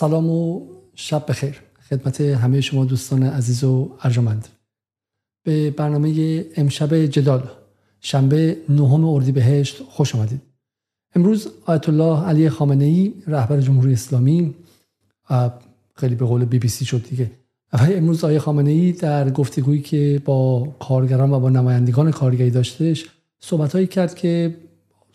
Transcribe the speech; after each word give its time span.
سلام 0.00 0.30
و 0.30 0.60
شب 0.94 1.24
بخیر. 1.28 1.60
خدمت 1.90 2.20
همه 2.20 2.60
شما 2.60 2.84
دوستان 2.84 3.22
عزیز 3.22 3.64
و 3.64 3.90
ارجمند. 4.02 4.48
به 5.44 5.70
برنامه 5.70 6.44
امشب 6.56 7.06
جدال 7.06 7.42
شنبه 8.00 8.56
نهم 8.68 9.04
اردیبهشت 9.04 9.82
خوش 9.82 10.14
آمدید. 10.14 10.40
امروز 11.14 11.48
آیت 11.66 11.88
الله 11.88 12.24
علی 12.24 12.50
خامنه 12.50 12.84
ای 12.84 13.14
رهبر 13.26 13.60
جمهوری 13.60 13.92
اسلامی 13.92 14.54
خیلی 15.94 16.14
به 16.14 16.24
قول 16.24 16.44
بی 16.44 16.58
بی 16.58 16.68
سی 16.68 16.84
شد 16.84 17.04
دیگه. 17.08 17.30
امروز 17.72 18.24
آیه 18.24 18.38
خامنه 18.38 18.70
ای 18.70 18.92
در 18.92 19.30
گفتگویی 19.30 19.82
که 19.82 20.22
با 20.24 20.68
کارگران 20.80 21.32
و 21.32 21.40
با 21.40 21.50
نمایندگان 21.50 22.10
کارگری 22.10 22.50
داشتش 22.50 23.06
صحبتهایی 23.40 23.86
کرد 23.86 24.14
که 24.14 24.56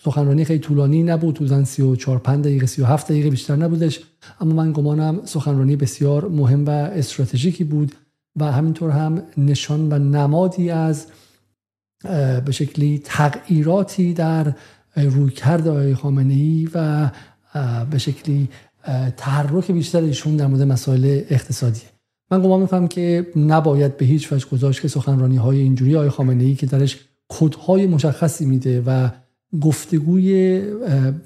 سخنرانی 0.06 0.46
خیلی 0.46 0.60
طولانی 0.60 1.04
نبود. 1.04 1.38
حدودا 1.38 1.64
34 1.64 2.20
5 2.20 2.46
دقیقه 2.46 2.66
37 2.66 3.08
دقیقه 3.08 3.30
بیشتر 3.30 3.56
نبودش. 3.56 4.00
اما 4.42 4.54
من 4.54 4.72
گمانم 4.72 5.22
سخنرانی 5.26 5.76
بسیار 5.76 6.28
مهم 6.28 6.66
و 6.66 6.70
استراتژیکی 6.70 7.64
بود 7.64 7.92
و 8.36 8.52
همینطور 8.52 8.90
هم 8.92 9.24
نشان 9.38 9.94
و 9.94 10.00
نمادی 10.00 10.70
از 10.70 11.08
به 12.46 12.52
شکلی 12.52 13.02
تغییراتی 13.04 14.14
در 14.14 14.54
رویکرد 14.96 15.68
آقای 15.68 15.96
خامنه 15.96 16.34
ای 16.34 16.70
و 16.74 17.10
به 17.92 17.98
شکلی 17.98 18.50
تحرک 19.18 19.72
بیشتر 19.72 20.02
ایشون 20.02 20.36
در 20.36 20.48
مورد 20.48 20.62
مسائل 20.62 21.22
اقتصادی. 21.30 21.82
من 22.32 22.42
گمان 22.42 22.62
می‌کنم 22.62 22.88
که 22.88 23.28
نباید 23.36 23.98
به 23.98 24.06
هیچ 24.06 24.34
وجه 24.34 24.46
گذاشت 24.52 24.82
که 24.82 24.88
سخنرانی 24.88 25.38
های 25.38 25.60
اینجوری 25.60 25.96
آقای 25.96 26.10
خامنه 26.10 26.44
ای 26.44 26.56
که 26.56 26.66
درش 26.66 27.00
کدهای 27.30 27.88
مشخصی 27.88 28.46
میده 28.46 28.84
و 28.86 29.10
گفتگوی 29.62 30.62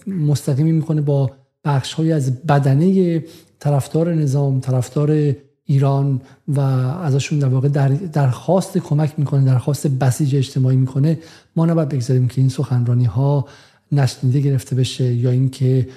مستقیمی 0.07 0.71
می‌کنه 0.71 1.01
با 1.01 1.31
بخش 1.63 1.93
های 1.93 2.11
از 2.11 2.43
بدنه 2.45 3.23
طرفدار 3.59 4.13
نظام 4.13 4.59
طرفدار 4.59 5.35
ایران 5.65 6.21
و 6.47 6.59
ازشون 6.59 7.39
در 7.39 7.47
واقع 7.47 7.67
در 7.67 7.87
درخواست 7.89 8.77
کمک 8.77 9.13
می‌کنه 9.17 9.45
درخواست 9.45 9.87
بسیج 9.87 10.35
اجتماعی 10.35 10.77
می‌کنه. 10.77 11.19
ما 11.55 11.65
نباید 11.65 11.89
بگذاریم 11.89 12.27
که 12.27 12.41
این 12.41 12.49
سخنرانی 12.49 13.05
ها 13.05 13.47
نشنیده 13.91 14.39
گرفته 14.39 14.75
بشه 14.75 15.13
یا 15.13 15.29
اینکه 15.29 15.87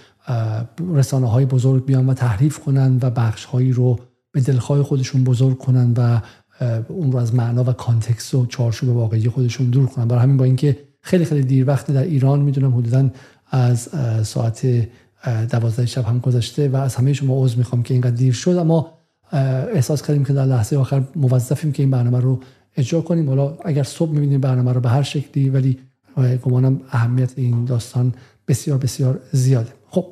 رسانه 0.94 1.31
های 1.31 1.47
بزرگ 1.47 1.84
بیان 1.84 2.06
و 2.06 2.15
تحریف 2.15 2.59
کنن 2.59 2.98
و 3.03 3.11
بخش 3.11 3.44
هایی 3.44 3.72
رو 3.72 3.98
به 4.33 4.41
دلخواه 4.41 4.83
خودشون 4.83 5.25
بزرگ 5.25 5.59
کنن 5.59 5.94
و 5.97 6.20
اون 6.89 7.12
رو 7.12 7.19
از 7.19 7.34
معنا 7.34 7.65
و 7.65 7.72
کانتکست 7.72 8.34
و 8.34 8.47
چارچوب 8.47 8.89
واقعی 8.89 9.28
خودشون 9.28 9.70
دور 9.70 9.87
کنن. 9.87 10.09
برای 10.09 10.22
همین 10.22 10.37
با 10.37 10.44
اینکه 10.44 10.77
خیلی 11.03 11.25
خیلی 11.25 11.43
دیر 11.43 11.67
وقت 11.67 11.91
در 11.91 12.03
ایران. 12.03 12.41
می‌دونم 12.41 12.77
حدودا 12.77 13.11
از 13.51 13.89
ساعت 14.23 14.89
دوازده 15.51 15.87
شب 15.87 16.05
هم 16.05 16.19
گذشته 16.19 16.69
و 16.69 16.77
از 16.77 16.95
همه 16.95 17.12
شما 17.12 17.45
عذر 17.45 17.56
می‌خوام 17.56 17.83
که 17.83 17.95
اینقدر 17.95 18.17
دیر 18.17 18.33
شد. 18.33 18.51
اما 18.51 18.93
احساس 19.73 20.03
کردیم 20.03 20.25
که 20.25 20.33
در 20.33 20.47
لحظه 20.47 20.77
آخر 20.77 21.03
موظفیم 21.17 21.73
که 21.73 21.83
این 21.83 21.91
برنامه 21.91 22.21
رو 22.21 22.41
اجرا 22.77 23.01
کنیم. 23.01 23.28
حالا 23.28 23.56
اگر 23.65 23.83
صبح 23.83 24.11
می‌بینیم 24.11 24.41
برنامه 24.41 24.73
رو 24.73 24.81
به 24.81 24.89
هر 24.89 25.03
شکلی 25.03 25.48
ولی 25.51 25.78
گمانم 26.43 26.81
اهمیت 26.91 27.33
این 27.37 27.65
داستان 27.65 28.15
بسیار 28.48 28.78
بسیار 28.78 29.21
زیاده. 29.33 29.73
خب 29.91 30.06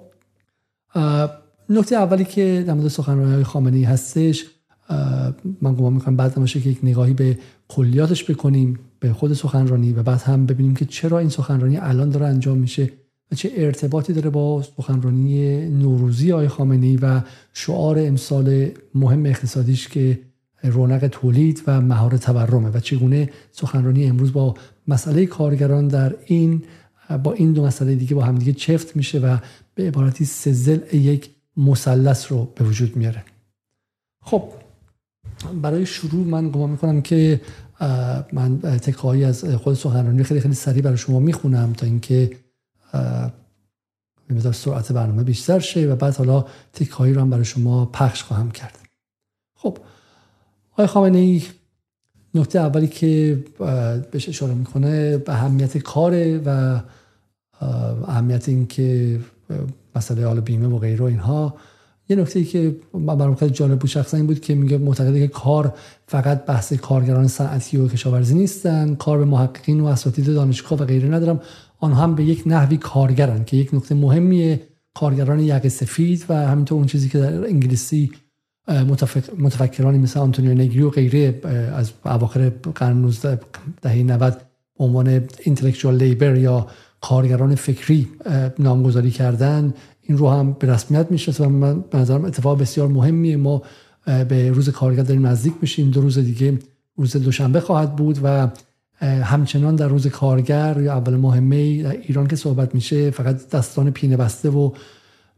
نکته 1.69 1.97
اولی 1.97 2.25
که 2.25 2.64
در 2.66 2.75
مورد 2.75 2.89
سخنرانی 2.89 3.34
های 3.34 3.44
خامنه 3.44 3.86
هستش 3.86 4.44
من 5.62 5.75
گمان 5.75 5.92
می‌کنم 5.92 6.16
بعد 6.16 6.47
که 6.47 6.59
یک 6.59 6.78
نگاهی 6.83 7.12
به 7.12 7.39
کلیاتش 7.69 8.30
بکنیم 8.30 8.78
به 9.00 9.12
خود 9.12 9.33
سخنرانی 9.33 9.92
و 9.92 10.02
بعد 10.02 10.20
هم 10.20 10.47
ببینیم 10.47 10.74
که 10.74 10.84
چرا 10.84 11.19
این 11.19 11.28
سخنرانی 11.28 11.77
الان 11.77 12.10
داره 12.10 12.27
انجام 12.27 12.58
میشه 12.58 12.92
و 13.33 13.34
چه 13.34 13.52
ارتباطی 13.56 14.12
داره 14.12 14.30
با 14.30 14.62
سخنرانی 14.77 15.69
نوروزی 15.69 16.33
آقای 16.33 16.48
خامنه 16.48 16.86
ای 16.86 16.97
و 16.97 17.20
شعار 17.52 17.98
امسال 17.98 18.69
مهم 18.94 19.27
اقتصادیش 19.27 19.88
که 19.88 20.19
رونق 20.62 21.06
تولید 21.06 21.62
و 21.66 21.80
مهار 21.80 22.16
تورمه 22.16 22.69
و 22.69 22.80
چگونه 22.80 23.30
سخنرانی 23.52 24.06
امروز 24.06 24.32
با 24.32 24.54
مسئله 24.88 25.26
کارگران 25.26 25.88
در 25.88 26.14
این 26.26 26.62
با 27.22 27.32
این 27.32 27.53
دو 27.53 27.64
مسئله 27.64 27.94
دیگه 27.94 28.14
با 28.14 28.25
همدیگه 28.25 28.53
چفت 28.53 28.97
میشه 28.97 29.19
و 29.19 29.37
به 29.75 29.87
عبارتی 29.88 30.25
سزل 30.25 30.94
یک 30.94 31.31
مثلث 31.56 32.32
رو 32.32 32.53
به 32.54 32.64
وجود 32.64 32.97
میاره. 32.97 33.25
خب 34.22 34.53
برای 35.62 35.87
شروع 35.87 36.26
من 36.26 36.50
گمان 36.50 36.71
می‌کنم 36.71 37.03
که 37.03 37.41
من 38.32 38.59
تکهایی 38.60 39.25
از 39.25 39.44
خود 39.44 39.75
سخنرانی 39.75 40.25
خیلی 40.25 40.41
خیلی 40.41 40.54
سریع 40.54 40.82
برای 40.82 40.97
شما 40.97 41.21
می‌خونم 41.21 41.72
تا 41.72 41.87
اینکه 41.87 42.31
مقدار 44.31 44.53
سرعت 44.53 44.93
برنامه 44.93 45.22
بیشتر 45.22 45.59
شه 45.59 45.87
و 45.87 45.97
بعد 45.97 46.16
حالا 46.16 46.44
تکهایی 46.72 47.15
رو 47.15 47.21
هم 47.21 47.31
برای 47.31 47.44
شما 47.44 47.87
پخش 47.87 48.22
خواهم 48.22 48.50
کرد. 48.50 48.78
خب 49.54 49.78
آقای 50.72 50.87
خامنه 50.87 51.19
ای 51.19 51.43
نکته 52.34 52.59
اولی 52.59 52.88
که 52.88 53.44
بهش 54.10 54.28
اشاره 54.28 54.55
می‌کنه 54.55 55.19
به 55.19 55.32
اهمیت 55.32 55.78
کاره 55.78 56.43
و 56.44 56.81
اهمیت 58.06 58.49
این 58.49 58.66
که 58.66 59.20
مسئله 59.97 60.26
حال 60.26 60.41
بیمه 60.41 60.66
و 60.66 60.78
غیره 60.78 61.05
اینها 61.05 61.55
یه 62.08 62.16
نکته 62.16 62.38
ای 62.38 62.44
که 62.44 62.76
برام 62.94 63.34
خیلی 63.34 63.50
جالب 63.50 63.78
بود 63.78 63.91
شخصا 63.91 64.16
این 64.16 64.26
بود 64.26 64.41
که 64.41 64.54
میگه 64.54 64.78
معتقده 64.78 65.20
که 65.20 65.28
کار 65.28 65.74
فقط 66.06 66.44
بحث 66.44 66.72
کارگران 66.72 67.28
صنعتی 67.28 67.76
و 67.76 67.88
کشاورزی 67.88 68.34
نیستن 68.34 68.94
کار 68.94 69.19
به 69.19 69.24
محققین 69.24 69.80
و 69.80 69.86
اساتید 69.86 70.26
دانشگاه 70.26 70.78
و 70.78 70.84
غیره 70.84 71.08
ندارم. 71.08 71.41
آنها 71.78 72.02
هم 72.02 72.14
به 72.14 72.24
یک 72.24 72.42
نحوی 72.46 72.76
کارگرن 72.76 73.44
که 73.44 73.56
یک 73.56 73.74
نکته 73.74 73.94
مهمیه 73.94 74.60
کارگران 74.94 75.41
یق 75.41 75.69
سفید 75.69 76.24
و 76.28 76.34
همینطور 76.34 76.78
اون 76.78 76.86
چیزی 76.86 77.08
که 77.08 77.19
در 77.19 77.44
انگلیسی 77.44 78.10
متفکرانی 79.38 79.98
مثل 79.98 80.20
آنتونیو 80.20 80.54
نگری 80.54 80.82
و 80.82 80.90
غیره 80.90 81.40
از 81.75 81.92
اواخر 82.04 82.48
قرن 82.75 82.96
19 82.96 83.40
دهه 83.82 84.02
90 84.02 84.42
عنوان 84.78 85.28
اینتלקچوال 85.44 85.96
لیبر 85.96 86.36
یا 86.36 86.66
کارگران 87.00 87.54
فکری 87.54 88.08
نامگذاری 88.58 89.10
کردن. 89.10 89.75
این 90.08 90.19
رو 90.19 90.30
هم 90.30 90.52
به 90.52 90.72
رسمیت 90.72 91.10
میشه. 91.10 91.32
و 91.44 91.48
من 91.48 91.80
به 91.80 91.98
نظرم 91.98 92.24
اتفاق 92.24 92.60
بسیار 92.60 92.88
مهمیه. 92.88 93.36
ما 93.36 93.62
به 94.04 94.50
روز 94.50 94.69
کارگر 94.69 95.02
داریم 95.02 95.26
نزدیک 95.26 95.54
میشیم. 95.60 95.91
دو 95.91 96.00
روز 96.00 96.19
دیگه 96.19 96.58
روز 96.96 97.16
دوشنبه 97.16 97.60
خواهد 97.60 97.96
بود 97.96 98.19
و 98.22 98.48
همچنان 99.00 99.76
در 99.76 99.88
روز 99.88 100.06
کارگر 100.06 100.80
یا 100.80 100.92
اول 100.92 101.16
ماه 101.16 101.41
می 101.41 101.56
ایران 101.86 102.26
که 102.26 102.36
صحبت 102.36 102.74
میشه 102.74 103.10
فقط 103.10 103.48
دستان 103.48 103.91
پینه 103.91 104.16
بسته 104.16 104.50
و 104.50 104.70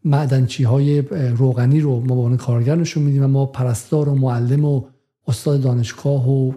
معدنچی 0.05 0.65
های 0.65 1.01
روغنی 1.37 1.81
رو 1.81 2.01
ما 2.01 2.07
به 2.07 2.13
عنوان 2.13 2.37
کارگر 2.37 2.75
نشون 2.75 3.03
میدیم 3.03 3.25
و 3.25 3.29
ما 3.29 3.47
پرستار 3.47 4.09
و 4.09 4.15
معلم 4.15 4.65
و 4.65 4.83
استاد 5.27 5.61
دانشگاه 5.61 6.31
و 6.31 6.53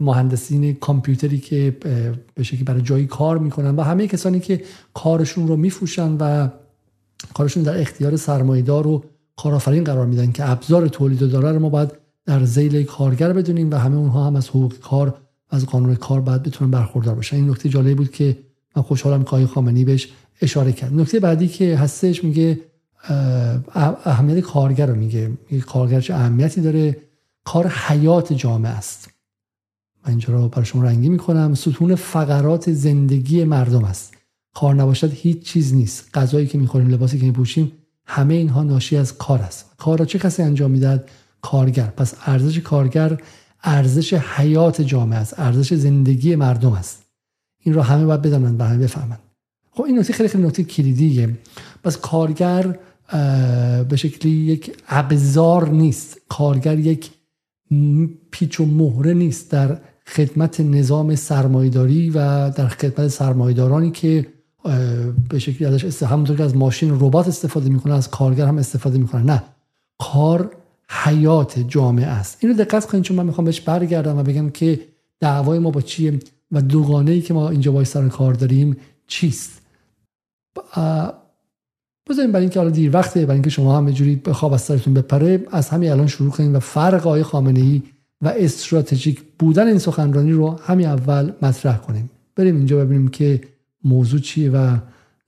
مهندسین 0.00 0.74
کامپیوتری 0.74 1.38
که 1.38 1.76
به 2.34 2.42
شکلی 2.42 2.64
برای 2.64 2.82
جایی 2.82 3.06
کار 3.06 3.38
می‌کنن 3.38 3.76
و 3.76 3.82
همه 3.82 4.06
کسانی 4.06 4.40
که 4.40 4.62
کارشون 4.94 5.48
رو 5.48 5.56
میفروشن 5.56 6.16
و 6.20 6.48
کارشون 7.34 7.62
در 7.62 7.80
اختیار 7.80 8.16
سرمایدار 8.16 8.86
و 8.86 9.04
کارآفرین 9.36 9.84
قرار 9.84 10.06
میدن 10.06 10.32
که 10.32 10.50
ابزار 10.50 10.88
تولید 10.88 11.22
و 11.22 11.26
داره 11.26 11.52
رو 11.52 11.58
ما 11.58 11.68
باید 11.68 11.92
در 12.26 12.44
زیل 12.44 12.82
کارگر 12.82 13.32
بدونیم 13.32 13.70
و 13.70 13.74
همه 13.74 13.96
اونها 13.96 14.26
هم 14.26 14.36
از 14.36 14.48
حقوق 14.48 14.78
کار 14.78 15.14
از 15.50 15.66
قانون 15.66 15.94
کار 15.94 16.20
باید 16.20 16.42
بتونن 16.42 16.70
برخوردار 16.70 17.14
باشن. 17.14 17.36
این 17.36 17.50
نکته 17.50 17.68
جالبی 17.68 17.94
بود 17.94 18.10
که 18.10 18.36
من 18.76 18.82
خوشحالم 18.82 19.22
که 19.22 19.28
آقای 19.28 19.46
خامنه‌ای 19.46 19.84
بهش 19.84 20.08
اشاره 20.42 20.72
کرد. 20.72 20.94
نکته 20.94 21.20
بعدی 21.20 21.48
که 21.48 21.76
هستش 21.76 22.24
میگه 22.24 22.60
اهمیت 24.04 24.40
کارگر 24.40 24.86
رو 24.86 24.94
میگه 24.94 25.30
کارگر 25.66 26.00
چه 26.00 26.14
اهمیتی 26.14 26.60
داره؟ 26.60 26.96
کار 27.44 27.66
حیات 27.66 28.32
جامعه 28.32 28.72
است. 28.72 29.10
من 30.04 30.10
اینجا 30.10 30.34
رو 30.34 30.48
برای 30.48 30.64
شما 30.64 30.82
رنگی 30.82 31.08
می‌کنم. 31.08 31.54
ستون 31.54 31.94
فقرات 31.94 32.72
زندگی 32.72 33.44
مردم 33.44 33.84
است. 33.84 34.15
کار 34.56 34.74
نباشد 34.74 35.12
هیچ 35.12 35.42
چیز 35.42 35.74
نیست. 35.74 36.10
غذایی 36.14 36.46
که 36.46 36.58
می‌خوریم 36.58 36.88
لباسی 36.88 37.18
که 37.18 37.26
میپوشیم 37.26 37.72
همه 38.06 38.34
اینها 38.34 38.62
ناشی 38.62 38.96
از 38.96 39.18
کار 39.18 39.38
است. 39.38 39.70
کار 39.78 39.98
را 39.98 40.04
چه 40.04 40.18
کسی 40.18 40.42
انجام 40.42 40.70
می‌دهد؟ 40.70 41.08
کارگر. 41.42 41.86
پس 41.86 42.14
ارزش 42.26 42.58
کارگر 42.58 43.20
ارزش 43.64 44.14
حیات 44.14 44.82
جامعه 44.82 45.18
است. 45.18 45.40
ارزش 45.40 45.74
زندگی 45.74 46.36
مردم 46.36 46.72
است. 46.72 47.02
این 47.60 47.74
را 47.74 47.82
همه 47.82 48.06
باید 48.06 48.22
بدانند 48.22 48.60
و 48.60 48.64
همه 48.64 48.78
بفهمند. 48.78 49.18
خب 49.70 49.82
این 49.82 49.98
نکته 49.98 50.12
خیلی 50.12 50.28
خیلی 50.28 50.44
نکته 50.44 50.64
کلیدیه. 50.64 51.38
پس 51.84 51.96
کارگر 51.96 52.78
به 53.88 53.96
شکلی 53.96 54.30
یک 54.30 54.76
ابزار 54.88 55.68
نیست. 55.68 56.18
کارگر 56.28 56.78
یک 56.78 57.10
پیچ 58.30 58.60
و 58.60 58.66
مهره 58.66 59.14
نیست 59.14 59.50
در 59.50 59.78
خدمت 60.06 60.60
نظام 60.60 61.14
سرمایداری 61.14 62.10
و 62.10 62.50
در 62.50 62.68
خدمت 62.68 63.08
سرمایدارانی 63.08 63.90
که 63.90 64.26
به 65.28 65.38
شکلی 65.38 65.66
ازش 65.66 66.02
همونطور 66.02 66.36
که 66.36 66.42
از 66.42 66.56
ماشین 66.56 67.00
ربات 67.00 67.28
استفاده 67.28 67.68
می‌کنه 67.68 67.94
از 67.94 68.10
کارگر 68.10 68.46
هم 68.46 68.58
استفاده 68.58 68.98
می‌کنه. 68.98 69.22
نه 69.22 69.42
کار 69.98 70.50
حیات 71.04 71.58
جامعه 71.58 72.06
است. 72.06 72.38
اینو 72.40 72.54
دقت 72.54 72.86
کنید 72.86 73.04
چون 73.04 73.16
من 73.16 73.26
می‌خوام 73.26 73.44
بهش 73.44 73.60
برگردم 73.60 74.18
و 74.18 74.22
بگم 74.22 74.50
که 74.50 74.80
دعوای 75.20 75.58
ما 75.58 75.70
با 75.70 75.80
چیه 75.80 76.20
و 76.52 76.62
دوگانه 76.62 77.10
ای 77.10 77.20
که 77.20 77.34
ما 77.34 77.50
اینجا 77.50 77.72
باید 77.72 77.86
سر 77.86 78.08
کار 78.08 78.34
داریم 78.34 78.76
چیست. 79.06 79.62
بذاریم 82.08 82.32
برای 82.32 82.40
اینکه 82.40 82.58
حالا 82.58 82.70
دیر 82.70 82.96
وقته 82.96 83.20
برای 83.20 83.34
اینکه 83.34 83.50
شما 83.50 83.76
هم 83.76 83.90
جوری 83.90 84.16
به 84.16 84.32
خواب 84.32 84.52
از 84.52 84.62
سرتون 84.62 84.94
بپره 84.94 85.46
از 85.50 85.68
همین 85.68 85.90
الان 85.90 86.06
شروع 86.06 86.30
کنیم 86.30 86.54
و 86.54 86.58
فرق 86.58 87.06
آقای 87.06 87.22
خامنه 87.22 87.60
ای 87.60 87.82
و 88.22 88.28
استراتژیک 88.28 89.22
بودن 89.38 89.66
این 89.66 89.78
سخنرانی 89.78 90.32
رو 90.32 90.50
همین 90.50 90.86
اول 90.86 91.32
مطرح 91.42 91.76
کنیم. 91.76 92.10
بریم 92.36 92.56
اینجا 92.56 92.84
ببینیم 92.84 93.08
که 93.08 93.40
موضوع 93.86 94.20
چیه 94.20 94.50
و 94.50 94.76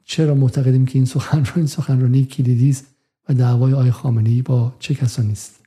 چرا 0.05 0.35
معتقدیم 0.35 0.87
که 0.87 0.99
این 0.99 1.05
سخنرانی 1.05 1.67
سخنرانی 1.67 2.25
کلیدی 2.25 2.71
است 2.71 2.87
و 3.29 3.35
دعوای 3.35 3.73
آقای 3.73 3.91
خامنه 3.91 4.31
ای 4.31 4.43
با 4.43 4.73
چه 4.79 4.95
کسانی 4.95 5.33
است 5.33 5.59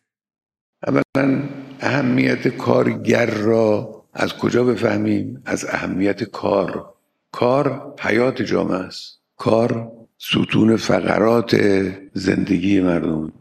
اولا 0.87 1.43
اهمیت 1.79 2.47
کارگر 2.47 3.25
را 3.25 4.01
از 4.13 4.33
کجا 4.33 4.63
بفهمیم؟ 4.63 5.41
از 5.45 5.65
اهمیت 5.65 6.23
کار. 6.23 6.93
کار 7.31 7.95
حیات 7.99 8.41
جامعه 8.41 8.77
است. 8.77 9.19
کار 9.37 9.91
ستون 10.17 10.75
فقرات 10.75 11.55
زندگی 12.13 12.79
مردم. 12.79 13.31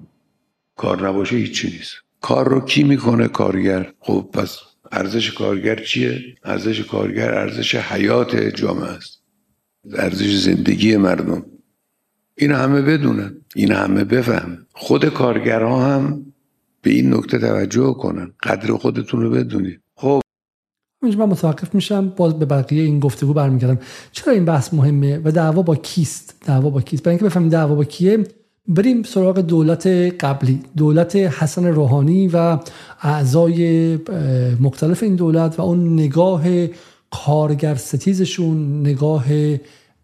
کار 0.76 1.08
نباشه 1.08 1.36
هیچی 1.36 1.70
نیست. 1.70 1.94
کار 2.20 2.48
رو 2.48 2.60
کی 2.60 2.82
می‌کنه 2.82 3.28
کارگر؟ 3.28 3.92
خب 4.00 4.30
پس 4.32 4.58
ارزش 4.92 5.32
کارگر 5.32 5.84
چیه؟ 5.84 6.20
ارزش 6.44 6.80
کارگر 6.80 7.34
ارزش 7.34 7.74
حیات 7.74 8.36
جامعه 8.36 8.88
است. 8.88 9.19
ارزش 9.94 10.36
زندگی 10.36 10.96
مردم. 10.96 11.42
این 12.36 12.52
همه 12.52 12.82
بدونن 12.82 13.36
این 13.56 13.72
همه 13.72 14.04
بفهم. 14.04 14.66
خود 14.72 15.08
کارگرها 15.08 15.84
هم 15.84 16.26
به 16.82 16.90
این 16.90 17.14
نکته 17.14 17.38
توجه 17.38 17.94
کنن. 17.94 18.32
قدر 18.42 18.72
خودتون 18.72 19.22
رو 19.22 19.30
بدونید. 19.30 19.80
خب. 19.94 20.20
اینجا 21.02 21.18
من 21.18 21.32
متوقف 21.32 21.74
میشم. 21.74 22.08
باز 22.08 22.38
به 22.38 22.44
بقیه 22.44 22.82
این 22.82 23.00
گفتگو 23.00 23.32
برمیگردم. 23.32 23.78
چرا 24.12 24.32
این 24.32 24.44
بحث 24.44 24.74
مهمه 24.74 25.20
و 25.24 25.30
دعوا 25.30 25.62
با 25.62 25.76
کیست؟ 25.76 26.34
دعوا 26.46 26.70
با 26.70 26.80
کیست؟ 26.80 27.02
برای 27.02 27.12
اینکه 27.12 27.24
بفهمیم 27.24 27.48
دعوا 27.48 27.74
با 27.74 27.84
کیه 27.84 28.24
بریم 28.68 29.02
سراغ 29.02 29.38
دولت 29.38 29.86
قبلی. 30.20 30.60
دولت 30.76 31.16
حسن 31.16 31.66
روحانی 31.66 32.28
و 32.28 32.58
اعضای 33.02 33.98
مختلف 34.60 35.02
این 35.02 35.16
دولت 35.16 35.58
و 35.58 35.62
اون 35.62 35.92
نگاه 35.92 36.44
کارگر 37.10 37.74
ستیزشون 37.74 38.80
نگاه 38.80 39.24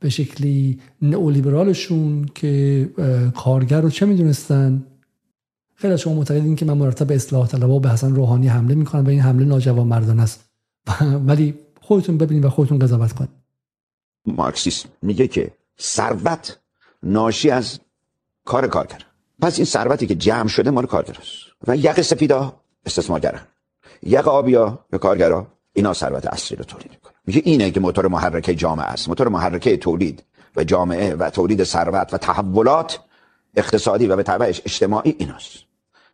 به 0.00 0.08
شکلی 0.08 0.80
نئولیبرالشون 1.02 2.26
که 2.34 2.90
کارگر 3.34 3.80
رو 3.80 3.90
چه 3.90 4.06
می‌دونستن؟ 4.06 4.84
خیلی 5.74 5.92
از 5.92 6.00
شما 6.00 6.14
معتقدین 6.14 6.56
که 6.56 6.64
من 6.64 6.78
مرتب 6.78 7.12
اصلاح 7.12 7.48
طلبها 7.48 7.78
به 7.78 7.88
حسن 7.88 8.14
روحانی 8.14 8.48
حمله 8.48 8.74
می‌کنم 8.74 9.06
و 9.06 9.08
این 9.08 9.20
حمله 9.20 9.44
ناجوان 9.44 9.86
مردان 9.86 10.20
است. 10.20 10.44
ولی 11.28 11.54
خودتون 11.80 12.18
ببینید 12.18 12.44
و 12.44 12.50
خودتون 12.50 12.78
قضاوت 12.78 13.12
کنید. 13.12 13.30
مارکسیسم 14.26 14.88
میگه 15.02 15.28
که 15.28 15.50
ثروت 15.80 16.58
ناشی 17.02 17.50
از 17.50 17.80
کار 18.44 18.66
کارگر. 18.66 19.06
پس 19.42 19.58
این 19.58 19.64
ثروتی 19.64 20.06
که 20.06 20.14
جمع 20.14 20.48
شده 20.48 20.70
مال 20.70 20.86
کارگر 20.86 21.16
است 21.20 21.32
و 21.68 21.76
یق 21.76 22.00
سپیدا 22.00 22.60
استثمارگرن 22.86 23.40
یق 24.02 24.28
آبیا 24.28 24.78
به 24.90 24.98
کارگرا 24.98 25.46
اینا 25.76 25.92
ثروت 25.92 26.26
اصلی 26.26 26.56
رو 26.56 26.64
تولید 26.64 26.90
می‌کنه. 26.90 27.12
میگه 27.26 27.42
اینه 27.44 27.70
که 27.70 27.80
موتور 27.80 28.08
محرکه 28.08 28.54
جامعه 28.54 28.86
است. 28.86 29.08
موتور 29.08 29.28
محرکه 29.28 29.76
تولید 29.76 30.22
و 30.56 30.64
جامعه 30.64 31.14
و 31.14 31.30
تولید 31.30 31.64
ثروت 31.64 32.14
و 32.14 32.18
تحولات 32.18 33.00
اقتصادی 33.56 34.06
و 34.06 34.16
به 34.16 34.22
تبعش 34.22 34.62
اجتماعی 34.64 35.16
ایناست. 35.18 35.52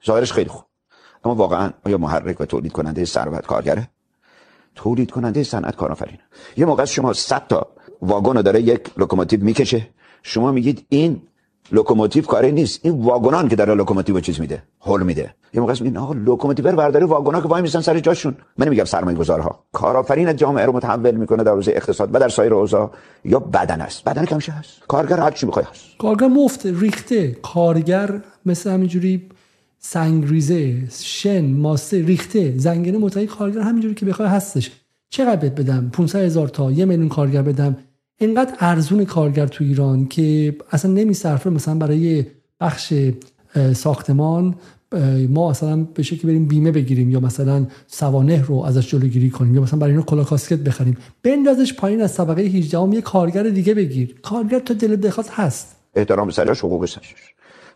ظاهرش 0.07 0.33
خیلی 0.33 0.49
خوب. 0.49 0.65
اما 1.25 1.35
واقعا 1.35 1.71
آیا 1.87 1.99
محرک 1.99 2.41
و 2.41 2.45
تولید 2.45 2.73
کننده 2.73 3.05
ثروت 3.05 3.47
کارگره؟ 3.47 3.91
تولید 4.75 5.11
کننده 5.11 5.43
صنعت 5.45 5.77
کارآفرین 5.77 6.19
یه 6.57 6.67
موقع 6.67 6.85
شما 6.85 7.13
100 7.13 7.47
تا 7.47 7.67
واگن 8.03 8.43
داره 8.43 8.63
یک 8.63 8.91
لوکوموتیو 8.97 9.45
می‌کشه. 9.45 9.89
شما 10.23 10.53
میگید 10.53 10.87
این 10.89 11.23
لوکوموتیو 11.73 12.23
کاری 12.23 12.53
نیست. 12.53 12.81
این 12.83 13.03
واگنان 13.03 13.49
که 13.49 13.57
داره 13.57 13.75
لوکوموتیو 13.75 14.21
چیز 14.21 14.41
میده 14.41 14.63
هول 14.81 15.03
میده. 15.03 15.35
یه 15.55 15.61
موقع 15.61 15.75
میگن 15.81 15.97
آقا 15.97 16.15
لوکوموتیو 16.15 16.69
رو 16.69 16.77
برداری 16.77 17.05
واگنا 17.05 17.41
که 17.41 17.49
وای 17.49 17.63
میسن 17.63 17.81
سر 17.81 18.01
جاشون. 18.01 18.37
من 18.59 18.69
میگم 18.69 18.85
سرمایه 18.85 19.17
گذارها 19.17 19.65
کارآفرین 19.73 20.37
جامعه 20.37 20.67
رو 20.67 20.73
متحول 20.73 21.15
می‌کنه 21.15 21.43
در 21.43 21.53
حوزه 21.53 21.73
اقتصاد 21.77 22.15
و 22.15 22.19
در 22.19 22.29
سایر 22.29 22.53
حوزه 22.53 22.89
یا 23.25 23.39
بدن 23.39 23.81
است. 23.81 24.05
بدن 24.05 24.25
کمشه 24.25 24.53
هست. 24.53 24.71
کارگر 24.89 25.21
هر 25.21 25.31
چی 25.31 25.47
می‌خواد 25.47 25.65
هست. 25.65 25.81
کارگر 25.99 26.27
مفت 26.27 26.67
ریخته. 26.67 27.37
کارگر 27.43 28.21
مثل 28.47 28.71
همینجوری 28.71 29.29
سنگریزه 29.79 30.89
شن 31.03 31.53
ماسه 31.53 32.05
ریخته. 32.05 32.59
زنگنه 32.59 32.99
متعهد 32.99 33.29
کارگر 33.29 33.61
همینجوری 33.61 33.95
که 33.95 34.07
بخوای 34.07 34.29
هستش. 34.29 34.71
چقدر 35.11 35.49
بدم؟ 35.49 35.91
500 35.93 36.19
هزار 36.19 36.49
تا. 36.49 36.71
یه 36.71 36.85
میلیون 36.85 37.09
کارگر 37.09 37.43
بدم. 37.43 37.77
اینقدر 38.19 38.55
ارزون 38.61 39.05
کارگر 39.05 39.47
تو 39.47 39.65
ایران 39.65 40.09
که 40.09 40.57
اصلا 40.71 40.91
نمیصرفه 40.91 41.51
مثلا 41.51 41.75
برای 41.75 42.27
بخش 42.61 42.95
ساختمان 43.73 44.55
ما 45.29 45.51
مثلا 45.51 45.77
به 45.95 46.03
شکلی 46.03 46.33
بریم 46.33 46.49
بیمه 46.49 46.71
بگیریم 46.71 47.11
یا 47.11 47.21
مثلا 47.21 47.67
سوانه 47.87 48.43
رو 48.43 48.63
ازش 48.63 48.91
جلوگیری 48.91 49.31
کنیم 49.31 49.55
یا 49.55 49.61
مثلا 49.61 49.79
برای 49.79 49.93
اینو 49.93 50.05
کلا 50.05 50.25
کاسکت 50.25 50.59
بخریم. 50.59 50.97
بندازش 51.23 51.75
پایین 51.75 52.03
از 52.03 52.17
طبقه 52.17 52.43
18 52.43 52.79
هم 52.79 52.93
یه 52.93 53.01
کارگر 53.01 53.43
دیگه 53.43 53.75
بگیر. 53.75 54.21
کارگر 54.23 54.59
تو 54.59 54.75
دل 54.75 55.07
بخواد 55.07 55.27
هست. 55.31 55.77
احترام 55.95 56.31
سرش 56.31 56.59
حقوقش 56.59 56.99
هست 56.99 57.07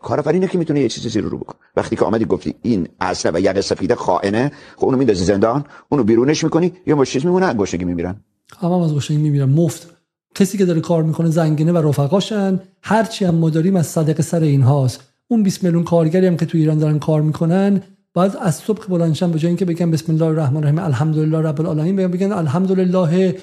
کارآفرینه 0.01 0.47
که 0.47 0.57
می‌تونه 0.57 0.79
یه 0.79 0.89
چیز 0.89 1.07
زیر 1.07 1.23
رو 1.23 1.37
بکنه. 1.37 1.57
وقتی 1.75 1.95
که 1.95 2.05
آمدی 2.05 2.25
گفتی 2.25 2.55
این 2.61 2.87
اصله 2.99 3.31
و 3.31 3.39
یقه 3.39 3.61
سفیده 3.61 3.95
خائنه 3.95 4.51
خب 4.75 4.85
اونو 4.85 4.97
میندازی 4.97 5.25
زندان 5.25 5.65
اونو 5.89 6.03
بیرونش 6.03 6.43
می‌کنی 6.43 6.73
یا 6.85 6.95
با 6.95 7.05
چیز 7.05 7.25
میمونه 7.25 7.53
گوشگی 7.53 7.85
میمیرن. 7.85 8.15
هم 8.59 8.71
از 8.71 8.93
گوشگی 8.93 9.17
میمیرن 9.17 9.49
مفت. 9.49 9.96
کسی 10.37 10.57
که 10.57 10.65
داره 10.65 10.81
کار 10.81 11.03
می‌کنه 11.03 11.29
زنگینه 11.29 11.71
و 11.71 11.77
رفقاشن. 11.77 12.59
هرچی 12.81 13.25
هم 13.25 13.35
ما 13.35 13.49
داریم 13.49 13.75
از 13.75 13.87
صدقه 13.87 14.23
سر 14.23 14.39
اینهاست 14.39 14.99
اون 15.27 15.43
20 15.43 15.63
میلیون 15.63 15.83
کارگری 15.83 16.27
هم 16.27 16.37
که 16.37 16.45
تو 16.45 16.57
ایران 16.57 16.77
دارن 16.77 16.99
کار 16.99 17.21
می‌کنن 17.21 17.81
بعد 18.13 18.37
از 18.41 18.55
صبح 18.55 18.87
بلندشن 18.87 19.31
به 19.31 19.39
جای 19.39 19.47
اینکه 19.47 19.65
بگن 19.65 19.91
بسم 19.91 20.13
الله 20.13 20.25
الرحمن 20.25 20.57
الرحیم 20.57 20.79
الحمدلله 20.79 21.37
رب 21.37 21.61
العالمین 21.61 21.95
بگن 21.95 22.07
بگن 22.07 22.31
الحمدلله 22.31 23.35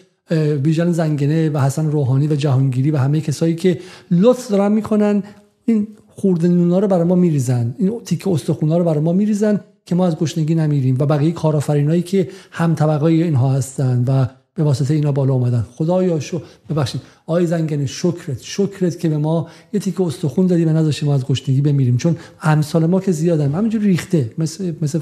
بیژن 0.63 0.93
زنگنه 0.93 1.51
و 1.51 1.59
حسن 1.59 1.91
روحانی 1.91 2.27
و 2.27 2.35
جهانگیری 2.35 2.91
و 2.91 2.97
همه 2.97 3.21
کسایی 3.21 3.55
که 3.55 3.79
لطف 4.11 4.51
دارن 4.51 4.73
می‌کنن. 4.73 5.23
این 5.65 5.87
خورده 6.17 6.49
نونا 6.49 6.79
رو 6.79 6.89
برای 6.89 7.05
ما 7.05 7.15
میریزن. 7.15 7.75
این 7.79 8.01
تیک 8.05 8.29
استخونا 8.29 8.79
رو 8.79 8.85
برای 8.85 9.01
ما 9.01 9.13
میریزن 9.13 9.61
که 9.87 9.95
ما 9.95 10.07
از 10.07 10.17
گشنگی 10.17 10.55
نمیریم 10.55 10.97
و 11.01 11.07
بقیه 11.07 11.33
کارآفرینایی 11.33 12.03
که 12.03 12.29
هم 12.51 12.75
طبقه 12.75 13.05
اینها 13.05 13.53
هستن 13.53 14.05
و 14.09 14.27
به 14.55 14.63
واسطه 14.63 14.95
اینا 14.95 15.13
بالا 15.13 15.33
اومدن. 15.33 15.67
خدایا 15.75 16.21
شو 16.21 16.43
ببخشید. 16.71 17.01
آی 17.27 17.47
زنگنه 17.47 17.87
شکرت 17.87 18.43
شکرت 18.43 18.99
که 18.99 19.09
به 19.09 19.17
ما 19.17 19.49
یه 19.73 19.81
تیک 19.81 20.01
استخون 20.01 20.47
دادی 20.47 20.65
و 20.65 20.73
نذاشتی 20.73 21.07
ما 21.07 21.15
از 21.15 21.25
گشنگی 21.25 21.61
بمیریم. 21.61 21.97
چون 21.97 22.17
امثال 22.43 22.87
ما 22.87 23.01
که 23.01 23.13
زیادن. 23.13 23.53
همینجور 23.53 23.83
ریخته. 23.83 24.31
مثل 24.39 24.73
مثل 24.83 25.01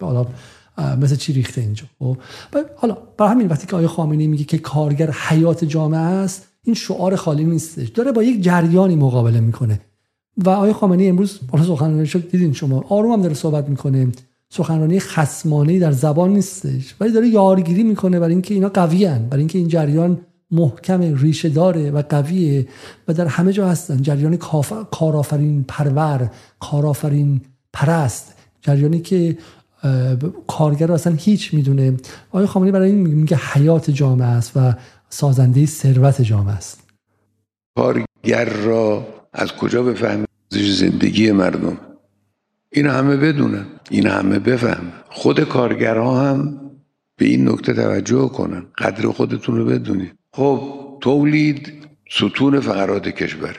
حالا 0.00 0.26
مثل 1.00 1.16
چی 1.16 1.32
ریخته 1.32 1.60
اینجا. 1.60 1.84
خب؟ 1.98 2.16
حالا 2.76 2.96
برای 3.18 3.32
همین 3.32 3.46
وقتی 3.46 3.66
که 3.66 3.76
آیه 3.76 3.86
خامنه‌ای 3.86 4.26
میگه 4.26 4.44
که 4.44 4.58
کارگر 4.58 5.10
حیات 5.10 5.64
جامعه 5.64 6.00
است 6.00 6.46
این 6.62 6.74
شعار 6.74 7.16
خالی 7.16 7.44
نیستش. 7.44 7.88
داره 7.88 8.12
با 8.12 8.22
یک 8.22 8.42
جریانی 8.42 8.96
مقابله 8.96 9.40
می‌کنه. 9.40 9.80
و 10.36 10.50
آقای 10.50 10.72
خامنه‌ای 10.72 11.08
امروز 11.08 11.40
بالا 11.48 11.64
سخنرانی 11.64 12.06
شد. 12.06 12.30
دیدین 12.30 12.52
شما؟ 12.52 12.84
آروم 12.88 13.12
هم 13.12 13.22
داره 13.22 13.34
صحبت 13.34 13.68
می‌کنه. 13.68 14.08
سخنرانی 14.52 15.00
خصمانه 15.00 15.78
در 15.78 15.92
زبان 15.92 16.30
نیستش. 16.30 16.94
ولی 17.00 17.12
داره 17.12 17.28
یارگیری 17.28 17.82
می‌کنه 17.82 18.20
برای 18.20 18.32
اینکه 18.32 18.54
اینا 18.54 18.68
قویان 18.68 19.28
برای 19.28 19.40
اینکه 19.40 19.58
این 19.58 19.68
جریان 19.68 20.20
محکم 20.50 21.14
ریشه 21.14 21.48
داره 21.48 21.90
و 21.90 22.02
قویه 22.02 22.68
و 23.08 23.14
در 23.14 23.26
همه 23.26 23.52
جا 23.52 23.68
هستن. 23.68 24.02
جریان 24.02 24.36
کارآفرین 24.90 25.64
پرور 25.68 26.30
کارآفرین 26.60 27.40
پرست 27.72 28.34
جریانی 28.60 29.00
که 29.00 29.38
کارگر 30.46 30.86
رو 30.86 30.94
اصلا 30.94 31.14
هیچ 31.18 31.54
می‌دونه. 31.54 31.96
آقای 32.30 32.46
خامنه‌ای 32.46 32.72
برای 32.72 32.90
این 32.90 33.06
میگه 33.06 33.36
حیات 33.36 33.90
جامعه 33.90 34.28
است 34.28 34.52
و 34.56 34.74
سازنده 35.08 35.66
ثروت 35.66 36.22
جامعه 36.22 36.54
است. 36.54 36.80
کارگر 37.76 38.44
را 38.44 39.06
از 39.32 39.52
کجا 39.52 39.82
بفهمید؟ 39.82 40.28
زندگی 40.50 41.32
مردم. 41.32 41.78
این 42.72 42.86
همه 42.86 43.16
بدونن 43.16 43.66
این 43.90 44.06
همه 44.06 44.38
بفهم. 44.38 44.92
خود 45.08 45.40
کارگرها 45.40 46.20
هم 46.20 46.60
به 47.16 47.24
این 47.26 47.48
نکته 47.48 47.72
توجه 47.74 48.28
کنن. 48.28 48.66
قدر 48.78 49.08
خودتون 49.08 49.56
رو 49.56 49.64
بدونید. 49.64 50.12
خب 50.32 50.60
تولید 51.00 51.72
ستون 52.10 52.60
فقرات 52.60 53.08
کشور. 53.08 53.56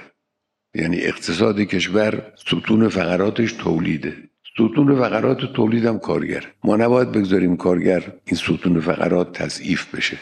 یعنی 0.76 0.98
اقتصاد 1.02 1.60
کشور 1.60 2.34
ستون 2.36 2.90
فقراتش 2.90 3.54
تولیده. 3.54 4.14
ستون 4.54 4.96
فقرات 4.96 5.54
تولید 5.54 5.86
هم 5.86 6.00
کارگر. 6.00 6.46
ما 6.64 6.76
نباید 6.76 7.12
بگذاریم 7.12 7.58
کارگر 7.58 8.14
این 8.26 8.38
ستون 8.38 8.80
فقرات 8.80 9.34
تضعیف 9.34 9.96
بشه. 9.96 10.18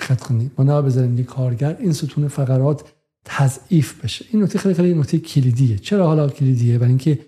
خط 0.00 0.30
ما 0.30 0.64
نباید 0.64 0.84
بذاریم 0.84 1.24
کارگر 1.24 1.76
این 1.80 1.92
ستون 1.92 2.28
فقرات 2.28 2.92
تضعیف 3.24 4.04
بشه. 4.04 4.24
این 4.32 4.42
نکته 4.42 4.58
خیلی 4.58 4.74
خیلی 4.74 4.94
نکته 4.94 5.18
کلیدیه. 5.18 5.78
چرا 5.78 6.06
حالا 6.06 6.28
کلیدیه؟ 6.28 6.78
برای 6.78 6.88
اینکه 6.88 7.18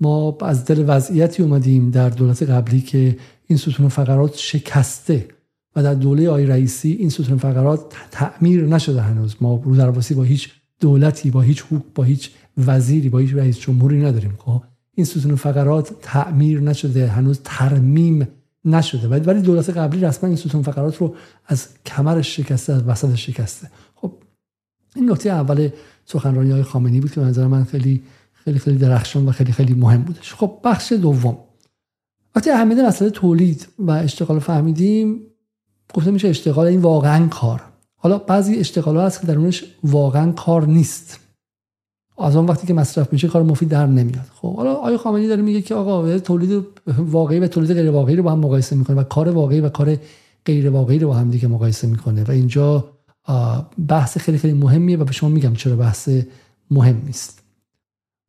ما 0.00 0.38
از 0.40 0.64
دل 0.64 0.84
وضعیتی 0.86 1.42
اومدیم 1.42 1.90
در 1.90 2.08
دولت 2.08 2.42
قبلی 2.42 2.80
که 2.80 3.16
این 3.46 3.58
ستون 3.58 3.88
فقرات 3.88 4.36
شکسته 4.36 5.28
و 5.76 5.82
در 5.82 5.94
دوله 5.94 6.28
آی 6.28 6.46
رئیسی 6.46 6.92
این 6.92 7.10
ستون 7.10 7.38
فقرات 7.38 7.94
تعمیر 8.10 8.66
نشده 8.66 9.00
هنوز. 9.00 9.36
ما 9.40 9.62
رو 9.64 9.76
درواسی 9.76 10.14
با 10.14 10.22
هیچ 10.22 10.50
دولتی 10.80 11.30
با 11.30 11.40
هیچ 11.40 11.62
حقوق 11.62 11.82
با 11.94 12.04
هیچ 12.04 12.30
وزیری 12.66 13.08
با 13.08 13.18
هیچ 13.18 13.34
رئیس 13.34 13.58
جمهوری 13.58 14.02
نداریم. 14.02 14.34
خب 14.38 14.62
این 14.94 15.06
ستون 15.06 15.34
فقرات 15.34 15.94
تعمیر 16.02 16.60
نشده 16.60 17.08
هنوز 17.08 17.40
ترمیم 17.44 18.28
نشده. 18.64 19.08
ولی 19.08 19.40
دولت 19.40 19.70
قبلی 19.70 20.00
رسما 20.00 20.26
این 20.26 20.36
ستون 20.36 20.62
فقرات 20.62 20.96
رو 20.96 21.14
از 21.46 21.68
کمرش 21.86 22.36
شکسته 22.36 22.72
از 22.72 22.82
وسط 22.82 23.14
شکسته. 23.14 23.70
خب 23.94 24.12
این 24.96 25.10
نکته 25.10 25.30
اول 25.30 25.68
سخنرانی 26.04 26.50
های 26.50 26.62
خامنی 26.62 27.00
بود 27.00 27.12
که 27.12 27.20
به 27.20 27.26
نظر 27.26 27.46
من 27.46 27.64
خیلی 27.64 28.02
خیلی 28.44 28.58
خیلی 28.58 28.78
درخشان 28.78 29.26
و 29.26 29.32
خیلی 29.32 29.52
خیلی 29.52 29.74
مهم 29.74 30.02
بودش. 30.02 30.34
خب 30.34 30.58
بخش 30.64 30.92
دوم. 30.92 31.38
وقتی 32.36 32.50
اهمیت 32.50 32.78
مسئله 32.78 33.10
تولید 33.10 33.68
و 33.78 33.90
اشتغال 33.90 34.38
فهمیدیم 34.38 35.20
گفته 35.94 36.10
میشه 36.10 36.28
اشتغال 36.28 36.66
این 36.66 36.80
واقعا 36.80 37.26
کار. 37.26 37.62
حالا 37.96 38.18
بعضی 38.18 38.56
اشتغال 38.56 38.96
ها 38.96 39.06
هست 39.06 39.20
که 39.20 39.26
درونش 39.26 39.64
واقعا 39.84 40.32
کار 40.32 40.66
نیست. 40.66 41.20
از 42.18 42.36
اون 42.36 42.46
وقتی 42.46 42.66
که 42.66 42.74
مصرف 42.74 43.12
میشه 43.12 43.28
کار 43.28 43.42
مفید 43.42 43.68
در 43.68 43.86
نمیاد. 43.86 44.26
خب 44.34 44.56
حالا 44.56 44.74
آقای 44.74 44.96
خامنه‌ای 44.96 45.28
داره 45.28 45.42
میگه 45.42 45.62
که 45.62 45.74
آقا 45.74 46.18
تولید 46.18 46.64
واقعی 46.98 47.38
و 47.38 47.46
تولید 47.46 47.72
غیر 47.72 47.90
واقعی 47.90 48.16
رو 48.16 48.22
با 48.22 48.32
هم 48.32 48.38
مقایسه 48.38 48.76
می‌کنه 48.76 48.96
و 48.96 49.02
کار 49.02 49.28
واقعی 49.28 49.60
و 49.60 49.68
کار 49.68 49.96
غیر 50.44 50.70
واقعی 50.70 50.98
رو 50.98 51.08
با 51.08 51.14
هم 51.14 51.30
دیگه 51.30 51.48
مقایسه 51.48 51.86
می‌کنه. 51.86 52.24
و 52.24 52.30
اینجا 52.30 52.90
بحث 53.88 54.18
خیلی 54.18 54.38
خیلی 54.38 54.54
مهمیه 54.54 54.96
و 54.96 55.04
به 55.04 55.12
شما 55.12 55.30
میگم 55.30 55.54
چرا 55.54 55.76
بحث 55.76 56.08
مهم 56.70 57.02
نیست. 57.06 57.39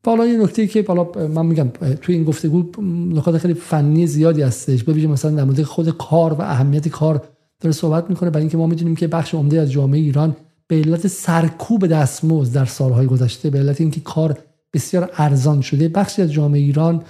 حالا 0.05 0.27
یه 0.27 0.37
نکته 0.43 0.67
که 0.67 0.85
حالا 0.87 1.27
من 1.27 1.45
میگم 1.45 1.69
توی 2.01 2.15
این 2.15 2.23
گفتگو 2.23 2.81
نکات 3.13 3.37
خیلی 3.37 3.53
فنی 3.53 4.07
زیادی 4.07 4.41
هستش. 4.41 4.83
ببینید 4.83 5.09
مثلا 5.09 5.31
در 5.31 5.43
مورد 5.43 5.63
خود 5.63 5.89
کار 5.89 6.33
و 6.33 6.41
اهمیت 6.41 6.87
کار 6.87 7.23
داره 7.59 7.73
صحبت 7.73 8.09
می‌کنه. 8.09 8.29
برای 8.29 8.41
اینکه 8.41 8.57
ما 8.57 8.67
می‌دونیم 8.67 8.95
که 8.95 9.07
بخش 9.07 9.33
عمده 9.33 9.61
از 9.61 9.71
جامعه 9.71 9.99
ایران 9.99 10.35
به 10.67 10.75
علت 10.75 11.07
سرکوب 11.07 11.87
دستمزد 11.87 12.55
در 12.55 12.65
سالهای 12.65 13.07
گذشته 13.07 13.49
به 13.49 13.59
علت 13.59 13.81
اینکه 13.81 13.99
کار 14.01 14.37
بسیار 14.73 15.09
ارزان 15.17 15.61
شده 15.61 15.87
بخشی 15.87 16.21
از 16.21 16.31
جامعه 16.31 16.61
ایران 16.61 17.03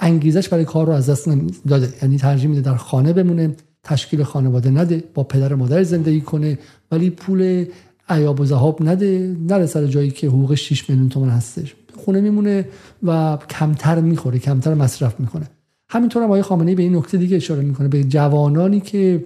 انگیزش 0.00 0.48
برای 0.48 0.64
کار 0.64 0.86
رو 0.86 0.92
از 0.92 1.10
دست 1.10 1.28
داده. 1.68 1.88
یعنی 2.02 2.18
ترجیح 2.18 2.50
میده 2.50 2.60
در 2.60 2.76
خانه 2.76 3.12
بمونه 3.12 3.56
تشکیل 3.82 4.22
خانواده 4.22 4.70
نده 4.70 5.04
با 5.14 5.24
پدر 5.24 5.52
و 5.52 5.56
مادر 5.56 5.82
زندگی 5.82 6.20
کنه 6.20 6.58
ولی 6.90 7.10
پول 7.10 7.64
عیاب 8.08 8.40
و 8.40 8.46
ذهاب 8.46 8.82
نده 8.82 9.36
نره 9.48 9.88
جایی 9.88 10.10
که 10.10 10.26
حقوق 10.26 10.54
6 10.54 10.90
میلیون 10.90 11.08
تومان 11.08 11.30
هستش. 11.30 11.74
خونه 11.96 12.20
میمونه 12.20 12.68
و 13.02 13.38
کمتر 13.50 14.00
می‌خوره 14.00 14.38
کمتر 14.38 14.74
مصرف 14.74 15.20
می‌کنه. 15.20 15.50
همینطور 15.88 16.22
هم 16.22 16.28
آقای 16.28 16.42
خامنه‌ای 16.42 16.74
به 16.74 16.82
این 16.82 16.96
نکته 16.96 17.18
دیگه 17.18 17.36
اشاره 17.36 17.62
می‌کنه 17.62 17.88
به 17.88 18.04
جوانانی 18.04 18.80
که 18.80 19.24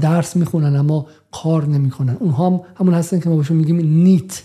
درس 0.00 0.36
می‌خونن 0.36 0.76
اما 0.76 1.06
کار 1.32 1.66
نمی‌کنن. 1.66 2.16
اونها 2.20 2.50
هم 2.50 2.60
همون 2.74 2.94
هستن 2.94 3.20
که 3.20 3.28
ما 3.28 3.36
بهشون 3.36 3.56
میگیم 3.56 3.76
نیت 3.76 4.42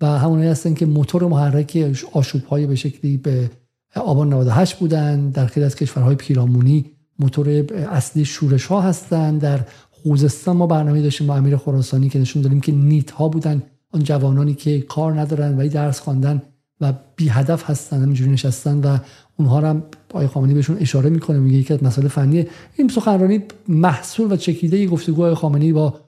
و 0.00 0.06
همون 0.06 0.42
هستن 0.42 0.74
که 0.74 0.86
موتور 0.86 1.24
محرک 1.24 1.94
آشوب 2.12 2.44
های 2.44 2.66
به 2.66 2.74
شکلی 2.74 3.16
به 3.16 3.50
آبان 3.96 4.32
98 4.32 4.78
بودن. 4.78 5.30
در 5.30 5.46
خیلی 5.46 5.66
از 5.66 5.76
کشورهای 5.76 6.14
پیرامونی 6.14 6.90
موتور 7.18 7.48
اصلی 7.90 8.24
شورش 8.24 8.66
ها 8.66 8.80
هستن. 8.80 9.38
در 9.38 9.60
خوزستان 9.90 10.56
ما 10.56 10.66
برنامه 10.66 11.02
داشتیم 11.02 11.26
با 11.26 11.36
امیر 11.36 11.56
خراسانی 11.56 12.08
که 12.08 12.18
نشون 12.18 12.42
دادیم 12.42 12.60
که 12.60 12.72
نیت 12.72 13.10
ها 13.10 13.28
بودن. 13.28 13.62
آن 13.92 14.02
جوانانی 14.02 14.54
که 14.54 14.80
کار 14.80 15.20
ندارن 15.20 15.58
ولی 15.58 15.68
درس 15.68 16.00
خواندن 16.00 16.42
و 16.80 16.92
بی 17.16 17.28
هدف 17.28 17.70
هستن 17.70 18.02
همینجوری 18.02 18.30
نشستن 18.30 18.80
و 18.80 18.98
اونها 19.36 19.60
هم 19.60 19.82
آقای 20.10 20.26
خامنه‌ای 20.26 20.54
بهشون 20.54 20.78
اشاره 20.78 21.10
می‌کنه 21.10 21.38
میگه 21.38 21.58
یکی 21.58 21.74
از 21.74 21.84
مسائل 21.84 22.08
فنی 22.08 22.46
این 22.76 22.88
سخنرانی 22.88 23.42
محصول 23.68 24.32
و 24.32 24.36
چکیده 24.36 24.86
گفتگو 24.86 25.22
آقای 25.22 25.34
خامنه‌ای 25.34 25.72
با 25.72 26.00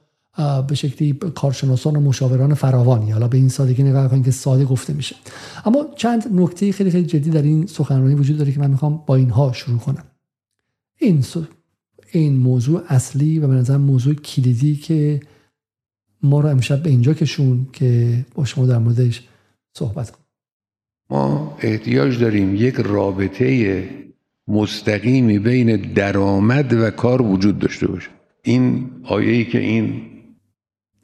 به 0.67 0.75
شکلی 0.75 1.13
کارشناسان 1.13 1.95
و 1.95 1.99
مشاوران 1.99 2.53
فراوانی. 2.53 3.11
حالا 3.11 3.27
به 3.27 3.37
این 3.37 3.49
سادگی 3.49 3.83
نگاه 3.83 4.07
کنید 4.07 4.25
که 4.25 4.31
ساده 4.31 4.65
گفته 4.65 4.93
میشه. 4.93 5.15
اما 5.65 5.85
چند 5.95 6.41
نکته 6.41 6.71
خیلی 6.71 6.91
خیلی 6.91 7.05
جدی 7.05 7.29
در 7.29 7.41
این 7.41 7.65
سخنرانی 7.65 8.15
وجود 8.15 8.37
داره 8.37 8.51
که 8.51 8.59
من 8.59 8.71
می‌خوام 8.71 9.03
با 9.05 9.15
اینها 9.15 9.53
شروع 9.53 9.79
کنم. 9.79 10.03
این 10.97 11.23
این 12.11 12.37
موضوع 12.37 12.83
اصلی 12.87 13.39
و 13.39 13.47
به 13.47 13.53
نظر 13.53 13.77
موضوع 13.77 14.13
کلیدی 14.13 14.75
که 14.75 15.19
ما 16.23 16.39
رو 16.39 16.49
امشب 16.49 16.83
به 16.83 16.89
اینجا 16.89 17.13
کشون 17.13 17.67
که 17.73 18.25
با 18.35 18.45
شما 18.45 18.65
در 18.65 18.77
موردش 18.77 19.27
صحبت 19.73 20.11
کنیم. 20.11 20.18
ما 21.09 21.57
احتیاج 21.59 22.19
داریم 22.19 22.55
یک 22.55 22.75
رابطه 22.75 23.83
مستقیمی 24.47 25.39
بین 25.39 25.93
درآمد 25.93 26.73
و 26.73 26.89
کار 26.89 27.21
وجود 27.21 27.59
داشته 27.59 27.87
باشه. 27.87 28.09
این 28.43 28.89
آیه 29.03 29.45
که 29.45 29.59
این 29.59 30.01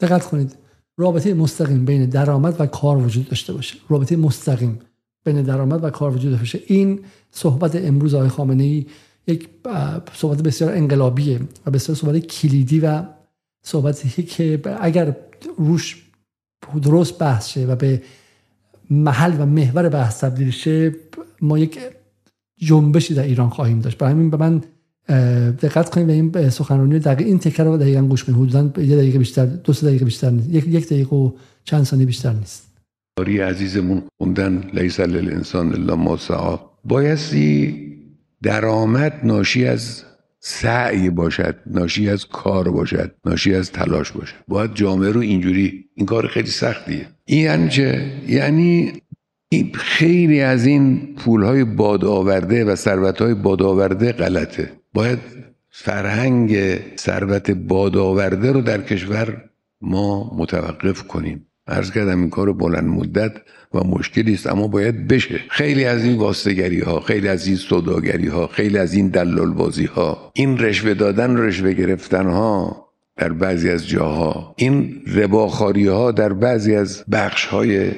دقت 0.00 0.26
کنید. 0.26 0.56
رابطه 0.98 1.34
مستقیم 1.34 1.84
بین 1.84 2.06
درآمد 2.06 2.60
و 2.60 2.66
کار 2.66 2.96
وجود 2.96 3.28
داشته 3.28 3.52
باشه. 3.52 3.76
رابطه 3.88 4.16
مستقیم 4.16 4.78
بین 5.24 5.42
درآمد 5.42 5.84
و 5.84 5.90
کار 5.90 6.16
وجود 6.16 6.30
داشته 6.30 6.58
باشه. 6.58 6.74
این 6.74 7.00
صحبت 7.30 7.76
امروز 7.76 8.14
آقای 8.14 8.28
خامنه 8.28 8.64
ای 8.64 8.86
یک 9.26 9.48
صحبت 10.12 10.42
بسیار 10.42 10.72
انقلابیه 10.72 11.40
و 11.66 11.70
بسیار 11.70 11.98
صحبت 11.98 12.18
کلیدی 12.18 12.80
و 12.80 13.02
صحبتی 13.62 14.22
که 14.22 14.60
اگر 14.80 15.16
روش 15.56 16.02
درست 16.82 17.18
بحث 17.18 17.48
شه 17.48 17.66
و 17.66 17.76
به 17.76 18.02
محل 18.90 19.34
و 19.38 19.46
محور 19.46 19.88
بحث 19.88 20.24
تبدیل 20.24 20.50
شه 20.50 20.94
ما 21.40 21.58
یک 21.58 21.78
جنبشی 22.58 23.14
در 23.14 23.22
ایران 23.22 23.48
خواهیم 23.48 23.80
داشت. 23.80 23.98
برای 23.98 24.12
همین 24.12 24.30
به 24.30 24.36
من 24.36 24.62
دقت 25.52 25.90
کنید 25.90 26.32
به 26.32 26.40
این 26.40 26.50
سخنرانی. 26.50 26.98
دقیق 26.98 27.26
این 27.26 27.38
تکر 27.38 27.64
رو 27.64 27.76
دقیقا 27.76 28.02
گوش 28.02 28.24
کنید. 28.24 28.38
حدودا 28.38 28.82
یه 28.82 28.96
دقیقه 28.96 29.18
بیشتر 29.18 29.46
دو 29.46 29.72
سه 29.72 29.86
دقیقه 29.86 30.04
بیشتر 30.04 30.30
نیست. 30.30 30.48
یک 30.50 30.66
یک 30.66 30.86
دقیقه 30.86 31.16
و 31.16 31.30
چند 31.64 31.84
ثانیه 31.84 32.06
بیشتر 32.06 32.32
نیست. 32.32 32.66
آری 33.18 33.38
عزیزمون 33.38 34.02
خوندن 34.18 34.70
لیس 34.72 35.00
للانسان 35.00 35.72
الا 35.72 35.96
ما 35.96 36.16
سعی. 36.16 36.56
بایستی 36.84 37.86
درآمد 38.42 39.20
ناشی 39.24 39.66
از 39.66 40.02
سعی 40.40 41.10
باشد 41.10 41.56
ناشی 41.66 42.08
از 42.08 42.26
کار 42.26 42.70
باشد 42.70 43.14
ناشی 43.24 43.54
از 43.54 43.72
تلاش 43.72 44.12
باشد. 44.12 44.34
باید 44.48 44.74
جامعه 44.74 45.10
رو 45.10 45.20
اینجوری 45.20 45.84
این 45.94 46.06
کار 46.06 46.26
خیلی 46.26 46.50
سختیه. 46.50 47.06
این 47.24 47.44
یعنی 47.44 47.68
چه؟ 47.68 48.12
یعنی 48.28 48.92
خیلی 49.74 50.40
از 50.40 50.66
این 50.66 51.14
پولهای 51.14 51.64
باد 51.64 52.04
آورده 52.04 52.64
و 52.64 52.74
ثروتهای 52.74 53.34
باد 53.34 53.62
آورده 53.62 54.12
غلطه. 54.12 54.72
باید 54.94 55.18
فرهنگ 55.70 56.78
ثروت 56.98 57.50
باد 57.50 57.96
آورده 57.96 58.52
رو 58.52 58.60
در 58.60 58.82
کشور 58.82 59.50
ما 59.80 60.36
متوقف 60.36 61.02
کنیم. 61.02 61.46
عرض 61.68 61.90
کردم 61.90 62.20
این 62.20 62.30
کار 62.30 62.52
بلند 62.52 62.84
مدت 62.84 63.32
و 63.74 63.84
مشکلی 63.84 64.34
است 64.34 64.46
اما 64.46 64.68
باید 64.68 65.08
بشه. 65.08 65.40
خیلی 65.50 65.84
از 65.84 66.04
این 66.04 66.16
واسطگری 66.16 66.80
ها 66.80 67.00
خیلی 67.00 67.28
از 67.28 67.46
این 67.46 67.56
سوداگری 67.56 68.28
ها 68.28 68.46
خیلی 68.46 68.78
از 68.78 68.94
این 68.94 69.08
دلال 69.08 69.50
بازی 69.50 69.84
ها 69.84 70.32
این 70.34 70.58
رشوه 70.58 70.94
دادن 70.94 71.36
رشوه 71.36 71.72
گرفتن 71.72 72.26
ها 72.26 72.86
در 73.16 73.32
بعضی 73.32 73.70
از 73.70 73.88
جاها 73.88 74.54
این 74.56 75.02
رباخاری 75.14 75.86
ها 75.86 76.12
در 76.12 76.32
بعضی 76.32 76.74
از 76.74 77.04
بخش 77.12 77.44
های 77.44 77.90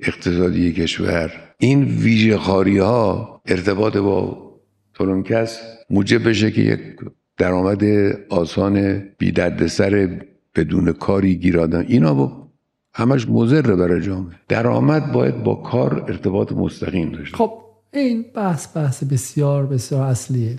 اقتصادی 0.00 0.72
کشور 0.72 1.32
این 1.58 1.84
ویژه 1.84 2.36
خاری 2.36 2.78
ها 2.78 3.42
ارتباط 3.46 3.96
با 3.96 4.52
کس 5.24 5.60
موجب 5.90 6.28
بشه 6.28 6.50
که 6.50 6.60
یک 6.60 6.80
درآمد 7.38 7.84
آسان 8.28 8.98
بی 9.18 9.34
سر 9.68 10.20
بدون 10.54 10.92
کاری 10.92 11.36
گیرادن. 11.36 11.84
اینا 11.88 12.14
با 12.14 12.48
همش 12.94 13.28
مضر 13.28 13.62
برای 13.62 14.02
جامعه. 14.02 14.34
درآمد 14.48 15.12
باید 15.12 15.44
با 15.44 15.54
کار 15.54 16.04
ارتباط 16.08 16.52
مستقیم 16.52 17.12
داشته 17.12 17.36
خب 17.36 17.52
این 17.92 18.24
بحث 18.34 18.76
بحث 18.76 19.04
بسیار 19.04 19.66
بسیار 19.66 20.02
اصلیه. 20.02 20.58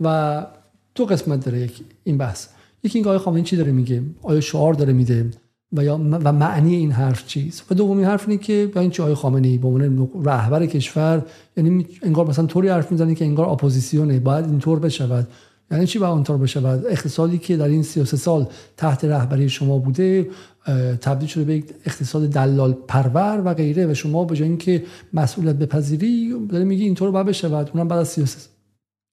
و 0.00 0.46
دو 0.94 1.04
قسمت 1.04 1.44
داره. 1.44 1.70
این 2.04 2.18
بحث. 2.18 2.48
یکی 2.82 2.98
این 2.98 3.08
آقای 3.08 3.42
چی 3.42 3.56
داره 3.56 3.72
میگه؟ 3.72 4.02
آیا 4.22 4.40
شعار 4.40 4.74
داره 4.74 4.92
میده؟ 4.92 5.30
و 5.72 5.84
یا 5.84 5.96
و 5.96 6.32
معنی 6.32 6.74
این 6.74 6.92
حرف 6.92 7.26
چیست؟ 7.26 7.72
و 7.72 7.74
دومی 7.74 8.04
حرف 8.04 8.28
اینه 8.28 8.42
که 8.42 8.70
با 8.74 8.80
این 8.80 8.90
چه 8.90 9.14
خامنه 9.14 9.48
ای 9.48 9.58
به 9.58 9.68
عنوان 9.68 10.08
رهبر 10.24 10.66
کشور 10.66 11.22
یعنی 11.56 11.86
انگار 12.02 12.26
مثلا 12.26 12.46
طوری 12.46 12.68
حرف 12.68 12.92
می‌زنه 12.92 13.14
که 13.14 13.24
انگار 13.24 13.48
اپوزیسیونه. 13.48 14.20
باید 14.20 14.44
اینطور 14.44 14.78
بشود. 14.78 15.28
یعنی 15.74 15.86
چی 15.86 15.98
باید 15.98 16.12
اونطور 16.12 16.38
بشود 16.38 16.86
اقتصادی 16.86 17.38
که 17.38 17.56
در 17.56 17.68
این 17.68 17.82
33 17.82 18.16
سال 18.16 18.48
تحت 18.76 19.04
رهبری 19.04 19.48
شما 19.48 19.78
بوده 19.78 20.30
تبدیل 21.00 21.28
شده 21.28 21.44
به 21.44 21.56
یک 21.56 21.74
اقتصاد 21.86 22.28
دلال 22.28 22.72
پرور 22.72 23.42
و 23.44 23.54
غیره 23.54 23.86
و 23.86 23.94
شما 23.94 24.24
به 24.24 24.36
جای 24.36 24.48
اینکه 24.48 24.84
مسئولیت 25.12 25.56
بپذیری 25.56 26.34
داره 26.48 26.64
میگی 26.64 26.82
اینطور 26.82 27.10
باید 27.10 27.26
بشود 27.26 27.70
اونم 27.74 27.88
بعد 27.88 27.98
از 27.98 28.08
33 28.08 28.48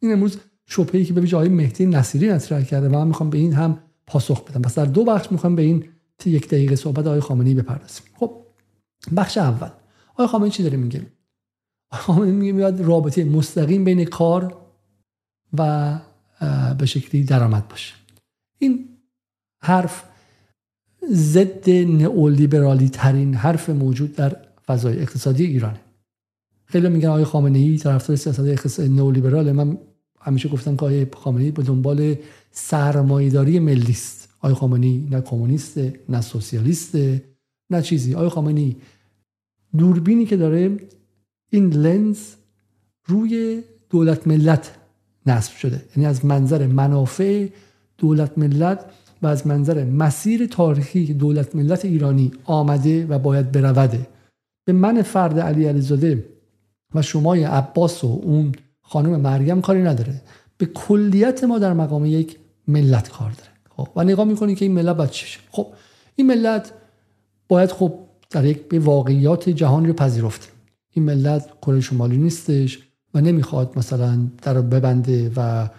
این 0.01 0.11
امروز 0.11 0.37
شبهه‌ای 0.65 1.05
که 1.05 1.13
به 1.13 1.27
جای 1.27 1.49
مهدی 1.49 1.85
نصیری 1.85 2.33
مطرح 2.33 2.63
کرده 2.63 2.89
و 2.89 2.91
من 2.91 3.07
می‌خوام 3.07 3.29
به 3.29 3.37
این 3.37 3.53
هم 3.53 3.79
پاسخ 4.07 4.43
بدم. 4.43 4.61
پس 4.61 4.75
در 4.75 4.85
دو 4.85 5.05
بخش 5.05 5.31
می‌خوام 5.31 5.55
به 5.55 5.61
این 5.61 5.85
یک 6.25 6.47
دقیقه 6.47 6.75
صحبت 6.75 7.07
آقای 7.07 7.19
خامنه‌ای 7.19 7.55
بپردازیم. 7.55 8.03
خب 8.15 8.45
بخش 9.15 9.37
اول. 9.37 9.69
آقای 10.13 10.27
خامنه‌ای 10.27 10.51
چی 10.51 10.63
داره 10.63 10.77
میگه؟ 10.77 11.01
خامنه‌ای 11.91 12.31
میگه 12.31 12.83
رابطه 12.83 13.23
مستقیم 13.23 13.83
بین 13.83 14.05
کار 14.05 14.57
و 15.57 15.99
به 16.77 16.85
شکلی 16.85 17.23
درآمد 17.23 17.67
باشه. 17.67 17.93
این 18.59 18.89
حرف 19.61 20.03
ضد 21.11 21.69
نئولیبرالی 21.69 22.89
ترین 22.89 23.33
حرف 23.33 23.69
موجود 23.69 24.15
در 24.15 24.37
فضای 24.65 24.99
اقتصادی 24.99 25.45
ایرانه. 25.45 25.79
خیلی 26.65 26.89
میگن 26.89 27.09
آقای 27.09 27.23
خامنه 27.23 27.59
ای 27.59 27.77
طرفدار 27.77 28.17
سیاست 28.17 28.39
اقتصادی 28.39 28.89
نئولیبرال. 28.89 29.51
من 29.51 29.77
همیشه 30.21 30.49
گفتم 30.49 30.75
که 30.75 30.85
آقای 30.85 31.07
خامنه 31.13 31.43
ای 31.43 31.51
به 31.51 31.63
دنبال 31.63 32.15
سرمایه‌داری 32.51 33.59
ملی 33.59 33.91
است. 33.91 34.29
آقای 34.39 34.53
خامنه 34.53 34.85
ای 34.85 35.07
نه 35.11 35.21
کمونیست 35.21 35.77
نه 36.09 36.21
سوسیالیست 36.21 36.95
نه 37.69 37.81
چیزی. 37.81 38.15
آقای 38.15 38.29
خامنه 38.29 38.59
ای 38.59 38.75
دوربینی 39.77 40.25
که 40.25 40.37
داره 40.37 40.77
این 41.49 41.73
لنز 41.73 42.19
روی 43.05 43.63
دولت 43.89 44.27
ملت 44.27 44.77
نصب 45.25 45.57
شده. 45.57 45.81
یعنی 45.95 46.07
از 46.07 46.25
منظر 46.25 46.67
منافع 46.67 47.47
دولت 47.97 48.37
ملت 48.37 48.85
و 49.21 49.27
از 49.27 49.47
منظر 49.47 49.83
مسیر 49.83 50.47
تاریخی 50.47 51.13
دولت 51.13 51.55
ملت 51.55 51.85
ایرانی 51.85 52.31
آمده 52.45 53.05
و 53.05 53.19
باید 53.19 53.51
برود. 53.51 54.07
به 54.65 54.73
من 54.73 55.01
فرد 55.01 55.39
علی 55.39 55.65
علیزاده 55.65 56.25
و 56.95 57.01
شمای 57.01 57.43
عباس 57.43 58.03
و 58.03 58.21
اون 58.23 58.51
خانم 58.81 59.21
مریم 59.21 59.61
کاری 59.61 59.83
نداره. 59.83 60.21
به 60.57 60.65
کلیت 60.65 61.43
ما 61.43 61.59
در 61.59 61.73
مقام 61.73 62.05
یک 62.05 62.37
ملت 62.67 63.09
کار 63.09 63.31
داره. 63.31 63.49
خب 63.69 63.87
و 63.95 64.03
نگاه 64.03 64.25
می‌کنی 64.25 64.55
که 64.55 64.65
این 64.65 64.73
ملت 64.73 64.95
باید 64.95 65.09
چیشه 65.09 65.39
خب 65.51 65.67
این 66.15 66.27
ملت 66.27 66.73
باید 67.47 67.71
خب 67.71 67.93
در 68.29 68.45
یک 68.45 68.69
به 68.69 68.79
واقعیات 68.79 69.49
جهانی 69.49 69.87
رو 69.87 69.93
پذیرفته 69.93 70.47
این 70.91 71.05
ملت 71.05 71.49
کره 71.61 71.81
شمالی 71.81 72.17
نیستش. 72.17 72.79
و 73.13 73.21
نمی‌خواد 73.21 73.73
مثلا 73.77 74.27
در 74.41 74.61
ببنده 74.61 75.31
و 75.35 75.69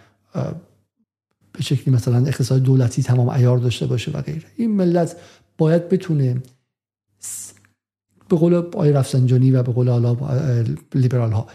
به 1.53 1.63
شکلی 1.63 1.95
مثلا 1.95 2.27
اقتصاد 2.27 2.63
دولتی 2.63 3.03
تمام 3.03 3.29
ایار 3.29 3.59
داشته 3.59 3.87
باشه 3.87 4.11
و 4.11 4.23
غیره. 4.23 4.45
این 4.57 4.71
ملت 4.71 5.17
باید 5.59 5.89
بتونه 5.89 6.43
به 8.29 8.37
قول 8.37 8.55
آقای 8.55 8.93
رفسنجانی 8.93 9.51
و 9.51 9.63
به 9.63 9.73
قول 9.73 9.89
حالا 9.89 10.17
لیبرال 10.95 11.33
ها 11.33 11.47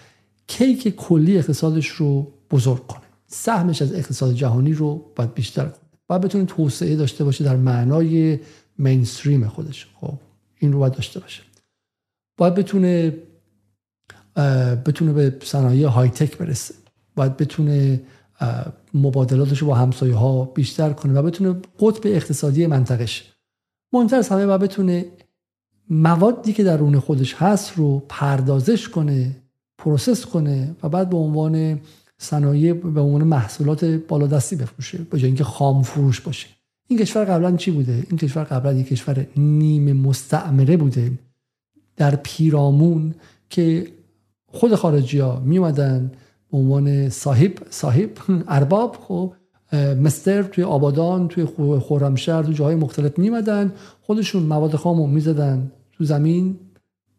کیک 0.47 0.95
کلی 0.95 1.37
اقتصادش 1.37 1.87
رو 1.87 2.33
بزرگ 2.51 2.87
کنه. 2.87 3.01
سهمش 3.27 3.81
از 3.81 3.93
اقتصاد 3.93 4.33
جهانی 4.33 4.73
رو 4.73 5.11
باید 5.15 5.33
بیشتر 5.33 5.65
کنه. 5.65 5.89
باید 6.07 6.21
بتونه 6.21 6.45
توسعه 6.45 6.95
داشته 6.95 7.23
باشه 7.23 7.43
در 7.43 7.55
معنای 7.55 8.39
مینستریم 8.77 9.47
خودش. 9.47 9.87
خب 9.95 10.13
این 10.59 10.73
رو 10.73 10.79
باید 10.79 10.93
داشته 10.93 11.19
باشه. 11.19 11.43
باید 12.37 12.55
بتونه 12.55 13.17
بتونه 14.85 15.13
به 15.13 15.37
صنایع 15.43 15.87
های 15.87 16.09
تک 16.09 16.37
برسه. 16.37 16.73
باید 17.15 17.37
بتونه 17.37 18.01
مبادلاتش 18.93 19.59
رو 19.59 19.67
با 19.67 19.75
همسایه 19.75 20.15
ها 20.15 20.45
بیشتر 20.45 20.93
کنه 20.93 21.13
و 21.13 21.21
بتونه 21.21 21.55
قطب 21.79 22.01
اقتصادی 22.05 22.67
منطقش 22.67 23.33
مهمتر 23.93 24.15
از 24.15 24.29
همه 24.29 24.45
باید 24.45 24.61
بتونه 24.61 25.05
موادی 25.89 26.53
که 26.53 26.63
درون 26.63 26.99
خودش 26.99 27.33
هست 27.33 27.73
رو 27.75 28.03
پردازش 28.09 28.89
کنه 28.89 29.35
پروسس 29.77 30.25
کنه 30.25 30.75
و 30.83 30.89
بعد 30.89 31.09
به 31.09 31.17
عنوان 31.17 31.79
صنایع 32.17 32.73
به 32.73 33.01
عنوان 33.01 33.23
محصولات 33.23 33.85
بالادستی 33.85 34.55
بفروشه 34.55 34.97
به 34.97 35.19
جای 35.19 35.27
اینکه 35.27 35.43
خام 35.43 35.83
فروش 35.83 36.21
باشه. 36.21 36.47
این 36.87 36.99
کشور 36.99 37.25
قبلا 37.25 37.55
چی 37.55 37.71
بوده؟ 37.71 38.03
این 38.09 38.17
کشور 38.17 38.43
قبلا 38.43 38.73
یک 38.73 38.87
کشور 38.87 39.27
نیمه 39.37 39.93
مستعمره 39.93 40.77
بوده. 40.77 41.11
در 41.95 42.15
پیرامون 42.15 43.15
که 43.49 43.87
خود 44.51 44.75
خارجی 44.75 45.19
ها 45.19 45.39
می 45.45 45.57
اومدن 45.57 46.11
به 46.51 46.57
عنوان 46.57 47.09
صاحب 47.09 47.51
صاحب 47.69 48.09
ارباب 48.47 48.97
خب 49.07 49.33
مستر 50.03 50.43
توی 50.43 50.63
آبادان 50.63 51.27
توی 51.27 51.45
خورمشهر 51.79 52.43
تو 52.43 52.51
جاهای 52.51 52.75
مختلف 52.75 53.19
میمدن 53.19 53.73
خودشون 54.01 54.43
مواد 54.43 54.75
خام 54.75 54.97
رو 54.97 55.07
می‌زدن 55.07 55.71
تو 55.91 56.03
زمین 56.03 56.59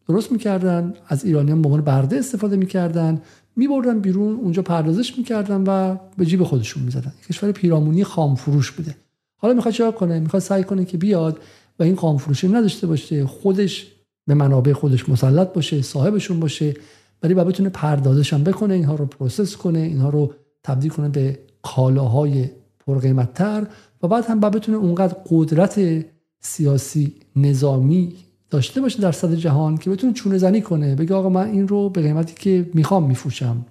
درست 0.08 0.32
می‌کردن. 0.32 0.94
از 1.08 1.24
ایرانیان 1.24 1.62
به 1.62 1.68
عنوان 1.68 1.84
برده 1.84 2.16
استفاده 2.16 2.56
می‌کردن. 2.56 3.20
میبردن 3.56 4.00
بیرون 4.00 4.36
اونجا 4.36 4.62
پردازش 4.62 5.18
می‌کردن 5.18 5.64
و 5.66 5.96
به 6.16 6.26
جیب 6.26 6.42
خودشون 6.42 6.82
می‌زدن. 6.82 7.12
کشور 7.28 7.52
پیرامونی 7.52 8.04
خام 8.04 8.34
فروش 8.34 8.70
بوده. 8.70 8.96
حالا 9.36 9.54
می‌خواد 9.54 9.74
چیکار 9.74 9.92
کنه؟ 9.92 10.20
می‌خواد 10.20 10.42
سعی 10.42 10.64
کنه 10.64 10.84
که 10.84 10.98
بیاد 10.98 11.38
و 11.78 11.82
این 11.82 11.96
خام 11.96 12.18
فروشی 12.18 12.48
نداشته 12.48 12.86
باشه. 12.86 13.26
خودش 13.26 13.86
به 14.26 14.34
منابع 14.34 14.72
خودش 14.72 15.08
مسلط 15.08 15.52
باشه 15.52 15.82
صاحبشون 15.82 16.40
باشه. 16.40 16.74
ولی 17.22 17.34
باید 17.34 17.48
بتونه 17.48 17.68
پردازش 17.68 18.32
هم 18.32 18.44
بکنه 18.44 18.74
اینها 18.74 18.94
رو 18.94 19.06
پروسس 19.06 19.56
کنه 19.56 19.78
اینها 19.78 20.08
رو 20.08 20.32
تبدیل 20.62 20.90
کنه 20.90 21.08
به 21.08 21.38
کالاهای 21.62 22.50
پرقیمتتر 22.86 23.66
و 24.02 24.08
بعد 24.08 24.24
هم 24.24 24.40
باید 24.40 24.54
بتونه 24.54 24.78
اونقدر 24.78 25.16
قدرت 25.30 26.04
سیاسی 26.40 27.12
نظامی 27.36 28.14
داشته 28.50 28.80
باشه 28.80 29.02
در 29.02 29.12
صد 29.12 29.34
جهان 29.34 29.76
که 29.78 29.90
بتونه 29.90 30.12
چونه 30.12 30.38
زنی 30.38 30.60
کنه. 30.60 30.94
بگه 30.94 31.14
آقا 31.14 31.28
من 31.28 31.50
این 31.50 31.68
رو 31.68 31.88
به 31.88 32.02
قیمتی 32.02 32.34
که 32.34 32.70
می‌خوام 32.74 33.04
میفروشم. 33.04 33.66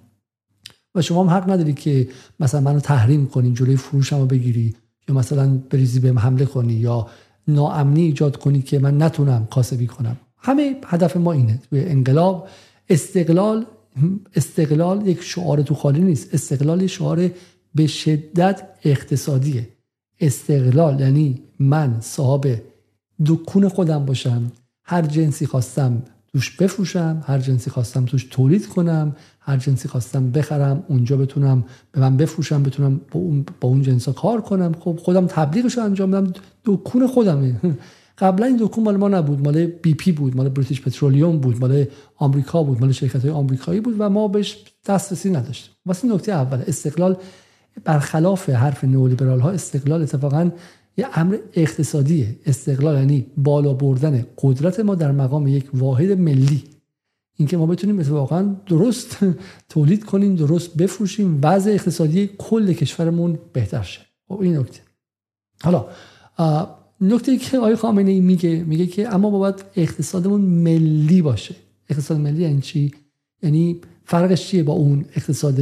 و 0.94 1.02
شما 1.02 1.24
هم 1.24 1.30
حق 1.30 1.50
نداری 1.50 1.72
که 1.72 2.08
مثلا 2.40 2.60
منو 2.60 2.80
تحریم 2.80 3.26
کنی 3.26 3.52
جلوی 3.52 3.76
فروشم 3.76 4.18
رو 4.18 4.26
بگیری 4.26 4.76
یا 5.08 5.14
مثلا 5.14 5.60
بریزی 5.70 6.00
بهم 6.00 6.18
حمله 6.18 6.44
کنی 6.44 6.72
یا 6.72 7.06
ناامنی 7.48 8.02
ایجاد 8.02 8.36
کنی 8.36 8.62
که 8.62 8.78
من 8.78 9.02
نتونم 9.02 9.46
کاسبی 9.50 9.86
کنم. 9.86 10.16
همه 10.36 10.76
هدف 10.86 11.16
ما 11.16 11.32
اینه. 11.32 11.58
توی 11.70 11.84
انقلاب 11.84 12.48
استقلال 12.90 13.66
استقلال 14.34 15.06
یک 15.06 15.22
شعار 15.22 15.62
تو 15.62 15.74
خالی 15.74 16.00
نیست. 16.00 16.34
استقلال 16.34 16.86
شعار 16.86 17.30
به 17.74 17.86
شدت 17.86 18.62
اقتصادیه. 18.84 19.68
استقلال 20.20 21.00
یعنی 21.00 21.42
من 21.58 22.00
صاحب 22.00 22.62
دکون 23.26 23.68
خودم 23.68 24.04
باشم. 24.04 24.52
هر 24.84 25.02
جنسی 25.02 25.46
خواستم 25.46 26.02
توش 26.32 26.56
بفروشم 26.56 27.22
هر 27.26 27.38
جنسی 27.38 27.70
خواستم 27.70 28.04
توش 28.04 28.24
تولید 28.24 28.68
کنم 28.68 29.16
هر 29.40 29.56
جنسی 29.56 29.88
خواستم 29.88 30.30
بخرم 30.30 30.84
اونجا 30.88 31.16
بتونم 31.16 31.64
به 31.92 32.00
من 32.00 32.16
بفروشم 32.16 32.62
بتونم 32.62 33.00
با 33.10 33.20
اون, 33.20 33.46
با 33.60 33.68
اون 33.68 33.82
جنسا 33.82 34.12
کار 34.12 34.40
کنم. 34.40 34.72
خب 34.80 34.98
خودم 35.02 35.26
تبلیغش 35.26 35.78
رو 35.78 35.84
انجام 35.84 36.10
بدم 36.10 36.32
دکون 36.64 37.06
خودمه. 37.06 37.60
قبلا 38.18 38.46
این 38.46 38.56
دکون 38.56 38.84
مال 38.84 38.96
ما 38.96 39.08
نبود. 39.08 39.40
مال 39.44 39.66
بی 39.66 39.94
پی 39.94 40.12
بود 40.12 40.36
مال 40.36 40.48
بریتیش 40.48 40.82
پترولیوم 40.82 41.38
بود 41.38 41.60
مال 41.60 41.84
آمریکا 42.16 42.62
بود 42.62 42.80
مال 42.80 42.92
شرکت 42.92 43.22
های 43.22 43.30
آمریکایی 43.30 43.80
بود 43.80 43.94
و 43.98 44.08
ما 44.08 44.28
بهش 44.28 44.64
دسترسی 44.86 45.30
نداشتیم. 45.30 45.74
واسه 45.86 46.08
نکته 46.08 46.32
اول 46.32 46.62
استقلال 46.66 47.16
برخلاف 47.84 48.50
حرف 48.50 48.84
نئولیبرال 48.84 49.40
ها 49.40 49.50
استقلال 49.50 50.02
اتفاقا 50.02 50.50
یه 50.96 51.06
امر 51.14 51.38
اقتصادیه. 51.54 52.36
استقلال 52.46 52.98
یعنی 52.98 53.26
بالا 53.36 53.72
بردن 53.72 54.26
قدرت 54.38 54.80
ما 54.80 54.94
در 54.94 55.12
مقام 55.12 55.46
یک 55.46 55.70
واحد 55.74 56.10
ملی. 56.10 56.64
اینکه 57.36 57.56
ما 57.56 57.66
بتونیم 57.66 58.12
واقعا 58.12 58.56
درست 58.66 59.18
تولید 59.68 60.04
کنیم 60.04 60.36
درست 60.36 60.76
بفروشیم 60.76 61.40
وضع 61.42 61.70
اقتصادی 61.70 62.30
کل 62.38 62.72
کشورمون 62.72 63.38
بهتر 63.52 63.82
شه. 63.82 64.00
خب 64.28 64.40
این 64.40 64.56
نکته. 64.56 64.80
حالا 65.62 65.86
نکته 67.00 67.36
که 67.36 67.58
آقای 67.58 67.76
خامنه 67.76 68.10
ای 68.10 68.20
میگه 68.20 68.64
میگه 68.64 68.86
که 68.86 69.14
اما 69.14 69.30
باید 69.30 69.64
اقتصادمون 69.76 70.40
ملی 70.40 71.22
باشه. 71.22 71.54
اقتصاد 71.88 72.18
ملی 72.18 72.42
یعنی 72.42 72.60
چی؟ 72.60 72.92
یعنی 73.42 73.80
فرقش 74.04 74.46
چیه 74.46 74.62
با 74.62 74.72
اون 74.72 75.04
اقتصاد 75.16 75.60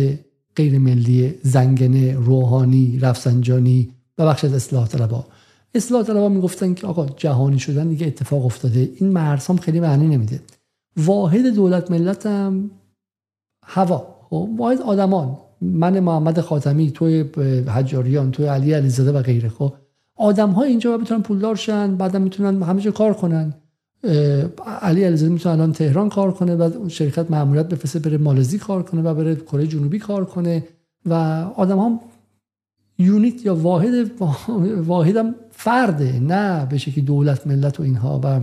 غیر 0.57 0.79
ملی 0.79 1.35
زنگنه 1.43 2.15
روحانی 2.15 2.99
رفسنجانی؟ 2.99 3.91
و 4.19 4.27
بخش 4.27 4.45
از 4.45 4.55
اصلاح 4.55 4.89
طلبا. 4.89 5.27
اصلاح 5.75 6.03
طلبا 6.03 6.29
می‌گفتن 6.29 6.75
که 6.75 6.87
آقا 6.87 7.07
جهانی 7.07 7.59
شدن 7.59 7.89
دیگه 7.89 8.07
اتفاق 8.07 8.47
افتاده. 8.47 8.91
این 8.97 9.13
مرسام 9.13 9.57
خیلی 9.57 9.81
معنی 9.81 10.07
نمیده. 10.07 10.41
واحد 10.97 11.47
دولت 11.47 11.91
ملت 11.91 12.27
هم 12.27 12.71
هوا. 13.65 14.17
خب 14.31 14.51
واحد 14.59 14.81
آدمان. 14.81 15.39
من 15.61 16.01
محمد 16.01 16.41
خاتمی 16.41 16.91
توی 16.91 17.25
حجاریان 17.69 18.31
توی 18.31 18.47
علی 18.47 18.73
علیزاده 18.73 19.13
و 19.13 19.23
غیره. 19.23 19.49
خب 19.49 19.75
آدم 20.17 20.51
ها 20.51 20.63
اینجا 20.63 20.99
بتونن 20.99 21.23
پولدار 21.23 21.57
شن 21.57 21.97
بعدم 21.97 22.23
می‌تونن 22.23 22.63
همه 22.63 22.91
کار 22.91 23.15
کنن. 23.15 23.55
علی 24.83 25.05
علیزاده 25.05 25.33
می‌تونه 25.33 25.55
الان 25.55 25.73
تهران 25.73 26.09
کار 26.09 26.33
کنه 26.33 26.55
و 26.55 26.89
شرکت 26.89 27.31
ماموریت 27.31 27.69
بفرسته 27.69 27.99
بره 27.99 28.19
مالزی 28.19 28.59
کار 28.59 28.83
کنه 28.83 29.03
و 29.03 29.15
بره 29.15 29.37
کره 29.37 29.67
جنوبی 29.67 29.99
کار 29.99 30.25
کنه 30.25 30.65
و 31.07 31.15
آدم 31.57 31.79
ها 31.79 32.01
یونیت 32.99 33.47
یا 33.47 33.55
واحد 33.55 34.11
واحدم 34.87 35.35
فرده 35.51 36.21
نه 36.21 36.67
به 36.67 36.79
شکلی 36.79 37.05
دولت 37.05 37.47
ملت 37.47 37.81
و 37.81 37.83
اینها. 37.83 38.21
و 38.25 38.41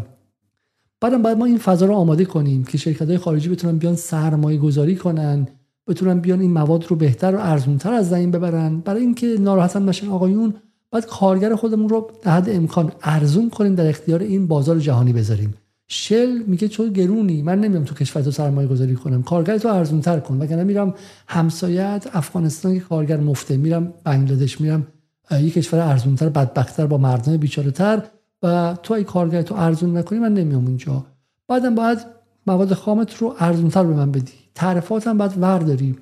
بعدم 1.01 1.21
باید 1.21 1.37
ما 1.37 1.45
این 1.45 1.57
فضا 1.57 1.85
رو 1.85 1.93
آماده 1.93 2.25
کنیم 2.25 2.63
که 2.63 2.77
شرکت 2.77 3.07
های 3.07 3.17
خارجی 3.17 3.49
بتونن 3.49 3.77
بیان 3.77 3.95
سرمایه 3.95 4.57
گذاری 4.57 4.95
کنن 4.95 5.47
بتونن 5.87 6.19
بیان 6.19 6.39
این 6.39 6.51
مواد 6.51 6.85
رو 6.85 6.95
بهتر 6.95 7.35
و 7.35 7.39
ارزونتر 7.39 7.93
از 7.93 8.09
زمین 8.09 8.31
ببرن. 8.31 8.79
برای 8.79 9.01
اینکه 9.01 9.37
ناراحت 9.39 9.75
نشن 9.75 10.07
آقایون 10.07 10.53
باید 10.93 11.05
کارگر 11.05 11.55
خودمون 11.55 11.89
رو 11.89 12.11
در 12.21 12.31
حد 12.31 12.49
امکان 12.49 12.91
ارزون 13.03 13.49
کنیم 13.49 13.75
در 13.75 13.89
اختیار 13.89 14.19
این 14.19 14.47
بازار 14.47 14.79
جهانی 14.79 15.13
بذاریم. 15.13 15.53
شل 15.87 16.37
میگه 16.47 16.67
چون 16.67 16.93
گرونی 16.93 17.41
من 17.41 17.59
نمیام 17.59 17.83
تو 17.83 17.95
کشور 17.95 18.21
تو 18.21 18.31
سرمایه 18.31 18.67
گذاری 18.67 18.95
کنم. 18.95 19.23
کارگر 19.23 19.57
تو 19.57 19.67
ارزون 19.67 20.01
تر 20.01 20.19
کن. 20.19 20.41
وگرنه 20.41 20.63
میرم 20.63 20.93
همسایت 21.27 22.07
افغانستان 22.13 22.73
که 22.73 22.79
کارگر 22.79 23.17
مفته. 23.17 23.57
میرم 23.57 23.93
بنگلادش 24.03 24.61
میرم 24.61 24.87
یک 25.31 25.53
کشور 25.53 25.79
ارزون 25.79 26.15
تر 26.15 26.29
بدبختتر 26.29 26.85
با 26.85 26.97
مردم 26.97 27.37
بیچاره 27.37 27.71
تر 27.71 28.03
و 28.43 28.77
تو 28.83 28.93
ای 28.93 29.03
کارگر 29.03 29.41
تو 29.41 29.55
ارزون 29.55 29.97
نکنی 29.97 30.19
من 30.19 30.33
نمیام 30.33 30.65
اونجا. 30.65 31.05
بعدم 31.47 31.75
باید 31.75 31.99
مواد 32.47 32.73
خامت 32.73 33.17
رو 33.17 33.35
ارزونتر 33.39 33.83
به 33.83 33.93
من 33.93 34.11
بدی. 34.11 34.33
تعرفات 34.55 35.07
هم 35.07 35.17
باید 35.17 35.33
ورداری. 35.37 35.95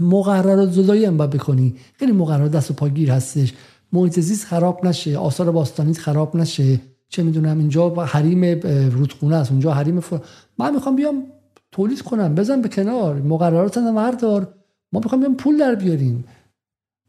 مقررات 0.00 0.70
زدایی 0.70 1.04
هم 1.04 1.16
باید 1.16 1.30
بکنی. 1.30 1.74
خیلی 1.98 2.12
مقررات 2.12 2.50
دست 2.50 2.70
و 2.70 2.74
پاگیر 2.74 3.10
هستش. 3.10 3.52
محیط 3.94 4.20
زیست 4.20 4.46
خراب 4.46 4.86
نشه 4.86 5.18
آثار 5.18 5.50
باستانیت 5.50 5.98
خراب 5.98 6.36
نشه. 6.36 6.80
چه 7.08 7.22
می‌دونم 7.22 7.58
اینجا 7.58 7.90
حریم 7.90 8.44
رودخونه 8.90 9.36
است 9.36 9.50
اونجا 9.50 9.72
حریم 9.72 10.00
فر... 10.00 10.20
من 10.58 10.74
می‌خوام 10.74 10.96
بیام 10.96 11.26
تولید 11.72 12.02
کنم. 12.02 12.34
بزن 12.34 12.62
به 12.62 12.68
کنار. 12.68 13.14
مقررات 13.14 13.78
هم 13.78 13.96
وردار 13.96 14.54
ما 14.92 15.00
می‌خوام 15.00 15.20
بیام 15.20 15.34
پول 15.34 15.58
در 15.58 15.74
بیاریم. 15.74 16.24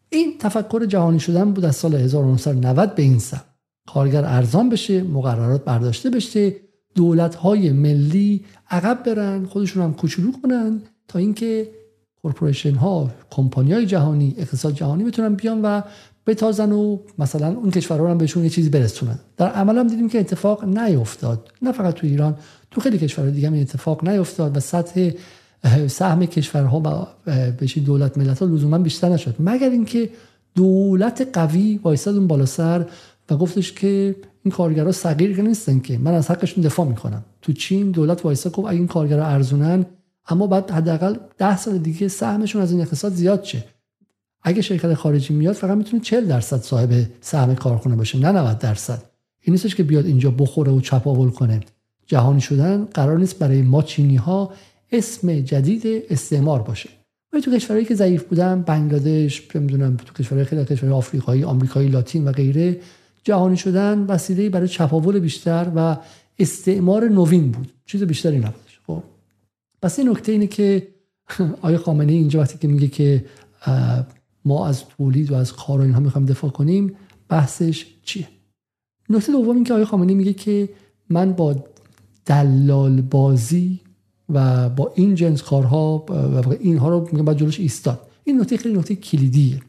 این 0.10 0.38
تفکر 0.40 0.86
جهانی 0.86 1.20
شدن 1.20 1.52
بود 1.52 1.66
از 1.66 1.76
سال 1.76 1.96
1990 1.96 2.96
به 2.96 3.04
این 3.04 3.20
سم 3.20 3.42
کارگر 3.88 4.26
ارزان 4.26 4.70
بشه 4.70 5.04
مقررات 5.04 5.64
برداشته 5.64 6.10
بشه. 6.10 6.56
دولت 6.96 7.36
های 7.36 7.72
ملی 7.72 8.46
عقب 8.70 9.04
برن 9.04 9.46
خودشون 9.46 9.84
هم 9.84 9.94
کوچولو 9.94 10.32
کنن 10.32 10.82
تا 11.08 11.20
اینکه 11.20 11.70
کورپوریشن 12.22 12.76
ها 12.76 13.10
کمپانی 13.32 13.74
های 13.74 13.86
جهانی 13.86 14.36
اقتصاد 14.38 14.74
جهانی 14.74 15.04
بتونن 15.04 15.36
بیان 15.36 15.62
و 15.62 15.82
بتازن 16.28 16.72
و 16.72 17.00
مثلا 17.20 17.48
اون 17.48 17.72
کشورها 17.72 18.12
هم 18.12 18.18
بهشون 18.18 18.44
یه 18.44 18.50
چیزی 18.50 18.70
برسونن. 18.70 19.20
در 19.38 19.50
عمل 19.50 19.78
هم 19.78 19.88
دیدیم 19.88 20.10
که 20.10 20.20
اتفاق 20.20 20.66
نیفتاد 20.66 21.52
نه 21.62 21.72
فقط 21.72 21.94
تو 21.94 22.08
ایران 22.08 22.38
تو 22.72 22.82
خیلی 22.82 22.98
کشورهای 22.98 23.34
دیگه 23.34 23.48
هم 23.48 23.54
اتفاق 23.54 24.10
نیفتاد 24.10 24.58
و 24.58 24.60
سطح 24.60 25.12
سهم 25.88 26.26
کشورها 26.26 26.80
و 26.80 27.08
بهش 27.52 27.78
دولت 27.78 28.18
ملت 28.18 28.40
ها 28.40 28.46
لزوما 28.46 28.78
بیشتر 28.78 29.10
نشد. 29.10 29.36
مگر 29.40 29.70
اینکه 29.70 30.10
دولت 30.56 31.30
قوی 31.34 31.80
وایساد 31.84 32.16
اون 32.16 32.28
بالا 32.28 32.46
سر 32.46 32.86
و 33.30 33.38
گفتش 33.38 33.74
که 33.74 34.16
این 34.44 34.52
کارگرها 34.52 34.92
صغیر 34.92 35.36
که 35.36 35.42
نیستن 35.42 35.80
که. 35.80 35.98
من 35.98 36.14
از 36.14 36.32
حقشون 36.32 36.64
دفاع 36.64 36.88
می‌کنم. 36.88 37.26
تو 37.42 37.54
چین 37.54 37.92
دولت 37.92 38.26
وایسا 38.26 38.50
گفت 38.50 38.68
این 38.68 38.88
کارگرها 38.88 39.26
ارزونن 39.26 39.86
اما 40.28 40.48
بعد 40.48 40.72
حداقل 40.72 41.16
ده 41.38 41.58
سال 41.58 41.78
دیگه 41.78 42.08
سهمشون 42.08 42.62
از 42.62 42.72
این 42.72 42.82
اقتصاد 42.82 43.14
زیاد 43.14 43.44
شه. 43.44 43.64
اگه 44.48 44.62
شرکت 44.62 44.94
خارجی 44.94 45.34
میاد 45.34 45.56
فقط 45.56 45.78
می‌تونه 45.78 46.04
40 46.04 46.26
درصد 46.26 46.62
صاحب 46.62 47.08
سهم 47.22 47.56
کارخونه 47.56 47.96
باشه 47.96 48.18
نه 48.18 48.32
90 48.32 48.60
درصد. 48.60 49.04
این 49.42 49.54
نیستش 49.54 49.76
که 49.76 49.84
بیاد 49.84 50.06
اینجا 50.06 50.32
بخوره 50.32 50.72
و 50.72 50.82
چپاول 50.82 51.30
کنه. 51.30 51.60
جهانی 52.08 52.42
شدن 52.42 52.86
قرار 52.86 53.18
نیست 53.18 53.40
برای 53.40 53.62
ما 53.62 53.84
چینی 53.84 54.16
ها 54.16 54.54
اسم 54.92 55.40
جدید 55.40 56.04
استعمار 56.10 56.62
باشه. 56.62 56.90
ولی 57.34 57.42
تو 57.42 57.52
کشورهایی 57.52 57.86
که 57.86 57.96
ضعیف 57.96 58.24
بودن 58.24 58.62
بنگلادش 58.62 59.56
نمی‌دونم 59.56 59.98
تو 59.98 60.14
کشورهای 60.14 60.46
خیلی 60.46 60.66
کشورهای 60.66 60.98
آفریقایی 60.98 61.44
آمریکایی 61.44 61.90
لاتین 61.90 62.28
و 62.28 62.32
غیره 62.32 62.80
جهانی 63.24 63.58
شدن 63.58 64.00
وسیله 64.00 64.50
برای 64.50 64.68
چپاول 64.68 65.20
بیشتر 65.20 65.72
و 65.76 65.98
استعمار 66.40 67.08
نوین 67.10 67.52
بود. 67.52 67.74
چیز 67.86 68.04
بیشتری 68.04 68.38
نبودش 68.38 68.80
خب. 68.88 69.04
پس 69.82 70.00
این 70.00 70.10
نکته 70.10 70.32
اینه 70.32 70.48
که 70.48 70.88
آیا 71.62 71.78
خامنه 71.78 72.12
اینجا 72.12 72.40
وقتی 72.40 72.58
که 72.58 72.68
میگه 72.68 72.88
که 72.88 73.26
ما 74.46 74.68
از 74.68 74.84
تولید 74.86 75.32
و 75.32 75.36
از 75.36 75.54
کار 75.54 75.80
و 75.80 75.84
اینها 75.84 76.00
می‌خوایم 76.00 76.26
دفاع 76.26 76.52
کنیم 76.52 76.96
بحثش 77.30 77.86
چیه؟ 78.04 78.28
نکته 79.10 79.32
دوم 79.32 79.56
این 79.56 79.64
که 79.64 79.74
آقای 79.74 79.86
خامنه‌ای 79.86 80.16
میگه 80.16 80.34
که 80.34 80.70
من 81.10 81.34
با 81.34 81.56
دلال 82.26 83.02
بازی 83.02 83.80
و 84.30 84.70
با 84.70 84.92
این 84.96 85.16
جنس 85.16 85.44
کارها 85.44 86.06
و 86.10 86.50
اینها 86.60 86.90
رو 86.90 87.10
میگم 87.12 87.26
باید 87.26 87.38
جلوش 87.38 87.60
ایستاد. 87.60 88.08
این 88.24 88.42
نکته 88.42 88.58
خیلی 88.58 88.78
نکته 88.78 88.96
کلیدیه. 88.96 89.62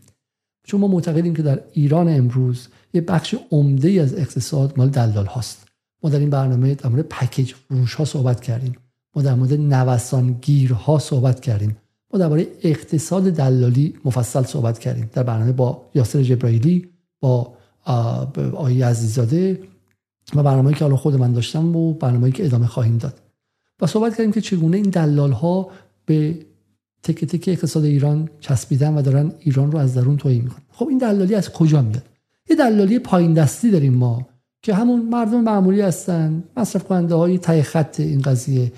چون 0.65 0.81
ما 0.81 0.89
معتقدیم 0.89 1.35
که 1.35 1.43
در 1.43 1.61
ایران 1.73 2.09
امروز 2.09 2.69
یه 2.95 3.01
بخش 3.01 3.35
عمده 3.51 3.91
از 3.91 4.15
اقتصاد 4.15 4.79
مال 4.79 4.89
دلال 4.89 5.27
هاست. 5.27 5.67
ما 6.03 6.11
در 6.11 6.19
این 6.19 6.31
برنامه 6.31 6.75
در 6.75 6.89
مورد 6.89 7.07
پکیج 7.09 7.53
فروش 7.53 7.95
ها 7.95 8.05
صحبت 8.05 8.41
کردیم. 8.41 8.77
ما 9.15 9.23
در 9.23 9.35
مورد 9.35 9.53
نوسان 9.53 10.41
ها 10.87 10.99
صحبت 10.99 11.41
کردیم. 11.41 11.77
درباره 12.19 12.47
اقتصاد 12.63 13.31
دلالی 13.31 13.95
مفصل 14.05 14.43
صحبت 14.43 14.79
کردیم. 14.79 15.11
در 15.13 15.23
برنامه 15.23 15.53
با 15.53 15.83
یاسر 15.95 16.23
جبرائیلی 16.23 16.89
با 17.21 17.53
آقای 18.53 18.83
عزیزاده 18.83 19.61
و 20.35 20.43
برنامه‌ای 20.43 20.75
که 20.75 20.85
حالا 20.85 20.97
خود 20.97 21.15
من 21.15 21.33
داشتم 21.33 21.77
و 21.77 21.95
برنامه‌ای 21.95 22.33
که 22.33 22.45
ادامه 22.45 22.67
خواهیم 22.67 22.99
داد. 22.99 23.21
و 23.81 23.87
صحبت 23.87 24.17
کردیم 24.17 24.33
که 24.33 24.41
چگونه 24.41 24.77
این 24.77 24.91
دلال 24.91 25.33
ها 25.33 25.69
به 26.07 26.39
تک 27.03 27.25
تک 27.25 27.49
اقتصاد 27.49 27.85
ایران 27.85 28.29
چسبیدن 28.41 28.95
و 28.95 29.03
دارن 29.03 29.33
ایران 29.39 29.73
رو 29.73 29.79
از 29.79 29.95
درون 29.95 30.17
توهی 30.17 30.39
می‌کنن. 30.39 30.63
خب 30.73 30.89
این 30.89 30.99
دلالی 30.99 31.35
از 31.35 31.53
کجا 31.53 31.83
میاد؟ 31.83 32.03
یه 32.51 32.57
دلالی 32.57 32.99
پایین 32.99 33.35
دستی 33.35 33.71
داریم 33.71 33.95
ما 33.95 34.27
که 34.63 34.75
همون 34.75 35.03
مردم 35.03 35.41
معمولی 35.41 35.81
هستن 35.81 36.45
مصرف 36.57 36.85
کننده 36.85 37.15
های 37.15 37.39
تای 37.39 37.63
خط 37.63 38.01
این 38.01 38.21
قضیه. 38.21 38.73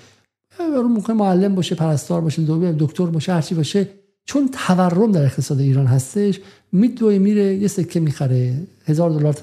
ممکن 0.59 1.13
معلم 1.13 1.55
باشه 1.55 1.75
پرستار 1.75 2.21
باشه 2.21 2.43
دکتر 2.79 3.05
باشه 3.05 3.33
هرچی 3.33 3.55
باشه 3.55 3.87
چون 4.25 4.49
تورم 4.53 5.11
در 5.11 5.23
اقتصاد 5.23 5.59
ایران 5.59 5.85
هستش 5.85 6.39
میدوه 6.71 7.17
میره 7.17 7.55
یه 7.55 7.67
سکه 7.67 7.99
می‌خره 7.99 8.53
هزار 8.85 9.09
دلار 9.09 9.35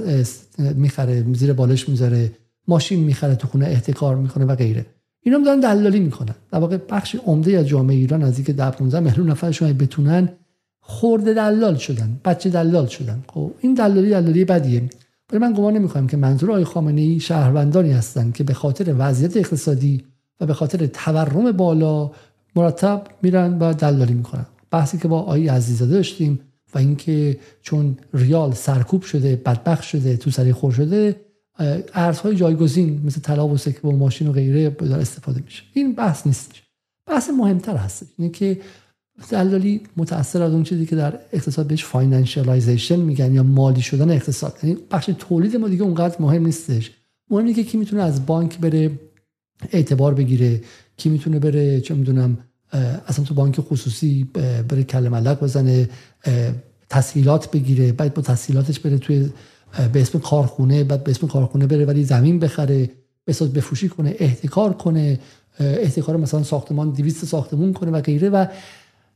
می‌خره 0.58 1.24
زیر 1.34 1.52
بالش 1.52 1.88
می‌ذاره 1.88 2.32
ماشین 2.68 3.00
می‌خره 3.00 3.34
تو 3.34 3.48
خونه 3.48 3.66
احتکار 3.66 4.16
می‌کنه 4.16 4.44
و 4.44 4.54
غیره. 4.54 4.86
اینا 5.22 5.38
دارن 5.38 5.60
دلالی 5.60 6.00
می‌کنن. 6.00 6.34
در 6.52 6.58
واقع 6.58 6.76
بخش 6.90 7.16
عمده 7.24 7.58
از 7.58 7.66
جامعه 7.66 7.96
ایران 7.96 8.22
از 8.22 8.36
اینکه 8.36 8.52
10 8.52 8.70
15 8.70 9.00
میلیون 9.00 9.30
نفرشون 9.30 9.72
بتونن 9.72 10.28
خورده 10.80 11.34
دلال 11.34 11.76
شدن 11.76 12.20
بچه 12.24 12.50
دلال 12.50 12.86
شدن. 12.86 13.24
خب 13.28 13.50
این 13.60 13.74
دلالی 13.74 14.10
دلالی 14.10 14.44
بدیه. 14.44 14.90
ولی 15.30 15.40
من 15.40 15.52
گمان 15.52 15.74
نمی‌کنم 15.74 16.06
که 16.06 16.16
منظور 16.16 16.50
آقای 16.50 16.64
خامنه 16.64 17.00
ای 17.00 17.20
شهروندانی 17.20 17.92
هستند 17.92 18.34
که 18.34 18.44
به 18.44 18.54
خاطر 18.54 18.94
وضعیت 18.98 19.36
اقتصادی 19.36 20.04
و 20.40 20.46
به 20.46 20.54
خاطر 20.54 20.86
تورم 20.86 21.52
بالا 21.52 22.10
مرتب 22.56 23.06
میرن 23.22 23.58
و 23.58 23.72
دلالی 23.72 24.14
می‌کنن. 24.14 24.46
بحثی 24.70 24.98
که 24.98 25.08
با 25.08 25.20
آقای 25.20 25.48
عزیزاده 25.48 25.92
داشتیم 25.92 26.40
و 26.74 26.78
اینکه 26.78 27.38
چون 27.62 27.96
ریال 28.14 28.52
سرکوب 28.52 29.02
شده 29.02 29.36
بدبخت 29.36 29.82
شده 29.82 30.16
تو 30.16 30.30
سری 30.30 30.52
خور 30.52 30.72
شده 30.72 31.16
ارزهای 31.94 32.36
جایگزین 32.36 33.02
مثل 33.06 33.20
طلا 33.20 33.48
و 33.48 33.56
سکه 33.56 33.88
و 33.88 33.90
ماشین 33.90 34.28
و 34.28 34.32
غیره 34.32 34.70
داره 34.70 35.02
استفاده 35.02 35.42
میشه. 35.44 35.62
این 35.72 35.94
بحث 35.94 36.26
نیست 36.26 36.52
بحث 37.06 37.30
مهمتر 37.30 37.76
هست 37.76 38.06
اینه 38.18 38.30
که 38.30 38.60
دلالی 39.30 39.80
متاثر 39.96 40.42
از 40.42 40.52
اون 40.52 40.62
چیزی 40.62 40.86
که 40.86 40.96
در 40.96 41.18
اقتصاد 41.32 41.66
بهش 41.66 41.84
financialization 41.84 42.96
میگن 42.96 43.34
یا 43.34 43.42
مالی 43.42 43.82
شدن 43.82 44.10
اقتصاد. 44.10 44.58
یعنی 44.62 44.76
بخش 44.90 45.10
تولید 45.18 45.56
ما 45.56 45.68
دیگه 45.68 45.82
اونقدر 45.82 46.16
مهم 46.20 46.46
نیستش. 46.46 46.90
مهم 47.30 47.54
که 47.54 47.64
کی 47.64 47.78
می‌تونه 47.78 48.02
از 48.02 48.26
بانک 48.26 48.58
بره 48.58 48.90
اعتبار 49.72 50.14
بگیره 50.14 50.60
کی 50.96 51.08
می‌تونه 51.08 51.38
بره 51.38 51.80
چه 51.80 51.94
می‌دونم 51.94 52.38
اصلا 53.08 53.24
تو 53.24 53.34
بانک 53.34 53.60
خصوصی 53.60 54.24
بره 54.68 54.82
کل 54.82 55.08
ملک 55.08 55.40
بزنه 55.40 55.88
تسهیلات 56.90 57.50
بگیره 57.50 57.92
بعد 57.92 58.14
با 58.14 58.22
تسهیلاتش 58.22 58.80
بره 58.80 58.98
توی 58.98 59.30
به 59.92 60.00
اسم 60.00 60.18
کارخونه 60.18 60.84
بعد 60.84 61.04
به 61.04 61.10
اسم 61.10 61.26
کارخونه 61.26 61.66
بره 61.66 61.84
ولی 61.84 62.04
زمین 62.04 62.38
بخره 62.38 62.90
بساز 63.26 63.52
بفروشی 63.52 63.88
کنه 63.88 64.14
احتکار 64.18 64.72
کنه 64.72 65.20
احتکار 65.60 66.16
مثلا 66.16 66.42
ساختمان 66.42 66.90
200 66.90 67.24
ساختمون 67.24 67.72
کنه 67.72 67.90
و 67.90 68.00
غیره 68.00 68.30
و 68.30 68.46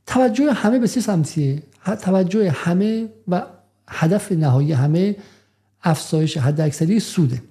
توجه 0.06 0.52
همه 0.52 0.78
به 0.78 0.88
چه 0.88 1.00
سمتیه 1.00 1.62
توجه 2.02 2.50
همه 2.50 3.08
و 3.28 3.42
هدف 3.88 4.32
نهایی 4.32 4.72
همه 4.72 5.16
افزایش 5.82 6.36
حد 6.36 6.60
اکثری 6.60 7.00
سوده. 7.00 7.42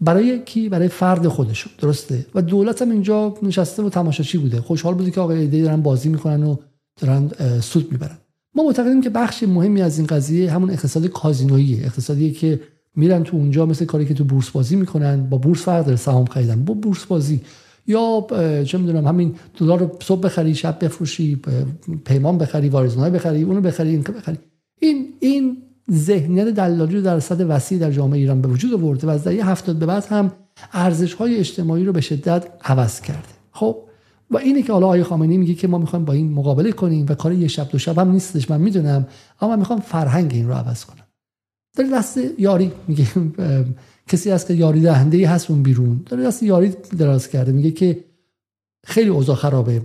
برای 0.00 0.38
کی 0.44 0.68
برای 0.68 0.88
فرد 0.88 1.28
خودشون. 1.28 1.72
درسته؟ 1.78 2.26
و 2.34 2.42
دولت 2.42 2.82
هم 2.82 2.90
اینجا 2.90 3.34
نشسته 3.42 3.82
و 3.82 3.88
تماشاچی 3.88 4.38
بوده. 4.38 4.60
خوشحال 4.60 4.94
بوده 4.94 5.10
که 5.10 5.20
آقای 5.20 5.38
ایده 5.38 5.62
دارن 5.62 5.82
بازی 5.82 6.08
می‌کنن 6.08 6.42
و 6.42 6.56
دارن 7.00 7.30
سود 7.60 7.92
می‌برن. 7.92 8.18
ما 8.54 8.62
معتقدیم 8.62 9.00
که 9.00 9.10
بخش 9.10 9.42
مهمی 9.42 9.82
از 9.82 9.98
این 9.98 10.06
قضیه 10.06 10.52
همون 10.52 10.70
اقتصاد 10.70 11.06
کازینویی 11.06 11.84
اقتصادی 11.84 12.32
که 12.32 12.60
میرن 12.96 13.22
تو 13.22 13.36
اونجا 13.36 13.66
مثل 13.66 13.84
کاری 13.84 14.06
که 14.06 14.14
تو 14.14 14.24
بورس 14.24 14.50
بازی 14.50 14.76
می‌کنن 14.76 15.28
با 15.28 15.38
بورس 15.38 15.62
فرق 15.62 15.84
داره 15.84 15.96
سهام 15.96 16.24
خریدن. 16.24 16.64
با 16.64 16.74
بورس 16.74 17.04
بازی. 17.04 17.40
یا 17.86 18.26
چه 18.64 18.78
می‌دونم 18.78 19.06
همین 19.06 19.34
دلار 19.58 19.78
رو 19.78 19.96
صبح 20.02 20.20
بخری 20.20 20.54
شب 20.54 20.84
بفروشی 20.84 21.40
پیمان 22.04 22.38
بخری 22.38 22.68
واریزنای 22.68 23.10
بخری 23.10 23.42
اونو 23.42 23.60
بخری 23.60 23.90
این 23.90 24.02
بخری. 24.02 24.38
این 24.80 25.06
این 25.20 25.56
ذهنیت 25.92 26.48
دلالی 26.48 26.96
رو 26.96 27.02
در 27.02 27.20
صد 27.20 27.50
وسیع 27.50 27.78
در 27.78 27.90
جامعه 27.90 28.18
ایران 28.18 28.40
به 28.40 28.48
وجود 28.48 28.74
آورده 28.74 29.06
و 29.06 29.10
از 29.10 29.24
دهه 29.24 29.50
هفتاد 29.50 29.76
به 29.76 29.86
بعد 29.86 30.04
هم 30.04 30.32
ارزش 30.72 31.14
های 31.14 31.36
اجتماعی 31.36 31.84
رو 31.84 31.92
به 31.92 32.00
شدت 32.00 32.46
عوض 32.64 33.00
کرده. 33.00 33.28
خب 33.52 33.76
و 34.30 34.36
اینه 34.36 34.62
که 34.62 34.72
حالا 34.72 34.86
آقای 34.86 35.02
خامنه‌ای 35.02 35.38
میگه 35.38 35.54
که 35.54 35.68
ما 35.68 35.78
می‌خوایم 35.78 36.04
با 36.04 36.12
این 36.12 36.32
مقابله 36.32 36.72
کنیم 36.72 37.06
و 37.08 37.14
کار 37.14 37.32
یه 37.32 37.48
شب 37.48 37.68
دو 37.68 37.78
شب 37.78 37.98
هم 37.98 38.10
نیستش 38.10 38.50
من 38.50 38.60
می‌دونم 38.60 39.06
اما 39.40 39.50
من 39.50 39.58
می‌خوام 39.58 39.80
فرهنگ 39.80 40.30
این 40.34 40.48
رو 40.48 40.54
عوض 40.54 40.84
کنم. 40.84 41.04
در 41.76 41.84
دست 41.84 42.20
یاری 42.38 42.72
میگه 42.88 43.06
کسی 44.08 44.30
هست 44.30 44.46
که 44.46 44.54
یاری 44.54 44.80
دهنده 44.80 45.28
هست 45.28 45.50
اون 45.50 45.62
بیرون. 45.62 46.00
داره 46.06 46.22
دست 46.22 46.42
یاری 46.42 46.72
دراز 46.98 47.28
کرده 47.28 47.52
میگه 47.52 47.70
که 47.70 48.04
خیلی 48.86 49.08
اوضاع 49.08 49.36
خرابه 49.36 49.82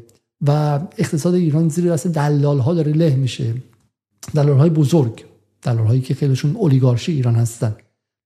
و 0.47 0.79
اقتصاد 0.97 1.33
ایران 1.33 1.69
زیر 1.69 1.91
دست 1.91 2.07
دلال 2.07 2.59
ها 2.59 2.73
داره 2.73 2.91
له 2.91 3.15
میشه. 3.15 3.53
دلال 4.33 4.57
های 4.57 4.69
بزرگ. 4.69 5.25
دلال 5.61 5.87
هایی 5.87 6.01
که 6.01 6.13
خیلیشون 6.13 6.55
اولیگارشی 6.55 7.11
ایران 7.11 7.35
هستن. 7.35 7.75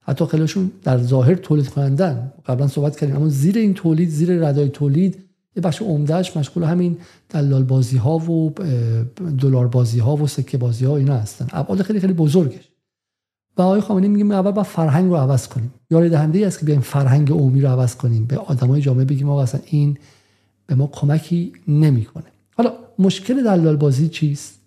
حتی 0.02 0.26
خیلیشون 0.26 0.72
در 0.84 0.98
ظاهر 0.98 1.36
تولید 1.36 1.70
کنندن. 1.70 2.34
قبلا 2.46 2.68
صحبت 2.68 3.00
کردیم 3.00 3.16
اما 3.16 3.30
زیر 3.30 3.58
این 3.58 3.74
تولید 3.74 4.10
زیر 4.10 4.48
ردای 4.48 4.70
تولید 4.70 5.18
یه 5.56 5.62
بخش 5.64 5.82
عمدهش 5.82 6.38
مشغول 6.38 6.64
همین 6.64 6.98
دلال 7.30 7.64
بازی 7.64 7.98
ها 7.98 8.18
و 8.18 8.54
دلار 9.40 9.68
بازی 9.68 10.00
ها 10.00 10.16
و 10.16 10.28
سکه 10.28 10.58
بازی 10.58 10.86
ها 10.86 10.98
اینا 10.98 11.18
هستن. 11.18 11.48
ابعاد 11.52 11.82
خیلی 11.82 12.00
خیلی 12.00 12.14
بزرگش. 12.14 12.70
و 13.58 13.62
آقای 13.62 13.82
خامنه‌ای 13.82 14.14
میگه 14.14 14.36
اول 14.36 14.52
با 14.52 14.64
فرهنگ 14.64 15.10
رو 15.10 15.16
عوض 15.16 15.48
کنیم. 15.48 15.74
یاری 15.90 16.10
دهنده 16.10 16.40
ای 16.40 16.46
است 16.46 16.60
که 16.60 16.66
بیایم 16.66 16.82
فرهنگ 16.82 17.32
عمومی 17.32 17.62
رو 17.62 17.70
عوض 17.70 17.96
کنیم. 17.96 18.26
به 18.26 18.38
آدمای 18.38 18.82
جامعه 18.82 19.06
بگیم 19.06 19.30
آقا 19.30 19.44
اصلا 19.44 19.62
این 19.66 19.98
به 20.68 20.76
ما 20.76 20.88
کمکی 20.88 21.54
نمی‌کنه. 21.68 22.26
حالا 22.58 22.74
مشکل 23.00 23.44
دلال 23.44 23.76
بازی 23.76 24.10
چیست؟ 24.10 24.60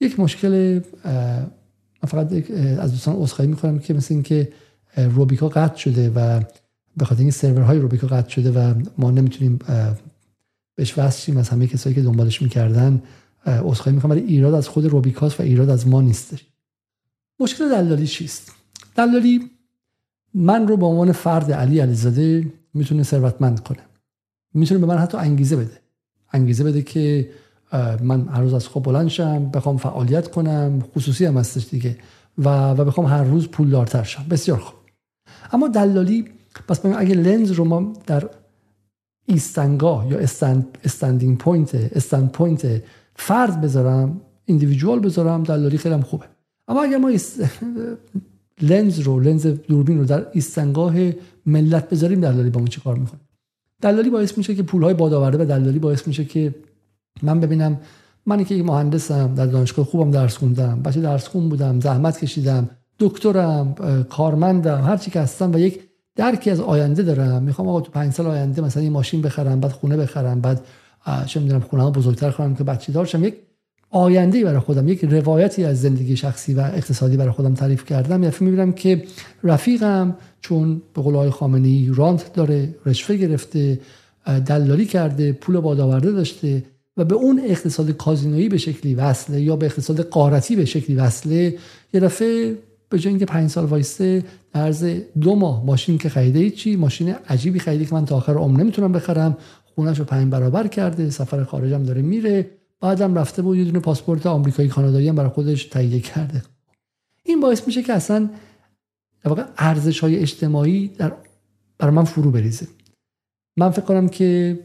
یک 0.00 0.20
مشکل 0.20 0.80
من 2.04 2.10
فقط 2.10 2.50
از 2.78 2.90
دوستان 2.90 3.16
عذرخواهی 3.16 3.50
می‌کنم 3.50 3.78
که 3.78 3.94
مثل 3.94 4.14
اینکه 4.14 4.52
روبیکا 4.96 5.48
قطع 5.48 5.76
شده 5.76 6.10
و 6.10 6.40
به 6.96 7.04
خاطر 7.04 7.20
اینکه 7.20 7.36
سرورهای 7.36 7.78
روبیکا 7.78 8.06
قطع 8.06 8.28
شده 8.28 8.50
و 8.50 8.74
ما 8.98 9.10
نمی‌تونیم 9.10 9.58
بهش 10.74 10.98
وصل 10.98 11.38
از 11.38 11.48
همه 11.48 11.66
کسایی 11.66 11.94
که 11.94 12.02
دنبالش 12.02 12.42
می‌کردن 12.42 13.02
عذرخواهی 13.46 13.96
می‌کنم 13.96 14.10
ولی 14.10 14.20
ایراد 14.20 14.54
از 14.54 14.68
خود 14.68 14.86
روبیکاست 14.86 15.40
و 15.40 15.42
ایراد 15.42 15.70
از 15.70 15.88
ما 15.88 16.02
نیستش 16.02 16.44
مشکل 17.40 17.68
دلالی 17.68 18.06
چیست؟ 18.06 18.52
دلالی 18.96 19.50
من 20.34 20.68
رو 20.68 20.76
به 20.76 20.86
عنوان 20.86 21.12
فرد 21.12 21.52
علی 21.52 21.78
علیزاده 21.80 22.52
می‌تونه 22.74 23.02
ثروتمند 23.02 23.60
کنه. 23.60 23.82
می‌تونه 24.54 24.80
به 24.80 24.86
من 24.86 24.98
حتی 24.98 25.18
انگیزه 25.18 25.56
بده. 25.56 25.80
انگیزه 26.32 26.64
بده 26.64 26.82
که 26.82 27.28
من 28.02 28.28
هر 28.28 28.40
روز 28.40 28.54
از 28.54 28.68
خواب 28.68 28.84
بلند 28.84 29.08
شم 29.08 29.50
بخوام 29.50 29.76
فعالیت 29.76 30.30
کنم 30.30 30.84
خصوصی 30.94 31.24
هم 31.24 31.36
هستش 31.36 31.68
دیگه. 31.70 31.96
و 32.38 32.70
و 32.70 32.84
بخوام 32.84 33.06
هر 33.06 33.22
روز 33.22 33.48
پولدارتر 33.48 34.02
شم. 34.02 34.24
بسیار 34.30 34.58
خوب. 34.58 34.78
اما 35.52 35.68
دلالی 35.68 36.24
پس 36.68 36.86
اگه 36.86 37.14
لنز 37.14 37.50
رو 37.50 37.64
ما 37.64 37.92
در 38.06 38.28
ایستنگاه 39.26 40.08
یا 40.10 40.18
stand 40.18 40.78
standing 40.84 41.38
point 41.38 41.74
standpoint 41.74 42.82
فرد 43.16 43.60
بذارم 43.60 44.20
individual 44.44 44.98
بذارم 45.00 45.42
دلالی 45.42 45.78
خیلی 45.78 46.02
خوبه. 46.02 46.24
اما 46.68 46.82
اگر 46.82 46.98
ما 46.98 47.10
لنز 48.70 49.00
رو 49.00 49.20
لنز 49.20 49.46
دوربین 49.46 49.98
رو 49.98 50.04
در 50.04 50.26
ایستنگاه 50.32 50.94
ملت 51.46 51.90
بذاریم 51.90 52.20
دلالی 52.20 52.50
با 52.50 52.60
اون 52.60 52.68
چه 52.68 52.80
کار 52.80 52.98
می‌کنه؟ 52.98 53.20
دلالی 53.80 54.10
باعث 54.10 54.38
میشه 54.38 54.54
که 54.54 54.62
پولهای 54.62 54.94
بادآورده 54.94 55.38
و 55.38 55.44
دلالی 55.44 55.78
باعث 55.78 56.06
میشه 56.08 56.24
که 56.24 56.54
من 57.22 57.40
ببینم 57.40 57.80
من 58.26 58.44
که 58.44 58.62
مهندسم 58.62 59.34
در 59.34 59.46
دانشگاه 59.46 59.84
خوبم 59.84 60.10
درس 60.10 60.36
خوندم 60.36 60.82
بچه 60.82 61.00
درس 61.00 61.28
خون 61.28 61.48
بودم 61.48 61.80
زحمت 61.80 62.18
کشیدم 62.18 62.70
دکترم 62.98 63.74
کارمندم 64.10 64.84
هر 64.84 64.96
چی 64.96 65.10
که 65.10 65.20
هستم 65.20 65.52
و 65.54 65.58
یک 65.58 65.80
درکی 66.16 66.50
از 66.50 66.60
آینده 66.60 67.02
دارم. 67.02 67.42
می‌خوام 67.42 67.68
آقا 67.68 67.80
تو 67.80 67.90
پنج 67.90 68.12
سال 68.12 68.26
آینده 68.26 68.62
مثلا 68.62 68.82
یه 68.82 68.90
ماشین 68.90 69.22
بخرم 69.22 69.60
بعد 69.60 69.72
خونه 69.72 69.96
بخرم 69.96 70.40
بعد 70.40 70.60
چه 71.26 71.40
می‌دونم 71.40 71.60
خونه 71.60 71.90
بزرگتر 71.90 72.30
کنم 72.30 72.54
که 72.54 72.64
بچه 72.64 72.92
دارشم 72.92 73.24
یک 73.24 73.34
آینده 73.90 74.44
برای 74.44 74.58
خودم 74.58 74.88
یک 74.88 75.04
روایتی 75.04 75.64
از 75.64 75.80
زندگی 75.80 76.16
شخصی 76.16 76.54
و 76.54 76.60
اقتصادی 76.60 77.16
برای 77.16 77.30
خودم 77.30 77.54
تعریف 77.54 77.84
کردم. 77.84 78.22
یه 78.22 78.32
می‌بینم 78.40 78.72
که 78.72 79.04
رفیقم 79.44 80.16
چون 80.40 80.82
به 80.94 81.02
قول 81.02 81.14
آقای 81.16 81.30
خامنه‌ای 81.30 81.90
رانت 81.94 82.32
داره 82.32 82.74
رشوه 82.86 83.16
گرفته 83.16 83.80
دلالی 84.46 84.86
کرده 84.86 85.32
پول 85.32 85.60
بادآورده 85.60 86.12
داشته 86.12 86.62
و 86.96 87.04
به 87.04 87.14
اون 87.14 87.40
اقتصاد 87.44 87.90
کازینویی 87.90 88.48
به 88.48 88.58
شکلی 88.58 88.94
وصله 88.94 89.40
یا 89.40 89.56
به 89.56 89.66
اقتصاد 89.66 90.00
قارتی 90.00 90.56
به 90.56 90.64
شکلی 90.64 90.96
وصله 90.96 91.58
یه 91.92 92.00
دفعه 92.00 92.58
به 92.88 92.98
جای 92.98 93.10
اینکه 93.10 93.26
پنج 93.26 93.50
سال 93.50 93.64
وایسته 93.64 94.24
در 94.52 94.60
عرض 94.60 94.84
دو 95.20 95.34
ماه 95.34 95.66
ماشین 95.66 95.98
که 95.98 96.08
خریده 96.08 96.50
چی؟ 96.50 96.76
ماشین 96.76 97.14
عجیبی 97.28 97.58
خریده 97.58 97.84
که 97.84 97.94
من 97.94 98.04
تا 98.04 98.16
آخر 98.16 98.34
عمر 98.34 98.60
نمی‌تونم 98.60 98.92
بخرم. 98.92 99.36
خونش 99.74 99.98
رو 99.98 100.04
پنج 100.04 100.32
برابر 100.32 100.68
کرده 100.68 101.10
سفر 101.10 101.44
خارجم 101.44 101.82
داره 101.82 102.02
میره. 102.02 102.50
بعدم 102.80 103.14
رفته 103.14 103.42
بود 103.42 103.58
یه 103.58 103.64
دونه 103.64 103.78
پاسپورت 103.78 104.26
آمریکایی 104.26 104.68
کانادایی 104.68 105.08
هم 105.08 105.14
برای 105.14 105.30
خودش 105.30 105.64
تهیه 105.64 106.00
کرده. 106.00 106.42
این 107.22 107.40
باعث 107.40 107.66
میشه 107.66 107.82
که 107.82 107.92
اصلا 107.92 108.30
واقع 109.24 109.44
ارزش 109.58 110.00
های 110.00 110.18
اجتماعی 110.18 110.88
در 110.88 111.12
برای 111.78 111.94
من 111.94 112.04
فرو 112.04 112.30
بریزه. 112.30 112.66
من 113.56 113.70
فکر 113.70 113.84
کنم 113.84 114.08
که 114.08 114.58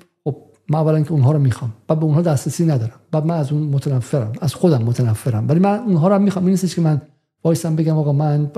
من 0.69 0.79
اولا 0.79 1.01
که 1.01 1.12
اونها 1.12 1.32
رو 1.32 1.39
می‌خوام. 1.39 1.73
و 1.89 1.95
به 1.95 2.03
اونها 2.03 2.21
دسترسی 2.21 2.65
ندارم. 2.65 2.99
و 3.13 3.21
من 3.21 3.36
از 3.36 3.51
اون 3.51 3.62
متنفرم. 3.62 4.32
از 4.41 4.53
خودم 4.53 4.82
متنفرم. 4.82 5.45
ولی 5.49 5.60
من 5.60 5.79
اونها 5.79 6.08
رو 6.08 6.15
هم 6.15 6.21
می‌خوام. 6.21 6.45
این 6.45 6.51
نیستش 6.51 6.75
که 6.75 6.82
من 6.82 7.01
وایسم 7.43 7.75
بگم 7.75 7.97
آقا 7.97 8.13
من 8.13 8.51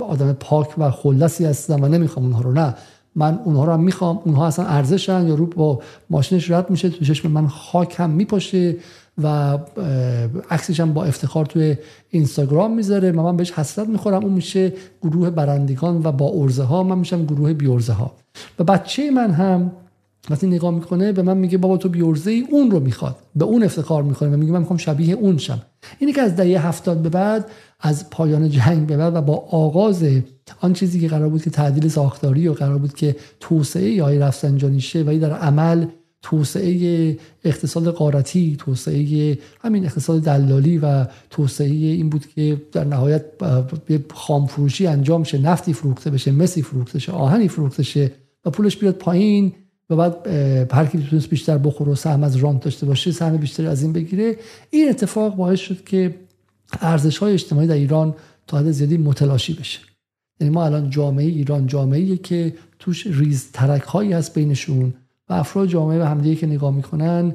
آدم 0.00 0.32
پاک 0.32 0.68
و 0.78 0.90
خلصی 0.90 1.44
هستم 1.44 1.82
و 1.82 1.88
نمی‌خوام 1.88 2.24
اونها 2.26 2.40
رو. 2.40 2.52
نه. 2.52 2.74
من 3.14 3.40
اونها 3.44 3.64
رو 3.64 3.72
هم 3.72 3.80
می‌خوام. 3.80 4.20
اونها 4.24 4.46
اصلا 4.46 4.64
ارزشن. 4.64 5.26
یا 5.28 5.34
رو 5.34 5.46
با 5.46 5.80
ماشینش 6.10 6.50
رد 6.50 6.70
میشه. 6.70 6.90
تو 6.90 7.04
چشم 7.04 7.30
من 7.30 7.46
خاک 7.46 7.94
هم 7.98 8.10
میپاشه 8.10 8.76
و 9.22 9.58
عکسش 10.50 10.80
هم 10.80 10.92
با 10.92 11.04
افتخار 11.04 11.46
توی 11.46 11.76
اینستاگرام 12.10 12.74
می‌ذاره. 12.74 13.12
و 13.12 13.22
من 13.22 13.36
بهش 13.36 13.52
حسرت 13.52 13.88
می‌خورم. 13.88 14.24
اون 14.24 14.32
میشه 14.32 14.72
گروه 15.02 15.30
برندگان 15.30 16.00
و 16.04 16.12
با 16.12 16.30
ارزه 16.34 16.62
ها 16.62 16.82
من 16.82 16.98
میشم 16.98 17.24
گروه 17.24 17.52
بیورزه 17.52 17.92
ها 17.92 18.12
و 18.58 18.64
بچه 18.64 19.10
من 19.10 19.30
هم 19.30 19.72
وقتی 20.30 20.46
نگاه 20.46 20.74
می‌کنه 20.74 21.12
به 21.12 21.22
من 21.22 21.36
میگه 21.36 21.58
بابا 21.58 21.76
تو 21.76 21.88
بیورزه 21.88 22.30
ای 22.30 22.46
اون 22.50 22.70
رو 22.70 22.80
می‌خواد. 22.80 23.16
به 23.36 23.44
اون 23.44 23.62
افتخار 23.62 24.02
می‌کنه 24.02 24.28
و 24.28 24.36
میگه 24.36 24.52
من 24.52 24.58
می‌خوام 24.58 24.76
شبیه 24.76 25.14
اون 25.14 25.38
شم. 25.38 25.62
اینی 25.98 26.12
که 26.12 26.20
از 26.20 26.36
دهه 26.36 26.66
هفتاد 26.66 27.02
به 27.02 27.08
بعد 27.08 27.50
از 27.80 28.10
پایان 28.10 28.48
جنگ 28.48 28.86
به 28.86 28.96
بعد 28.96 29.16
و 29.16 29.20
با 29.20 29.36
آغاز 29.50 30.04
آن 30.60 30.72
چیزی 30.72 31.00
که 31.00 31.08
قرار 31.08 31.28
بود 31.28 31.42
که 31.42 31.50
تعدیل 31.50 31.88
ساختاری 31.88 32.48
و 32.48 32.52
قرار 32.52 32.78
بود 32.78 32.94
که 32.94 33.16
توسعه 33.40 33.90
یا 33.90 34.08
رفسنجانی 34.08 34.80
شه 34.80 35.02
و 35.02 35.18
در 35.18 35.32
عمل 35.32 35.86
توسعه 36.22 37.18
اقتصاد 37.44 37.88
قارتی 37.88 38.56
توسعه 38.58 39.38
همین 39.60 39.84
اقتصاد 39.84 40.22
دلالی 40.22 40.78
و 40.78 41.06
توسعه 41.30 41.68
این 41.68 42.10
بود 42.10 42.26
که 42.26 42.62
در 42.72 42.84
نهایت 42.84 43.24
خام 44.14 44.46
فروشی 44.46 44.86
انجام 44.86 45.24
شه 45.24 45.38
نفتی 45.38 45.72
فروخته 45.72 46.10
بشه 46.10 46.32
مسی 46.32 46.62
فروخته 46.62 46.98
شه 46.98 47.12
آهنی 47.12 47.48
فروخته 47.48 47.82
شه 47.82 48.12
و 48.44 48.50
پولش 48.50 48.76
بیاد 48.76 48.94
پایین. 48.94 49.52
و 49.90 49.96
بعد 49.96 50.26
هر 50.72 50.86
کی 50.86 50.98
بیشتر 51.30 51.58
بخوره 51.58 51.92
و 51.92 51.94
سهم 51.94 52.24
از 52.24 52.36
رانت 52.36 52.64
داشته 52.64 52.86
باشه 52.86 53.12
سهم 53.12 53.36
بیشتری 53.36 53.66
از 53.66 53.82
این 53.82 53.92
بگیره. 53.92 54.36
این 54.70 54.88
اتفاق 54.88 55.36
باعث 55.36 55.60
شد 55.60 55.84
که 55.84 56.14
ارزش 56.80 57.18
های 57.18 57.32
اجتماعی 57.32 57.66
در 57.66 57.74
ایران 57.74 58.14
تا 58.46 58.58
حد 58.58 58.70
زیادی 58.70 58.96
متلاشی 58.96 59.54
بشه. 59.54 59.80
یعنی 60.40 60.54
ما 60.54 60.64
الان 60.64 60.90
جامعه 60.90 61.26
ایران 61.26 61.66
جامعه 61.66 62.16
که 62.16 62.54
توش 62.78 63.06
ریز 63.06 63.52
ترک 63.52 63.82
هایی 63.82 64.12
هست 64.12 64.34
بینشون 64.34 64.94
و 65.28 65.32
افراد 65.32 65.68
جامعه 65.68 65.98
به 65.98 66.08
همدیگه 66.08 66.36
که 66.40 66.46
نگاه 66.46 66.74
می‌کنن 66.74 67.34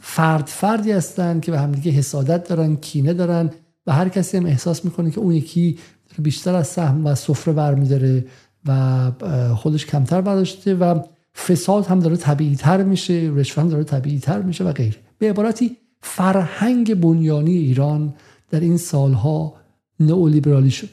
فرد 0.00 0.46
فردی 0.46 0.92
هستن 0.92 1.40
که 1.40 1.50
به 1.50 1.60
همدیگه 1.60 1.90
حسادت 1.90 2.48
دارن 2.48 2.76
کینه 2.76 3.14
دارن 3.14 3.50
و 3.86 3.92
هر 3.92 4.08
کسی 4.08 4.36
هم 4.36 4.46
احساس 4.46 4.84
می‌کنه 4.84 5.10
که 5.10 5.20
اون 5.20 5.34
یکی 5.34 5.78
بیشتر 6.18 6.54
از 6.54 6.68
سهم 6.68 7.06
و 7.06 7.14
سفره 7.14 7.54
برمیداره 7.54 8.24
و 8.66 9.10
خودش 9.56 9.86
کمتر 9.86 10.20
برداشته 10.20 10.74
و 10.74 11.00
فساد 11.46 11.86
هم 11.86 11.98
داره 11.98 12.16
طبیعی 12.16 12.56
تر 12.56 12.82
میشه 12.82 13.32
رشوه 13.34 13.64
داره 13.64 13.84
طبیعی 13.84 14.18
تر 14.18 14.42
میشه 14.42 14.64
و 14.64 14.72
غیره. 14.72 14.96
به 15.18 15.30
عبارتی 15.30 15.76
فرهنگ 16.00 16.94
بنیانی 17.00 17.56
ایران 17.56 18.14
در 18.50 18.60
این 18.60 18.76
سالها 18.76 19.54
نئولیبرالی 20.00 20.70
شد. 20.70 20.88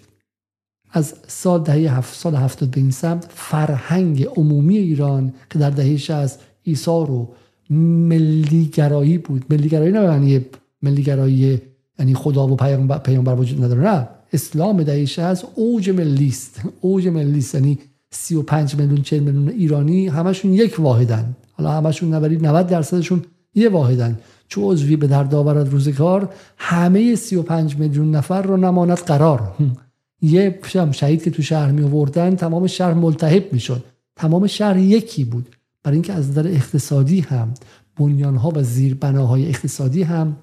از 0.92 1.14
سال 1.28 1.64
دهه 1.64 1.98
هفت 1.98 2.16
سال 2.16 2.36
هفتاد 2.36 2.70
به 2.70 2.82
این 2.82 2.92
سمت 2.92 3.26
فرهنگ 3.30 4.28
عمومی 4.36 4.78
ایران 4.78 5.34
که 5.50 5.60
در 5.60 5.70
دهه 5.70 6.16
از 6.16 6.38
ایثار 6.64 7.12
و 7.12 7.34
ملیگرایی 7.70 9.18
بود. 9.18 9.46
ملیگرایی 9.50 9.92
نه 9.92 10.02
معنی 10.02 10.46
ملیگرایی 10.82 11.62
یعنی 12.00 12.14
خدا 12.14 12.48
و 12.48 12.56
پیامبر, 12.56 13.36
وجود 13.36 13.64
نداره 13.64 13.82
نه. 13.82 14.08
اسلام 14.34 14.84
دهه 14.84 15.22
از 15.22 15.46
اوج 15.56 15.90
ملیست. 15.90 16.62
اوج 16.82 17.08
ملیست 17.08 17.56
یعنی 17.56 17.80
35 18.16 18.76
میلیون 18.76 19.02
40 19.02 19.20
میلیون 19.20 19.50
ایرانی 19.50 20.08
همشون 20.08 20.54
یک 20.54 20.80
واحدن. 20.80 21.36
حالا 21.52 21.72
همشون 21.72 22.14
نبرید 22.14 22.46
90 22.46 22.68
درصدشون 22.68 23.22
یه 23.56 23.70
واحدن. 23.70 24.20
چو 24.48 24.72
عضوی 24.72 24.96
به 24.96 25.08
درد 25.08 25.36
آورد 25.36 25.70
روزگار؟ 25.70 26.34
همه 26.58 27.16
35 27.16 27.78
میلیون 27.78 28.16
نفر 28.16 28.42
رو 28.42 28.58
نماند 28.58 28.98
قرار. 28.98 29.56
یه 30.22 30.60
شهید 30.92 31.24
که 31.24 31.32
تو 31.32 31.42
شهر 31.42 31.72
می 31.72 31.84
آوردن 31.84 32.36
تمام 32.36 32.68
شهر 32.68 32.94
ملتهب 32.94 33.54
می‌شد. 33.54 33.84
تمام 34.16 34.48
شهر 34.48 34.78
یکی 34.78 35.24
بود. 35.24 35.56
برای 35.84 35.96
اینکه 35.96 36.14
از 36.14 36.30
نظر 36.30 36.48
اقتصادی 36.48 37.20
هم 37.20 37.54
بنیانها 37.98 38.52
و 38.56 38.64
زیربناهای 38.64 39.48
اقتصادی 39.50 40.04
هم 40.04 40.36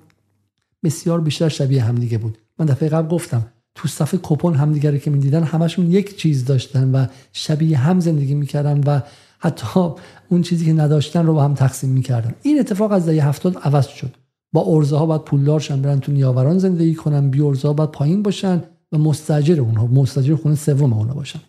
بسیار 0.84 1.20
بیشتر 1.20 1.48
شبیه 1.48 1.82
همدیگه 1.82 2.18
بود. 2.18 2.38
من 2.58 2.66
دفعه 2.66 2.88
قبل 2.88 3.08
گفتم 3.08 3.46
تو 3.74 3.88
صف 3.88 4.14
کپون 4.22 4.54
همدیگه 4.54 4.98
که 4.98 5.10
می‌دیدن 5.10 5.42
همشون 5.42 5.90
یک 5.90 6.16
چیز 6.16 6.44
داشتن 6.44 6.90
و 6.90 7.06
شبیه 7.32 7.78
هم 7.78 8.00
زندگی 8.00 8.34
می‌کردن 8.34 8.80
و 8.86 9.00
حتی 9.38 9.80
اون 10.28 10.42
چیزی 10.42 10.64
که 10.64 10.72
نداشتن 10.72 11.26
رو 11.26 11.34
با 11.34 11.44
هم 11.44 11.54
تقسیم 11.54 11.90
می‌کردن. 11.90 12.34
این 12.42 12.60
اتفاق 12.60 12.92
از 12.92 13.06
دهه 13.06 13.28
هفتاد 13.28 13.58
عوض 13.62 13.86
شد. 13.86 14.14
با 14.52 14.64
ارزه 14.66 14.96
ها 14.96 15.06
باید 15.06 15.24
پولدار 15.24 15.60
شن 15.60 15.82
برن 15.82 16.00
تو 16.00 16.12
نیاوران 16.12 16.58
زندگی 16.58 16.94
کنن 16.94 17.30
بی 17.30 17.40
ارزه 17.40 17.68
ها 17.68 17.74
باید 17.74 17.90
پایین 17.90 18.22
باشن 18.22 18.62
و 18.92 18.98
مستجر 18.98 19.60
اونها 19.60 19.86
مستجر 19.86 20.34
خونه 20.34 20.54
سوم 20.54 20.92
اونها 20.92 21.14
باشم 21.14 21.40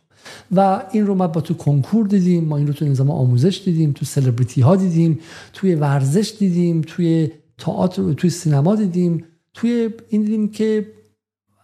و 0.55 0.81
این 0.91 1.07
رو 1.07 1.15
ما 1.15 1.27
با 1.27 1.41
تو 1.41 1.53
کنکور 1.53 2.07
دیدیم 2.07 2.43
ما 2.43 2.57
این 2.57 2.67
رو 2.67 2.73
تو 2.73 2.85
نظام 2.85 3.11
آموزش 3.11 3.61
دیدیم 3.65 3.91
تو 3.91 4.05
سلبریتی 4.05 4.61
ها 4.61 4.75
دیدیم 4.75 5.19
توی 5.53 5.75
ورزش 5.75 6.33
دیدیم 6.39 6.81
توی 6.81 7.31
تئاتر 7.57 8.13
توی 8.13 8.29
سینما 8.29 8.75
دیدیم 8.75 9.25
توی 9.53 9.89
این 10.09 10.21
دیدیم 10.21 10.51
که 10.51 10.87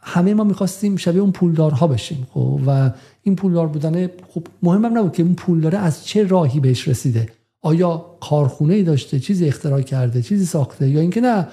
همه 0.01 0.33
ما 0.33 0.43
می‌خواستیم 0.43 0.95
شبیه 0.95 1.21
اون 1.21 1.31
پولدارها 1.31 1.87
بشیم 1.87 2.27
خب؟ 2.33 2.59
و 2.67 2.91
این 3.21 3.35
پولدار 3.35 3.67
بودن 3.67 4.07
خب 4.07 4.47
مهمم 4.63 4.97
نبود 4.97 5.13
که 5.13 5.23
اون 5.23 5.33
پولداره 5.33 5.77
از 5.77 6.05
چه 6.05 6.27
راهی 6.27 6.59
بهش 6.59 6.87
رسیده. 6.87 7.29
آیا 7.61 8.05
کارخونه 8.21 8.73
ای 8.73 8.83
داشته 8.83 9.19
چیزی 9.19 9.45
اختراع 9.45 9.81
کرده 9.81 10.21
چیزی 10.21 10.45
ساخته 10.45 10.89
یا 10.89 11.01
اینکه 11.01 11.21
نه 11.21 11.47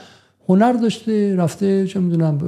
هنر 0.48 0.72
داشته 0.72 1.36
رفته 1.36 1.86
چه 1.86 2.00
می‌دونم 2.00 2.38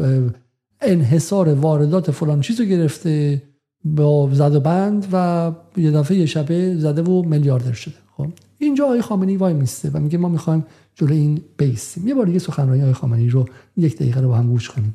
انحصار 0.81 1.55
واردات 1.55 2.11
فلان 2.11 2.41
چیزو 2.41 2.65
گرفته 2.65 3.43
با 3.85 4.31
زد 4.33 4.55
و 4.55 4.61
بند 4.61 5.07
و 5.13 5.53
یه 5.77 5.91
دفعه 5.91 6.19
یه 6.19 6.27
شبه 6.27 6.77
زده 6.79 7.03
و 7.03 7.23
میلیاردر 7.23 7.73
شده 7.73 7.95
خب؟ 8.17 8.27
اینجا 8.59 8.85
آقای 8.85 9.03
خامنه‌ای 9.03 9.37
وای 9.37 9.55
میسته 9.55 9.91
و 9.95 9.99
میگه 9.99 10.19
ما 10.19 10.29
می‌خوایم 10.29 10.67
جلو 10.95 11.13
این 11.13 11.41
بیستیم. 11.57 12.09
یه 12.09 12.15
بار 12.15 12.27
دیگه 12.27 12.39
سخنرانی 12.39 12.81
آقای 12.81 12.93
خامنه‌ای 12.93 13.29
رو 13.29 13.47
یک 13.77 13.97
دقیقه 13.97 14.21
رو 14.21 14.29
با 14.29 14.37
هم 14.37 14.51
گوش 14.51 14.71
کنیم. 14.71 14.95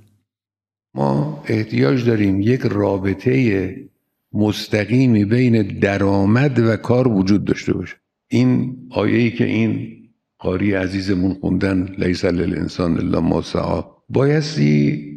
ما 0.93 1.43
احتیاج 1.47 2.05
داریم 2.05 2.41
یک 2.41 2.61
رابطه 2.61 3.75
مستقیمی 4.33 5.25
بین 5.25 5.79
درآمد 5.79 6.59
و 6.59 6.75
کار 6.75 7.07
وجود 7.07 7.45
داشته 7.45 7.73
باشه. 7.73 7.95
این 8.27 8.77
آیه‌ای 8.89 9.31
که 9.31 9.45
این 9.45 9.97
قاری 10.39 10.73
عزیزمون 10.73 11.33
خوندن 11.33 11.95
لیس 11.97 12.25
للانسان 12.25 12.97
الا 12.97 13.21
ما 13.21 13.41
سعی 13.41 13.81
بایستی 14.09 15.13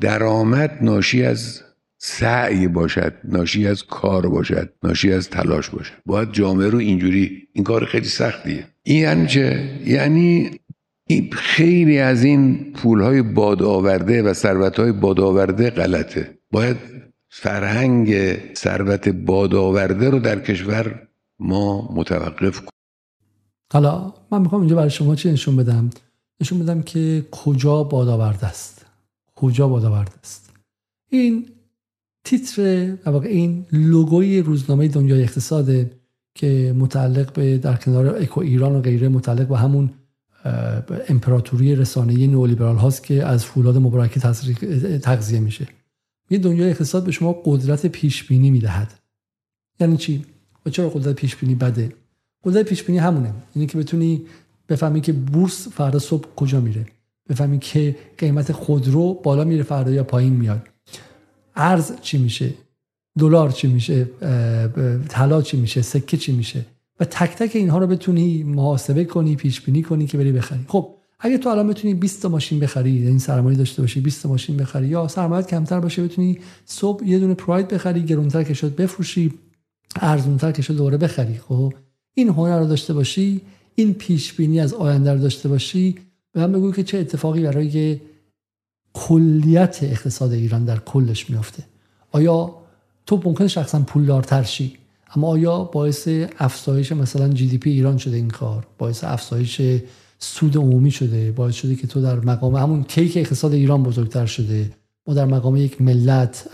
درآمد 0.00 0.78
ناشی 0.80 1.24
از 1.24 1.62
سعی 1.98 2.68
باشد 2.68 3.12
ناشی 3.24 3.66
از 3.66 3.86
کار 3.86 4.28
باشد 4.28 4.72
ناشی 4.82 5.12
از 5.12 5.30
تلاش 5.30 5.70
باشد. 5.70 5.92
باید 6.06 6.32
جامعه 6.32 6.68
رو 6.68 6.78
اینجوری 6.78 7.48
این 7.52 7.64
کار 7.64 7.84
خیلی 7.84 8.08
سختیه. 8.08 8.66
این 8.82 9.02
یعنی 9.02 9.80
یعنی 9.86 10.50
خیلی 11.32 11.98
از 11.98 12.24
این 12.24 12.72
پولهای 12.72 13.22
باد 13.22 13.62
آورده 13.62 14.22
و 14.22 14.32
ثروتهای 14.32 14.92
باد 14.92 15.20
آورده 15.20 15.70
غلطه. 15.70 16.38
باید 16.50 16.76
فرهنگ 17.28 18.36
ثروت 18.54 19.08
باد 19.08 19.54
آورده 19.54 20.10
رو 20.10 20.18
در 20.18 20.40
کشور 20.40 21.08
ما 21.38 21.94
متوقف 21.94 22.58
کنیم. 22.58 22.70
حالا 23.72 24.14
من 24.30 24.40
می‌خوام 24.40 24.60
اینجا 24.60 24.76
برای 24.76 24.90
شما 24.90 25.14
چی 25.14 25.32
نشون 25.32 25.56
بدم؟ 25.56 25.90
نشون 26.40 26.58
بدم 26.58 26.82
که 26.82 27.26
کجا 27.30 27.82
باد 27.82 28.08
آورده 28.08 28.46
است. 28.46 28.86
کجا 29.34 29.68
باد 29.68 29.84
آورده 29.84 30.12
است. 30.22 30.50
این 31.10 31.46
تیتر 32.24 32.96
واقع 33.06 33.28
این 33.28 33.66
لوگوی 33.72 34.40
روزنامه 34.40 34.88
دنیای 34.88 35.22
اقتصاده 35.22 35.90
که 36.34 36.74
متعلق 36.78 37.32
به 37.32 37.58
در 37.58 37.76
کنار 37.76 38.16
اکو 38.16 38.40
ایران 38.40 38.76
و 38.76 38.80
غیره 38.80 39.08
متعلق 39.08 39.48
به 39.48 39.58
همون 39.58 39.90
امپراتوری 41.08 41.76
رسانه‌ای 41.76 42.26
نولیبرال 42.26 42.76
هاست 42.76 43.04
که 43.04 43.24
از 43.24 43.44
فولاد 43.44 43.76
مبارکی 43.76 44.20
تغذیه 44.98 45.40
میشه. 45.40 45.66
یه 46.30 46.38
دنیای 46.38 46.70
اقتصاد 46.70 47.04
به 47.04 47.12
شما 47.12 47.32
قدرت 47.44 47.86
پیش 47.86 48.24
بینی 48.24 48.50
می‌دهد. 48.50 48.92
یعنی 49.80 49.96
چی؟ 49.96 50.24
و 50.66 50.70
چرا 50.70 50.88
قدرت 50.88 51.14
پیش 51.14 51.36
بینی 51.36 51.54
بده؟ 51.54 51.92
قدرت 52.44 52.66
پیش 52.66 52.82
بینی 52.82 52.98
همونه. 52.98 53.32
اینه 53.54 53.66
که 53.66 53.78
بتونی 53.78 54.22
بفهمی 54.68 55.00
که 55.00 55.12
بورس 55.12 55.68
فردا 55.68 55.98
صبح 55.98 56.28
کجا 56.36 56.60
میره. 56.60 56.86
بفهمی 57.28 57.58
که 57.58 57.96
قیمت 58.18 58.52
خودرو 58.52 59.14
بالا 59.14 59.44
میره 59.44 59.62
فردا 59.62 59.90
یا 59.90 60.04
پایین 60.04 60.32
میاد. 60.32 60.68
ارز 61.56 61.92
چی 62.00 62.18
میشه؟ 62.18 62.54
دلار 63.18 63.50
چی 63.50 63.68
میشه؟ 63.68 64.04
طلا 65.08 65.42
چی 65.42 65.56
میشه؟ 65.56 65.82
سکه 65.82 66.16
چی 66.16 66.32
میشه؟ 66.32 66.66
و 67.00 67.04
تک 67.04 67.36
تک 67.36 67.56
اینها 67.56 67.78
رو 67.78 67.86
بتونی 67.86 68.42
محاسبه 68.42 69.04
کنی 69.04 69.36
پیش 69.36 69.60
بینی 69.60 69.82
کنی 69.82 70.06
که 70.06 70.18
بری 70.18 70.32
بخری. 70.32 70.64
خب 70.68 70.94
اگه 71.20 71.38
تو 71.38 71.48
الان 71.48 71.68
بتونی 71.68 71.94
20 71.94 72.22
تا 72.22 72.28
ماشین 72.28 72.60
بخری 72.60 73.06
این 73.06 73.18
سرمایه 73.18 73.58
داشته 73.58 73.82
باشی 73.82 74.00
20 74.00 74.22
تا 74.22 74.28
ماشین 74.28 74.56
بخری 74.56 74.86
یا 74.86 75.08
سرمایه 75.08 75.42
کمتر 75.42 75.80
باشه 75.80 76.04
بتونی 76.04 76.38
صبح 76.64 77.04
یه 77.04 77.18
دونه 77.18 77.34
پراید 77.34 77.68
بخری 77.68 78.02
گرونتر 78.02 78.42
که 78.42 78.54
شد 78.54 78.76
بفروشی 78.76 79.34
ارزونتر 79.96 80.52
که 80.52 80.62
شد 80.62 80.76
دوره 80.76 80.96
بخری. 80.96 81.38
خب 81.38 81.74
این 82.14 82.28
هنر 82.28 82.58
رو 82.58 82.66
داشته 82.66 82.94
باشی 82.94 83.40
این 83.74 83.94
پیش 83.94 84.32
بینی 84.32 84.60
از 84.60 84.74
آینده 84.74 85.12
رو 85.12 85.18
داشته 85.18 85.48
باشی 85.48 85.94
به 86.32 86.40
من 86.40 86.52
بگو 86.52 86.72
که 86.72 86.82
چه 86.82 86.98
اتفاقی 86.98 87.42
برای 87.42 88.00
کلیت 88.92 89.78
اقتصاد 89.82 90.32
ایران 90.32 90.64
در 90.64 90.78
کلش 90.78 91.30
میافته. 91.30 91.64
آیا 92.12 92.54
تو 93.06 93.22
ممکن 93.24 93.46
شخصا 93.46 93.80
پولدارتر 93.80 94.42
شی؟ 94.42 94.76
اما 95.16 95.28
آیا 95.28 95.64
باعث 95.64 96.08
افزایش 96.38 96.92
مثلا 96.92 97.28
جی 97.28 97.46
دی 97.46 97.58
پی 97.58 97.70
ایران 97.70 97.98
شده 97.98 98.16
این 98.16 98.28
کار؟ 98.28 98.66
باعث 98.78 99.04
افزایش 99.04 99.60
سود 100.18 100.56
عمومی 100.56 100.90
شده؟ 100.90 101.32
باعث 101.32 101.54
شده 101.54 101.74
که 101.74 101.86
تو 101.86 102.02
در 102.02 102.20
مقام 102.20 102.56
همون 102.56 102.82
کیک 102.82 103.16
اقتصاد 103.16 103.52
ایران 103.52 103.82
بزرگتر 103.82 104.26
شده؟ 104.26 104.70
ما 105.06 105.14
در 105.14 105.24
مقام 105.24 105.56
یک 105.56 105.82
ملت 105.82 106.48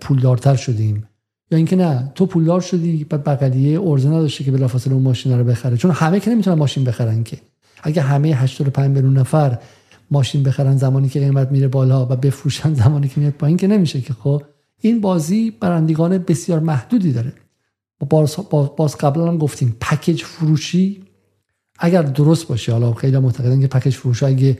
پولدارتر 0.00 0.56
شدیم. 0.56 1.08
یا 1.50 1.56
اینکه 1.58 1.76
نه 1.76 2.12
تو 2.14 2.26
پولدار 2.26 2.60
شدی 2.60 3.04
بعد 3.04 3.24
بغلیه 3.24 3.80
ارزه 3.80 4.08
نداشته 4.08 4.44
که 4.44 4.50
بلافاصله 4.50 4.94
اون 4.94 5.02
ماشین 5.02 5.38
رو 5.38 5.44
بخره. 5.44 5.76
چون 5.76 5.90
همه 5.90 6.20
که 6.20 6.30
نمی‌تونن 6.30 6.58
ماشین 6.58 6.84
بخرن 6.84 7.24
که. 7.24 7.38
اگه 7.82 8.02
همه 8.02 8.28
85 8.28 8.96
میلیون 8.96 9.18
نفر 9.18 9.58
ماشین 10.10 10.42
بخرن 10.42 10.76
زمانی 10.76 11.08
که 11.08 11.20
قیمت 11.20 11.50
میره 11.50 11.68
بالا 11.68 12.06
و 12.06 12.08
بفروشن 12.08 12.74
زمانی 12.84 13.08
که 13.08 13.20
میاد 13.20 13.32
پایین 13.32 13.56
که 13.56 13.66
نمیشه 13.66 14.00
که. 14.00 14.12
خب 14.12 14.42
این 14.80 15.00
بازی 15.00 15.50
برندگان 15.50 16.18
بسیار 16.18 16.60
محدودی 16.60 17.12
داره. 17.12 17.32
باز, 18.06 18.36
باز 18.76 18.96
قبلا 18.96 19.28
هم 19.28 19.38
گفتیم 19.38 19.76
پکیج 19.80 20.22
فروشی 20.22 21.02
اگر 21.78 22.02
درست 22.02 22.48
باشه 22.48 22.72
حالا 22.72 22.92
خیلی 22.92 23.18
معتقدن 23.18 23.60
که 23.60 23.66
پکیج 23.66 23.94
فروشی 23.94 24.26
اگه 24.26 24.58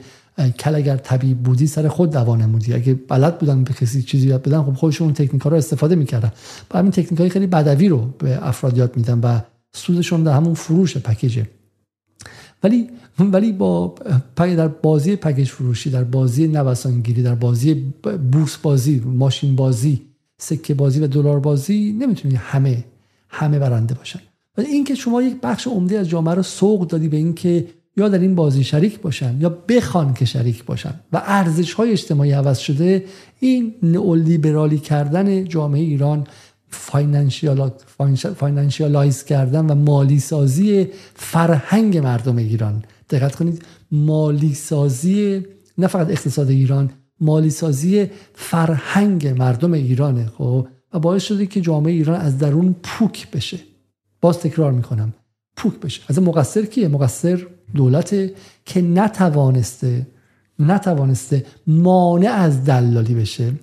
کل 0.59 0.75
اگر 0.75 0.97
طبیعی 0.97 1.33
بودی 1.33 1.67
سر 1.67 1.87
خود 1.87 2.11
دوا 2.11 2.35
نمودی 2.35 2.73
اگه 2.73 2.93
بلد 2.93 3.39
بودن 3.39 3.63
به 3.63 3.73
کسی 3.73 4.01
چیزی 4.01 4.27
یاد 4.27 4.41
بدن 4.41 4.63
خب 4.63 4.73
خودشون 4.73 5.05
اون 5.05 5.13
تکنیک 5.13 5.43
رو 5.43 5.53
استفاده 5.53 5.95
می‌کردن. 5.95 6.31
با 6.69 6.79
همین 6.79 6.91
تکنیک 6.91 7.19
های 7.19 7.29
خیلی 7.29 7.47
بدوی 7.47 7.89
رو 7.89 8.05
به 8.17 8.47
افراد 8.47 8.77
یاد 8.77 8.97
میدن 8.97 9.19
و 9.19 9.39
سودشون 9.73 10.23
در 10.23 10.31
همون 10.31 10.53
فروش 10.53 10.97
پکیجه 10.97 11.47
ولی 12.63 12.89
ولی 13.19 13.51
با 13.51 13.95
در 14.37 14.67
بازی 14.67 15.15
پکیج 15.15 15.49
فروشی 15.49 15.89
در 15.89 16.03
بازی 16.03 16.47
نوسانگیری 16.47 17.23
در 17.23 17.35
بازی 17.35 17.73
بورس 18.31 18.57
بازی 18.57 18.99
ماشین 19.05 19.55
بازی 19.55 20.01
سکه 20.37 20.73
بازی 20.73 20.99
و 20.99 21.07
دلار 21.07 21.39
بازی 21.39 21.91
نمی‌تونی 21.99 22.35
همه 22.35 22.83
همه 23.29 23.59
برنده 23.59 23.93
باشن. 23.93 24.19
ولی 24.57 24.67
اینکه 24.67 24.95
شما 24.95 25.21
یک 25.21 25.41
بخش 25.41 25.67
عمده 25.67 25.99
از 25.99 26.09
جامعه 26.09 26.35
رو 26.35 26.43
سوق 26.43 26.87
دادی 26.87 27.07
به 27.07 27.17
اینکه 27.17 27.67
یا 27.97 28.09
در 28.09 28.19
این 28.19 28.35
بازی 28.35 28.63
شریک 28.63 28.99
باشن 28.99 29.37
یا 29.41 29.49
بخوان 29.49 30.13
که 30.13 30.25
شریک 30.25 30.65
باشن 30.65 30.93
و 31.13 31.21
ارزش 31.25 31.73
های 31.73 31.91
اجتماعی 31.91 32.31
عوض 32.31 32.57
شده 32.57 33.05
این 33.39 33.75
نئولیبرالی 33.83 34.77
کردن 34.77 35.43
جامعه 35.43 35.81
ایران 35.81 36.27
financialize 38.35 39.23
کردن 39.23 39.65
و 39.65 39.75
مالی 39.75 40.19
سازی 40.19 40.87
فرهنگ 41.15 41.97
مردم 41.97 42.37
ایران. 42.37 42.83
دقت 43.09 43.35
کنید 43.35 43.61
مالی 43.91 44.53
سازی 44.53 45.45
نه 45.77 45.87
فقط 45.87 46.09
اقتصاد 46.09 46.49
ایران 46.49 46.91
مالی 47.21 47.49
سازی 47.49 48.07
فرهنگ 48.33 49.27
مردم 49.27 49.73
ایرانه. 49.73 50.25
خب 50.37 50.67
و 50.93 50.99
باعث 50.99 51.23
شده 51.23 51.45
که 51.45 51.61
جامعه 51.61 51.93
ایران 51.93 52.21
از 52.21 52.37
درون 52.37 52.75
پوک 52.83 53.31
بشه. 53.31 53.59
باز 54.21 54.39
تکرار 54.39 54.71
می‌کنم 54.71 55.13
پوک 55.55 55.79
بشه. 55.79 56.01
از 56.07 56.19
مقصر 56.19 56.65
کیه؟ 56.65 56.87
مقصر 56.87 57.47
دولت 57.75 58.15
که 58.65 58.81
نتوانسته 58.81 60.07
نتوانسته 60.59 61.45
مانع 61.67 62.31
از 62.31 62.63
دلالی 62.63 63.15
بشه. 63.15 63.53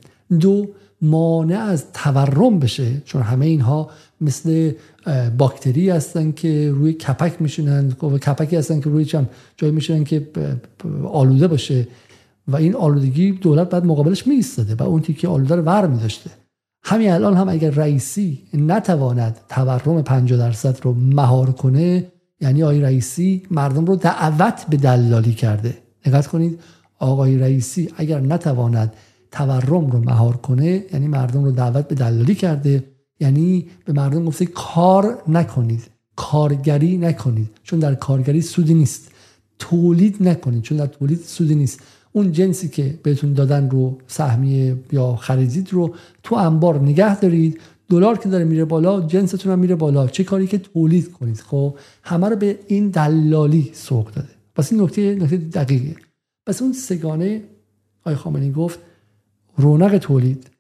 دو 0.41 0.69
مانع 1.03 1.59
از 1.59 1.85
تورم 1.93 2.59
بشه. 2.59 3.03
چون 3.05 3.23
همه 3.23 3.47
اینها 3.47 3.91
مثل 4.21 4.73
باکتری 5.39 5.91
هستن 5.91 6.33
که 6.33 6.71
روی 6.71 6.93
کپک 6.93 7.43
میشونن 7.43 7.95
و 8.03 8.19
کپکی 8.19 8.57
هستن 8.57 8.81
که 8.81 8.91
روی 8.91 9.05
چم 9.05 9.27
جای 9.57 9.71
میشونن 9.71 10.05
که 10.05 10.29
آلوده 11.13 11.49
باشه. 11.49 11.89
و 12.49 12.57
این 12.57 12.75
آلودگی 12.75 13.33
دولت 13.33 13.71
بعد 13.71 13.85
مقابلش 13.85 14.27
میستاده 14.27 14.75
و 14.75 14.83
اون 14.83 15.01
تیکه 15.03 15.29
آلوده 15.29 15.57
رو 15.57 15.63
ور 15.63 15.87
میداشته. 15.87 16.31
همین 16.89 17.13
الان 17.13 17.37
هم 17.37 17.49
اگر 17.49 17.71
رئیسی 17.71 18.43
نتواند 18.55 19.41
تورم 19.49 20.03
50 20.03 20.39
درصد 20.39 20.79
رو 20.83 20.95
مهار 20.95 21.51
کنه 21.51 22.13
یعنی 22.41 22.63
آقای 22.63 22.81
رئیسی 22.81 23.43
مردم 23.51 23.85
رو 23.85 23.97
دعوت 23.97 24.67
به 24.69 24.77
دلالی 24.77 25.33
کرده. 25.33 25.79
دقت 26.05 26.27
کنید 26.27 26.61
آقای 26.99 27.39
رئیسی 27.39 27.89
اگر 27.97 28.21
نتواند 28.21 28.93
تورم 29.31 29.91
رو 29.91 30.01
مهار 30.01 30.37
کنه 30.37 30.85
یعنی 30.93 31.09
مردم 31.09 31.45
رو 31.45 31.51
دعوت 31.53 31.89
به 31.89 31.95
دلالی 31.95 32.35
کرده 32.35 32.85
یعنی 33.21 33.67
به 33.85 33.93
مردم 33.93 34.25
گفته 34.25 34.47
کار 34.47 35.23
نکنید 35.29 35.91
کارگری 36.17 36.97
نکنید 36.97 37.51
چون 37.63 37.79
در 37.79 37.95
کارگری 37.95 38.41
سودی 38.41 38.75
نیست. 38.75 39.11
تولید 39.59 40.29
نکنید 40.29 40.63
چون 40.63 40.79
در 40.79 40.87
تولید 40.87 41.21
سودی 41.21 41.55
نیست. 41.55 41.81
اون 42.17 42.33
جنسی 42.33 42.69
که 42.69 42.99
بهتون 43.03 43.33
دادن 43.33 43.71
رو 43.71 43.99
سهمیه 44.07 44.77
یا 44.93 45.17
خریدید 45.17 45.73
رو 45.73 45.95
تو 46.23 46.35
انبار 46.35 46.81
نگه 46.81 47.21
دارید. 47.21 47.61
دلار 47.89 48.19
که 48.19 48.29
داره 48.29 48.45
میره 48.45 48.65
بالا 48.65 49.01
جنستون 49.01 49.53
هم 49.53 49.59
میره 49.59 49.75
بالا. 49.75 50.07
چه 50.07 50.25
کاری 50.25 50.47
که 50.47 50.59
تولید 50.59 51.13
کنید؟ 51.13 51.41
خب 51.41 51.77
همه 52.03 52.29
رو 52.29 52.37
به 52.37 52.59
این 52.67 52.89
دلالی 52.89 53.71
سوق 53.75 54.11
داده. 54.11 54.29
پس 54.55 54.73
این 54.73 54.83
نکته 54.83 55.15
نکته 55.15 55.37
دقیقه 55.37 55.97
پس 56.47 56.63
اون 56.63 56.73
سگانه 56.73 57.43
آقای 58.01 58.15
خامنه‌ای 58.15 58.53
گفت 58.53 58.79
رونق 59.57 59.99
تولید 59.99 60.51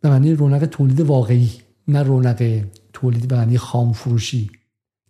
به 0.00 0.08
معنی 0.08 0.34
رونق 0.34 0.64
تولید 0.64 1.00
واقعی 1.00 1.50
نه 1.88 2.02
رونق 2.02 2.62
تولید 2.92 3.28
به 3.28 3.36
معنی 3.36 3.58
خام 3.58 3.92
فروشی. 3.92 4.50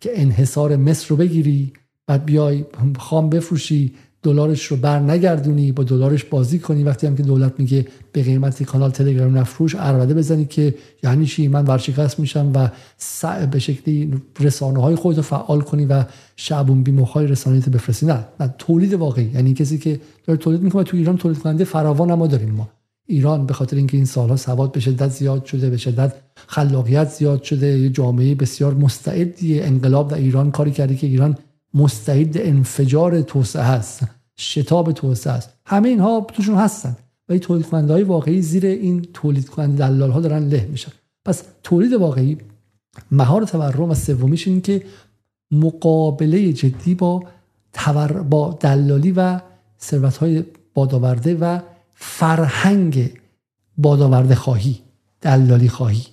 که 0.01 0.21
انحصار 0.21 0.75
مصر 0.75 1.07
رو 1.09 1.15
بگیری 1.15 1.73
بعد 2.07 2.25
بیای 2.25 2.65
خام 2.99 3.29
بفروشی 3.29 3.93
دلارش 4.23 4.65
رو 4.65 4.77
بر 4.77 4.99
نگردونی 4.99 5.71
با 5.71 5.83
دلارش 5.83 6.23
بازی 6.23 6.59
کنی. 6.59 6.83
وقتی 6.83 7.07
هم 7.07 7.15
که 7.15 7.23
دولت 7.23 7.53
میگه 7.57 7.87
به 8.11 8.23
قیمت 8.23 8.63
کانال 8.63 8.91
تلگرام 8.91 9.37
نفروش 9.37 9.75
اربده 9.75 10.13
بزنی 10.13 10.45
که 10.45 10.75
یعنی 11.03 11.25
چی؟ 11.25 11.47
من 11.47 11.65
ورشکست 11.65 12.19
میشم 12.19 12.51
و 12.55 12.69
به 13.47 13.59
شکلی 13.59 14.21
رسانه 14.39 14.81
های 14.81 14.95
خودت 14.95 15.21
فعال 15.21 15.61
کنی 15.61 15.85
و 15.85 16.03
شعبون 16.35 16.83
بیمخوای 16.83 17.27
رسانه 17.27 17.59
بفرستی. 17.59 18.05
نه 18.05 18.25
نه 18.39 18.55
تولید 18.57 18.93
واقعی. 18.93 19.31
یعنی 19.33 19.53
کسی 19.53 19.77
که 19.77 19.99
داره 20.27 20.39
تولید 20.39 20.61
می‌کنه 20.61 20.83
تو 20.83 20.97
ایران 20.97 21.17
تولید 21.17 21.39
کننده 21.39 21.63
فراوان 21.63 22.13
ما 22.13 22.27
داریم 22.27 22.49
ما. 22.49 22.69
ایران 23.07 23.45
به 23.45 23.53
خاطر 23.53 23.77
اینکه 23.77 23.97
این 23.97 24.05
سالها 24.05 24.35
سواد 24.35 24.71
به 24.71 24.79
شدت 24.79 25.09
زیاد 25.09 25.45
شده 25.45 25.69
به 25.69 25.77
شدت 25.77 26.13
خلاقیت 26.47 27.09
زیاد 27.09 27.43
شده 27.43 27.79
یه 27.79 27.89
جامعه 27.89 28.35
بسیار 28.35 28.73
مستعدی 28.73 29.59
انقلاب 29.59 30.09
در 30.09 30.17
ایران 30.17 30.51
کاری 30.51 30.71
کرده 30.71 30.95
که 30.95 31.07
ایران 31.07 31.37
مستعد 31.73 32.37
انفجار 32.37 33.21
توسعه 33.21 33.63
هست 33.63 34.03
شتاب 34.37 34.91
توسعه 34.91 35.33
است. 35.33 35.49
همه 35.65 35.89
اینها 35.89 36.27
توشون 36.33 36.55
هستن. 36.55 36.97
ولی 37.29 37.39
تولید 37.39 37.65
کننده 37.65 37.93
های 37.93 38.03
واقعی 38.03 38.41
زیر 38.41 38.65
این 38.65 39.01
تولید 39.13 39.49
کننده 39.49 39.87
دلال 39.87 40.11
ها 40.11 40.19
دارن 40.19 40.47
له 40.47 40.67
میشن. 40.71 40.91
پس 41.25 41.43
تولید 41.63 41.93
واقعی 41.93 42.37
مهار 43.11 43.43
تورم 43.43 43.89
و 43.89 43.95
سومیش 43.95 44.47
این 44.47 44.61
که 44.61 44.83
مقابله 45.51 46.53
جدی 46.53 46.95
با 46.95 47.23
تور 47.73 48.11
با 48.11 48.57
دلالی 48.59 49.11
و 49.11 49.39
ثروت 49.81 50.17
های 50.17 50.43
بادآورده 50.73 51.35
و 51.35 51.59
فرهنگ 51.95 53.19
بادآورده 53.77 54.35
خواهی 54.35 54.79
دلالی 55.21 55.69
خواهی. 55.69 56.05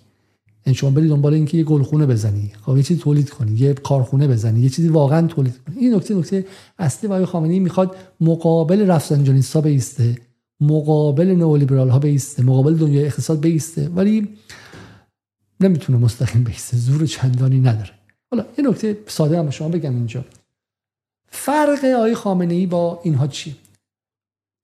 یعنی 0.67 0.77
شما 0.77 0.91
برید 0.91 1.11
دنبال 1.11 1.35
اینکه 1.35 1.59
یه 1.59 1.65
گلخونه 1.65 2.07
بزنی. 2.07 2.53
خب 2.63 2.77
یه 2.77 2.83
چیزی 2.83 3.01
تولید 3.01 3.31
کنی 3.31 3.53
یه 3.53 3.75
کارخونه 3.75 4.29
بزنی 4.29 4.61
یه 4.61 4.69
چیزی 4.69 4.89
واقعا 4.89 5.27
تولید 5.27 5.55
کنی. 5.67 5.77
این 5.77 5.95
نکته 5.95 6.15
نکته 6.15 6.47
اصلی 6.79 7.09
وای 7.09 7.25
خامنه‌ای 7.25 7.61
می‌خواد 7.61 7.97
مقابل 8.21 8.91
رفسنجانیستا 8.91 9.61
بیسته 9.61 10.19
مقابل 10.61 11.27
نئولیبرال 11.27 11.89
ها 11.89 11.99
بیسته 11.99 12.43
مقابل 12.43 12.75
دنیای 12.75 13.07
اقتصاد 13.07 13.41
بیسته 13.41 13.89
ولی 13.89 14.29
نمی‌تونه 15.61 15.99
مستقیم 15.99 16.45
بیسته 16.45 16.77
زور 16.77 17.07
چندانی 17.07 17.61
نداره. 17.61 17.91
حالا 18.31 18.45
یه 18.59 18.69
نکته 18.69 18.99
ساده 19.07 19.39
هم 19.39 19.51
شما 19.51 19.69
بگم 19.69 19.95
اینجا. 19.95 20.25
فرق 21.29 21.85
آقای 21.85 22.15
خامنه 22.15 22.55
ای 22.55 22.67
با 22.67 23.01
اینها 23.05 23.27
چی؟ 23.27 23.57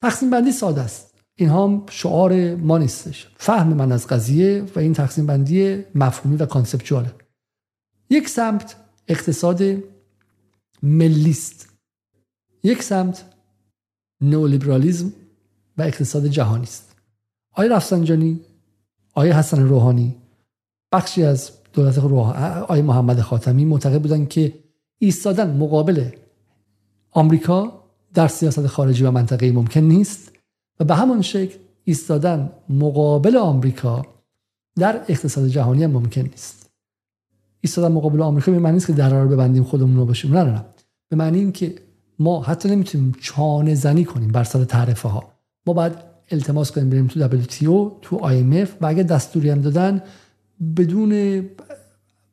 تقسیم 0.02 0.30
بندی 0.30 0.52
ساده 0.52 0.80
است. 0.80 1.14
اینها 1.36 1.84
شعار 1.90 2.54
ما 2.54 2.78
نیستش. 2.78 3.28
فهم 3.36 3.68
من 3.68 3.92
از 3.92 4.06
قضیه 4.06 4.64
و 4.76 4.78
این 4.78 4.92
تقسیم 4.92 5.26
بندی 5.26 5.84
مفهومی 5.94 6.36
و 6.36 6.46
کانسپچواله. 6.46 7.14
یک 8.10 8.28
سمت 8.28 8.76
اقتصاد 9.08 9.62
ملیست. 10.82 11.68
یک 12.62 12.82
سمت 12.82 13.24
نئولیبرالیزم 14.20 15.12
و 15.78 15.82
اقتصاد 15.82 16.26
جهانی 16.26 16.62
است. 16.62 16.96
آیا 17.52 17.76
رفسنجانی 17.76 18.40
آیا 19.14 19.38
حسن 19.38 19.62
روحانی 19.62 20.16
بخشی 20.92 21.22
از 21.22 21.50
دولت 21.72 21.98
آیا 21.98 22.82
محمد 22.82 23.20
خاتمی 23.20 23.64
معتقد 23.64 24.02
بودن 24.02 24.26
که 24.26 24.54
ایستادن 24.98 25.56
مقابل 25.56 26.08
آمریکا 27.10 27.84
در 28.14 28.28
سیاست 28.28 28.66
خارجی 28.66 29.04
و 29.04 29.10
منطقه 29.10 29.52
ممکن 29.52 29.80
نیست. 29.80 30.32
و 30.80 30.84
به 30.84 30.94
همان 30.94 31.22
شکل 31.22 31.58
ایستادن 31.84 32.50
مقابل 32.68 33.36
آمریکا 33.36 34.06
در 34.76 35.00
اقتصاد 35.08 35.48
جهانی 35.48 35.84
هم 35.84 35.90
ممکن 35.90 36.20
نیست. 36.20 36.70
ایستادن 37.60 37.94
مقابل 37.94 38.22
آمریکا 38.22 38.52
به 38.52 38.58
معنی 38.58 38.74
نیست 38.74 38.86
که 38.86 38.92
در 38.92 39.22
رو 39.22 39.28
ببندیم 39.28 39.64
خودمون 39.64 39.96
رو 39.96 40.06
باشیم. 40.06 40.36
نه 40.36 40.44
نه 40.44 40.64
به 41.08 41.16
معنی 41.16 41.38
این 41.38 41.52
که 41.52 41.74
ما 42.18 42.42
حتی 42.42 42.68
نمی‌تونیم 42.68 43.12
چانه 43.20 43.74
زنی 43.74 44.04
کنیم 44.04 44.32
بر 44.32 44.44
سر 44.44 44.64
تعرفه 44.64 45.08
ها 45.08 45.24
ما 45.66 45.72
باید 45.72 45.92
التماس 46.30 46.72
کنیم 46.72 46.90
بریم 46.90 47.06
تو 47.06 47.28
WTO 47.28 47.92
تو 48.02 48.18
IMF 48.18 48.68
و 48.80 48.86
اگه 48.86 49.02
دستوری 49.02 49.50
هم 49.50 49.60
دادن 49.60 50.02
بدون 50.76 51.42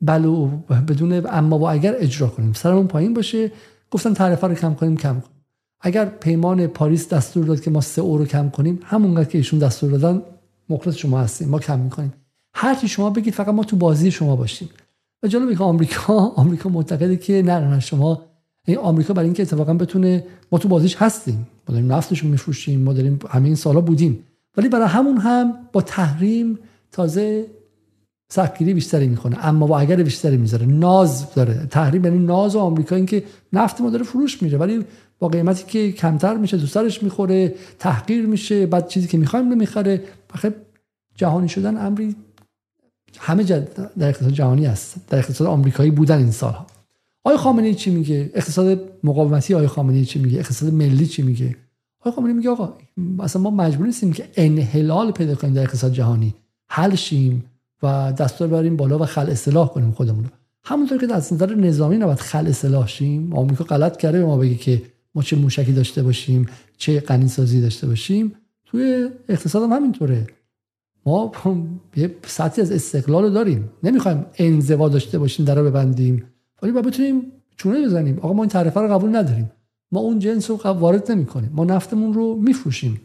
بلو 0.02 0.48
بدون 0.88 1.26
اما 1.26 1.60
و 1.60 1.70
اگر 1.70 1.96
اجرا 1.98 2.28
کنیم. 2.28 2.54
سرمون 2.54 2.88
پایین 2.88 3.14
باشه. 3.14 3.52
گفتن 3.92 4.14
تعرفه 4.14 4.48
رو 4.48 4.54
کم 4.54 4.74
کنیم 4.74 4.98
کم 4.98 5.20
کنیم. 5.20 5.33
اگر 5.86 6.06
پیمان 6.06 6.68
پاریس 6.68 7.10
دستور 7.10 7.46
داد 7.46 7.62
که 7.62 7.72
ما 7.72 7.82
سه 7.82 8.02
اورو 8.02 8.26
کم 8.26 8.50
کنیم 8.50 8.80
همونقدر 8.84 9.30
که 9.30 9.38
ایشون 9.38 9.60
دستور 9.60 9.92
دادن 9.92 10.22
مخلص 10.70 10.96
شما 10.96 11.20
هستیم 11.20 11.50
ما 11.50 11.60
کم 11.60 11.80
می‌کنیم. 11.80 12.14
هر 12.54 12.76
چی 12.76 12.88
شما 12.88 13.10
بگید 13.10 13.34
فقط 13.34 13.48
ما 13.48 13.64
تو 13.64 13.76
بازی 13.76 14.12
شما 14.12 14.36
باشیم. 14.36 14.70
و 15.24 15.28
جالبه 15.28 15.56
که 15.56 15.64
آمریکا 15.64 16.14
آمریکا 16.36 16.70
معتقده 16.70 17.18
که 17.18 17.42
نه 17.42 17.60
نه 17.60 17.80
شما 17.80 18.22
این 18.68 18.78
آمریکا 18.78 19.14
برای 19.14 19.26
اینکه 19.26 19.44
اتفاقا 19.44 19.74
بتونه 19.74 20.24
ما 20.52 20.58
تو 20.58 20.68
بازیش 20.68 20.96
هستیم. 20.96 21.48
ما 21.70 21.76
داریم 21.76 21.94
نفتش 21.94 22.24
میفروشیم 22.24 22.82
ما 22.82 22.94
داریم 22.94 23.20
همه 23.30 23.46
این 23.46 23.56
سالا 23.56 23.82
بودیم. 23.82 24.24
ولی 24.58 24.70
برای 24.70 24.88
همون 24.88 25.18
هم 25.18 25.54
با 25.74 25.82
تحریم 25.82 26.60
تازه 26.92 27.46
سختگیری 28.36 28.74
بیشتری 28.74 29.08
می‌کنه 29.08 29.46
اما 29.46 29.68
با 29.68 29.80
اگر 29.80 29.96
بیشتری 29.96 30.38
می‌ذاره. 30.38 30.66
ناز 30.66 31.34
داره. 31.34 31.68
تحریم 31.72 32.06
یعنی 32.06 32.20
ناز 32.20 32.56
آمریکا 32.56 32.96
اینکه 32.96 33.24
نفت 33.54 33.82
ما 33.82 33.90
داره 33.90 34.04
فروش 34.04 34.44
میره. 34.44 34.58
ولی 34.58 34.86
با 35.20 35.28
قیمتی 35.28 35.64
که 35.68 35.92
کمتر 35.92 36.38
میشه 36.38 36.58
دوستارش 36.58 37.04
می‌خوره 37.04 37.56
تحقیر 37.80 38.26
میشه 38.26 38.66
بعد 38.66 38.88
چیزی 38.88 39.08
که 39.08 39.18
می‌خوایم 39.18 39.48
نمی‌خره 39.54 40.02
بخیر 40.34 40.54
جهانی 41.16 41.50
شدن 41.50 41.78
امری 41.78 42.16
همه 43.20 43.44
در 43.44 44.08
اقتصاد 44.08 44.32
جهانی 44.32 44.66
هست. 44.66 44.96
در 45.10 45.18
اقتصاد 45.18 45.48
آمریکایی 45.48 45.92
بودن 45.92 46.18
این 46.18 46.32
سالها. 46.32 46.68
آقای 47.24 47.38
خامنه 47.38 47.74
چی 47.74 47.92
میگه؟ 47.92 48.32
اقتصاد 48.34 48.82
مقاومتی 49.04 49.54
آقای 49.54 49.68
خامنه 49.68 50.06
چی 50.06 50.20
میگه؟ 50.20 50.40
اقتصاد 50.40 50.74
ملی 50.74 51.06
چی 51.06 51.22
میگه؟ 51.22 51.56
آقای 52.00 52.14
خامنه 52.14 52.34
میگه 52.34 52.50
آقا 52.50 52.74
اصلا 53.20 53.42
ما 53.42 53.50
مجبور 53.50 53.86
نیستیم 53.86 54.14
که 54.14 54.30
انحلال 54.36 55.12
پیدا 55.12 55.36
کنیم 55.36 55.54
در 55.54 55.62
اقتصاد 55.62 55.92
جهانی. 55.92 56.36
حل 56.68 56.96
شیم. 56.96 57.44
و 57.84 58.14
دستور 58.18 58.48
بریم 58.48 58.78
بالا 58.78 59.00
و 59.00 59.06
خل 59.06 59.30
اصلاح 59.30 59.70
کنیم 59.70 59.92
خودمون 59.92 60.26
همونطور 60.66 60.98
که 60.98 61.14
از 61.14 61.34
نظر 61.34 61.56
نظامی 61.56 61.98
نباید 61.98 62.20
خل 62.20 62.48
اصلاح 62.48 62.88
شیم. 62.88 63.34
آمریکا 63.34 63.64
غلط 63.64 63.98
کرده 63.98 64.20
به 64.20 64.26
ما 64.26 64.38
بگه 64.38 64.56
که 64.56 64.82
ما 65.16 65.24
چه 65.24 65.36
موشکی 65.36 65.72
داشته 65.72 66.04
باشیم 66.04 66.46
چه 66.78 67.00
غنیسازی 67.00 67.62
داشته 67.62 67.88
باشیم. 67.88 68.36
توی 68.66 69.10
اقتصاد 69.30 69.64
هم 69.64 69.74
همینطوره. 69.74 70.28
ما 71.06 71.32
یه 71.96 72.16
سطحی 72.26 72.62
از 72.62 72.72
استقلال 72.72 73.24
رو 73.24 73.30
داریم. 73.30 73.70
نمی‌خوایم 73.84 74.26
انزوا 74.38 74.90
داشته 74.90 75.20
باشیم 75.20 75.46
در 75.46 75.56
رو 75.56 75.64
ببندیم. 75.64 76.24
ولی 76.62 76.72
باید 76.72 76.86
بتونیم 76.86 77.32
چونه 77.58 77.86
بزنیم. 77.86 78.20
آقا 78.20 78.34
ما 78.34 78.44
این 78.44 78.50
تعرفه 78.50 78.80
رو 78.80 78.88
قبول 78.88 79.16
نداریم. 79.16 79.52
ما 79.92 80.00
اون 80.00 80.20
جنس 80.20 80.50
رو 80.50 80.58
وارد 80.58 81.12
نمی 81.12 81.26
کنیم 81.26 81.52
ما 81.54 81.66
نفتمون 81.66 82.14
رو 82.14 82.36
میفروشیم. 82.36 83.02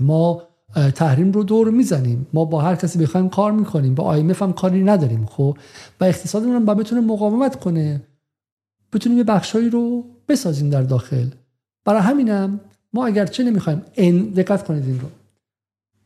ما 0.00 0.42
تحریم 0.74 1.32
رو 1.32 1.44
دور 1.44 1.70
می‌زنیم. 1.70 2.26
ما 2.32 2.44
با 2.44 2.60
هر 2.60 2.76
کسی 2.76 2.98
بخوایم 2.98 3.28
کار 3.28 3.52
می‌کنیم. 3.52 3.94
با 3.94 4.18
IMF 4.18 4.42
هم 4.42 4.52
کاری 4.52 4.82
نداریم 4.82 5.26
خب؟ 5.26 5.58
و 6.00 6.04
اقتصادمون 6.04 6.54
هم 6.56 6.64
بتونه 6.64 7.00
مقاومت 7.00 7.60
کنه. 7.60 8.02
بتونیم 8.92 9.18
یه 9.18 9.24
بخشهایی 9.24 9.70
رو 9.70 10.04
بسازیم 10.28 10.70
در 10.70 10.82
داخل. 10.82 11.26
برای 11.84 12.02
همینم 12.02 12.60
ما 12.92 13.06
اگرچه 13.06 13.44
نمی‌خوایم 13.44 13.82
ان 13.96 14.22
دقت 14.22 14.66
کنید 14.66 14.84
این 14.84 15.00
رو. 15.00 15.08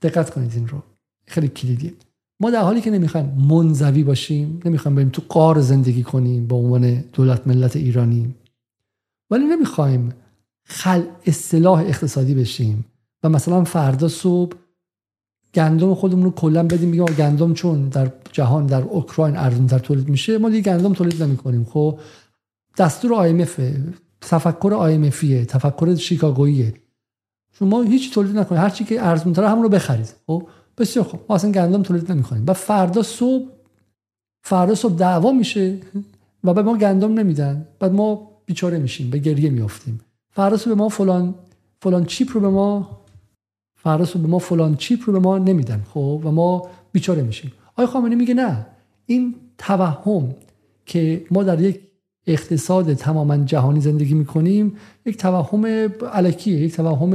دقت 0.03 0.31
کنید 0.31 0.53
این 0.55 0.69
رو. 0.69 0.83
خیلی 1.27 1.49
کلیدیه. 1.49 1.93
ما 2.41 2.51
در 2.51 2.61
حالی 2.61 2.81
که 2.81 2.91
نمی‌خوایم 2.91 3.27
منزوی 3.27 4.05
باشیم 4.05 4.61
نمی‌خوایم 4.65 4.97
بریم 4.97 5.09
تو 5.09 5.23
قار 5.29 5.61
زندگی 5.61 6.03
کنیم 6.03 6.47
به 6.47 6.55
عنوان 6.55 7.05
دولت 7.13 7.47
ملت 7.47 7.77
ایرانی. 7.77 8.35
ولی 9.31 9.45
نمی‌خوایم 9.45 10.13
خل 10.65 11.03
اصلاح 11.27 11.81
اقتصادی 11.81 12.35
بشیم. 12.35 12.85
و 13.25 13.29
مثلا 13.29 13.65
فردا 13.65 14.09
صبح 14.09 14.57
گندم 15.55 15.95
خودمون 15.95 16.25
رو 16.25 16.31
کلا 16.31 16.63
بدیم 16.63 16.89
میگم 16.89 17.05
گندم 17.05 17.55
چون 17.55 17.89
در 17.89 18.11
جهان 18.33 18.67
در 18.67 18.83
اوکراین 18.83 19.37
ارزون 19.37 19.67
در 19.67 19.79
تولید 19.79 20.09
میشه 20.09 20.39
ما 20.39 20.49
دیگه 20.49 20.63
گندم 20.73 20.93
تولید 20.93 21.23
نمی 21.23 21.37
کنیم 21.37 21.65
خب 21.65 21.99
دستور 22.79 23.45
IMF 23.45 23.61
تفکر 24.21 24.75
آیمفیه 24.75 25.45
تفکر 25.45 25.95
شیکاگوییه. 25.95 26.75
شما 27.59 27.83
هیچ 27.83 28.15
تولید 28.15 28.39
نکنید 28.39 28.61
هر 28.61 28.71
چی 28.71 28.85
که 28.85 29.07
ارزونتره 29.07 29.49
همون 29.49 29.63
رو 29.63 29.69
بخرید. 29.69 30.15
خب 30.27 30.49
بسیار 30.79 31.05
خوب 31.05 31.21
ما 31.29 31.37
اصلا 31.37 31.53
گندم 31.53 31.83
تولید 31.83 32.13
نمی‌کنیم. 32.13 32.45
و 32.47 32.53
فردا 32.53 33.03
صبح 33.03 33.49
فردا 34.43 34.75
صبح 34.75 34.95
دعوا 34.95 35.33
میشه 35.33 35.79
و 36.45 36.55
به 36.55 36.63
ما 36.63 36.77
گندم 36.77 37.15
نمیدن. 37.15 37.67
بعد 37.79 37.93
ما 37.93 38.31
بیچاره 38.47 38.79
میشیم 38.79 39.11
به 39.11 39.19
گریه 39.19 39.51
میافتیم. 39.51 40.01
فردا 40.31 40.57
صبح 40.57 40.75
ما 40.75 40.89
فلان 40.89 41.35
فلان 41.83 42.05
چیپ 42.05 42.31
رو 42.35 42.41
به 42.41 42.49
ما 42.49 43.04
فردا 43.85 44.21
به 44.21 44.29
ما 44.29 44.39
فلان 44.39 44.77
چیپ 44.77 45.01
رو 45.07 45.13
به 45.13 45.19
ما 45.19 45.39
نمیدن 45.39 45.83
خب؟ 45.95 46.21
و 46.25 46.31
ما 46.31 46.69
بیچاره 46.93 47.23
میشیم. 47.23 47.53
آقای 47.73 47.87
خامنه‌ای 47.87 48.17
میگه 48.17 48.35
نه. 48.35 48.67
این 49.07 49.35
توهم 49.59 50.35
که 50.87 51.25
ما 51.31 51.43
در 51.43 51.61
یک 51.61 51.81
اقتصاد 52.27 52.95
تماما 52.95 53.37
جهانی 53.37 53.81
زندگی 53.81 54.15
می‌کنیم 54.15 54.77
یک 55.07 55.17
توهم 55.17 55.65
علکیه 56.13 56.61
یک 56.61 56.77
توهم 56.77 57.11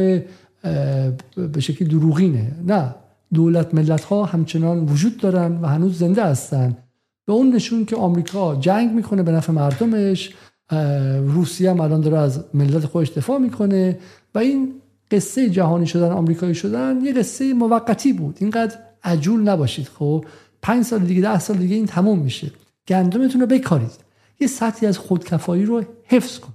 به 1.36 1.60
شکل 1.60 1.86
دروغینه. 1.86 2.52
نه. 2.68 2.96
دولت 3.34 3.74
ملت 3.74 4.04
ها 4.04 4.26
همچنان 4.26 4.86
وجود 4.86 5.18
دارن 5.18 5.60
و 5.62 5.68
هنوز 5.68 5.98
زنده 5.98 6.24
هستن. 6.24 6.78
به 7.26 7.34
اون 7.34 7.56
نشون 7.56 7.86
که 7.86 7.96
آمریکا 7.96 8.56
جنگ 8.56 8.92
می‌کنه 8.92 9.24
به 9.24 9.32
نفع 9.32 9.54
مردمش 9.54 10.36
روسیه 11.22 11.70
هم 11.70 11.80
الان 11.80 12.02
داره 12.02 12.18
از 12.18 12.44
ملت 12.54 12.86
خودش 12.86 13.10
دفاع 13.10 13.38
می‌کنه 13.40 14.00
و 14.36 14.40
این 14.40 14.74
قصه 15.12 15.50
جهانی 15.50 15.88
شدن 15.88 16.12
آمریکایی 16.12 16.56
شدن 16.56 17.02
یه 17.04 17.14
قصه 17.14 17.54
موقتی 17.54 18.14
بود. 18.14 18.38
اینقدر 18.40 18.80
عجول 19.04 19.42
نباشید. 19.42 19.88
خب 19.88 20.26
پنج 20.62 20.86
سال 20.86 21.00
دیگه 21.00 21.22
ده 21.22 21.40
سال 21.40 21.58
دیگه 21.58 21.76
این 21.76 21.86
تموم 21.86 22.20
میشه. 22.20 22.52
گندمتون 22.88 23.42
رو 23.42 23.48
بکارید. 23.48 23.92
یه 24.40 24.48
سطحی 24.48 24.88
از 24.88 24.98
خودکفایی 24.98 25.66
رو 25.66 25.84
حفظ 26.04 26.40
کن. 26.40 26.54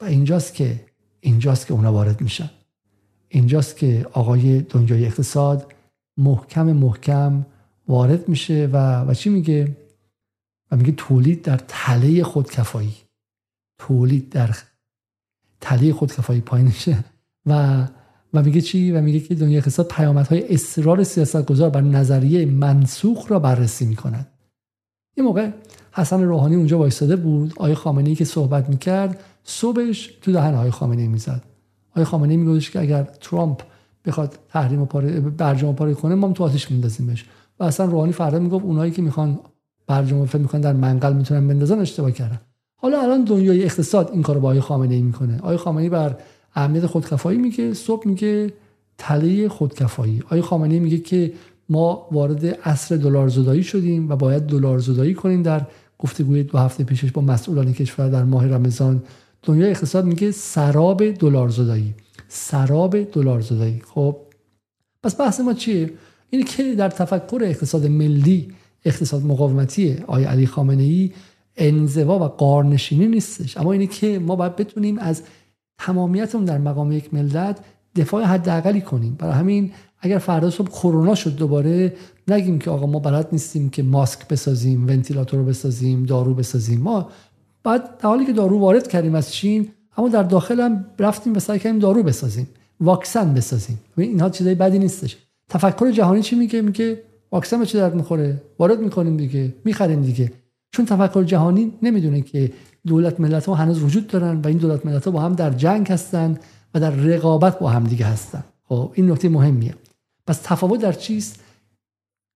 و 0.00 0.04
اینجاست 0.04 0.54
که 0.54 0.80
اینجاست 1.20 1.66
که 1.66 1.74
اونا 1.74 1.92
وارد 1.92 2.20
میشن. 2.20 2.50
اینجاست 3.28 3.76
که 3.76 4.06
آقای 4.12 4.60
دنیای 4.60 5.06
اقتصاد 5.06 5.74
محکم 6.16 6.72
محکم 6.72 7.46
وارد 7.88 8.28
میشه 8.28 8.68
و, 8.72 9.04
و 9.04 9.14
چی 9.14 9.30
میگه؟ 9.30 9.76
و 10.70 10.76
میگه 10.76 10.92
تولید 10.92 11.42
در 11.42 11.60
تله 11.68 12.22
خودکفایی. 12.22 12.94
تولید 13.78 14.30
در 14.30 14.56
تله 15.60 15.92
خودکفایی 15.92 16.40
پایینشه. 16.40 17.04
و 17.48 17.84
و 18.34 18.42
میگه 18.42 18.60
چی؟ 18.60 18.92
و 18.92 19.00
میگه 19.00 19.20
که 19.20 19.34
دنیا 19.34 19.58
اقتصاد 19.58 19.88
پیامدهای 19.88 20.54
اصرار 20.54 21.04
سیاستگزار 21.04 21.70
بر 21.70 21.80
نظریه 21.80 22.46
منسوخ 22.46 23.30
را 23.30 23.38
بررسی 23.38 23.86
می‌کند 23.86 24.26
یه 25.16 25.24
موقع 25.24 25.50
حسن 25.92 26.22
روحانی 26.22 26.56
اونجا 26.56 26.78
وایستاده 26.78 27.16
بود 27.16 27.52
آیه 27.56 27.74
خامنه 27.74 28.08
ای 28.08 28.14
که 28.14 28.24
صحبت 28.24 28.68
می‌کرد 28.68 29.20
صبحش 29.44 30.10
تو 30.22 30.32
دهن 30.32 30.54
آیه 30.54 30.70
خامنه 30.70 31.02
ای 31.02 31.08
می‌زد. 31.08 31.42
آیه 31.96 32.04
خامنه 32.04 32.30
ای 32.30 32.36
میگوش 32.36 32.70
که 32.70 32.80
اگر 32.80 33.02
ترامپ 33.02 33.62
بخواد 34.04 34.38
تحریم 34.48 34.84
پاره 34.84 35.20
برجام 35.20 35.74
پاره 35.74 35.94
کنه 35.94 36.14
ما 36.14 36.32
تو 36.32 36.44
آتیش 36.44 36.70
میندازیمش. 36.70 37.24
و 37.60 37.64
اصلا 37.64 37.86
روحانی 37.86 38.12
فردا 38.12 38.38
می‌گفت 38.38 38.64
اونایی 38.64 38.92
که 38.92 39.02
می‌خوان 39.02 39.38
برجام 39.86 40.26
فکر 40.26 40.38
می‌کنن 40.38 40.60
در 40.60 40.72
منقل 40.72 41.12
می‌تونن 41.12 41.48
بندازن 41.48 41.78
اشتباه 41.78 42.10
کردن. 42.10 42.40
حالا 42.76 43.02
الان 43.02 43.24
دنیای 43.24 43.64
اقتصاد 43.64 44.10
این 44.12 44.22
کارو 44.22 44.40
با 44.40 44.48
آیه 44.48 44.60
خامنه 44.60 44.94
ای 44.94 45.02
می‌کنه. 45.02 45.38
آیه 45.42 45.58
خامنه 45.58 45.82
ای 45.82 45.88
بر 45.88 46.16
اهمیت 46.58 46.86
خودکفایی 46.86 47.38
میگه 47.38 47.74
صبح 47.74 48.08
میگه 48.08 48.52
تله 48.98 49.48
خودکفایی. 49.48 50.22
آیه 50.28 50.42
خامنه 50.42 50.78
میگه 50.78 50.98
که 50.98 51.32
ما 51.68 52.08
وارد 52.12 52.46
عصر 52.46 52.96
دلار 52.96 53.28
زدایی 53.28 53.62
شدیم 53.62 54.08
و 54.10 54.16
باید 54.16 54.42
دلار 54.46 54.78
زدایی 54.78 55.14
کنیم 55.14 55.42
در 55.42 55.66
گفتگوی 55.98 56.42
دو 56.42 56.58
هفته 56.58 56.84
پیشش 56.84 57.10
با 57.12 57.22
مسئولان 57.22 57.72
کشور 57.72 58.08
در 58.08 58.24
ماه 58.24 58.46
رمضان. 58.46 59.02
دنیای 59.42 59.70
اقتصاد 59.70 60.04
میگه 60.04 60.30
سراب 60.30 61.10
دلار 61.10 61.48
زدایی. 61.48 61.94
سراب 62.28 63.02
دلار 63.02 63.40
زدایی. 63.40 63.82
خب 63.94 64.16
پس 65.02 65.20
بحث 65.20 65.40
ما 65.40 65.52
چیه؟ 65.52 65.92
اینه 66.30 66.44
که 66.44 66.74
در 66.74 66.88
تفکر 66.88 67.40
اقتصاد 67.42 67.86
ملی 67.86 68.48
اقتصاد 68.84 69.24
مقاومتی 69.24 69.96
آی 70.06 70.24
علی 70.24 70.46
خامنه 70.46 70.82
ای 70.82 71.12
انزوا 71.56 72.18
و 72.18 72.22
قارنشینی 72.22 73.06
نیستش. 73.06 73.56
اما 73.56 73.72
اینه 73.72 73.86
که 73.86 74.18
ما 74.18 74.36
باید 74.36 74.56
بتونیم 74.56 74.98
از 74.98 75.22
تمامیتمون 75.78 76.44
در 76.44 76.58
مقام 76.58 76.92
یک 76.92 77.14
ملت 77.14 77.58
دفاع 77.96 78.24
حداقلی 78.24 78.80
کنیم. 78.80 79.14
برای 79.18 79.34
همین 79.34 79.70
اگر 80.00 80.18
فردا 80.18 80.50
صبح 80.50 80.70
کرونا 80.70 81.14
شد 81.14 81.36
دوباره 81.36 81.92
نگیم 82.28 82.58
که 82.58 82.70
آقا 82.70 82.86
ما 82.86 82.98
بلد 82.98 83.28
نیستیم 83.32 83.70
که 83.70 83.82
ماسک 83.82 84.28
بسازیم 84.28 84.86
ونتیلاتور 84.86 85.42
بسازیم 85.42 86.04
دارو 86.04 86.34
بسازیم. 86.34 86.80
ما 86.80 87.08
بعد 87.64 87.98
در 87.98 88.08
حالی 88.08 88.26
که 88.26 88.32
دارو 88.32 88.58
وارد 88.58 88.88
کردیم 88.88 89.14
از 89.14 89.32
چین 89.32 89.68
اما 89.96 90.08
در 90.08 90.22
داخل 90.22 90.60
هم 90.60 90.84
رفتیم 90.98 91.36
و 91.36 91.38
سعی 91.38 91.58
کردیم 91.58 91.78
دارو 91.78 92.02
بسازیم 92.02 92.48
واکسن 92.80 93.34
بسازیم. 93.34 93.80
اینها 93.96 94.30
چیزای 94.30 94.54
بدی 94.54 94.78
نیستش. 94.78 95.16
تفکر 95.48 95.90
جهانی 95.90 96.22
چی 96.22 96.36
میگه؟ 96.36 96.62
میگه 96.62 97.02
واکسن 97.32 97.58
به 97.58 97.66
چه 97.66 97.78
درد 97.78 97.94
می‌خوره؟ 97.94 98.42
وارد 98.58 98.80
می‌کنیم 98.80 99.16
دیگه 99.16 99.54
می‌خریم 99.64 100.02
دیگه. 100.02 100.32
چون 100.72 100.86
تفکر 100.86 101.22
جهانی 101.22 101.72
نمی‌دونه 101.82 102.20
که 102.20 102.52
دولت 102.86 103.20
ملت 103.20 103.46
ها 103.46 103.54
هنوز 103.54 103.82
وجود 103.82 104.06
دارن 104.06 104.40
و 104.40 104.48
این 104.48 104.58
دولت 104.58 104.86
ملت 104.86 105.04
ها 105.04 105.10
با 105.10 105.20
هم 105.20 105.34
در 105.34 105.50
جنگ 105.50 105.92
هستن 105.92 106.38
و 106.74 106.80
در 106.80 106.90
رقابت 106.90 107.58
با 107.58 107.70
هم 107.70 107.84
دیگه 107.84 108.06
هستن. 108.06 108.44
خب 108.64 108.92
این 108.94 109.10
نکته 109.10 109.28
مهمیه. 109.28 109.74
پس 110.26 110.40
تفاوت 110.44 110.80
در 110.80 110.92
چیست؟ 110.92 111.40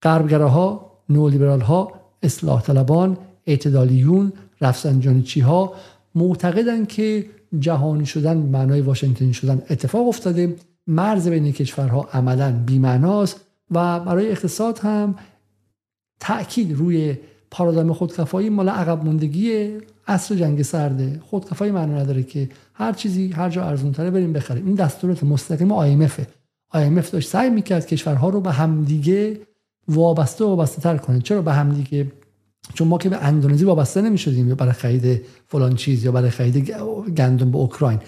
غربگراها 0.03 0.91
نولیبرال 1.09 1.61
ها 1.61 1.91
اصلاح 2.23 2.61
طلبان 2.61 3.17
اعتدالیون 3.47 4.33
رفسنجانیچی 4.61 5.39
ها 5.39 5.73
معتقدن 6.15 6.85
که 6.85 7.25
جهانی 7.59 8.05
شدن 8.05 8.37
معنای 8.37 8.81
واشنگتنی 8.81 9.33
شدن 9.33 9.61
اتفاق 9.69 10.07
افتاده. 10.07 10.55
مرز 10.87 11.27
بین 11.27 11.51
کشورها 11.51 12.09
عملا 12.13 12.63
بیمعناست 12.65 13.41
و 13.71 13.99
برای 13.99 14.31
اقتصاد 14.31 14.79
هم 14.79 15.15
تاکید 16.19 16.77
روی 16.77 17.17
پارادایم 17.53 17.93
خودکفایی 17.93 18.49
مال 18.49 18.69
عقب 18.69 19.05
موندگی 19.05 19.69
اصر 20.07 20.35
جنگ 20.35 20.61
سرده. 20.61 21.19
خودکفایی 21.29 21.71
معنی 21.71 21.93
نداره 21.93 22.23
که 22.23 22.49
هر 22.73 22.93
چیزی 22.93 23.31
هر 23.31 23.49
جا 23.49 23.63
ارزون 23.63 23.91
تره 23.91 24.11
بریم 24.11 24.33
بخریم. 24.33 24.65
این 24.65 24.75
دستورات 24.75 25.23
مستقیم 25.23 25.69
IMF 25.69 26.11
IMF 26.75 27.09
داشت 27.09 27.29
سعی 27.29 27.49
می‌کرد 27.49 27.85
کشورها 27.85 28.29
رو 28.29 28.41
به 28.41 28.51
همدیگه 28.51 29.39
وابسته 29.87 30.45
وابسته 30.45 30.81
تر 30.81 30.97
کنه. 30.97 31.19
چرا 31.19 31.41
به 31.41 31.53
همدیگه؟ 31.53 32.11
چون 32.73 32.87
ما 32.87 32.97
که 32.97 33.09
به 33.09 33.17
اندونزی 33.17 33.65
وابسته 33.65 34.01
نمی‌شدیم 34.01 34.49
یا 34.49 34.55
برای 34.55 34.73
خرید 34.73 35.21
فلان 35.47 35.75
چیز 35.75 36.05
یا 36.05 36.11
برای 36.11 36.29
خرید 36.29 36.71
گندم 37.17 37.51
به 37.51 37.57
اوکراین. 37.57 37.99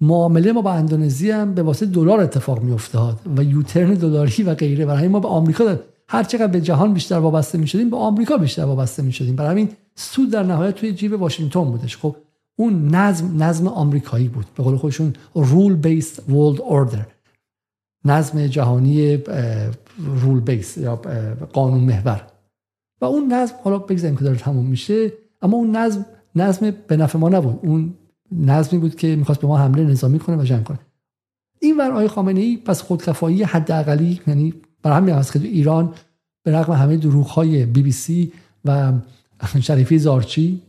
معامله 0.00 0.52
ما 0.52 0.62
با 0.62 0.72
اندونزی 0.72 1.30
هم 1.30 1.54
به 1.54 1.62
واسطه 1.62 1.86
دلار 1.86 2.20
اتفاق 2.20 2.62
میافتاد 2.62 3.20
و 3.36 3.44
یوترن 3.44 3.94
دلاری 3.94 4.42
و 4.42 4.54
غیره. 4.54 4.86
برای 4.86 5.08
ما 5.08 5.20
به 5.20 5.28
آمریکا 5.28 5.76
هر 6.12 6.22
چقدر 6.22 6.46
به 6.46 6.60
جهان 6.60 6.94
بیشتر 6.94 7.18
وابسته 7.18 7.58
می 7.58 7.66
شدیم 7.66 7.90
به 7.90 7.96
آمریکا 7.96 8.36
بیشتر 8.36 8.64
وابسته 8.64 9.02
می 9.02 9.12
شدیم 9.12 9.36
برای 9.36 9.50
همین 9.50 9.68
سود 9.94 10.30
در 10.30 10.42
نهایت 10.42 10.74
توی 10.74 10.92
جیب 10.92 11.12
واشنگتن 11.12 11.64
بودش. 11.64 11.96
خب 11.96 12.16
اون 12.56 12.88
نظم 12.88 13.42
نظم 13.42 13.66
آمریکایی 13.66 14.28
بود. 14.28 14.46
به 14.56 14.62
قول 14.62 14.76
خودشون 14.76 15.12
رول 15.34 15.76
بیس 15.76 16.20
ورلد 16.28 16.60
اوردر 16.60 17.06
نظم 18.04 18.46
جهانی 18.46 19.18
رول 19.98 20.40
بیس 20.40 20.76
یا 20.76 20.96
قانون 21.52 21.80
محور. 21.80 22.26
و 23.00 23.04
اون 23.04 23.32
نظم 23.32 23.54
حالا 23.64 23.78
بگذاریم 23.78 24.16
که 24.16 24.24
داره 24.24 24.36
تموم 24.36 24.66
میشه 24.66 25.12
اما 25.42 25.56
اون 25.56 25.76
نظم 25.76 26.06
نظم 26.34 26.70
به 26.70 26.96
نفع 26.96 27.18
ما 27.18 27.28
نبود. 27.28 27.58
اون 27.62 27.94
نظمی 28.32 28.78
بود 28.78 28.94
که 28.94 29.16
می‌خواست 29.16 29.40
به 29.40 29.46
ما 29.46 29.58
حمله 29.58 29.84
نظامی 29.84 30.18
کنه 30.18 30.36
و 30.36 30.42
جنگ 30.42 30.64
کنه. 30.64 30.78
این 31.60 31.76
ور 31.76 31.90
آقای 31.90 32.08
خامنه 32.08 32.40
ای 32.40 32.56
پس 32.56 32.82
خودکفایی 32.82 33.42
حداقلی 33.42 34.20
یعنی 34.26 34.54
برای 34.82 34.96
همین 34.96 35.14
هست 35.14 35.32
که 35.32 35.38
ایران 35.38 35.92
به 36.42 36.52
رغم 36.52 36.72
همه 36.72 36.96
دروغ 36.96 37.26
های 37.26 37.66
بی 37.66 37.82
بی 37.82 37.92
سی 37.92 38.32
و 38.64 38.92
شریفی 39.60 39.98
زارچی 39.98 40.62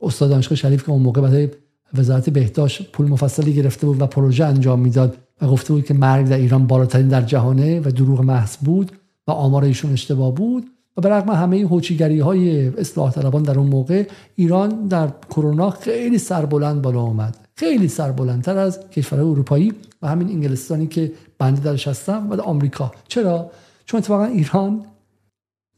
استاد 0.00 0.30
دانشگاه 0.30 0.56
شریف 0.56 0.84
که 0.84 0.90
اون 0.90 1.02
موقع 1.02 1.20
برای 1.20 1.48
وزارت 1.94 2.30
بهداشت 2.30 2.92
پول 2.92 3.08
مفصلی 3.08 3.52
گرفته 3.52 3.86
بود 3.86 4.00
و 4.00 4.06
پروژه 4.06 4.44
انجام 4.44 4.80
می‌داد 4.80 5.16
و 5.42 5.46
گفته 5.46 5.72
بود 5.72 5.84
که 5.84 5.94
مرگ 5.94 6.26
در 6.28 6.36
ایران 6.36 6.66
بالاترین 6.66 7.08
در 7.08 7.22
جهانه 7.22 7.80
و 7.80 7.90
دروغ 7.90 8.20
محض 8.20 8.56
بود 8.56 8.92
و 9.26 9.30
آمار 9.30 9.64
ایشون 9.64 9.92
اشتباه 9.92 10.34
بود 10.34 10.66
و 10.96 11.00
به 11.00 11.08
رغم 11.08 11.30
همه 11.30 11.60
هوچیگری 11.60 12.20
های 12.20 12.68
اصلاح 12.68 13.12
طلبان 13.12 13.42
در 13.42 13.58
اون 13.58 13.68
موقع 13.68 14.06
ایران 14.36 14.88
در 14.88 15.08
کرونا 15.30 15.70
خیلی 15.70 16.18
سربلند 16.18 16.82
بالا 16.82 17.00
آمد. 17.00 17.47
خیلی 17.58 17.88
سربلندتر 17.88 18.58
از 18.58 18.90
کشورهای 18.90 19.30
اروپایی 19.30 19.72
و 20.02 20.08
همین 20.08 20.28
انگلستانی 20.28 20.86
که 20.86 21.12
بنده 21.38 21.60
درش 21.60 21.88
هستم 21.88 22.30
و 22.30 22.40
آمریکا. 22.40 22.92
چرا؟ 23.08 23.50
چون 23.86 23.98
اتفاقا 23.98 24.24
ایران 24.24 24.84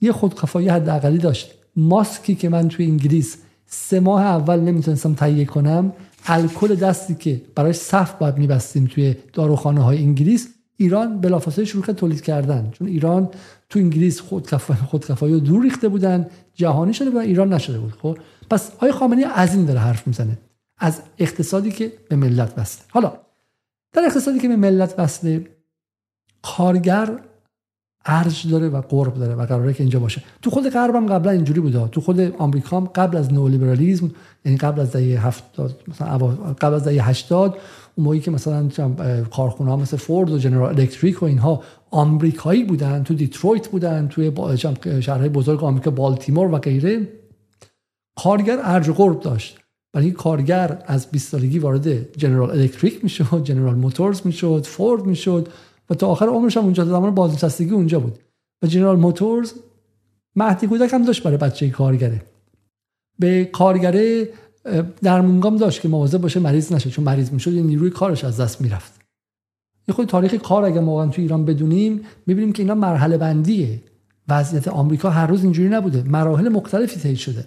یه 0.01 0.13
خودکفایی 0.13 0.69
حداقلی 0.69 1.19
داشت. 1.19 1.51
ماسکی 1.77 2.35
که 2.35 2.49
من 2.49 2.69
توی 2.69 2.87
انگلیس 2.87 3.37
سه 3.67 4.01
ماه 4.01 4.23
اول 4.23 4.61
نمی‌تونستم 4.61 5.15
تهیه 5.15 5.45
کنم 5.45 5.93
الکل 6.27 6.75
دستی 6.75 7.15
که 7.15 7.41
برای 7.55 7.73
صف 7.73 8.15
باید 8.15 8.39
میبستیم 8.39 8.87
توی 8.87 9.15
داروخانه 9.33 9.81
های 9.81 9.99
انگلیس 9.99 10.49
ایران 10.77 11.21
بلافاصله 11.21 11.65
شروع 11.65 11.85
کرد 11.85 11.97
تولید 11.97 12.21
کردن. 12.21 12.71
چون 12.73 12.89
ایران 12.89 13.29
تو 13.69 13.79
انگلیس 13.79 14.21
خودکفایی 14.21 14.81
خودکفایی 14.81 15.35
رو 15.35 15.41
دور 15.41 15.63
ریخته 15.63 15.89
بودن 15.89 16.27
جهانی 16.55 16.95
شده 16.95 17.11
و 17.11 17.17
ایران 17.17 17.53
نشده 17.53 17.79
بود 17.79 17.93
خب؟ 18.03 18.19
پس 18.51 18.71
آقای 18.77 18.93
خامنه‌ای 18.93 19.29
از 19.35 19.55
این 19.55 19.65
داره 19.65 19.81
حرف 19.81 20.07
می‌زنه. 20.07 20.39
از 20.81 21.03
اقتصادی 21.19 21.71
که 21.71 21.93
به 22.09 22.17
ملت 22.17 22.55
وصله 22.55 22.85
حالا 22.89 23.13
در 23.93 24.03
اقتصادی 24.05 24.39
که 24.39 24.49
به 24.49 24.57
ملت 24.57 24.95
وصله 24.99 25.47
کارگر 26.43 27.21
ارج 28.05 28.51
داره 28.51 28.69
و 28.69 28.81
قرب 28.81 29.15
داره 29.15 29.35
و 29.35 29.47
قراره 29.47 29.73
که 29.73 29.83
اینجا 29.83 30.01
باشه. 30.01 30.23
تو 30.43 30.51
خود 30.51 30.69
غرب 30.69 30.95
هم 30.95 31.07
قبلا 31.07 31.31
اینجوری 31.31 31.61
بوده. 31.61 31.89
تو 31.89 32.01
خود 32.01 32.21
آمریکا 32.21 32.81
هم 32.81 32.87
قبل 32.87 33.17
از 33.17 33.33
نئولیبرالیسم 33.33 34.11
یعنی 34.45 34.59
قبل 34.59 34.81
از 34.81 34.93
دهه 34.93 35.27
70 35.27 35.83
مثلا 35.89 36.19
قبل 36.61 36.75
از 36.75 36.85
دهه 36.85 37.09
80 37.09 37.59
اون 37.97 38.05
موقعی 38.05 38.21
که 38.21 38.31
مثلا 38.31 38.69
کارخونه 39.31 39.71
ها 39.71 39.77
مثل 39.77 39.97
فورد 39.97 40.31
و 40.31 40.39
جنرال 40.39 40.81
الکتریک 40.81 41.23
و 41.23 41.27
اینها 41.27 41.63
آمریکایی 41.91 42.65
بودن 42.65 43.03
تو 43.03 43.15
دیترویت 43.15 43.69
بودن 43.69 44.09
توی 44.09 44.33
شهرهای 45.03 45.29
بزرگ 45.29 45.65
آمریکا 45.65 45.91
بالتیمور 45.91 46.55
و 46.55 46.59
غیره 46.59 47.09
کارگر 48.17 48.59
ارج 48.63 48.89
و 48.89 48.93
قرب 48.93 49.21
داشت. 49.21 49.60
برای 49.93 50.11
کارگر 50.11 50.83
از 50.87 51.11
20 51.11 51.29
سالگی 51.29 51.59
وارد 51.59 52.19
جنرال 52.19 52.51
الکتریک 52.51 53.05
می‌شد 53.05 53.43
جنرال 53.45 53.75
موتورز 53.75 54.21
می‌شد 54.25 54.67
فورد 54.67 55.07
می‌شد 55.07 55.49
و 55.91 55.95
تا 55.95 56.07
آخر 56.07 56.27
عمرش 56.27 56.57
هم 56.57 56.65
اونجا 56.65 56.85
زمان 56.85 57.15
بازنشستگی 57.15 57.71
اونجا 57.71 58.01
بود. 58.01 58.19
و 58.63 58.67
جنرال 58.67 58.97
موتورز 58.97 59.53
مهدی 60.37 60.67
کودک 60.67 60.95
هم 60.95 61.05
داشت 61.05 61.23
برای 61.23 61.37
بچه 61.37 61.71
کارگره. 61.71 62.23
به 63.19 63.45
کارگره 63.45 64.29
در 65.03 65.21
مونگام 65.21 65.57
داشت 65.57 65.81
که 65.81 65.89
مواظب 65.89 66.19
باشه 66.19 66.41
مریض 66.41 66.73
نشه 66.73 66.91
چون 66.91 67.05
مریض 67.05 67.33
می‌شد 67.33 67.53
یه 67.53 67.63
نیروی 67.63 67.91
کارش 67.91 68.25
از 68.25 68.41
دست 68.41 68.61
می‌رفت. 68.61 69.01
یه 69.89 69.95
خود 69.95 70.09
تاریخ 70.09 70.35
کار 70.35 70.65
اگه 70.65 70.81
واقعا 70.81 71.09
تو 71.09 71.23
ایران 71.23 71.45
بدونیم 71.45 72.01
می‌بینیم 72.27 72.53
که 72.53 72.63
اینا 72.63 72.75
مرحله 72.75 73.19
بندیه 73.19 73.81
وضعیت 74.29 74.69
آمریکا 74.69 75.11
هر 75.11 75.27
روز 75.27 75.43
اینجوری 75.43 75.69
نبوده. 75.69 76.03
مراحل 76.03 76.49
مختلفی 76.49 77.01
طی 77.01 77.17
شده. 77.17 77.47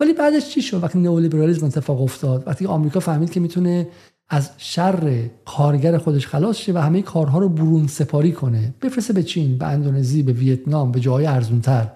ولی 0.00 0.12
بعدش 0.12 0.48
چی 0.48 0.62
شد؟ 0.62 0.82
وقتی 0.82 0.98
نئولیبرالیسم 0.98 1.66
اتفاق 1.66 2.02
افتاد 2.02 2.42
وقتی 2.46 2.66
آمریکا 2.66 3.00
فهمید 3.00 3.30
که 3.30 3.40
می‌تونه 3.40 3.88
از 4.28 4.50
شر 4.58 5.28
کارگر 5.44 5.98
خودش 5.98 6.26
خلاص 6.26 6.56
شه 6.56 6.72
و 6.72 6.78
همه 6.78 7.02
کارها 7.02 7.38
رو 7.38 7.48
برون 7.48 7.86
سپاری 7.86 8.32
کنه 8.32 8.74
بفرسته 8.82 9.12
به 9.12 9.22
چین 9.22 9.58
به 9.58 9.66
اندونزی 9.66 10.22
به 10.22 10.32
ویتنام 10.32 10.92
به 10.92 11.00
جای 11.00 11.26
ارزونتر. 11.26 11.86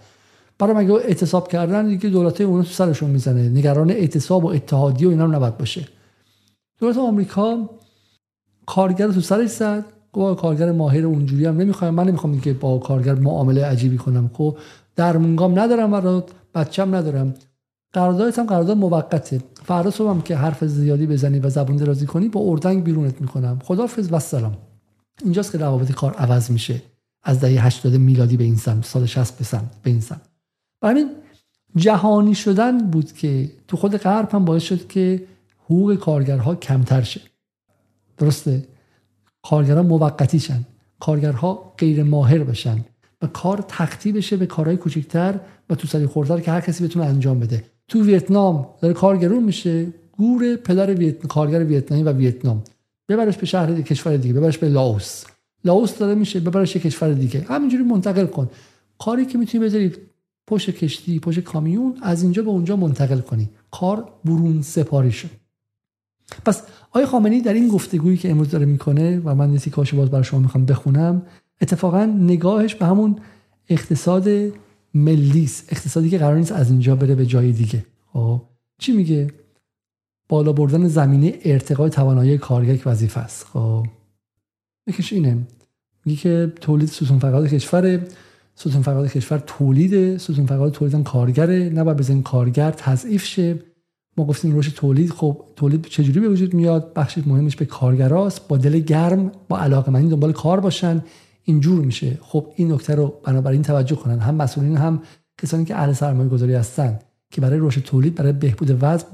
برای 0.58 0.74
مگه 0.74 0.92
اعتصاب 0.92 1.48
کردن 1.48 1.88
دیگه 1.88 2.08
دولت 2.08 2.40
اون 2.40 2.62
تو 2.62 2.68
سرشون 2.68 3.10
می‌زنه؟ 3.10 3.48
نگران 3.48 3.90
اعتصاب 3.90 4.44
و 4.44 4.48
اتحادی 4.48 5.06
و 5.06 5.08
اینا 5.08 5.26
نباید 5.26 5.58
باشه. 5.58 5.88
دولت 6.80 6.98
آمریکا 6.98 7.70
کارگر 8.66 9.08
تو 9.08 9.20
سرش 9.20 9.50
زد. 9.50 9.84
گفت 10.12 10.40
کارگر 10.40 10.72
ماهر 10.72 11.04
اونجوری 11.04 11.46
هم 11.46 11.56
نمی‌خوام 11.56 11.94
من 11.94 12.08
نمی‌خوام 12.08 12.40
که 12.40 12.52
با 12.52 12.78
کارگر 12.78 13.14
معامله 13.14 13.64
عجیبی 13.64 13.96
کنم. 13.96 14.30
خب 14.32 14.56
در 14.96 15.16
مونگام 15.16 15.58
ندارم 15.58 15.90
برات 15.90 16.30
بچم 16.54 16.94
ندارم. 16.94 17.34
قراردادت 17.94 18.38
هم 18.38 18.46
قرارداد 18.46 18.76
موقته. 18.76 19.42
فردا 19.64 19.90
صبحم 19.90 20.20
که 20.20 20.36
حرف 20.36 20.64
زیادی 20.64 21.06
بزنی 21.06 21.38
و 21.38 21.48
زبون 21.48 21.76
درازی 21.76 22.06
کنی 22.06 22.28
با 22.28 22.40
اردنگ 22.40 22.84
بیرونت 22.84 23.20
می‌کنم. 23.20 23.58
خدافظ 23.64 24.08
و 24.12 24.18
سلام. 24.18 24.56
اینجاست 25.22 25.52
که 25.52 25.58
روابط 25.58 25.92
کار 25.92 26.14
عوض 26.14 26.50
میشه. 26.50 26.82
از 27.22 27.40
دهه 27.40 27.66
80 27.66 27.94
میلادی 27.94 28.36
به 28.36 28.44
این 28.44 28.56
سمت 28.56 28.84
سال 28.84 29.06
60 29.06 29.38
به 29.38 29.44
سمت 29.44 29.82
به 29.82 29.90
این 29.90 30.00
سمت. 30.00 30.20
همین 30.82 31.10
جهانی 31.76 32.34
شدن 32.34 32.78
بود 32.78 33.12
که 33.12 33.50
تو 33.68 33.76
خود 33.76 33.96
غرب 33.96 34.34
هم 34.34 34.44
باعث 34.44 34.62
شد 34.62 34.88
که 34.88 35.24
حقوق 35.64 35.94
کارگرها 35.94 36.54
کمتر 36.54 37.02
شه. 37.02 37.20
درسته؟ 38.18 38.68
کارگرها 39.42 39.82
موقتی 39.82 40.40
شن. 40.40 40.64
کارگرها 41.00 41.74
غیر 41.78 42.02
ماهر 42.02 42.44
بشن. 42.44 42.84
و 43.22 43.26
کار 43.26 43.64
تختی 43.68 44.12
بشه 44.12 44.36
به 44.36 44.46
کارهای 44.46 44.76
کوچکتر 44.76 45.40
و 45.70 45.74
تو 45.74 45.88
سری 45.88 46.06
خوردار 46.06 46.40
که 46.40 46.50
هر 46.50 46.60
کسی 46.60 46.84
بتونه 46.84 47.04
انجام 47.06 47.40
بده. 47.40 47.64
تو 47.88 48.02
ویتنام 48.02 48.66
داره 48.80 48.94
کارگرون 48.94 49.44
میشه 49.44 49.86
گور 50.12 50.56
پدر 50.56 50.94
ویت... 50.94 51.26
کارگر 51.26 51.64
ویتنامی 51.64 52.02
و 52.04 52.12
ویتنام. 52.12 52.62
ببرش 53.08 53.36
به 53.36 53.46
شهر 53.46 53.82
کشور 53.82 54.16
دیگه 54.16 54.34
ببرش 54.34 54.58
به 54.58 54.68
لاوس. 54.68 55.24
لاوس 55.64 55.98
داره 55.98 56.14
میشه 56.14 56.40
ببرش 56.40 56.72
به 56.72 56.80
کشور 56.80 57.12
دیگه. 57.12 57.46
همینجوری 57.48 57.82
منتقل 57.82 58.26
کن. 58.26 58.50
کاری 58.98 59.26
که 59.26 59.38
می‌تونی 59.38 59.64
بذاری 59.64 59.92
پشت 60.46 60.70
کشتی 60.70 61.18
پشت 61.18 61.40
کامیون 61.40 61.98
از 62.02 62.22
اینجا 62.22 62.42
به 62.42 62.48
اونجا 62.48 62.76
منتقل 62.76 63.20
کنی. 63.20 63.50
کار 63.70 64.08
برون 64.24 64.62
سپاری 64.62 65.12
شد 65.12 65.30
پس 66.46 66.62
آقای 66.90 67.06
خامنه‌ای 67.06 67.40
در 67.40 67.52
این 67.52 67.68
گفتگویی 67.68 68.16
که 68.16 68.30
امروز 68.30 68.50
داره 68.50 68.66
می‌کنه 68.66 69.20
و 69.24 69.34
من 69.34 69.52
یه 69.52 69.58
کاش 69.58 69.94
باز 69.94 70.10
برای 70.10 70.24
شما 70.24 70.40
می‌خوام 70.40 70.64
بخونم 70.64 71.22
اتفاقا 71.60 72.04
نگاهش 72.04 72.74
به 72.74 72.86
همون 72.86 73.16
اقتصاد 73.68 74.28
ملی 74.94 75.50
اقتصادی 75.68 76.10
که 76.10 76.18
قرار 76.18 76.36
نیست 76.36 76.52
از 76.52 76.70
اینجا 76.70 76.96
بره 76.96 77.14
به 77.14 77.26
جای 77.26 77.52
دیگه. 77.52 77.86
خب 78.12 78.42
چی 78.78 78.92
میگه؟ 78.92 79.30
بالا 80.28 80.52
بردن 80.52 80.88
زمینه 80.88 81.38
ارتقای 81.44 81.90
توانایی 81.90 82.38
کارگر 82.38 82.76
که 82.76 82.90
وظیفه 82.90 83.20
است. 83.20 83.46
خب 83.46 83.86
یکیش 84.86 85.12
اینه. 85.12 85.46
میگه 86.04 86.20
که 86.20 86.52
تولید 86.60 86.88
ستون 86.88 87.18
فقرات 87.18 87.54
کشور 87.54 88.06
ستون 88.54 88.82
فقرات 88.82 89.12
کشور 89.12 89.38
تولید 89.38 90.16
ستون 90.16 90.46
فقرات 90.46 90.72
تولیدن 90.72 91.02
کارگره 91.02 91.68
نباید 91.68 91.96
بزنین 91.96 92.22
کارگر 92.22 92.70
تضعیف 92.70 93.24
شه. 93.24 93.58
ما 94.16 94.24
گفتیم 94.24 94.52
روش 94.52 94.68
تولید 94.68 95.10
خب 95.10 95.44
تولید 95.56 95.84
چجوری 95.86 96.20
به 96.20 96.28
وجود 96.28 96.54
میاد؟ 96.54 96.92
بخش 96.94 97.18
مهمش 97.18 97.56
به 97.56 97.64
کارگراست. 97.64 98.48
با 98.48 98.56
دل 98.56 98.78
گرم 98.78 99.32
با 99.48 99.58
علاقه 99.58 99.90
مندی 99.90 100.08
دنبال 100.08 100.32
کار 100.32 100.60
باشن. 100.60 101.02
اینجور 101.44 101.84
میشه. 101.84 102.18
خب 102.22 102.46
این 102.56 102.72
نکته 102.72 102.94
رو 102.94 103.14
بنابراین 103.24 103.62
توجه 103.62 103.96
کنن. 103.96 104.18
هم 104.18 104.34
مسئولین 104.34 104.76
هم 104.76 105.02
کسانی 105.42 105.64
که 105.64 105.76
اهل 105.76 105.92
سرمایه 105.92 106.28
گذاری 106.28 106.54
هستن 106.54 106.98
که 107.30 107.40
برای 107.40 107.58
رشد 107.62 107.82
تولید 107.82 108.14
برای 108.14 108.32
بهبود 108.32 108.78
وضع 108.80 109.06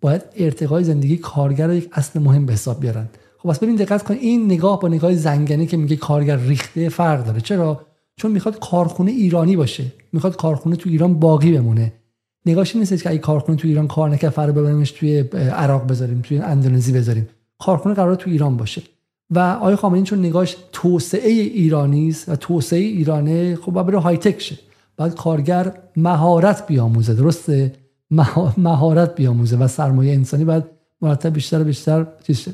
باید 0.00 0.22
ارتقای 0.36 0.84
زندگی 0.84 1.16
کارگر 1.16 1.66
رو 1.66 1.74
یک 1.74 1.88
اصل 1.92 2.20
مهم 2.20 2.46
به 2.46 2.52
حساب 2.52 2.80
بیارن. 2.80 3.08
خب 3.38 3.48
بس 3.50 3.58
ببین 3.58 3.76
دقت 3.76 4.02
کن 4.02 4.14
این 4.14 4.44
نگاه 4.44 4.80
با 4.80 4.88
نگاه 4.88 5.14
زنگنه 5.14 5.66
که 5.66 5.76
میگه 5.76 5.96
کارگر 5.96 6.36
ریخته 6.36 6.88
فرق 6.88 7.24
داره. 7.24 7.40
چرا؟ 7.40 7.86
چون 8.16 8.32
می‌خواد 8.32 8.58
کارخونه 8.58 9.10
ایرانی 9.10 9.56
باشه. 9.56 9.84
می‌خواد 10.12 10.36
کارخونه 10.36 10.76
تو 10.76 10.90
ایران 10.90 11.14
باقی 11.14 11.52
بمونه. 11.52 11.92
نگاهش 12.46 12.76
نیست 12.76 13.02
که 13.02 13.10
اگه 13.10 13.18
کارخونه 13.18 13.58
تو 13.58 13.68
ایران 13.68 13.88
کار 13.88 14.10
نکرد 14.10 14.30
فرق 14.30 14.50
ببریمش 14.50 14.90
توی 14.90 15.18
عراق 15.34 15.86
بذاریم 15.86 16.20
توی 16.20 16.38
اندونزی 16.38 16.92
بذاریم. 16.92 17.28
کارخونه 17.58 17.94
قرار 17.94 18.14
تو 18.14 18.30
ایران 18.30 18.56
باشه. 18.56 18.82
و 19.34 19.38
آقای 19.38 19.76
خامنه‌ای 19.76 20.04
چون 20.04 20.18
نگاهش 20.18 20.56
توسعه 20.72 21.30
ایرانی 21.30 22.08
است 22.08 22.28
و 22.28 22.36
توسعه 22.36 22.80
ایرانه 22.80 23.56
خب 23.56 23.72
باید 23.72 23.86
بره 23.86 23.98
های 23.98 24.16
تک 24.16 24.40
شه. 24.40 24.58
بعد 24.96 25.14
کارگر 25.14 25.72
مهارت 25.96 26.66
بیاموزه 26.66 27.14
درسته؟ 27.14 27.72
مهارت 28.56 29.14
بیاموزه 29.14 29.56
و 29.56 29.68
سرمایه 29.68 30.14
انسانی 30.14 30.44
باید 30.44 30.64
مرتب 31.02 31.32
بیشتر 31.32 31.60
و 31.60 31.64
بیشتر 31.64 32.06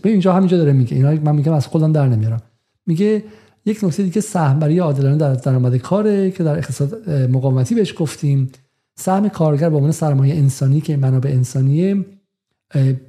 به 0.02 0.10
اینجا 0.10 0.32
همینجا 0.32 0.56
داره 0.56 0.72
میگه. 0.72 0.96
اینا 0.96 1.10
من 1.10 1.36
میگم 1.36 1.52
از 1.52 1.66
خودم 1.66 1.92
در 1.92 2.06
نمیارم. 2.06 2.42
میگه 2.86 3.24
یک 3.66 3.84
نکته 3.84 4.02
دیگه 4.02 4.20
سهمبری 4.20 4.78
عادلانه 4.78 5.16
در 5.16 5.34
درآمد 5.34 5.76
کاره 5.76 6.30
که 6.30 6.44
در 6.44 6.58
اقتصاد 6.58 7.10
مقاومتی 7.10 7.74
بهش 7.74 7.94
گفتیم. 7.98 8.50
سهم 8.96 9.28
کارگر 9.28 9.70
به 9.70 9.76
عنوان 9.76 9.92
سرمایه 9.92 10.34
انسانی 10.34 10.80
که 10.80 10.96
منابع 10.96 11.30
انسانیه 11.30 12.04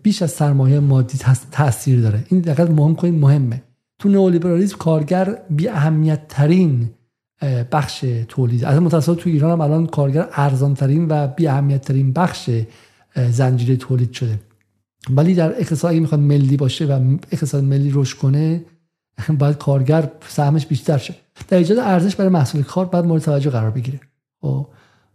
بیش 0.03 0.21
از 0.21 0.31
سرمایه 0.31 0.79
مادی 0.79 1.17
تاثیر 1.51 2.01
داره. 2.01 2.23
این 2.29 2.39
دقیقا 2.39 2.73
مهم 2.73 2.95
کنید 2.95 3.13
مهمه. 3.13 3.63
تو 3.99 4.09
نئولیبرالیسم 4.09 4.77
کارگر 4.77 5.37
بی 5.49 5.67
اهمیت 5.67 6.27
ترین 6.27 6.89
بخش 7.71 8.05
تولید. 8.27 8.65
از 8.65 8.81
متصاد 8.81 9.17
تو 9.17 9.29
ایران 9.29 9.51
هم 9.51 9.61
الان 9.61 9.87
کارگر 9.87 10.29
ارزان 10.33 10.73
ترین 10.73 11.07
و 11.09 11.27
بی 11.27 11.47
اهمیت 11.47 11.81
ترین 11.81 12.13
بخش 12.13 12.49
زنجیره 13.29 13.75
تولید 13.75 14.11
شده. 14.11 14.39
ولی 15.09 15.35
در 15.35 15.59
اقتصاد 15.59 15.91
اگه 15.91 15.99
می‌خواد 15.99 16.21
ملی 16.21 16.57
باشه 16.57 16.85
و 16.85 17.17
اقتصاد 17.31 17.63
ملی 17.63 17.91
رشد 17.93 18.17
کنه 18.17 18.61
باید 19.39 19.57
کارگر 19.57 20.11
سهمش 20.27 20.65
بیشتر 20.65 20.97
شه. 20.97 21.15
در 21.47 21.57
ایجاد 21.57 21.77
ارزش 21.77 22.15
برای 22.15 22.31
محصول 22.31 22.63
کار 22.63 22.85
باید 22.85 23.05
مورد 23.05 23.21
توجه 23.21 23.49
قرار 23.49 23.71
بگیره. 23.71 23.99
خب؟ 24.41 24.67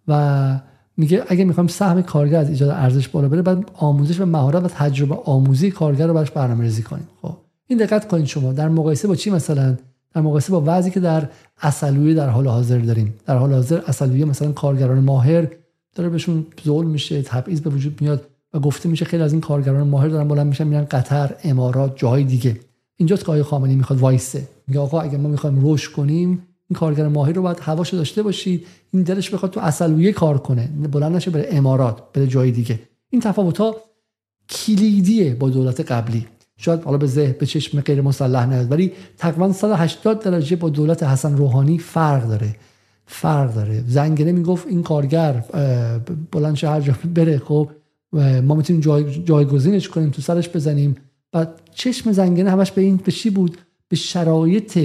و 0.08 0.60
میگه 0.96 1.24
اگه 1.28 1.44
می‌خوایم 1.44 1.68
سهم 1.68 2.02
کارگر 2.02 2.38
از 2.38 2.48
ایجاد 2.48 2.70
ارزش 2.70 3.08
بالا 3.08 3.28
بره 3.28 3.42
بعد 3.42 3.70
آموزش 3.74 4.20
و 4.20 4.26
مهارت 4.26 4.64
و 4.64 4.68
تجربه 4.68 5.14
آموزی 5.24 5.70
کارگر 5.70 6.06
رو 6.06 6.14
براش 6.14 6.30
برنامه‌ریزی 6.30 6.82
کنیم. 6.82 7.08
خب. 7.22 7.36
این 7.66 7.78
دقت 7.78 8.08
کنید 8.08 8.26
شما. 8.26 8.52
در 8.52 8.68
مقایسه 8.68 9.08
با 9.08 9.14
چی 9.14 9.30
مثلا؟ 9.30 9.76
در 10.14 10.20
مقایسه 10.20 10.52
با 10.52 10.62
وضعی 10.66 10.90
که 10.90 11.00
در 11.00 11.28
اصلویه 11.62 12.14
در 12.14 12.28
حال 12.28 12.48
حاضر 12.48 12.78
داریم. 12.78 13.14
در 13.26 13.36
حال 13.36 13.52
حاضر 13.52 13.80
اصلویه 13.86 14.24
مثلا 14.24 14.52
کارگران 14.52 14.98
ماهر 14.98 15.48
داره 15.94 16.08
بهشون 16.08 16.46
ظلم 16.64 16.88
میشه 16.88 17.22
تبعیض 17.22 17.60
به 17.60 17.70
وجود 17.70 18.00
میاد 18.00 18.26
و 18.54 18.60
گفته 18.60 18.88
میشه 18.88 19.04
خیلی 19.04 19.22
از 19.22 19.32
این 19.32 19.40
کارگران 19.40 19.88
ماهر 19.88 20.08
دارن 20.08 20.28
بلند 20.28 20.46
میشن 20.46 20.66
میرن 20.66 20.84
قطر 20.84 21.34
امارات 21.44 21.92
جاهای 21.96 22.24
دیگه. 22.24 22.60
اینجاست 22.96 23.24
که 23.24 23.28
آقای 23.28 23.42
خامنه‌ای 23.42 23.76
می‌خواد 23.76 24.00
وایسه. 24.00 24.48
میگه 24.66 24.80
آقا 24.80 25.00
اگه 25.00 25.18
ما 25.18 25.28
می‌خوایم 25.28 25.58
رشد 25.62 25.92
کنیم 25.92 26.42
این 26.68 26.78
کارگر 26.78 27.08
ماهر 27.08 27.32
رو 27.32 27.42
باید 27.42 27.60
هواشو 27.60 27.96
داشته 27.96 28.22
باشید 28.22 28.66
این 28.92 29.02
دلش 29.02 29.30
بخواد 29.30 29.52
تو 29.52 29.60
اصلویه 29.60 30.12
کار 30.12 30.38
کنه. 30.38 30.66
بلند 30.92 31.16
نشه 31.16 31.30
بره 31.30 31.48
امارات 31.50 32.12
بره 32.12 32.26
جای 32.26 32.50
دیگه. 32.50 32.80
این 33.10 33.20
تفاوت 33.20 33.58
ها 33.58 33.76
کلیدیه 34.48 35.34
با 35.34 35.50
دولت 35.50 35.92
قبلی. 35.92 36.26
شاید 36.56 36.82
حالا 36.82 36.98
به 36.98 37.06
ذهن 37.06 37.34
به 37.38 37.46
چشم 37.46 37.80
غیر 37.80 38.00
مسلح 38.00 38.46
نیاد 38.46 38.72
ولی 38.72 38.92
تقریبا 39.18 39.52
180 39.52 40.20
درجه 40.20 40.56
با 40.56 40.68
دولت 40.68 41.02
حسن 41.02 41.36
روحانی 41.36 41.78
فرق 41.78 42.28
داره. 42.28 42.56
فرق 43.06 43.54
داره. 43.54 43.84
زنگنه 43.86 44.32
می‌گفت 44.32 44.66
این 44.66 44.82
کارگر 44.82 45.44
بلند 46.32 46.64
هر 46.64 46.80
جا 46.80 46.94
بره 47.14 47.38
خب 47.38 47.70
ما 48.42 48.54
می‌تونیم 48.54 48.82
جای 48.82 49.22
جایگزینش 49.24 49.88
کنیم 49.88 50.10
تو 50.10 50.22
سرش 50.22 50.48
بزنیم. 50.48 50.96
بعد 51.32 51.60
چشم 51.74 52.12
زنگنه 52.12 52.50
همش 52.50 52.72
به 52.72 52.82
این 52.82 52.96
به 52.96 53.12
چی 53.12 53.30
بود؟ 53.30 53.56
به 53.88 53.96
شرایط 53.96 54.78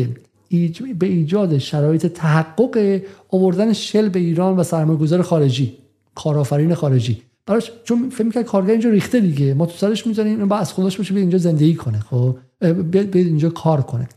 به 1.00 1.06
ایجاد 1.06 1.58
شرایط 1.58 2.06
تحقق 2.06 3.02
آوردن 3.30 3.74
شل 3.74 4.10
به 4.10 4.20
ایران 4.20 4.58
و 4.58 4.64
سرمایه‌گذار 4.64 5.22
خارجی 5.22 5.78
کارآفرین 6.16 6.74
خارجی. 6.74 7.22
براش 7.46 7.72
چون 7.84 8.10
فکر 8.10 8.24
می‌کنه 8.24 8.44
کارگر 8.44 8.72
اینجا 8.72 8.90
ریخته 8.90 9.20
دیگه. 9.20 9.54
ما 9.54 9.66
تو 9.66 9.72
سرش 9.78 10.08
می‌ذاریم 10.08 10.48
با 10.48 10.58
از 10.58 10.74
خودش 10.74 10.98
بشه 10.98 11.16
اینجا 11.16 11.38
زندگی 11.38 11.76
کنه 11.76 12.00
خب؟ 12.00 12.38
بیاد 12.92 13.16
اینجا 13.16 13.50
کار 13.50 13.82
کنه. 13.82 14.10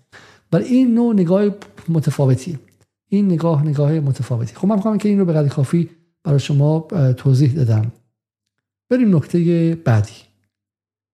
ولی 0.53 0.65
این 0.65 0.95
نوع 0.95 1.15
نگاه 1.15 1.45
متفاوتیه 1.89 2.59
این 3.09 3.27
نگاه 3.27 3.67
نگاه 3.67 3.93
متفاوتی. 3.93 4.55
خب 4.55 4.69
من 4.69 4.77
می‌خوام 4.77 4.99
که 4.99 5.09
این 5.09 5.19
رو 5.19 5.25
به 5.25 5.33
قدر 5.33 5.49
کافی 5.49 5.89
برای 6.25 6.39
شما 6.39 6.81
توضیح 7.17 7.53
دادم. 7.53 7.93
بریم 8.91 9.17
نکته 9.17 9.79
بعدی. 9.85 10.13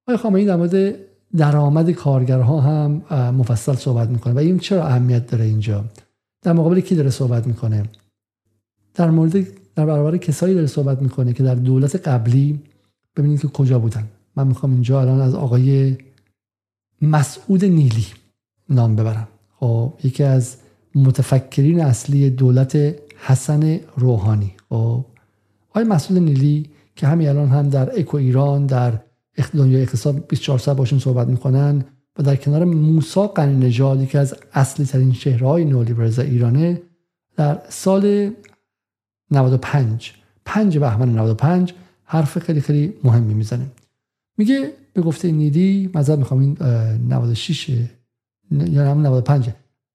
آقای 0.07 0.17
خامنه‌ای 0.17 0.47
در 0.47 0.57
مورد 0.57 0.95
درآمد 1.37 1.91
کارگرها 1.91 2.61
هم 2.61 2.91
مفصل 3.31 3.75
صحبت 3.75 4.09
می‌کنه. 4.09 4.35
و 4.35 4.39
این 4.39 4.59
چرا 4.59 4.87
اهمیت 4.87 5.27
داره 5.27 5.45
اینجا؟ 5.45 5.85
در 6.43 6.53
مقابل 6.53 6.81
کی 6.81 6.95
داره 6.95 7.11
صحبت 7.11 7.47
می‌کنه؟ 7.47 7.83
در 8.95 9.11
مورد 9.11 9.33
در 9.75 9.87
برابر 9.87 10.17
کسایی 10.17 10.55
داره 10.55 10.67
صحبت 10.67 11.03
می‌کنه 11.03 11.33
که 11.33 11.43
در 11.43 11.55
دولت 11.55 12.09
قبلی 12.09 12.61
ببینید 13.17 13.41
که 13.41 13.49
کجا 13.49 13.79
بودن. 13.79 14.05
من 14.37 14.47
می‌خوام 14.47 14.73
اینجا 14.73 15.01
الان 15.01 15.21
از 15.21 15.35
آقای 15.35 15.97
مسعود 17.03 17.65
نیلی 17.65 18.07
نام 18.69 18.97
ببرم. 18.97 19.29
خب 19.61 19.93
یکی 20.05 20.23
از 20.23 20.57
متفکرین 20.95 21.81
اصلی 21.81 22.31
دولت 22.31 22.95
حسن 23.17 23.81
روحانی. 23.97 24.55
خب 24.69 25.05
آقای 25.71 25.85
مسعود 25.85 26.19
نیلی 26.19 26.71
که 26.97 27.07
همین 27.07 27.29
الان 27.29 27.49
هم 27.49 27.69
در 27.69 28.01
اکو 28.01 28.17
ایران 28.17 28.67
در 28.67 28.99
دنیای 29.55 29.83
اقتصاد 29.83 30.27
24 30.27 30.59
ساعت 30.59 30.77
باشون 30.77 30.99
صحبت 30.99 31.29
می‌کنن 31.29 31.85
و 32.19 32.23
در 32.23 32.37
کنار 32.37 32.65
موسا 32.65 33.27
قنی 33.27 33.67
نژاد 33.67 34.09
که 34.09 34.19
از 34.19 34.35
اصلی 34.53 34.87
ترین 34.87 35.13
شهرهای 35.13 35.65
نولیبرال 35.65 36.21
ایرانه 36.21 36.83
در 37.37 37.63
سال 37.69 38.31
95 39.31 40.13
5 40.45 40.79
بهمن 40.79 41.09
95 41.09 41.75
حرف 42.05 42.39
خیلی 42.39 42.61
خیلی 42.61 42.95
مهمی 43.05 43.35
می‌زنه. 43.35 43.67
میگه 44.39 44.73
به 44.93 45.03
گفته 45.03 45.31
نیدی 45.31 45.91
مذهب 45.95 46.19
می‌خوام 46.19 46.41
این 46.41 46.57
96 47.09 47.89
یا 48.51 48.95
95 48.95 49.51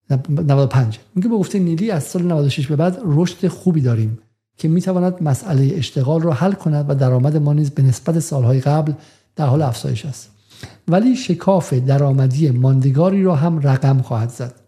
95 0.10 1.00
میگه 1.16 1.30
به 1.30 1.36
گفته 1.36 1.60
نیلی 1.60 1.92
از 1.92 2.04
سال 2.04 2.24
96 2.24 2.68
به 2.68 2.76
بعد 2.76 3.02
رشد 3.04 3.48
خوبی 3.48 3.82
داریم 3.82 4.20
که 4.58 4.68
می‌تواند 4.68 5.24
مسئله 5.24 5.72
اشتغال 5.76 6.22
را 6.22 6.34
حل 6.34 6.54
کند 6.54 6.86
و 6.90 6.96
درآمد 6.96 7.38
ما 7.38 7.54
نیز 7.54 7.72
به 7.72 7.84
نسبت 7.84 8.20
سالهای 8.20 8.62
قبل 8.62 8.94
در 9.36 9.46
حال 9.46 9.62
افزایش 9.62 10.06
است. 10.06 10.32
ولی 10.88 11.16
شکاف 11.16 11.74
درآمدی 11.74 12.50
ماندگاری 12.52 13.24
را 13.24 13.36
هم 13.36 13.60
رقم 13.60 14.02
خواهد 14.02 14.30
زد. 14.30 14.62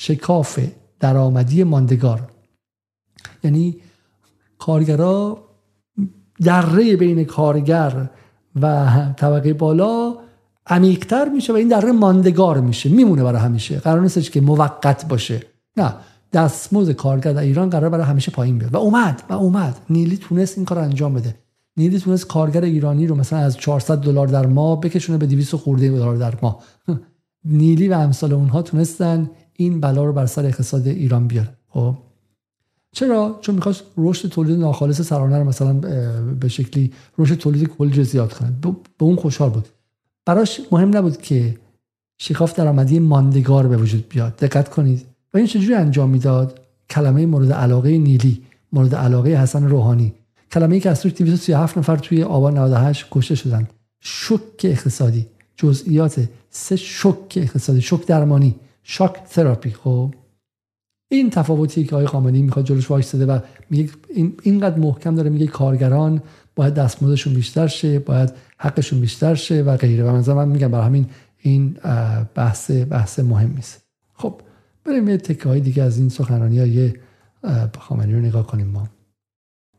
شکاف 0.00 0.60
درآمدی 1.00 1.64
ماندگار. 1.64 2.30
یعنی 3.44 3.76
کارگرا 4.58 5.38
دره 6.40 6.96
بین 6.96 7.24
کارگر 7.24 8.10
و 8.60 8.90
طبقه 9.16 9.52
بالا 9.52 10.14
عمیقتر 10.66 11.28
میشه 11.28 11.52
و 11.52 11.56
این 11.56 11.68
دره 11.68 11.92
ماندگار 11.92 12.60
میشه. 12.60 12.88
میمونه 12.88 13.22
برای 13.22 13.40
همیشه. 13.40 13.78
قرار 13.78 14.00
نیستش 14.00 14.30
که 14.30 14.40
موقت 14.40 15.08
باشه. 15.08 15.42
نه. 15.76 15.94
دستمزد 16.32 16.92
کارگر 16.92 17.32
در 17.32 17.40
ایران 17.40 17.70
قرار 17.70 17.90
برای 17.90 18.04
همیشه 18.04 18.30
پایین 18.30 18.58
بیاد. 18.58 18.74
و 18.74 18.76
اومد. 18.76 19.22
و 19.28 19.32
اومد. 19.32 19.78
نیلی 19.90 20.16
تونست 20.16 20.58
این 20.58 20.64
کار 20.64 20.78
انجام 20.78 21.14
بده. 21.14 21.41
نیلی 21.76 21.98
تونست 21.98 22.26
کارگر 22.26 22.64
ایرانی 22.64 23.06
رو 23.06 23.14
مثلا 23.14 23.38
از 23.38 23.56
400 23.56 23.98
دلار 23.98 24.26
در 24.26 24.46
ماه 24.46 24.80
بکشونه 24.80 25.18
به 25.18 25.26
200 25.26 25.56
خورده 25.56 25.88
دلار 25.88 26.16
در 26.16 26.34
ماه. 26.42 26.62
نیلی 27.44 27.88
و 27.88 27.92
امثال 27.92 28.32
اونها 28.32 28.62
تونستن 28.62 29.30
این 29.52 29.80
بلا 29.80 30.04
رو 30.04 30.12
بر 30.12 30.26
سر 30.26 30.46
اقتصاد 30.46 30.86
ایران 30.86 31.26
بیارن. 31.26 31.48
خب. 31.68 31.94
چرا؟ 32.92 33.38
چون 33.40 33.54
می‌خواست 33.54 33.84
رشد 33.96 34.28
تولید 34.28 34.58
ناخالص 34.58 35.00
سرانه 35.00 35.38
رو 35.38 35.44
مثلا 35.44 35.72
به 36.40 36.48
شکلی 36.48 36.92
رشد 37.18 37.34
تولید 37.34 37.68
کلی 37.68 38.04
زیاد 38.04 38.32
کنه. 38.32 38.52
به 38.98 39.04
اون 39.04 39.16
خوشحال 39.16 39.50
بود. 39.50 39.68
براش 40.26 40.60
مهم 40.72 40.96
نبود 40.96 41.22
که 41.22 41.58
شکاف 42.18 42.54
درآمدی 42.54 42.98
ماندگار 42.98 43.66
به 43.66 43.76
وجود 43.76 44.08
بیاد. 44.08 44.36
دقت 44.36 44.68
کنید. 44.68 45.06
و 45.34 45.38
این 45.38 45.46
چجوری 45.46 45.74
انجام 45.74 46.10
می‌داد؟ 46.10 46.60
کلمه 46.90 47.26
مورد 47.26 47.52
علاقه 47.52 47.98
نیلی 47.98 48.42
مورد 48.72 48.94
علاقه 48.94 49.30
حسن 49.30 49.68
روحانی. 49.68 50.14
کلمه 50.52 50.74
ای 50.74 50.80
که 50.80 50.90
از 50.90 51.02
توش 51.02 51.12
237 51.12 51.78
نفر 51.78 51.96
توی 51.96 52.22
آبان 52.22 52.58
98 52.58 53.06
کشته 53.10 53.34
شدن. 53.34 53.68
شک 54.00 54.64
اقتصادی. 54.64 55.26
جزئیات 55.56 56.28
سه 56.50 56.76
شک 56.76 57.32
اقتصادی. 57.36 57.80
شک 57.80 58.06
درمانی. 58.06 58.54
شاک 58.82 59.24
تراپی. 59.30 59.70
خب؟ 59.70 60.14
این 61.08 61.30
تفاوتی 61.30 61.84
که 61.84 61.94
آقای 61.94 62.06
خامنه‌ای 62.06 62.42
می‌خواد 62.42 62.64
جلوش 62.66 62.90
وایساده 62.90 63.26
و 63.26 63.38
میگه 63.70 63.90
این 64.14 64.34
اینقدر 64.42 64.78
محکم 64.78 65.14
داره 65.14 65.30
میگه 65.30 65.46
کارگران 65.46 66.22
باید 66.56 66.74
دستمزدشون 66.74 67.34
بیشتر 67.34 67.66
شه 67.66 67.98
باید 67.98 68.32
حقشون 68.58 69.00
بیشتر 69.00 69.34
شه 69.34 69.62
و 69.62 69.76
غیره. 69.76 70.04
و 70.04 70.34
من 70.34 70.48
میگم 70.48 70.70
برای 70.70 70.86
همین 70.86 71.06
این 71.38 71.76
بحث 72.34 72.70
بحث 72.70 73.18
مهم 73.18 73.54
است 73.58 73.82
خب 74.14 74.40
بریم 74.84 75.08
یه 75.08 75.16
تکه 75.16 75.48
های 75.48 75.60
دیگه 75.60 75.82
از 75.82 75.98
این 75.98 76.08
سخنرانی 76.08 76.58
های 76.58 76.92
خامنه‌ای 77.78 78.14
رو 78.14 78.20
نگاه 78.20 78.46
کنیم 78.46 78.66
ما. 78.66 78.88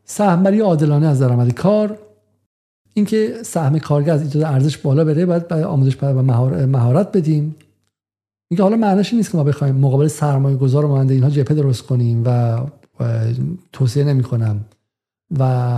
سهمبری 0.04 0.60
عادلانه 0.60 1.06
از 1.06 1.20
درآمد 1.20 1.54
کار 1.54 1.98
اینکه 2.94 3.34
سهم 3.42 3.78
کارگر 3.78 4.12
از 4.12 4.22
ایجاد 4.22 4.42
ارزش 4.42 4.78
بالا 4.78 5.04
بره 5.04 5.26
باید 5.26 5.52
آموزش 5.52 5.96
و 6.02 6.22
مهارت 6.66 7.16
بدیم. 7.16 7.56
میگه 8.50 8.62
حالا 8.62 8.76
معنیش 8.76 9.14
نیست 9.14 9.30
که 9.30 9.36
ما 9.36 9.44
بخوایم 9.44 9.74
مقابل 9.74 10.08
سرمایه 10.08 10.56
گذار 10.56 10.86
مانند 10.86 11.10
اینها 11.10 11.30
جبهه 11.30 11.56
درست 11.56 11.82
کنیم 11.82 12.22
و 12.26 12.58
توصیه 13.72 14.04
نمی 14.04 14.22
کنم 14.22 14.64
و 15.38 15.74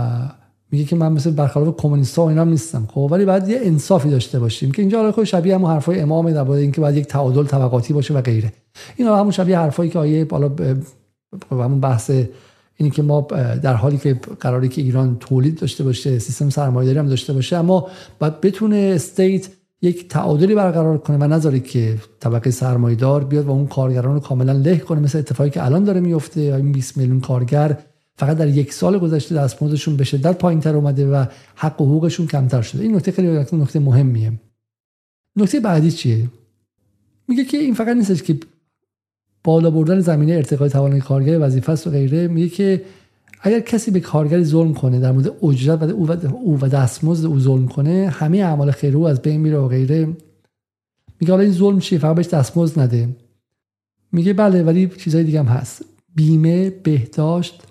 میگه 0.71 0.83
که 0.85 0.95
من 0.95 1.11
مثل 1.11 1.31
برخلاف 1.31 1.75
کمونیست 1.77 2.17
ها 2.17 2.29
اینا 2.29 2.43
نیستم. 2.43 2.87
خب 2.91 3.07
ولی 3.11 3.25
بعد 3.25 3.49
یه 3.49 3.59
انصافی 3.63 4.09
داشته 4.09 4.39
باشیم 4.39 4.71
که 4.71 4.81
اینجا 4.81 5.11
خود 5.11 5.23
شبیه 5.23 5.55
همون 5.55 5.71
حرفای 5.71 5.99
امام 5.99 6.31
در 6.31 6.51
اینکه 6.51 6.81
باید 6.81 6.97
یک 6.97 7.05
تعادل 7.05 7.43
طبقاتی 7.43 7.93
باشه 7.93 8.13
و 8.13 8.21
غیره. 8.21 8.53
اینا 8.95 9.19
همون 9.19 9.31
شبیه 9.31 9.59
حرفایی 9.59 9.89
که 9.89 9.99
آیه 9.99 10.25
بالا 10.25 10.51
همون 11.51 11.79
بحث 11.79 12.11
اینی 12.77 12.91
که 12.91 13.01
ما 13.01 13.21
در 13.61 13.73
حالی 13.73 13.97
که 13.97 14.19
قراری 14.39 14.69
که 14.69 14.81
ایران 14.81 15.17
تولید 15.19 15.59
داشته 15.59 15.83
باشه 15.83 16.19
سیستم 16.19 16.49
سرمایه‌داری 16.49 16.99
هم 16.99 17.07
داشته 17.07 17.33
باشه 17.33 17.55
اما 17.55 17.89
باید 18.19 18.41
بتونه 18.41 18.91
استیت 18.95 19.47
یک 19.81 20.07
تعادلی 20.07 20.55
برقرار 20.55 20.97
کنه 20.97 21.17
و 21.17 21.23
نذاره 21.23 21.59
که 21.59 21.97
طبقه 22.19 22.51
سرمایه‌دار 22.51 23.23
بیاد 23.23 23.45
و 23.45 23.51
اون 23.51 23.67
کارگران 23.67 24.13
رو 24.13 24.19
کاملا 24.19 24.53
له 24.53 24.77
کنه. 24.77 24.99
مثل 24.99 25.17
اتفاقی 25.17 25.49
که 25.49 25.65
الان 25.65 25.83
داره 25.83 25.99
میفته 25.99 26.41
این 26.41 26.71
20 26.71 26.97
میلیون 26.97 27.19
کارگر 27.19 27.77
فقط 28.15 28.37
در 28.37 28.47
یک 28.47 28.73
سال 28.73 28.97
گذشته 28.97 29.35
دستمزدشون 29.35 29.97
به 29.97 30.03
شدت 30.03 30.37
پایینتر 30.37 30.75
اومده 30.75 31.07
و 31.07 31.25
حق 31.55 31.81
و 31.81 31.85
حقوقشون 31.85 32.27
کمتر 32.27 32.61
شده. 32.61 32.83
این 32.83 32.95
نکته 32.95 33.11
خیلی 33.11 33.27
نکته 33.53 33.79
مهمیه. 33.79 34.33
نکته 35.35 35.59
بعدی 35.59 35.91
چیه؟ 35.91 36.27
میگه 37.27 37.45
که 37.45 37.57
این 37.57 37.73
فقط 37.73 37.95
نیستش 37.95 38.23
که 38.23 38.39
بالا 39.43 39.71
بردن 39.71 39.99
زمینه 39.99 40.33
ارتقای 40.33 40.69
توانایی 40.69 41.01
کارگر 41.01 41.37
وظیفه 41.41 41.71
است 41.71 41.87
و 41.87 41.89
غیره 41.89 42.27
میگه 42.27 42.49
که 42.49 42.81
اگر 43.41 43.59
کسی 43.59 43.91
به 43.91 43.99
کارگری 43.99 44.43
ظلم 44.43 44.73
کنه 44.73 44.99
در 44.99 45.11
مورد 45.11 45.43
اجرت 45.43 45.83
و 45.83 45.95
او 46.35 46.59
و 46.59 46.67
دستمزد 46.67 47.25
او 47.25 47.39
ظلم 47.39 47.67
کنه 47.67 48.09
همه 48.13 48.37
اعمال 48.37 48.71
خیر 48.71 48.97
او 48.97 49.07
از 49.07 49.21
بین 49.21 49.41
میره 49.41 49.57
و 49.57 49.67
غیره. 49.67 50.07
میگه 51.19 51.33
حالا 51.33 51.43
این 51.43 51.53
ظلم 51.53 51.79
چیه؟ 51.79 51.99
فقط 51.99 52.15
بهش 52.15 52.27
دستمزد 52.27 52.79
نده. 52.79 53.09
میگه 54.11 54.33
بله 54.33 54.63
ولی 54.63 54.87
چیزای 54.87 55.23
دیگه 55.23 55.39
هم 55.39 55.45
هست. 55.45 55.85
بیمه 56.15 56.69
بهداشت 56.69 57.63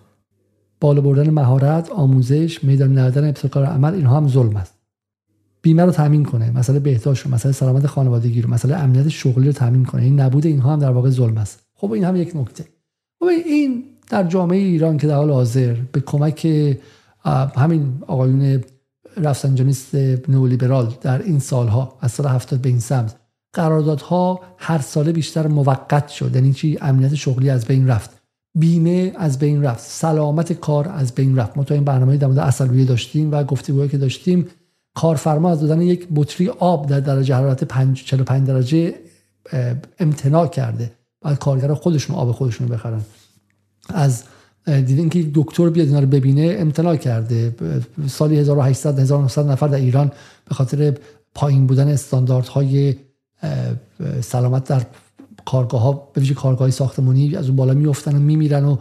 بالا 0.81 1.01
بردن 1.01 1.31
مهارت 1.31 1.91
آموزش 1.91 2.65
میدان 2.65 2.99
ندادن 2.99 3.29
ابتکار 3.29 3.65
عمل 3.65 3.95
اینها 3.95 4.17
هم 4.17 4.29
ظلم 4.29 4.57
است. 4.57 4.76
بیمه 5.67 5.85
رو 5.85 5.93
تامین 5.93 6.25
کنه 6.25 6.51
مسئله 6.51 6.79
بهداشت 6.79 7.27
رو 7.27 7.35
مسئله 7.35 7.53
سلامت 7.53 7.87
خانوادگی 7.87 8.43
رو 8.43 8.51
مسئله 8.51 8.77
امنیت 8.77 9.09
شغلی 9.09 9.47
رو 9.47 9.53
تامین 9.53 9.85
کنه. 9.85 10.03
این 10.03 10.21
نبود 10.21 10.47
اینها 10.47 10.73
هم 10.73 10.79
در 10.79 10.91
واقع 10.91 11.11
ظلم 11.11 11.39
است. 11.39 11.67
خب 11.75 11.93
این 11.93 12.05
هم 12.05 12.17
یک 12.17 12.37
نکته. 12.37 12.65
خب 13.21 13.27
این 13.27 13.85
در 14.09 14.25
جامعه 14.25 14.59
ایران 14.59 14.97
که 14.97 15.07
در 15.07 15.15
حال 15.15 15.31
حاضر 15.31 15.75
به 15.93 16.01
کمک 16.01 16.47
همین 17.57 17.93
آقایون 18.07 18.65
رفسنجانیست 19.17 19.95
نولیبرال 20.29 20.95
در 21.01 21.23
این 21.23 21.39
سالها 21.39 21.99
از 22.01 22.13
سال 22.13 22.27
هفتاد 22.27 22.61
به 22.61 22.69
این 22.69 22.81
سمت 22.81 23.17
قراردادها 23.53 24.41
هر 24.59 24.79
ساله 24.79 25.13
بیشتر 25.13 25.47
موقت 25.47 26.09
شد. 26.09 26.35
یعنی 26.35 26.53
چی؟ 26.53 26.79
امنیت 26.81 27.15
شغلی 27.15 27.51
از 27.51 27.65
بین 27.65 27.89
رفت. 27.89 28.11
بیمه 28.59 29.13
از 29.17 29.39
بین 29.39 29.63
رفت. 29.63 29.85
سلامت 29.85 30.53
کار 30.53 30.89
از 30.89 31.15
بین 31.15 31.37
رفت. 31.37 31.57
ما 31.57 31.65
تو 31.65 31.75
این 31.75 31.85
برنامه 31.85 32.17
در 32.17 32.27
مورد 32.27 32.39
اصل 32.39 32.85
داشتیم 32.85 33.33
و 33.33 33.45
گفتگوهایی 33.45 33.91
که 33.91 33.99
داشتیم 33.99 34.47
کارفرما 34.97 35.51
از 35.51 35.61
دادن 35.61 35.81
یک 35.81 36.09
بطری 36.15 36.49
آب 36.49 36.87
در 36.87 37.01
درجه 37.01 37.35
حرارت 37.35 37.93
45 37.95 38.49
درجه 38.49 38.95
امتناع 39.99 40.47
کرده. 40.47 40.93
بعد 41.23 41.39
کارگرا 41.39 41.75
خودشون 41.75 42.17
آب 42.17 42.33
خودشون 42.33 42.69
بخرن. 42.69 43.01
از 43.89 44.25
دیدین 44.67 45.09
که 45.09 45.31
دکتر 45.35 45.71
بیاد 45.71 45.87
اینا 45.87 46.01
رو 46.01 46.07
ببینه 46.07 46.57
امتناع 46.59 46.97
کرده. 46.97 47.55
سالی 48.07 48.39
1800 48.39 48.99
1900 48.99 49.51
نفر 49.51 49.69
در 49.69 49.79
ایران 49.79 50.13
به 50.49 50.55
خاطر 50.55 50.95
پایین 51.35 51.67
بودن 51.67 51.89
استانداردهای 51.89 52.95
سلامت 54.21 54.65
در 54.65 54.83
کارگاه 55.45 55.81
ها 55.81 55.93
به 55.93 56.21
ویژه 56.21 56.35
کارگاه 56.35 56.71
ساختمانی 56.71 57.37
از 57.37 57.47
اون 57.47 57.57
بالا 57.57 57.75
میافتن 57.75 58.17
و 58.17 58.19
میمیرن 58.19 58.65
و 58.65 58.77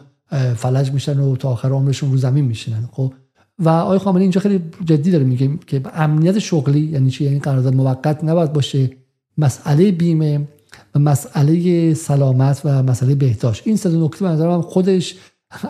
فلج 0.56 0.92
میشن 0.92 1.20
و 1.20 1.36
تا 1.36 1.50
آخر 1.50 1.70
عمرشون 1.70 2.12
رو 2.12 2.18
زمین 2.18 2.46
میشینن. 2.46 2.90
خب 2.92 3.14
و 3.60 3.70
آقای 3.70 3.98
خامنه‌ای 3.98 4.24
اینجا 4.24 4.42
خیلی 4.42 4.62
جدی 4.86 5.12
داره 5.12 5.24
میگه 5.24 5.50
که 5.68 5.82
امنیت 5.94 6.40
شغلی 6.40 6.80
یعنی 6.80 7.12
چی؟ 7.12 7.24
یعنی 7.24 7.40
قرارداد 7.40 7.76
موقت 7.76 8.24
نباید 8.24 8.54
باشه 8.54 8.90
مسئله 9.38 9.92
بیمه 9.92 10.48
و 10.96 11.00
مسئله 11.00 11.94
سلامت 11.94 12.62
و 12.66 12.84
مسئله 12.84 13.16
بهداشت. 13.16 13.64
این 13.66 13.76
سه 13.78 13.90
نکته 13.90 14.26
به 14.26 14.32
نظرم 14.32 14.62
خودش 14.62 15.16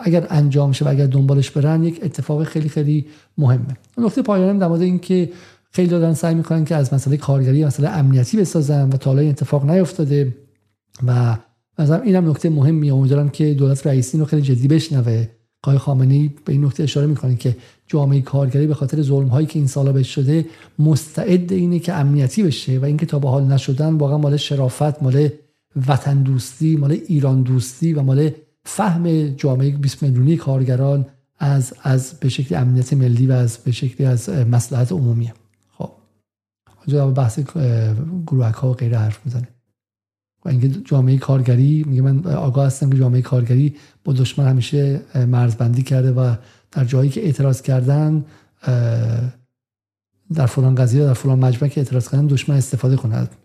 اگر 0.02 0.26
انجام 0.30 0.72
شه 0.72 0.84
و 0.84 0.88
اگر 0.88 1.06
دنبالش 1.06 1.50
برن 1.50 1.84
یک 1.84 2.00
اتفاق 2.02 2.44
خیلی 2.44 2.68
خیلی 2.68 3.06
مهمه. 3.38 3.76
نکته 3.98 4.22
پایانی 4.22 4.58
در 4.58 4.68
مورد 4.68 4.82
اینکه 4.82 5.30
خیلی 5.70 5.88
دارن 5.88 6.14
سعی 6.14 6.34
می‌کنن 6.34 6.64
که 6.64 6.76
از 6.76 6.94
مسئله 6.94 7.16
کارگری 7.16 7.64
مسئله 7.64 7.88
امنیتی 7.88 8.36
بسازن 8.36 8.88
و 8.88 8.96
تا 8.96 9.10
حالا 9.10 9.22
اتفاق 9.22 9.70
نیفتاده 9.70 10.36
و 11.06 11.36
مثلا 11.78 12.00
اینم 12.00 12.30
نکته 12.30 12.50
مهمیه. 12.50 12.94
امیدوارم 12.94 13.28
که 13.28 13.54
دولت 13.54 13.86
رئیسی 13.86 14.18
رو 14.18 14.24
خیلی 14.24 14.42
جدی 14.42 14.68
بشنوه. 14.68 15.28
آقای 15.66 15.78
خامنه‌ای 15.78 16.30
به 16.44 16.52
این 16.52 16.64
نکته 16.64 16.82
اشاره 16.82 17.06
می‌کنه 17.06 17.36
که 17.36 17.56
جامعه 17.86 18.20
کارگری 18.20 18.66
به 18.66 18.74
خاطر 18.74 19.02
ظلم 19.02 19.28
هایی 19.28 19.46
که 19.46 19.58
این 19.58 19.68
سالا 19.68 19.92
بهش 19.92 20.14
شده 20.14 20.46
مستعد 20.78 21.52
اینه 21.52 21.78
که 21.78 21.92
امنیتی 21.92 22.42
بشه 22.42 22.78
و 22.78 22.84
اینکه 22.84 23.06
تا 23.06 23.18
به 23.18 23.28
حال 23.28 23.44
نشدن 23.44 23.94
واقعا 23.94 24.18
مال 24.18 24.36
شرافت 24.36 25.02
مال 25.02 25.28
وطن 25.88 26.22
دوستی 26.22 26.76
مال 26.76 26.92
ایران 26.92 27.42
دوستی 27.42 27.92
و 27.92 28.02
مال 28.02 28.30
فهم 28.64 29.28
جامعه 29.28 29.70
20 29.70 30.02
میلیونی 30.02 30.36
کارگران 30.36 31.06
از 31.38 31.74
از 31.82 32.14
به 32.20 32.28
شکل 32.28 32.54
امنیت 32.54 32.92
ملی 32.92 33.26
و 33.26 33.32
از 33.32 33.58
به 33.64 33.72
شکلی 33.72 34.06
از 34.06 34.28
مصلحت 34.28 34.92
عمومیه. 34.92 35.34
خب 35.78 35.90
اونجا 36.86 37.10
بحث 37.10 37.40
گروهک 38.26 38.54
ها 38.54 38.70
و 38.70 38.74
غیره 38.74 38.98
حرف 38.98 39.20
می‌زنه. 39.24 39.48
و 40.46 40.48
اینکه 40.48 40.68
جامعه 40.68 41.18
کارگری 41.18 41.84
میگه 41.86 42.02
من 42.02 42.26
آگاه 42.26 42.66
هستم 42.66 42.90
که 42.90 42.98
جامعه 42.98 43.22
کارگری 43.22 43.76
با 44.04 44.12
دشمن 44.12 44.48
همیشه 44.48 45.00
مرزبندی 45.14 45.82
کرده 45.82 46.12
و 46.12 46.34
در 46.72 46.84
جایی 46.84 47.10
که 47.10 47.24
اعتراض 47.24 47.62
کردن 47.62 48.24
در 50.34 50.46
فلان 50.46 50.74
قضیه 50.74 51.04
در 51.04 51.14
فلان 51.14 51.38
مجمع 51.38 51.68
که 51.68 51.80
اعتراض 51.80 52.08
کردن 52.08 52.26
دشمن 52.26 52.56
استفاده 52.56 52.96
کند 52.96 53.36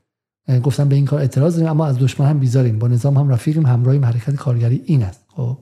گفتم 0.64 0.90
به 0.90 0.96
این 0.96 1.06
کار 1.06 1.20
اعتراض 1.20 1.56
داریم 1.56 1.70
اما 1.70 1.86
از 1.86 2.00
دشمن 2.00 2.28
هم 2.28 2.40
بیزاریم. 2.40 2.80
با 2.80 2.88
نظام 2.88 3.18
هم 3.18 3.30
رفیقیم 3.30 3.66
همراهیم 3.66 4.06
حرکت 4.06 4.36
کارگری 4.36 4.82
این 4.86 5.04
است. 5.04 5.26
خب. 5.28 5.58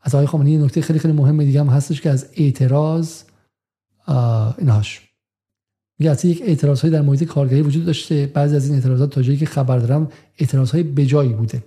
از 0.00 0.14
آقای 0.14 0.26
خامنه‌ای 0.26 0.56
نکته 0.56 0.80
خیلی 0.80 0.98
خیلی 0.98 1.14
مهم 1.14 1.44
دیگه 1.44 1.60
هم 1.60 1.66
هستش 1.66 2.00
که 2.00 2.10
از 2.10 2.26
اعتراض 2.36 3.22
اینهاش. 4.58 5.11
میگه 6.02 6.10
از 6.10 6.24
یک 6.24 6.42
اعتراض 6.46 6.80
های 6.80 6.90
در 6.90 7.02
محیط 7.02 7.24
کارگری 7.24 7.62
وجود 7.62 7.86
داشته. 7.86 8.30
بعضی 8.34 8.56
از 8.56 8.66
این 8.66 8.74
اعتراضات 8.74 9.10
تا 9.10 9.22
جایی 9.22 9.38
که 9.38 9.46
خبر 9.46 9.78
دارم 9.78 10.08
اعتراض 10.38 10.70
های 10.70 10.82
بجایی 10.82 11.32
بوده. 11.32 11.62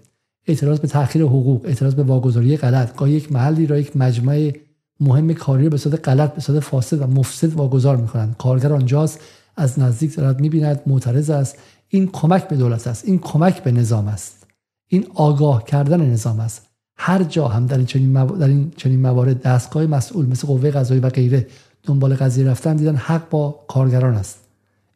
اعتراض 0.47 0.79
به 0.79 0.87
تاخیر 0.87 1.21
حقوق 1.21 1.65
اعتراض 1.65 1.95
به 1.95 2.03
واگذاری 2.03 2.57
غلط. 2.57 2.95
گاهی 2.95 3.13
یک 3.13 3.31
محلی 3.31 3.67
را 3.67 3.79
یک 3.79 3.97
مجمع 3.97 4.53
مهم 4.99 5.33
کاری 5.33 5.69
به 5.69 5.77
صورت 5.77 6.09
غلط 6.09 6.33
به 6.33 6.41
صورت 6.41 6.59
فاسد 6.59 7.01
و 7.01 7.07
مفسد 7.07 7.53
واگذار 7.53 7.97
می‌کنند. 7.97 8.35
کارگر 8.37 8.73
آنجاست 8.73 9.19
از 9.55 9.79
نزدیک 9.79 10.15
دارد 10.15 10.39
می‌بیند 10.39 10.81
معترض 10.87 11.29
است. 11.29 11.57
این 11.87 12.07
کمک 12.07 12.47
به 12.47 12.55
دولت 12.55 12.87
است. 12.87 13.05
این 13.05 13.19
کمک 13.19 13.63
به 13.63 13.71
نظام 13.71 14.07
است. 14.07 14.47
این 14.87 15.05
آگاه 15.13 15.63
کردن 15.63 16.01
نظام 16.01 16.39
است. 16.39 16.61
هر 16.97 17.23
جا 17.23 17.47
هم 17.47 17.65
در 17.65 17.77
این 17.77 17.85
چنین 17.85 18.11
موارد, 18.11 18.39
در 18.39 18.47
این 18.47 18.71
چنین 18.77 19.01
موارد 19.01 19.41
دستگاه 19.41 19.85
مسئول 19.85 20.25
مثل 20.25 20.47
قوه 20.47 20.71
قضایی 20.71 20.99
و 20.99 21.09
غیره 21.09 21.47
دنبال 21.85 22.15
قضیه 22.15 22.45
رفتن 22.45 22.75
دیدن 22.75 22.95
حق 22.95 23.29
با 23.29 23.65
کارگران 23.67 24.15
است. 24.15 24.39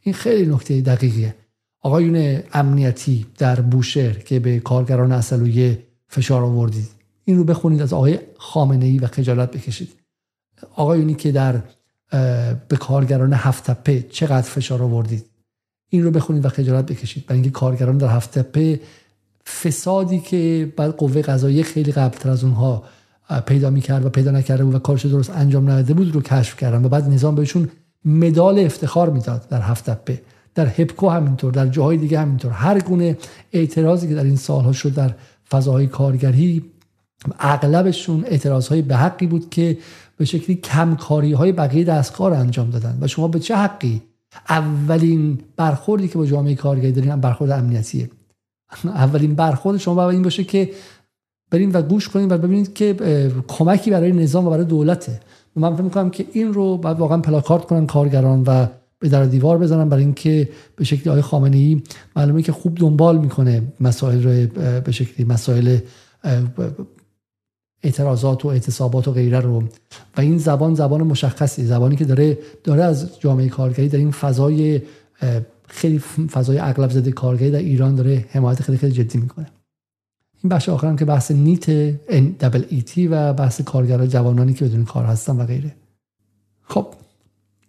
این 0.01 0.15
خیلی 0.15 0.53
نکته 0.53 0.81
دقیقیه. 0.81 1.35
آقایون 1.81 2.41
امنیتی 2.53 3.25
در 3.37 3.61
بوشهر 3.61 4.13
که 4.13 4.39
به 4.39 4.59
کارگران 4.59 5.11
اصلویه 5.11 5.83
فشار 6.07 6.43
آوردید 6.43 6.89
این 7.23 7.37
رو 7.37 7.43
بخونید 7.43 7.81
از 7.81 7.93
آقای 7.93 8.19
خامنه 8.37 8.85
ای 8.85 8.99
و 8.99 9.07
خجالت 9.07 9.51
بکشید. 9.51 9.89
آقایونی 10.75 11.13
که 11.13 11.31
در 11.31 11.61
به 12.67 12.77
کارگران 12.79 13.33
هفت 13.33 13.71
تپه 13.71 14.01
چقدر 14.01 14.47
فشار 14.47 14.83
آوردید 14.83 15.25
این 15.89 16.03
رو 16.03 16.11
بخونید 16.11 16.45
و 16.45 16.49
خجالت 16.49 16.85
بکشید. 16.85 17.25
برای 17.25 17.41
اینکه 17.41 17.49
کارگران 17.49 17.97
در 17.97 18.07
هفت 18.07 18.39
تپه 18.39 18.79
فسادی 19.45 20.19
که 20.19 20.73
بعد 20.77 20.91
قوه 20.91 21.21
قضایی 21.21 21.63
خیلی 21.63 21.91
قبلتر 21.91 22.29
از 22.29 22.43
اونها 22.43 22.83
پیدا 23.45 23.69
می‌کرد 23.69 24.05
و 24.05 24.09
پیدا 24.09 24.31
نکرده 24.31 24.63
بود 24.63 24.75
و 24.75 24.79
کارش 24.79 25.05
درست 25.05 25.29
انجام 25.29 25.69
نداده 25.69 25.93
بود 25.93 26.15
رو 26.15 26.21
کشف 26.21 26.57
کردن. 26.57 26.85
و 26.85 26.89
بعد 26.89 27.09
نظام 27.09 27.35
بهشون 27.35 27.69
مدال 28.05 28.59
افتخار 28.59 29.09
می‌داد 29.09 29.47
در 29.49 29.61
هفت 29.61 29.89
تپه 29.89 30.21
در 30.55 30.67
هپکو 30.67 31.09
همینطور 31.09 31.53
در 31.53 31.67
جاهای 31.67 31.97
دیگه 31.97 32.19
همینطور. 32.19 32.51
هر 32.51 32.79
گونه 32.79 33.17
اعتراضی 33.51 34.07
که 34.07 34.15
در 34.15 34.23
این 34.23 34.35
سالها 34.35 34.71
شد 34.71 34.93
در 34.93 35.15
فضاهای 35.51 35.87
کارگری 35.87 36.65
اغلبشون 37.39 38.25
اعتراض 38.27 38.67
های 38.67 38.81
به 38.81 38.95
حقی 38.95 39.27
بود 39.27 39.49
که 39.49 39.77
به 40.17 40.25
شکلی 40.25 40.55
کمکاری 40.55 41.33
های 41.33 41.51
بقیه 41.51 41.83
دستگاه 41.83 42.39
انجام 42.39 42.69
دادن. 42.69 42.97
و 43.01 43.07
شما 43.07 43.27
به 43.27 43.39
چه 43.39 43.55
حقی؟ 43.55 44.01
اولین 44.49 45.39
برخوردی 45.55 46.07
که 46.07 46.17
با 46.17 46.25
جامعه 46.25 46.55
کارگری 46.55 46.91
دارین 46.91 47.15
برخورد 47.15 47.51
امنیتیه. 47.51 48.09
اولین 48.85 49.35
برخورد 49.35 49.77
شما 49.77 49.95
باید 49.95 50.13
این 50.13 50.23
باشه 50.23 50.43
که 50.43 50.69
برین 51.51 51.71
و 51.71 51.81
گوش 51.81 52.09
کنین 52.09 52.31
و 52.31 52.37
ببینید 52.37 52.73
که 52.73 52.95
کمکی 53.47 53.91
برای 53.91 54.11
نظام 54.11 54.47
و 54.47 54.49
برای 54.49 54.65
دولته. 54.65 55.19
من 55.55 55.73
فکر 55.73 55.83
می‌کنم 55.83 56.09
که 56.09 56.25
این 56.33 56.53
رو 56.53 56.77
باید 56.77 56.99
واقعا 56.99 57.17
پلاکارد 57.17 57.65
کنن 57.65 57.87
کارگران 57.87 58.43
و 58.47 58.67
به 58.99 59.09
در 59.09 59.25
دیوار 59.25 59.57
بزنن 59.57 59.89
برای 59.89 60.03
اینکه 60.03 60.49
به 60.75 60.83
شکلی 60.83 61.09
آقای 61.09 61.21
خامنه 61.21 61.57
ای 61.57 61.81
معلومه 62.15 62.41
که 62.41 62.51
خوب 62.51 62.77
دنبال 62.77 63.17
می‌کنه 63.17 63.61
مسائل 63.79 64.23
رو 64.23 64.47
به 64.81 64.91
شکلی 64.91 65.25
مسائل 65.25 65.77
اعتراضات 67.83 68.45
و 68.45 68.47
اعتصابات 68.47 69.07
و 69.07 69.11
غیره 69.11 69.39
رو. 69.39 69.63
و 70.17 70.21
این 70.21 70.37
زبان 70.37 70.75
زبان 70.75 71.03
مشخصی 71.03 71.65
زبانی 71.65 71.95
که 71.95 72.05
داره 72.05 72.37
داره 72.63 72.83
از 72.83 73.19
جامعه 73.19 73.49
کارگری 73.49 73.89
در 73.89 73.97
این 73.97 74.11
فضای 74.11 74.81
خیلی 75.67 75.99
فضای 76.31 76.57
اغلب 76.59 76.89
زده 76.89 77.11
کارگری 77.11 77.51
در 77.51 77.59
ایران 77.59 77.95
داره 77.95 78.25
حمایت 78.29 78.61
خیلی 78.61 78.77
خیلی 78.77 78.93
جدی 78.93 79.17
می‌کنه. 79.17 79.47
این 80.43 80.49
بخش 80.49 80.69
آخرم 80.69 80.95
که 80.95 81.05
بحث 81.05 81.31
نیت 81.31 81.65
تی 82.85 83.07
و 83.07 83.33
بحث 83.33 83.61
کارگرای 83.61 84.07
جوانانی 84.07 84.53
که 84.53 84.65
بدون 84.65 84.85
کار 84.85 85.05
هستن 85.05 85.37
و 85.37 85.45
غیره. 85.45 85.75
خب 86.61 86.93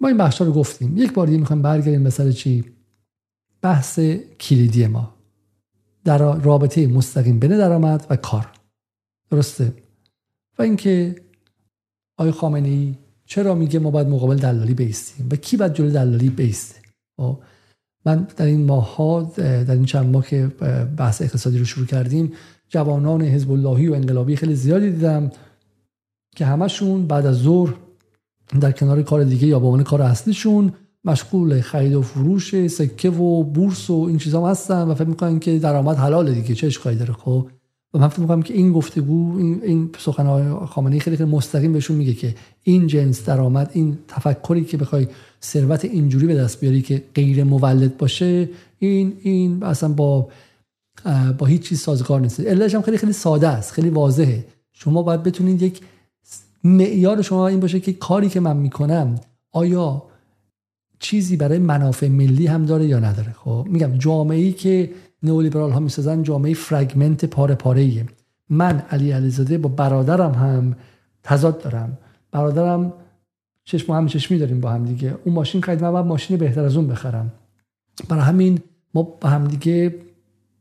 ما 0.00 0.08
این 0.08 0.16
بخش 0.16 0.40
رو 0.40 0.52
گفتیم. 0.52 0.96
یک 0.96 1.12
بار 1.12 1.26
دیگه 1.26 1.38
می‌خوایم 1.38 1.62
برگردیم 1.62 2.04
به 2.04 2.32
چی؟ 2.32 2.64
بحث 3.62 4.00
کلیدی 4.40 4.86
ما. 4.86 5.14
در 6.04 6.18
رابطه 6.18 6.86
مستقیم 6.86 7.38
بین 7.38 7.58
درآمد 7.58 8.06
و 8.10 8.16
کار. 8.16 8.48
درسته؟ 9.30 9.72
و 10.58 10.62
اینکه 10.62 11.16
آقای 12.16 12.32
خامنه 12.32 12.68
ای 12.68 12.94
چرا 13.24 13.54
میگه 13.54 13.78
ما 13.78 13.90
باید 13.90 14.08
مقابل 14.08 14.36
دلالی 14.36 14.74
بیستیم؟ 14.74 15.28
و 15.30 15.36
کی 15.36 15.56
باید 15.56 15.74
جلوی 15.74 15.92
دلالی 15.92 16.28
بیسته؟ 16.28 16.80
خب، 17.16 17.38
من 18.06 18.26
در 18.36 18.46
این 18.46 18.66
ماه 18.66 18.96
ها 18.96 19.22
در 19.36 19.70
این 19.70 19.84
چند 19.84 20.06
ماه 20.06 20.26
که 20.26 20.46
بحث 20.96 21.22
اقتصادی 21.22 21.58
رو 21.58 21.64
شروع 21.64 21.86
کردیم 21.86 22.32
جوانان 22.70 23.22
حزب 23.22 23.50
اللهی 23.52 23.88
و 23.88 23.94
انقلابی 23.94 24.36
خیلی 24.36 24.54
زیادی 24.54 24.90
دیدم 24.90 25.30
که 26.36 26.46
همشون 26.46 27.06
بعد 27.06 27.26
از 27.26 27.36
ظهر 27.36 27.74
در 28.60 28.72
کنار 28.72 29.02
کار 29.02 29.24
دیگه 29.24 29.46
یا 29.46 29.58
به 29.58 29.66
عنوان 29.66 29.82
کار 29.82 30.02
اصلیشون 30.02 30.72
مشغول 31.04 31.60
خرید 31.60 31.94
و 31.94 32.02
فروش 32.02 32.66
سکه 32.66 33.10
و 33.10 33.42
بورس 33.42 33.90
و 33.90 34.04
این 34.08 34.18
چیزا 34.18 34.46
هستن 34.46 34.82
و 34.82 34.94
فکر 34.94 35.08
می‌کنن 35.08 35.38
که 35.38 35.58
درآمد 35.58 35.96
حلال 35.96 36.34
دیگه 36.34 36.54
چه 36.54 36.66
اشکالی 36.66 36.96
داره 36.96 37.12
خب؟ 37.12 37.46
و 37.94 37.98
من 37.98 38.08
فکر 38.08 38.20
می‌کنم 38.20 38.42
که 38.42 38.54
این 38.54 38.72
گفتگو 38.72 39.38
این, 39.38 39.60
این 39.64 39.90
سخن 39.98 40.54
خامنه‌ای 40.66 41.00
خیلی 41.00 41.16
خیلی 41.16 41.30
مستقیم 41.30 41.72
بهشون 41.72 41.96
میگه 41.96 42.12
که 42.12 42.34
این 42.62 42.86
جنس 42.86 43.24
درآمد 43.24 43.70
این 43.72 43.98
تفکری 44.08 44.64
که 44.64 44.76
بخوای 44.76 45.06
ثروت 45.42 45.84
اینجوری 45.84 46.26
به 46.26 46.34
دست 46.34 46.60
بیاری 46.60 46.82
که 46.82 47.02
غیر 47.14 47.44
مولد 47.44 47.96
باشه 47.96 48.48
این 48.78 49.12
این 49.22 49.62
اصلا 49.62 49.88
با 49.88 50.28
با 51.38 51.46
هیچ 51.46 51.68
چیز 51.68 51.80
سازگار 51.80 52.20
نیست. 52.20 52.40
علتش 52.40 52.74
هم 52.74 52.82
خیلی 52.82 52.96
خیلی 52.96 53.12
ساده 53.12 53.48
است 53.48 53.72
خیلی 53.72 53.90
واضحه. 53.90 54.46
شما 54.72 55.02
باید 55.02 55.22
بتونید 55.22 55.62
یک 55.62 55.80
معیار 56.64 57.22
شما 57.22 57.48
این 57.48 57.60
باشه 57.60 57.80
که 57.80 57.92
کاری 57.92 58.28
که 58.28 58.40
من 58.40 58.56
می‌کنم 58.56 59.14
آیا 59.52 60.02
چیزی 60.98 61.36
برای 61.36 61.58
منافع 61.58 62.08
ملی 62.08 62.46
هم 62.46 62.64
داره 62.66 62.86
یا 62.86 62.98
نداره؟ 62.98 63.32
خب 63.32 63.66
میگم 63.70 63.98
جامعه 63.98 64.38
ای 64.38 64.52
که 64.52 64.90
نئولیبرال 65.22 65.70
ها 65.70 65.80
می‌سازن 65.80 66.22
جامعه 66.22 66.54
فرگمنت 66.54 67.24
پاره 67.24 67.54
پاره 67.54 67.80
ایه 67.80 68.06
من 68.48 68.82
علی 68.90 69.10
علیزاده 69.10 69.58
با 69.58 69.68
برادرم 69.68 70.32
هم 70.32 70.76
تضاد 71.22 71.62
دارم. 71.62 71.98
برادرم 72.32 72.92
چشم 73.64 73.92
هم 73.92 74.06
چشمی 74.06 74.38
داریم 74.38 74.60
با 74.60 74.70
هم 74.70 74.84
دیگه. 74.84 75.14
اون 75.24 75.34
ماشین 75.34 75.62
خرید 75.62 75.84
من 75.84 76.00
ماشین 76.00 76.36
بهتر 76.36 76.64
از 76.64 76.76
اون 76.76 76.88
بخرم. 76.88 77.32
برای 78.08 78.22
همین 78.22 78.58
ما 78.94 79.02
با 79.02 79.28
هم 79.28 79.48
دیگه 79.48 79.94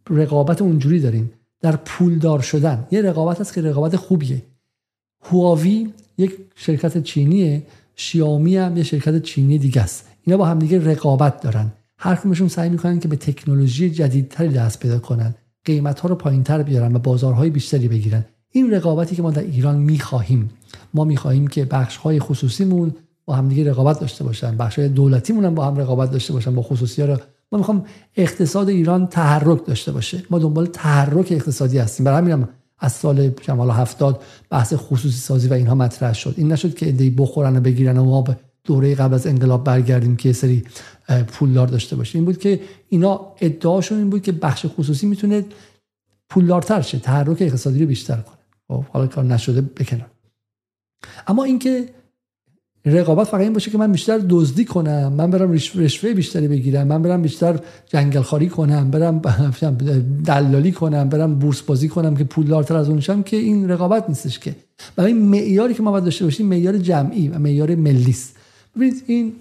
رقابت 0.10 0.62
اونجوری 0.62 1.00
داریم. 1.00 1.32
در 1.62 1.76
پولدار 1.76 2.42
شدن. 2.42 2.88
یه 2.92 3.02
رقابت 3.02 3.42
هست 3.42 3.54
که 3.54 3.62
رقابت 3.62 3.96
خوبیه. 3.96 4.42
هواوی 5.22 5.90
یک 6.18 6.38
شرکت 6.56 7.04
چینیه. 7.04 7.64
شیائومی 7.96 8.58
هم 8.58 8.78
یه 8.78 8.84
شرکت 8.84 9.22
چینی 9.22 9.58
دیگه 9.58 9.82
است. 9.82 10.08
اینا 10.24 10.38
با 10.38 10.46
هم 10.46 10.60
دیگه 10.60 10.92
رقابت 10.92 11.42
دارن. 11.42 11.72
هر 11.98 12.16
کمشون 12.16 12.48
سعی 12.48 12.70
می‌کنن 12.70 13.00
که 13.00 13.08
به 13.08 13.16
تکنولوژی 13.16 13.90
جدیدتری 13.90 14.50
دست 14.50 14.80
پیدا 14.80 15.00
کنن. 15.00 15.36
قیمت 15.66 16.00
ها 16.00 16.10
رو 16.10 16.16
پایین 16.16 16.44
تر 16.44 16.64
بیارن 16.64 16.96
و 16.96 17.00
بازارهای 17.00 17.50
بیشتری 17.50 17.88
بگیرن. 17.88 18.26
این 18.52 18.72
رقابتی 18.72 19.16
که 19.16 19.22
ما 19.22 19.32
در 19.32 19.42
ایران 19.42 19.78
می‌خواهیم. 19.78 20.50
ما 20.94 21.04
می‌خواهیم 21.04 21.48
که 21.48 21.66
بخش 21.66 21.98
های 21.98 22.20
خصوصیمون 22.20 22.96
با 23.26 23.36
همدیگه 23.36 23.70
رقابت 23.70 24.00
داشته 24.00 24.24
باشن. 24.24 24.58
بخش 24.58 24.80
های 24.80 24.90
دولتیمون 24.90 25.46
هم 25.46 25.56
با 25.56 25.66
هم 25.66 25.78
رقابت 25.78 26.12
داشته 26.12 26.34
باشن 26.34 26.56
با 26.56 26.62
خصوصی 26.62 27.02
ها 27.02 27.08
رو 27.08 27.18
ما 27.52 27.58
می‌خوام 27.58 27.86
اقتصاد 28.16 28.70
ایران 28.70 29.08
تحرک 29.08 29.66
داشته 29.66 29.92
باشه. 29.92 30.24
ما 30.30 30.40
دنبال 30.40 30.66
تحرک 30.66 31.28
اقتصادی 31.32 31.78
هستیم. 31.78 32.04
برای 32.04 32.32
همین 32.32 32.48
از 32.80 32.94
سال 32.94 33.32
شمال 33.42 33.70
هفتاد 33.70 34.24
بحث 34.50 34.74
خصوصی 34.74 35.18
سازی 35.18 35.48
و 35.48 35.54
اینها 35.54 35.76
مطرح 35.76 36.14
شد. 36.14 36.34
این 36.38 36.52
نشد 36.52 36.74
که 36.76 36.86
ایده 36.86 37.10
بخورن 37.10 37.58
و 37.58 37.60
بگیرن 37.60 37.98
و 37.98 38.06
ما 38.06 38.22
به 38.22 38.38
دوره 38.64 38.96
قبل 38.96 39.14
از 39.14 39.28
انقلاب 39.28 39.64
برگردیم 39.64 40.16
که 40.16 40.34
سری 40.34 40.64
پولدار 41.28 41.68
داشته 41.68 41.96
باشیم. 41.96 42.20
این 42.20 42.26
بود 42.26 42.38
که 42.38 42.60
اینا 42.90 43.34
ادعاشون 43.42 43.98
این 43.98 44.10
بود 44.10 44.22
که 44.22 44.32
بخش 44.32 44.66
خصوصی 44.78 45.08
می‌تونه 45.08 45.46
پولدارتر 46.30 46.82
شه 46.82 47.00
تحرک 47.00 47.38
اقتصادی 47.42 47.80
رو 47.80 47.86
بیشتر 47.86 48.16
کنه. 48.16 48.36
خب 48.68 48.84
حالا 48.84 49.08
کار 49.08 49.24
نشده 49.24 49.62
بکنن 49.62 50.06
اما 51.28 51.44
اینکه 51.44 51.90
رقابت 52.86 53.28
فقط 53.28 53.42
این 53.42 53.54
باشه 53.54 53.72
که 53.72 53.78
من 53.78 53.92
بیشتر 53.92 54.18
دزدی 54.30 54.66
کنم. 54.66 55.14
من 55.14 55.32
برم 55.32 55.52
رشوه 55.52 56.14
بیشتری 56.14 56.48
بگیرم. 56.48 56.88
من 56.88 57.02
برم 57.02 57.22
بیشتر 57.22 57.60
جنگل 57.88 58.22
خاری 58.22 58.50
کنم. 58.50 58.92
برم 58.92 59.20
دلالی 60.26 60.72
کنم. 60.72 61.10
برم 61.10 61.36
بورس 61.36 61.62
بازی 61.62 61.90
کنم 61.90 62.16
که 62.16 62.24
پولدارتر 62.24 62.78
از 62.78 62.90
اونشم 62.90 63.24
که 63.24 63.38
این 63.38 63.70
رقابت 63.70 64.10
نیستش 64.10 64.40
که. 64.40 64.56
این 64.98 65.18
معیاری 65.18 65.74
که 65.74 65.84
ما 65.84 65.92
باید 65.92 66.04
داشته 66.04 66.26
باشیم 66.26 66.46
معیار 66.46 66.78
جمعی 66.78 67.28
و 67.28 67.40
معیار 67.40 67.76
ملی 67.76 68.12
است. 68.12 68.36
ببینید 68.76 69.04
این 69.08 69.34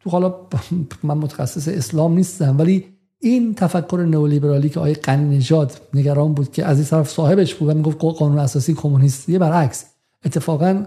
تو 0.00 0.10
حالا 0.10 0.34
من 1.02 1.18
متخصص 1.18 1.68
اسلام 1.68 2.14
نیستم 2.14 2.58
ولی 2.58 2.84
این 3.18 3.54
تفکر 3.54 4.06
نئولیبرالی 4.08 4.68
که 4.68 4.80
آقای 4.80 4.96
نژاد 5.08 5.80
نگران 5.94 6.34
بود 6.34 6.52
که 6.52 6.64
از 6.64 6.78
این 6.78 6.86
طرف 6.86 7.10
صاحبش 7.10 7.54
بود 7.54 7.68
و 7.68 7.74
می‌گفت 7.74 7.98
قانون 7.98 8.38
اساسی 8.38 8.74
کمونیستی 8.74 9.38
برعکس. 9.38 9.84
اتفاقا 10.24 10.84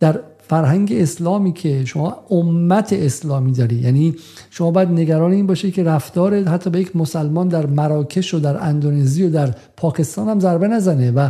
در 0.00 0.20
فرهنگ 0.48 0.92
اسلامی 0.92 1.52
که 1.52 1.84
شما 1.84 2.16
امت 2.30 2.92
اسلامی 2.92 3.52
داری. 3.52 3.76
یعنی 3.76 4.14
شما 4.50 4.70
باید 4.70 4.88
نگران 4.88 5.32
این 5.32 5.46
باشه 5.46 5.70
که 5.70 5.84
رفتار 5.84 6.44
حتی 6.44 6.70
به 6.70 6.80
یک 6.80 6.96
مسلمان 6.96 7.48
در 7.48 7.66
مراکش 7.66 8.34
و 8.34 8.38
در 8.38 8.62
اندونزی 8.62 9.22
و 9.22 9.30
در 9.30 9.54
پاکستان 9.76 10.28
هم 10.28 10.40
ضربه 10.40 10.68
نزنه 10.68 11.10
و 11.10 11.28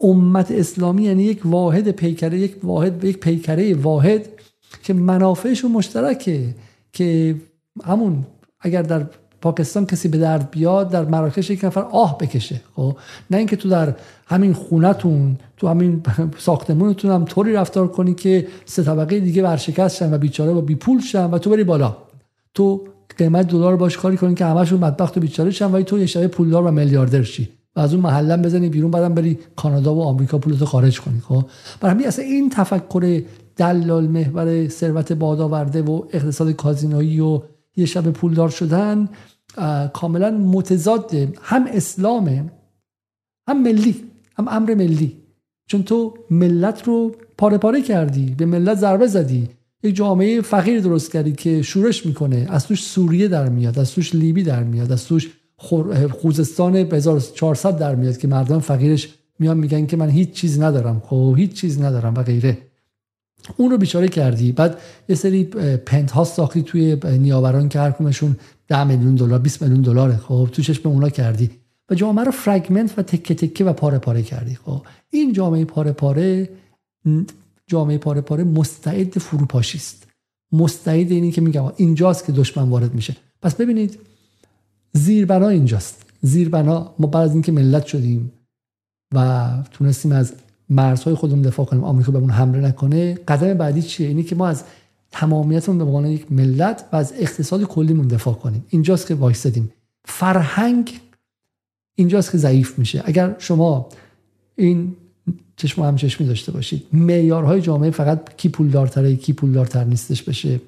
امت 0.00 0.50
اسلامی 0.50 1.02
یعنی 1.02 1.22
یک 1.22 1.40
واحد 1.44 1.90
پیکره 1.90 2.38
یک 2.38 2.56
واحد 2.64 3.04
یک 3.04 3.18
پیکره 3.18 3.74
واحد 3.74 4.28
که 4.82 4.94
منافعشون 4.94 5.72
مشترکه 5.72 6.54
که 6.92 7.36
همون 7.84 8.26
اگر 8.60 8.82
در 8.82 9.06
پاکستان 9.46 9.86
کسی 9.86 10.08
به 10.08 10.18
درد 10.18 10.50
بیاد 10.50 10.90
در 10.90 11.04
مراکش 11.04 11.50
یک 11.50 11.64
نفر 11.64 11.80
آه 11.80 12.18
بکشه 12.18 12.60
خب؟ 12.76 12.96
نه 13.30 13.36
اینکه 13.36 13.56
تو 13.56 13.68
در 13.68 13.94
همین 14.26 14.52
خونتون 14.52 15.38
تو 15.56 15.68
همین 15.68 16.02
ساختمونتون 16.38 17.10
هم 17.10 17.24
طوری 17.24 17.52
رفتار 17.52 17.88
کنی 17.88 18.14
که 18.14 18.46
سه 18.64 18.82
طبقه 18.82 19.20
دیگه 19.20 19.42
ورشکست 19.42 19.96
شن 19.96 20.14
و 20.14 20.18
بیچاره 20.18 20.52
و 20.52 20.60
بی 20.60 20.74
پول 20.74 21.00
شن 21.00 21.30
و 21.30 21.38
تو 21.38 21.50
بری 21.50 21.64
بالا. 21.64 21.96
تو 22.54 22.84
قیمت 23.18 23.48
دلار 23.48 23.76
باش 23.76 23.96
کاری 23.96 24.16
کنی 24.16 24.34
که 24.34 24.44
همشون 24.44 24.80
بدبخت 24.80 25.16
و 25.16 25.20
بیچاره 25.20 25.50
شن 25.50 25.72
و 25.72 25.82
تو 25.82 25.98
یه 25.98 26.06
شبه 26.06 26.28
پولدار 26.28 26.66
و 26.66 26.70
میلیاردر 26.70 27.22
شی 27.22 27.48
و 27.76 27.80
از 27.80 27.94
اون 27.94 28.02
محلم 28.02 28.42
بزنی 28.42 28.68
بیرون 28.68 28.90
بعدم 28.90 29.14
بری 29.14 29.38
کانادا 29.56 29.94
و 29.94 30.02
آمریکا 30.02 30.38
پولتو 30.38 30.64
خارج 30.64 31.00
کنی 31.00 31.20
خب؟ 31.20 31.44
برای 31.80 31.94
همین 31.94 32.06
اصلا 32.06 32.24
این 32.24 32.50
تفکر 32.50 33.22
دلال 33.56 34.06
محور 34.06 34.68
ثروت 34.68 35.12
بادآورده 35.12 35.82
و 35.82 36.02
اقتصاد 36.12 36.50
کازینویی 36.50 37.20
و 37.20 37.40
یه 37.76 37.86
شب 37.86 38.10
پولدار 38.10 38.48
شدن 38.48 39.08
کاملا 39.92 40.30
متضاد 40.30 41.14
هم 41.42 41.66
اسلامه 41.66 42.44
هم 43.48 43.62
ملی 43.62 43.94
هم 44.38 44.48
امر 44.48 44.74
ملی. 44.74 45.16
چون 45.66 45.82
تو 45.82 46.14
ملت 46.30 46.82
رو 46.84 47.14
پاره 47.38 47.58
پاره 47.58 47.82
کردی 47.82 48.34
به 48.38 48.46
ملت 48.46 48.78
ضربه 48.78 49.06
زدی. 49.06 49.48
یک 49.82 49.94
جامعه 49.94 50.40
فقیر 50.40 50.80
درست 50.80 51.12
کردی 51.12 51.32
که 51.32 51.62
شورش 51.62 52.06
می‌کنه. 52.06 52.46
از 52.50 52.66
توش 52.66 52.84
سوریه 52.84 53.28
در 53.28 53.48
میاد 53.48 53.78
از 53.78 53.92
توش 53.92 54.14
لیبی 54.14 54.42
در 54.42 54.62
میاد 54.62 54.92
از 54.92 55.06
توش 55.06 55.30
خوزستان 56.10 56.76
1400 56.76 57.78
در 57.78 57.94
میاد 57.94 58.16
که 58.16 58.28
مردم 58.28 58.58
فقیرش 58.58 59.14
میان 59.38 59.58
میگن 59.58 59.86
که 59.86 59.96
من 59.96 60.08
هیچ 60.08 60.30
چیز 60.32 60.60
ندارم. 60.60 61.02
خب 61.06 61.34
هیچ 61.38 61.52
چیز 61.52 61.80
ندارم 61.82 62.14
و 62.14 62.22
غیره. 62.22 62.58
اون 63.56 63.70
رو 63.70 63.78
بیچاره 63.78 64.08
کردی. 64.08 64.52
بعد 64.52 64.78
یه 65.08 65.16
سری 65.16 65.44
پنت 65.86 66.10
ها 66.10 66.24
ساختی 66.24 66.62
توی 66.62 66.96
نیاوران 67.18 67.68
که 67.68 67.78
هر 67.78 67.90
10 68.68 68.84
میلیون 68.84 69.14
دلار 69.14 69.38
20 69.38 69.62
میلیون 69.62 69.80
دلاره. 69.80 70.16
خب 70.16 70.48
تو 70.52 70.62
چشم 70.62 70.88
اونا 70.88 71.08
کردی. 71.08 71.50
و 71.90 71.94
جامعه 71.94 72.24
رو 72.24 72.30
فرگمنت 72.30 72.98
و 72.98 73.02
تکه 73.02 73.34
تکه 73.34 73.64
و 73.64 73.72
پاره 73.72 73.98
پاره 73.98 74.22
کردی. 74.22 74.54
خب 74.54 74.82
این 75.10 75.32
جامعه 75.32 75.64
پاره 75.64 75.92
پاره 75.92 76.48
جامعه 77.66 77.98
پاره 77.98 78.20
پاره 78.20 78.44
مستعد 78.44 79.18
فروپاشی 79.18 79.78
است. 79.78 80.06
مستعد 80.52 81.10
اینی 81.10 81.30
که 81.30 81.40
میگم 81.40 81.72
اینجاست 81.76 82.24
که 82.24 82.32
دشمن 82.32 82.68
وارد 82.68 82.94
میشه. 82.94 83.16
پس 83.42 83.54
ببینید 83.54 83.98
زیربنا 84.92 85.48
اینجاست. 85.48 86.06
زیربنا 86.22 86.94
ما 86.98 87.06
بعد 87.06 87.24
از 87.24 87.32
اینکه 87.32 87.52
ملت 87.52 87.86
شدیم 87.86 88.32
و 89.14 89.48
تونستیم 89.70 90.12
از 90.12 90.34
مرزهای 90.70 91.14
خودمون 91.14 91.42
دفاع 91.42 91.66
کنیم 91.66 91.84
آمریکا 91.84 92.12
به 92.12 92.18
اون 92.18 92.30
حمله 92.30 92.58
نکنه. 92.58 93.14
قدم 93.14 93.54
بعدی 93.54 93.82
چیه؟ 93.82 94.08
اینی 94.08 94.22
که 94.22 94.34
ما 94.34 94.46
از 94.46 94.64
تمامیتمون 95.10 95.78
به 95.78 95.84
عنوان 95.84 96.06
یک 96.06 96.32
ملت 96.32 96.84
و 96.92 96.96
از 96.96 97.14
اقتصاد 97.18 97.62
کلیمون 97.62 98.08
دفاع 98.08 98.34
کنیم. 98.34 98.64
اینجاست 98.68 99.06
که 99.06 99.14
وایستدیم 99.14 99.72
فرهنگ 100.04 101.00
اینجاست 101.94 102.32
که 102.32 102.38
ضعیف 102.38 102.78
میشه. 102.78 103.02
اگر 103.04 103.34
شما 103.38 103.88
این 104.56 104.96
چشم 105.56 105.82
هم 105.82 105.96
چشمی 105.96 106.26
داشته 106.26 106.52
باشید 106.52 106.86
معیارهای 106.92 107.60
جامعه 107.60 107.90
فقط 107.90 108.36
کی 108.36 108.48
پولدارتره 108.48 109.16
کی 109.16 109.32
پولدارتر 109.32 109.84
نیستش 109.84 110.22
بشه. 110.22 110.60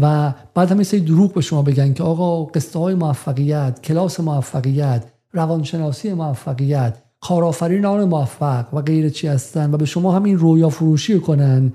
و 0.00 0.34
بعد 0.54 0.70
هم 0.70 0.82
سری 0.82 1.00
دروغ 1.00 1.34
به 1.34 1.40
شما 1.40 1.62
بگن 1.62 1.92
که 1.92 2.02
آقا 2.02 2.44
قصه 2.44 2.78
های 2.78 2.94
موفقیت 2.94 3.82
کلاس 3.82 4.20
موفقیت 4.20 5.04
روانشناسی 5.32 6.14
موفقیت 6.14 7.01
کارآفرینان 7.22 8.04
موفق 8.04 8.74
و 8.74 8.80
غیر 8.80 9.08
چی 9.08 9.26
هستن 9.26 9.74
و 9.74 9.76
به 9.76 9.84
شما 9.84 10.12
همین 10.12 10.38
رویا 10.38 10.68
فروشی 10.68 11.20
کنن. 11.20 11.72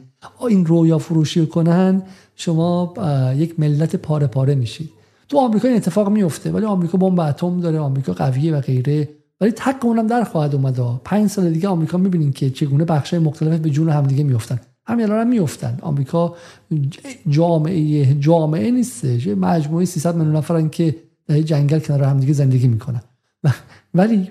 این 0.49 0.65
رویا 0.65 0.97
فروشی 0.97 1.45
کنن 1.45 2.01
شما 2.35 2.93
یک 3.37 3.59
ملت 3.59 3.95
پاره 3.95 4.27
پاره 4.27 4.55
میشید. 4.55 4.89
تو 5.29 5.37
آمریکا 5.37 5.67
این 5.67 5.77
اتفاق 5.77 6.09
میفته 6.09 6.51
ولی 6.51 6.65
آمریکا 6.65 6.97
بمب 6.97 7.19
اتم 7.19 7.59
داره 7.59 7.79
آمریکا 7.79 8.13
قویه 8.13 8.55
و 8.55 8.61
غیره. 8.61 9.09
ولی 9.41 9.51
تک 9.51 9.85
اونم 9.85 10.07
در 10.07 10.23
خواهد 10.23 10.55
اومد. 10.55 10.79
پنج 11.03 11.29
سال 11.29 11.49
دیگه 11.49 11.67
آمریکا 11.67 11.97
می‌بینین 11.97 12.31
که 12.31 12.49
چگونه 12.49 12.85
بخش 12.85 13.13
مختلف 13.13 13.59
به 13.59 13.69
جون 13.69 13.89
همدیگه 13.89 14.23
میفتن 14.23 14.59
همین 14.85 15.05
الان 15.05 15.19
هم 15.19 15.27
میفتن 15.27 15.77
آمریکا 15.81 16.35
جامعه 17.29 18.13
جامعه 18.13 18.71
نیستش 18.71 19.27
مجموعه 19.27 19.85
300 19.85 20.15
میلیون 20.15 20.35
نفرن 20.35 20.69
که 20.69 20.95
در 21.27 21.41
جنگل 21.41 21.79
کنار 21.79 22.03
همدیگه 22.03 22.33
زندگی 22.33 22.67
می‌کنن. 22.67 23.01
ولی 23.93 24.29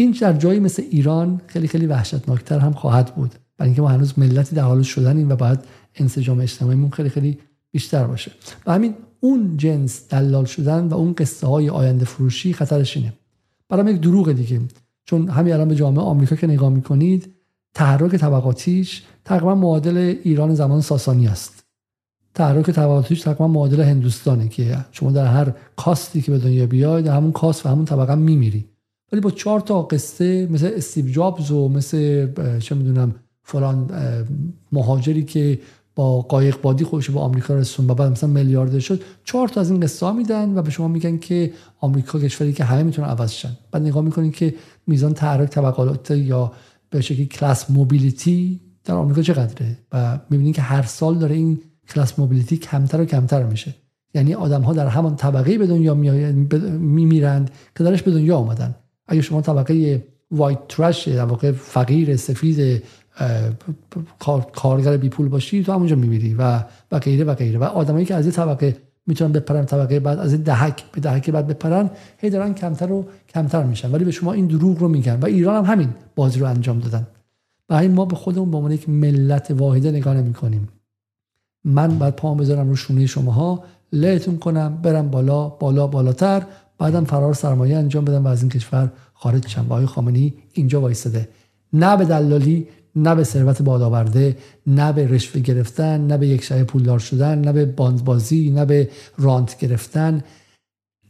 این 0.00 0.10
در 0.10 0.32
جایی 0.32 0.60
مثل 0.60 0.82
ایران 0.90 1.40
خیلی 1.46 1.68
خیلی 1.68 1.86
وحشتناکتر 1.86 2.58
هم 2.58 2.72
خواهد 2.72 3.14
بود. 3.14 3.34
برای 3.56 3.68
اینکه 3.68 3.82
ما 3.82 3.88
هنوز 3.88 4.18
ملتی 4.18 4.56
در 4.56 4.62
حال 4.62 4.82
شدنیم 4.82 5.30
و 5.30 5.36
باید 5.36 5.58
انسجام 5.94 6.40
اجتماعیمون 6.40 6.90
خیلی 6.90 7.08
خیلی 7.08 7.38
بیشتر 7.70 8.04
باشه. 8.04 8.32
و 8.66 8.72
همین 8.72 8.94
اون 9.20 9.56
جنس 9.56 10.08
دلال 10.08 10.44
شدن 10.44 10.88
و 10.88 10.94
اون 10.94 11.12
قصه 11.12 11.46
های 11.46 11.70
آینده 11.70 12.04
فروشی 12.04 12.52
خطرش 12.52 12.96
اینه. 12.96 13.12
برام 13.68 13.88
یک 13.88 14.00
دروغ 14.00 14.32
دیگه. 14.32 14.60
چون 15.04 15.28
همین 15.28 15.54
الان 15.54 15.68
به 15.68 15.74
جامعه 15.74 16.04
آمریکا 16.04 16.36
که 16.36 16.46
نگاه 16.46 16.70
می‌کنید 16.70 17.34
تحرک 17.74 18.16
طبقاتیش 18.16 19.02
تقریبا 19.24 19.54
معادل 19.54 19.96
ایران 20.24 20.54
زمان 20.54 20.80
ساسانی 20.80 21.28
است. 21.28 21.64
تحرک 22.34 22.70
طبقاتیش 22.70 23.20
تقریبا 23.20 23.48
معادل 23.48 23.80
هندوستانه 23.80 24.48
که 24.48 24.84
شما 24.92 25.10
در 25.10 25.26
هر 25.26 25.52
کاستی 25.76 26.22
که 26.22 26.30
به 26.30 26.38
دنیا 26.38 26.66
بیاید 26.66 27.06
همون 27.06 27.32
کاست 27.32 27.66
و 27.66 27.68
همون 27.68 27.84
طبقه 27.84 28.14
میمیری. 28.14 28.77
ولی 29.12 29.20
با 29.20 29.30
چهار 29.30 29.60
تا 29.60 29.82
قصه 29.82 30.48
مثل 30.50 30.70
استیو 30.76 31.08
جابز 31.08 31.50
و 31.50 31.68
مثل 31.68 32.28
چه 32.58 32.74
می‌دونم 32.74 33.14
فلان 33.42 33.90
مهاجری 34.72 35.24
که 35.24 35.58
با 35.94 36.20
قایق 36.20 36.60
بادی 36.60 36.84
خودش 36.84 37.10
به 37.10 37.20
آمریکا 37.20 37.54
رسون 37.54 37.90
و 37.90 37.94
بعد 37.94 38.12
مثلا 38.12 38.30
میلیاردر 38.30 38.78
شد 38.78 39.00
چهار 39.24 39.48
تا 39.48 39.60
از 39.60 39.70
این 39.70 39.80
قصه 39.80 40.06
ها 40.06 40.12
میدن 40.12 40.58
و 40.58 40.62
به 40.62 40.70
شما 40.70 40.88
میگن 40.88 41.18
که 41.18 41.52
آمریکا 41.80 42.18
کشوری 42.18 42.52
که 42.52 42.64
همه 42.64 42.82
می‌تونن 42.82 43.08
عوض 43.08 43.32
شن. 43.32 43.56
بعد 43.72 43.82
نگاه 43.82 44.04
می‌کنین 44.04 44.32
که 44.32 44.54
میزان 44.86 45.14
تحرک 45.14 45.50
طبقات 45.50 46.10
یا 46.10 46.52
به 46.90 47.00
شکلی 47.00 47.26
کلاس 47.26 47.70
موبیلیتی 47.70 48.60
در 48.84 48.94
آمریکا 48.94 49.22
چقدره؟ 49.22 49.78
و 49.92 50.18
می‌بینین 50.30 50.52
که 50.52 50.62
هر 50.62 50.82
سال 50.82 51.18
داره 51.18 51.34
این 51.34 51.60
کلاس 51.88 52.18
موبیلیتی 52.18 52.56
کمتر 52.56 53.00
و 53.00 53.04
کمتر 53.04 53.42
میشه. 53.42 53.74
یعنی 54.14 54.34
آدم 54.34 54.62
ها 54.62 54.72
در 54.72 54.86
همان 54.86 55.16
طبقه 55.16 55.58
به 55.58 55.66
دنیا 55.66 55.94
میمیرند 56.78 57.50
که 57.76 57.84
درش 57.84 58.02
به 58.02 58.10
دنیا 58.10 58.36
آمدن 58.36 58.74
اگه 59.08 59.20
شما 59.20 59.40
طبقه 59.40 60.04
وایت 60.30 60.58
ترش 60.68 61.08
واقع 61.08 61.52
فقیر 61.52 62.16
سفید 62.16 62.82
کارگر 64.52 64.96
بی 64.96 65.08
پول 65.08 65.28
باشی 65.28 65.62
تو 65.62 65.72
همونجا 65.72 65.96
میمیری 65.96 66.34
و 66.34 66.64
و 66.92 66.98
غیره 66.98 67.24
و 67.24 67.34
غیره. 67.34 67.58
و 67.58 67.64
آدمایی 67.64 68.04
که 68.04 68.14
از 68.14 68.24
این 68.24 68.32
طبقه 68.32 68.76
می‌تونن 69.06 69.32
بپرن 69.32 69.64
طبقه 69.64 70.00
بعد 70.00 70.18
از 70.18 70.32
این 70.32 70.42
دهک 70.42 70.84
به 70.92 71.00
دهک 71.00 71.30
بعد 71.30 71.46
بپرن 71.46 71.90
هی 72.18 72.30
دارن 72.30 72.54
کمتر 72.54 72.92
و 72.92 73.04
کمتر 73.28 73.62
میشن. 73.62 73.92
ولی 73.92 74.04
به 74.04 74.10
شما 74.10 74.32
این 74.32 74.46
دروغ 74.46 74.78
رو 74.78 74.88
میگن. 74.88 75.20
و 75.20 75.26
ایران 75.26 75.64
هم 75.64 75.72
همین 75.72 75.88
بازی 76.16 76.40
رو 76.40 76.46
انجام 76.46 76.78
دادن. 76.78 77.06
و 77.68 77.88
ما 77.88 78.04
به 78.04 78.16
خودمون 78.16 78.50
به 78.50 78.56
عنوان 78.56 78.72
یک 78.72 78.88
ملت 78.88 79.50
واحده 79.50 79.90
نگاه 79.90 80.14
نمی 80.14 80.32
کنیم 80.32 80.68
من 81.64 81.98
باید 81.98 82.14
پام 82.14 82.36
بذارم 82.36 82.68
رو 82.68 82.76
شونه 82.76 83.06
شماها. 83.06 83.64
لهتون 83.92 84.38
کنم 84.38 84.78
برم 84.82 85.10
بالا 85.10 85.48
بالا 85.48 85.86
بالاتر. 85.86 86.42
بعدم 86.78 87.04
فرار 87.04 87.34
سرمایه 87.34 87.76
انجام 87.76 88.04
بدم 88.04 88.24
و 88.24 88.28
از 88.28 88.42
این 88.42 88.50
کشور 88.50 88.92
خارج 89.14 89.48
شم 89.48 89.66
و 89.68 89.72
آقای 89.72 89.86
خامنه‌ای 89.86 90.32
اینجا 90.52 90.80
وایساده 90.80 91.28
نه 91.72 91.96
به 91.96 92.04
دلالی 92.04 92.68
نه 92.96 93.14
به 93.14 93.24
ثروت 93.24 93.62
بادآورده 93.62 94.36
نه 94.66 94.92
به 94.92 95.08
رشوه 95.08 95.40
گرفتن 95.40 96.06
نه 96.06 96.18
به 96.18 96.26
یک 96.26 96.44
شب 96.44 96.62
پولدار 96.62 96.98
شدن 96.98 97.38
نه 97.38 97.52
به 97.52 97.64
باندبازی 97.64 98.50
نه 98.50 98.64
به 98.64 98.90
رانت 99.18 99.58
گرفتن. 99.58 100.22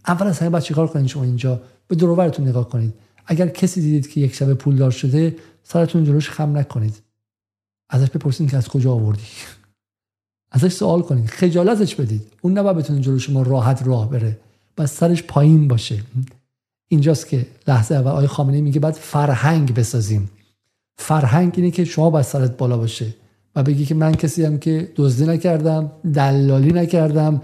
اول 0.06 0.26
از 0.26 0.38
همه 0.38 0.50
باید 0.50 0.64
چیکار 0.64 0.86
کنید 0.86 1.06
شما 1.06 1.22
اینجا؟ 1.22 1.60
به 1.88 1.96
دروبرتون 1.96 2.48
نگاه 2.48 2.68
کنید 2.68 2.94
اگر 3.26 3.48
کسی 3.48 3.80
دیدید 3.80 4.10
که 4.10 4.20
یک 4.20 4.34
شب 4.34 4.54
پولدار 4.54 4.90
شده 4.90 5.36
سرتون 5.62 6.04
جلوش 6.04 6.30
خم 6.30 6.56
نکنید. 6.56 7.02
ازش 7.90 8.10
بپرسید 8.10 8.50
که 8.50 8.56
از 8.56 8.68
کجا 8.68 8.92
آوردی. 8.92 9.22
ازش 10.50 10.72
سوال 10.72 11.02
کنید 11.02 11.26
خجالتش 11.26 11.94
بدید. 11.94 12.32
اون 12.42 12.58
نباید 12.58 12.76
بتونه 12.76 13.00
جلو 13.00 13.18
شما 13.18 13.42
راحت 13.42 13.86
راه 13.86 14.10
بره. 14.10 14.38
بس 14.78 14.96
سرش 14.96 15.22
پایین 15.22 15.68
باشه. 15.68 15.98
اینجاست 16.88 17.28
که 17.28 17.46
لحظه 17.68 17.94
اول 17.94 18.10
آقای 18.10 18.26
خامنه‌ای 18.26 18.62
میگه 18.62 18.80
بعد 18.80 18.94
فرهنگ 18.94 19.74
بسازیم. 19.74 20.30
فرهنگ 20.96 21.52
اینه 21.56 21.70
که 21.70 21.84
شما 21.84 22.10
باید 22.10 22.24
سرت 22.24 22.56
بالا 22.56 22.76
باشه 22.76 23.14
و 23.56 23.62
بگی 23.62 23.84
که 23.84 23.94
من 23.94 24.14
کسی 24.14 24.44
هم 24.44 24.58
که 24.58 24.92
دزدی 24.96 25.26
نکردم 25.26 25.92
دلالی 26.14 26.72
نکردم 26.72 27.42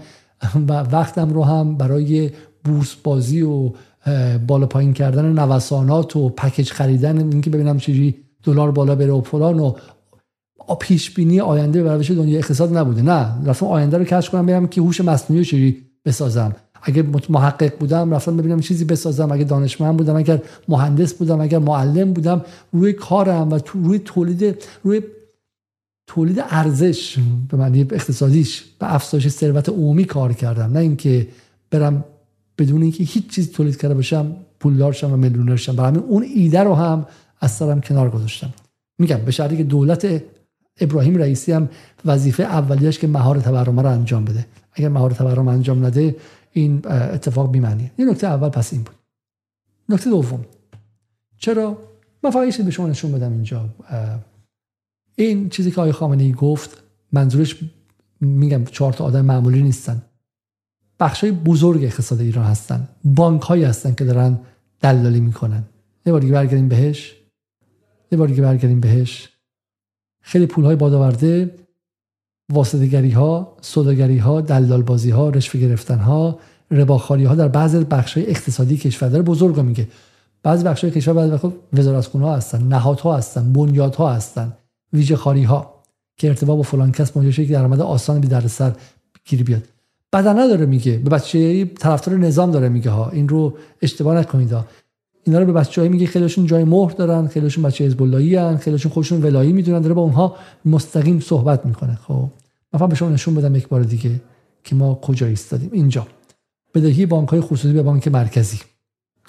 و 0.67 0.73
وقتم 0.73 1.29
رو 1.29 1.43
هم 1.43 1.77
برای 1.77 2.31
بورس 2.63 2.95
بازی 2.95 3.41
و 3.41 3.71
بالا 4.47 4.65
پایین 4.65 4.93
کردن 4.93 5.39
نوسانات 5.39 6.15
و 6.15 6.29
پکیج 6.29 6.71
خریدن 6.71 7.17
اینکه 7.17 7.49
ببینم 7.49 7.77
چجوری 7.77 8.15
دلار 8.43 8.71
بالا 8.71 8.95
بره 8.95 9.11
و 9.11 9.21
فلان 9.21 9.59
و 9.59 9.75
پیش 10.79 11.11
بینی 11.11 11.39
آینده 11.39 11.83
به 11.83 11.93
روش 11.93 12.11
دنیا 12.11 12.37
اقتصاد 12.37 12.77
نبوده. 12.77 13.01
نه 13.01 13.47
رفتم 13.47 13.65
آینده 13.65 13.97
رو 13.97 14.03
کشف 14.03 14.31
کنم 14.31 14.45
ببینم 14.45 14.67
که 14.67 14.81
هوش 14.81 15.01
مصنوعی 15.01 15.45
چجوری 15.45 15.85
بسازم. 16.05 16.55
اگه 16.87 17.05
محقق 17.29 17.77
بودم 17.77 18.13
رفتم 18.13 18.37
ببینم 18.37 18.59
چیزی 18.59 18.85
بسازم 18.85 19.31
اگه 19.31 19.43
دانشمند 19.43 19.97
بودم 19.97 20.15
اگر 20.15 20.41
مهندس 20.67 21.13
بودم 21.13 21.41
اگر 21.41 21.59
معلم 21.59 22.13
بودم 22.13 22.41
روی 22.71 22.93
کارم 22.93 23.51
و 23.51 23.59
روی 23.73 23.99
تولید 23.99 24.63
روی 24.83 25.01
تولید 26.07 26.43
ارزش 26.49 27.17
به 27.49 27.57
معنی 27.57 27.81
اقتصادیش 27.81 28.63
به 28.79 28.95
افزایش 28.95 29.27
ثروت 29.27 29.69
عمومی 29.69 30.05
کار 30.05 30.33
کردم. 30.33 30.71
نه 30.73 30.79
اینکه 30.79 31.27
برم 31.71 32.03
بدون 32.57 32.81
اینکه 32.81 33.03
هیچ 33.03 33.29
چیز 33.29 33.51
تولید 33.51 33.81
کرده 33.81 33.93
باشم 33.93 34.35
پولدار 34.59 34.93
شم 34.93 35.13
و 35.13 35.17
میلیونر 35.17 35.55
شم. 35.55 35.75
برای 35.75 35.97
اون 35.97 36.23
ایده 36.35 36.63
رو 36.63 36.75
هم 36.75 37.05
از 37.41 37.51
سرم 37.51 37.81
کنار 37.81 38.09
گذاشتم. 38.09 38.53
میگم 38.99 39.17
به 39.17 39.31
شرطی 39.31 39.57
که 39.57 39.63
دولت 39.63 40.21
ابراهیم 40.79 41.15
رئیسی 41.17 41.51
هم 41.51 41.69
وظیفه 42.05 42.43
اولیش 42.43 42.99
که 42.99 43.07
مهار 43.07 43.39
تورم 43.39 43.79
رو 43.79 43.87
انجام 43.87 44.25
بده. 44.25 44.45
اگر 44.73 44.89
مهار 44.89 45.11
تورم 45.11 45.47
انجام 45.47 45.85
نده 45.85 46.15
این 46.55 46.87
اتفاق 46.87 47.51
بیمعنیه. 47.51 47.91
این 47.95 48.09
نکته 48.09 48.27
اول 48.27 48.49
پس 48.49 48.73
این 48.73 48.83
بود. 48.83 48.95
نکته 49.89 50.09
دوم. 50.09 50.45
چرا؟ 51.37 51.77
من 52.23 52.31
فقط 52.31 52.61
به 52.61 52.71
شما 52.71 52.87
نشون 52.87 53.11
بدم 53.11 53.31
اینجا. 53.31 53.69
این 55.15 55.49
چیزی 55.49 55.71
که 55.71 55.81
آقای 55.81 55.91
خامنه‌ای 55.91 56.31
گفت 56.31 56.83
منظورش 57.11 57.59
میگم 58.21 58.65
چهار 58.65 58.93
تا 58.93 59.03
آدم 59.03 59.25
معمولی 59.25 59.61
نیستن. 59.61 60.01
بخشای 60.99 61.31
بزرگ 61.31 61.83
اقتصاد 61.83 62.21
ایران 62.21 62.45
هستن. 62.45 62.87
بانک 63.03 63.41
هایی 63.41 63.63
هستن 63.63 63.93
که 63.95 64.05
دارن 64.05 64.39
دلالی 64.81 65.19
می‌کنن. 65.19 65.63
یه 66.05 66.11
بار 66.11 66.21
دیگه 66.21 66.33
برگردیم 66.33 66.69
بهش. 66.69 67.15
یه 68.11 68.17
بار 68.17 68.27
دیگه 68.27 68.41
برگردیم 68.41 68.79
بهش. 68.79 69.29
خیلی 70.21 70.45
پول 70.45 70.65
های 70.65 70.75
بادآورده. 70.75 71.55
واسطگری 72.49 73.11
ها 73.11 73.57
سوداگری 73.61 74.17
ها 74.17 74.41
دلال 74.41 74.81
بازی 74.81 75.09
ها 75.09 75.29
رشوه 75.29 75.61
گرفتن 75.61 75.99
ها 75.99 76.39
رباخاری 76.71 77.23
ها 77.23 77.35
در 77.35 77.47
بعض 77.47 77.75
بخش 77.75 78.17
های 78.17 78.29
اقتصادی 78.29 78.77
کشور 78.77 79.09
داره 79.09 79.23
بزرگ 79.23 79.59
میگه. 79.59 79.87
بعضی 80.43 80.63
بخش 80.63 80.83
های 80.83 80.93
کشور 80.93 81.13
بعضی 81.13 81.31
وقت 81.31 81.53
وزارت 81.73 82.05
ها 82.07 82.35
هستن 82.35 82.63
نهادها 82.63 83.17
هستن 83.17 83.53
بنیادها 83.53 84.13
هستن 84.13 84.53
ویژه 84.93 85.15
خاری 85.15 85.43
ها 85.43 85.75
که 86.17 86.27
ارتباط 86.27 86.57
با 86.57 86.63
فلان 86.63 86.91
کس 86.91 87.17
موجب 87.17 87.45
که 87.45 87.53
درآمد 87.53 87.81
آسان 87.81 88.21
بی 88.21 88.47
سر 88.47 88.71
گیری 89.25 89.43
بیاد. 89.43 89.63
بدنه 90.13 90.47
داره 90.47 90.65
میگه 90.65 90.97
به 90.97 91.09
بچه 91.09 91.65
طرفدار 91.65 92.17
نظام 92.17 92.51
داره 92.51 92.69
میگه 92.69 92.91
ها. 92.91 93.09
این 93.09 93.29
رو 93.29 93.57
اشتباه 93.81 94.15
نکنید 94.15 94.51
ها. 94.51 94.65
اینا 95.25 95.39
رو 95.39 95.45
به 95.45 95.53
بچه‌ها 95.53 95.87
میگه 95.87 96.05
خیلیشون 96.05 96.45
جای 96.45 96.63
مهر 96.63 96.91
دارن 96.91 97.27
خیلیشون 97.27 97.63
بچه 97.63 97.85
حزب 97.85 98.01
ان 98.01 98.57
خیلیشون 98.57 98.91
خودشون 98.91 99.23
ولایی 99.23 99.53
می‌دونن 99.53 99.81
داره 99.81 99.93
با 99.93 100.01
اونها 100.01 100.35
مستقیم 100.65 101.19
صحبت 101.19 101.65
می‌کنه. 101.65 101.95
خب 102.07 102.29
من 102.73 102.87
به 102.87 102.95
شما 102.95 103.09
نشون 103.09 103.35
بدم 103.35 103.55
یک 103.55 103.67
بار 103.67 103.83
دیگه 103.83 104.21
که 104.63 104.75
ما 104.75 104.95
کجا 104.95 105.27
ایستادیم. 105.27 105.69
اینجا. 105.73 106.07
بدهی 106.73 107.05
بانک 107.05 107.29
های 107.29 107.41
خصوصی 107.41 107.73
به 107.73 107.83
بانک 107.83 108.07
مرکزی. 108.07 108.59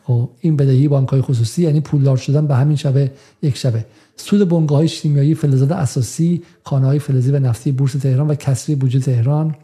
خب 0.04 0.30
این 0.40 0.56
بدهی 0.56 0.88
بانک 0.88 1.08
های 1.08 1.20
خصوصی 1.20 1.62
یعنی 1.62 1.80
پولدار 1.80 2.16
شدن 2.16 2.46
به 2.46 2.54
همین 2.54 2.76
شبه 2.76 3.10
یک 3.42 3.56
شبه. 3.56 3.84
سود 4.16 4.48
بنگاه 4.48 4.78
های 4.78 4.88
شیمیایی 4.88 5.34
فلزات 5.34 5.72
اساسی 5.72 6.42
خانه 6.62 6.86
های 6.86 6.98
فلزی 6.98 7.30
و 7.30 7.38
نفتی 7.38 7.72
بورس 7.72 7.92
تهران 7.92 8.28
و 8.28 8.34
کسری 8.34 8.74
بودجه 8.74 9.00
تهران. 9.00 9.54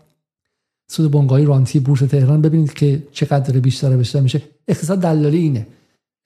سود 0.88 1.10
بنگاه 1.10 1.44
رانتی 1.44 1.80
بورس 1.80 2.00
تهران. 2.00 2.42
ببینید 2.42 2.72
که 2.72 3.02
چقدر 3.12 3.60
بیشتر 3.60 3.96
بیشتر 3.96 4.20
میشه. 4.20 4.42
اقتصاد 4.68 5.00
دلالی 5.00 5.38
اینه. 5.38 5.66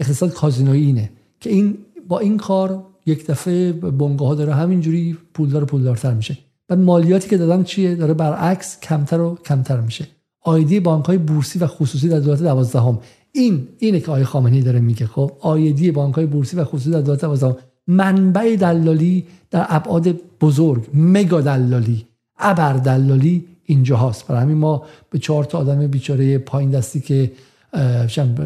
اقتصاد 0.00 0.32
کازینویی 0.32 0.86
اینه 0.86 1.10
که 1.40 1.50
این 1.50 1.78
با 2.08 2.18
این 2.18 2.36
کار 2.36 2.84
یک 3.06 3.26
دفعه 3.26 3.72
بنگاه 3.72 4.28
ها 4.28 4.34
داره 4.34 4.54
همینجوری 4.54 5.16
پولدار 5.34 5.64
پولدارتر 5.64 6.14
میشه. 6.14 6.38
و 6.70 6.76
مالیاتی 6.76 7.28
که 7.28 7.36
دادن 7.36 7.62
چیه؟ 7.62 7.94
داره 7.94 8.14
برعکس 8.14 8.80
کمتر 8.80 9.20
و 9.20 9.38
کمتر 9.44 9.80
میشه. 9.80 10.06
آیدی 10.40 10.80
بانک 10.80 11.04
های 11.04 11.18
بورسی 11.18 11.58
و 11.58 11.66
خصوصی 11.66 12.08
در 12.08 12.20
دولت 12.20 12.42
دوازدهم. 12.42 12.98
این 13.32 13.68
اینه 13.78 14.00
که 14.00 14.06
آقای 14.06 14.24
خامنه‌ای 14.24 14.62
داره 14.62 14.80
میگه. 14.80 15.06
خب 15.06 15.32
آیدی 15.40 15.90
بانک 15.90 16.14
های 16.14 16.26
بورسی 16.26 16.56
و 16.56 16.64
خصوصی 16.64 16.90
در 16.90 17.00
دولت 17.00 17.20
دوازدهم. 17.20 17.56
منبع 17.86 18.56
دلالی 18.56 19.26
در 19.50 19.66
ابعاد 19.68 20.08
بزرگ 20.40 20.86
مگا 20.94 21.40
دلالی 21.40 22.06
ابر 22.38 22.72
دلالی 22.72 23.44
اینجا 23.64 23.96
هست 23.96 24.26
برای 24.26 24.42
همین 24.42 24.56
ما 24.56 24.84
به 25.10 25.18
چهار 25.18 25.44
تا 25.44 25.58
آدم 25.58 25.86
بیچاره 25.86 26.38
پایین 26.38 26.70
دستی 26.70 27.00
که 27.00 27.32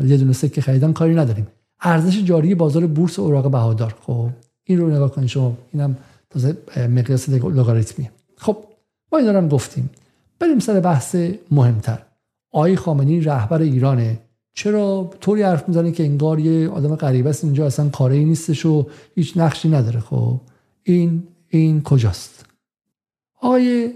یه 0.05 0.17
دونه 0.17 0.33
سکه 0.33 0.61
خریدن 0.61 0.93
کاری 0.93 1.15
نداریم. 1.15 1.47
ارزش 1.81 2.23
جاری 2.25 2.55
بازار 2.55 2.87
بورس 2.87 3.19
اوراق 3.19 3.51
بهادار. 3.51 3.95
خب 4.07 4.29
این 4.65 4.79
رو 4.79 4.91
نگاه 4.91 5.11
کنید. 5.11 5.29
شما 5.29 5.57
اینم 5.73 5.97
تازه 6.31 6.57
مقیاس 6.77 7.29
لگاریتمی 7.29 8.11
خب 8.37 8.57
ما 9.13 9.19
این 9.19 9.27
دارم 9.27 9.49
گفتیم. 9.49 9.91
بریم 10.39 10.59
سر 10.59 10.81
بحث 10.81 11.17
مهمتر. 11.51 12.03
آقای 12.53 12.77
خامنی 12.77 13.21
رهبر 13.21 13.61
ایرانه. 13.61 14.19
چرا؟ 14.55 15.11
طوری 15.21 15.43
حرف 15.43 15.69
می‌زنه 15.69 15.93
که 15.93 16.05
انگار 16.05 16.39
یه 16.39 16.69
آدم 16.69 16.97
غریبه 16.97 17.31
است 17.31 17.45
اینجا 17.45 17.67
اصلا 17.67 17.89
کاری 17.89 18.25
نیستش 18.25 18.67
و 18.67 18.87
هیچ 19.15 19.37
نقشی 19.37 19.69
نداره. 19.69 20.01
خب 20.01 20.41
این 20.83 21.23
این 21.49 21.83
کجاست؟ 21.83 22.47
آقای 23.41 23.93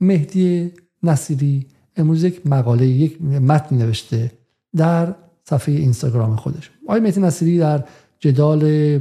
مهدی 0.00 0.72
نصیری 1.02 1.66
امروز 2.00 2.24
یک 2.24 2.46
مقاله 2.46 2.86
یک 2.86 3.22
متن 3.22 3.76
نوشته 3.76 4.32
در 4.76 5.14
صفحه 5.44 5.74
اینستاگرام 5.74 6.36
خودش. 6.36 6.70
آقای 6.86 7.00
مهدی 7.00 7.20
نصیری 7.20 7.58
در 7.58 7.84
جدال 8.20 9.00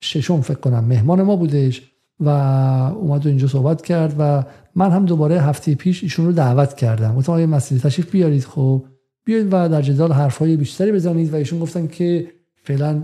ششم 0.00 0.40
فکر 0.40 0.58
کنم 0.58 0.84
مهمان 0.84 1.22
ما 1.22 1.36
بودش 1.36 1.82
و 2.20 2.28
اومد 2.28 3.26
و 3.26 3.28
اینجا 3.28 3.46
صحبت 3.46 3.82
کرد 3.82 4.14
و 4.18 4.44
من 4.74 4.90
هم 4.90 5.04
دوباره 5.04 5.40
هفته 5.40 5.74
پیش 5.74 6.02
ایشون 6.02 6.26
رو 6.26 6.32
دعوت 6.32 6.74
کردم. 6.74 7.14
گفتم 7.14 7.32
آقای 7.32 7.46
مسئله 7.46 7.78
تشریف 7.78 8.10
بیارید 8.10 8.44
خب. 8.44 8.84
بیاید 9.24 9.46
و 9.46 9.68
در 9.68 9.82
جدال 9.82 10.12
حرفهای 10.12 10.56
بیشتری 10.56 10.92
بزنید 10.92 11.32
و 11.32 11.36
ایشون 11.36 11.58
گفتن 11.58 11.86
که 11.86 12.26
فعلا 12.62 12.94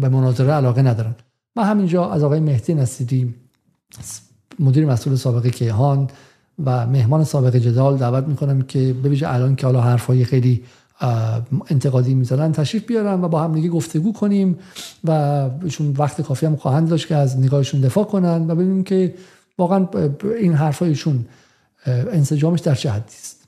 به 0.00 0.08
مناظره 0.08 0.52
علاقه 0.52 0.82
ندارن. 0.82 1.14
من 1.56 1.64
همینجا 1.64 2.10
از 2.10 2.22
آقای 2.22 2.40
مهدی 2.40 2.74
نصیری 2.74 3.34
مدیر 4.58 4.86
مسئول 4.86 5.14
سابقه 5.14 5.50
کیهان 5.50 6.08
و 6.64 6.86
مهمان 6.86 7.24
سابقه 7.24 7.60
جدال 7.60 7.96
دعوت 7.96 8.24
می‌کنم 8.28 8.62
که 8.62 8.78
ببینید 8.78 9.24
الان 9.24 9.56
که 9.56 9.66
حالا 9.66 9.80
حرفهای 9.80 10.24
خیلی 10.24 10.62
انتقادی 11.70 12.14
می‌زنن 12.14 12.52
تشریف 12.52 12.86
بیارن 12.86 13.24
و 13.24 13.28
با 13.28 13.42
هم 13.42 13.54
دیگه 13.54 13.68
گفتگو 13.68 14.12
کنیم 14.12 14.58
و 15.04 15.10
ایشون 15.64 15.94
وقت 15.98 16.20
کافی 16.20 16.46
هم 16.46 16.56
خواهند 16.56 16.88
داشت 16.88 17.08
که 17.08 17.16
از 17.16 17.38
نگاهشون 17.38 17.80
دفاع 17.80 18.04
کنن 18.04 18.50
و 18.50 18.54
ببینیم 18.54 18.84
که 18.84 19.14
واقعا 19.58 19.88
این 20.40 20.52
حرفایشون 20.52 21.24
انسجامش 21.86 22.60
در 22.60 22.74
چه 22.74 22.90
حدی 22.90 23.14
است. 23.14 23.44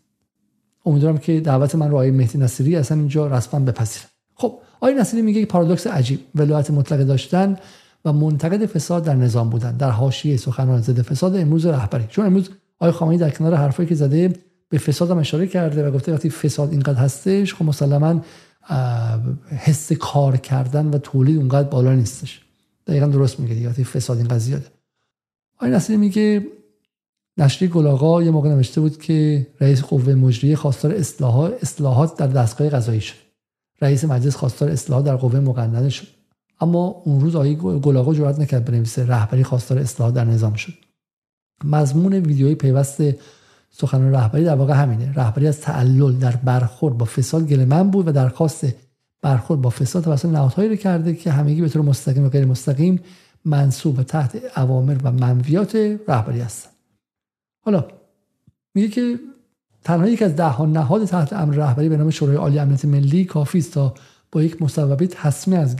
امیدوارم 0.86 1.18
که 1.18 1.40
دعوت 1.40 1.74
من 1.74 1.88
رو 1.88 1.94
آقای 1.94 2.10
مهدی 2.10 2.38
نصیری 2.38 2.76
اصلا 2.76 2.98
اینجا 2.98 3.26
رسما 3.26 3.60
بپذیرن. 3.60 4.06
خب 4.34 4.58
آقای 4.80 4.94
نصیری 4.94 5.22
میگه 5.22 5.40
که 5.40 5.46
پارادوکس 5.46 5.86
عجیب 5.86 6.20
ولایت 6.34 6.70
مطلقه 6.70 7.04
داشتن 7.04 7.56
و 8.04 8.12
منتقد 8.12 8.66
فساد 8.66 9.04
در 9.04 9.14
نظام 9.14 9.50
بودن 9.50 9.76
در 9.76 9.90
حاشیه 9.90 10.36
سخنان 10.36 10.80
ضد 10.80 11.02
فساد 11.02 11.36
امروز 11.36 11.66
رهبری. 11.66 12.04
چون 12.08 12.26
امروز 12.26 12.50
آقای 12.78 12.92
خامنه‌ای 12.92 13.18
در 13.18 13.30
کنار 13.30 13.54
حرفایی 13.54 13.88
که 13.88 13.94
زده 13.94 14.32
به 14.68 14.78
فساد 14.78 15.10
هم 15.10 15.18
اشاره 15.18 15.46
کرده 15.46 15.88
و 15.88 15.90
گفته 15.90 16.12
وقتی 16.12 16.30
فساد 16.30 16.70
اینقدر 16.70 16.98
هستش 16.98 17.54
خب 17.54 17.64
مسلما 17.64 18.20
حس 19.48 19.92
کار 19.92 20.36
کردن 20.36 20.86
و 20.86 20.98
تولید 20.98 21.36
اونقدر 21.36 21.68
بالا 21.68 21.94
نیستش. 21.94 22.40
دقیقا 22.86 23.06
درست 23.06 23.40
میگه 23.40 23.68
وقتی 23.68 23.84
فساد 23.84 24.16
اینقدر 24.16 24.38
زیاده. 24.38 24.66
آقای 25.56 25.70
نصیری 25.70 25.96
میگه 25.98 26.46
نشری 27.36 27.68
گلاغا 27.68 28.22
یه 28.22 28.30
موقع 28.30 28.48
نوشته 28.48 28.80
بود 28.80 29.02
که 29.02 29.46
رئیس 29.60 29.82
قوه 29.82 30.14
مجریه 30.14 30.56
خواستار 30.56 30.94
اصلاحات 31.62 32.16
در 32.16 32.26
دستگاه 32.26 32.68
قضایی 32.68 33.00
شد. 33.00 33.16
رئیس 33.80 34.04
مجلس 34.04 34.36
خواستار 34.36 34.68
اصلاحات 34.68 35.04
در 35.04 35.16
قوه 35.16 35.40
مقننه 35.40 35.88
شد. 35.88 36.06
اما 36.60 37.02
اون 37.04 37.20
روز 37.20 37.36
آقای 37.36 37.56
گلاغا 37.56 38.14
جرئت 38.14 38.38
نکرد 38.38 38.64
بنویسه 38.64 39.06
رهبری 39.06 39.44
خواستار 39.44 39.78
اصلاحات 39.78 40.14
در 40.14 40.24
نظام 40.24 40.54
شد. 40.54 40.85
مضمون 41.64 42.12
ویدیوی 42.12 42.54
پیوست 42.54 43.02
سخنان 43.70 44.12
رهبری 44.12 44.44
در 44.44 44.54
واقع 44.54 44.74
همینه. 44.74 45.12
رهبری 45.12 45.46
از 45.46 45.60
تعلل 45.60 46.12
در 46.12 46.36
برخورد 46.36 46.98
با 46.98 47.04
فساد 47.04 47.48
گله 47.48 47.64
من 47.64 47.90
بود 47.90 48.08
و 48.08 48.12
درخواست 48.12 48.66
برخورد 49.22 49.60
با 49.60 49.70
فساد 49.70 50.04
توسط 50.04 50.28
نهادهایی 50.28 50.68
رو 50.68 50.76
کرده 50.76 51.14
که 51.14 51.30
همگی 51.32 51.60
به 51.60 51.68
طور 51.68 51.82
مستقیم 51.82 52.24
و 52.24 52.28
غیر 52.28 52.44
مستقیم 52.44 53.00
منصوب 53.44 54.02
تحت 54.02 54.42
اوامر 54.56 54.96
و 55.02 55.12
منویات 55.12 55.76
رهبری 56.08 56.40
هستن. 56.40 56.70
حالا 57.60 57.84
میگه 58.74 58.88
که 58.88 59.18
تنها 59.84 60.08
یک 60.08 60.22
از 60.22 60.36
ده 60.36 60.44
ها 60.44 60.66
نهاد 60.66 61.04
تحت 61.04 61.32
امر 61.32 61.54
رهبری 61.54 61.88
به 61.88 61.96
نام 61.96 62.10
شورای 62.10 62.36
عالی 62.36 62.58
امنیت 62.58 62.84
ملی 62.84 63.24
کافی 63.24 63.58
است 63.58 63.72
تا 63.72 63.94
با 64.32 64.42
یک 64.42 64.62
مصوبه 64.62 65.06
تصمیم 65.06 65.60
از 65.60 65.76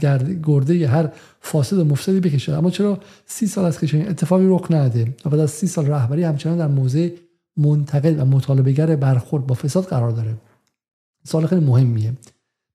گرده 0.47 0.87
هر 0.87 1.09
فاسد 1.41 1.77
و 1.77 1.85
مفسدی 1.85 2.19
بکشه. 2.19 2.53
اما 2.53 2.69
چرا 2.69 2.99
سی 3.25 3.47
سال 3.47 3.65
از 3.65 3.79
که 3.79 4.09
اتفاقی 4.09 4.45
رخ 4.47 4.71
نده؟ 4.71 5.15
و 5.25 5.29
بعد 5.29 5.39
از 5.39 5.51
سی 5.51 5.67
سال 5.67 5.87
رهبری 5.87 6.23
همچنان 6.23 6.57
در 6.57 6.67
موضع 6.67 7.09
منتقد 7.57 8.19
و 8.19 8.25
مطالبهگر 8.25 8.95
برخورد 8.95 9.47
با 9.47 9.55
فساد 9.55 9.83
قرار 9.83 10.11
داره. 10.11 10.37
سال 11.23 11.45
خیلی 11.45 11.65
مهمیه. 11.65 12.13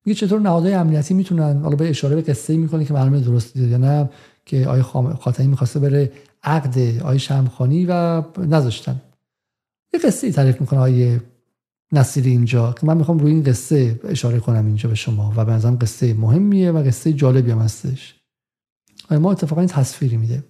میگه 0.07 0.21
چطور 0.21 0.41
نهادهای 0.41 0.75
امنیتی 0.75 1.15
می‌تونن 1.15 1.61
حالا 1.63 1.77
به 1.77 1.91
اشاره 1.91 2.17
به 2.17 2.23
قصه 2.23 2.57
می‌کنه 2.57 2.85
که 2.85 2.95
معلومه 2.95 3.21
درست 3.21 3.57
یا 3.57 3.79
نه 3.79 4.11
که 4.47 4.67
آیه 4.69 4.83
خاتمی 5.21 5.47
می‌خواسته 5.47 5.79
بره 5.81 6.13
عقد 6.43 6.79
آیه 7.03 7.19
شمخانی 7.19 7.87
و 7.89 8.23
نذاشتن. 8.39 9.01
یه 9.95 10.01
قصه 10.01 10.27
ای 10.27 10.33
تعریف 10.33 10.61
می‌کنه 10.61 10.81
آیه 10.81 11.21
نصیری 11.93 12.31
اینجا. 12.31 12.73
که 12.73 12.87
من 12.87 12.97
می‌خوام 12.97 13.19
روی 13.19 13.33
این 13.33 13.43
قصه 13.43 14.01
اشاره 14.05 14.41
کنم 14.41 14.67
اینجا 14.67 14.89
به 14.89 14.95
شما 14.95 15.33
و 15.37 15.45
به 15.45 15.53
نظرم 15.53 15.77
قصه 15.77 16.15
مهمیه 16.15 16.71
و 16.71 16.83
قصه 16.83 17.13
جالبی 17.13 17.51
هم 17.51 17.59
هستش. 17.59 18.15
ما 19.11 19.33
اتفاقا 19.33 19.61
این 19.61 19.69
تصویری 19.69 20.17
میده. 20.17 20.45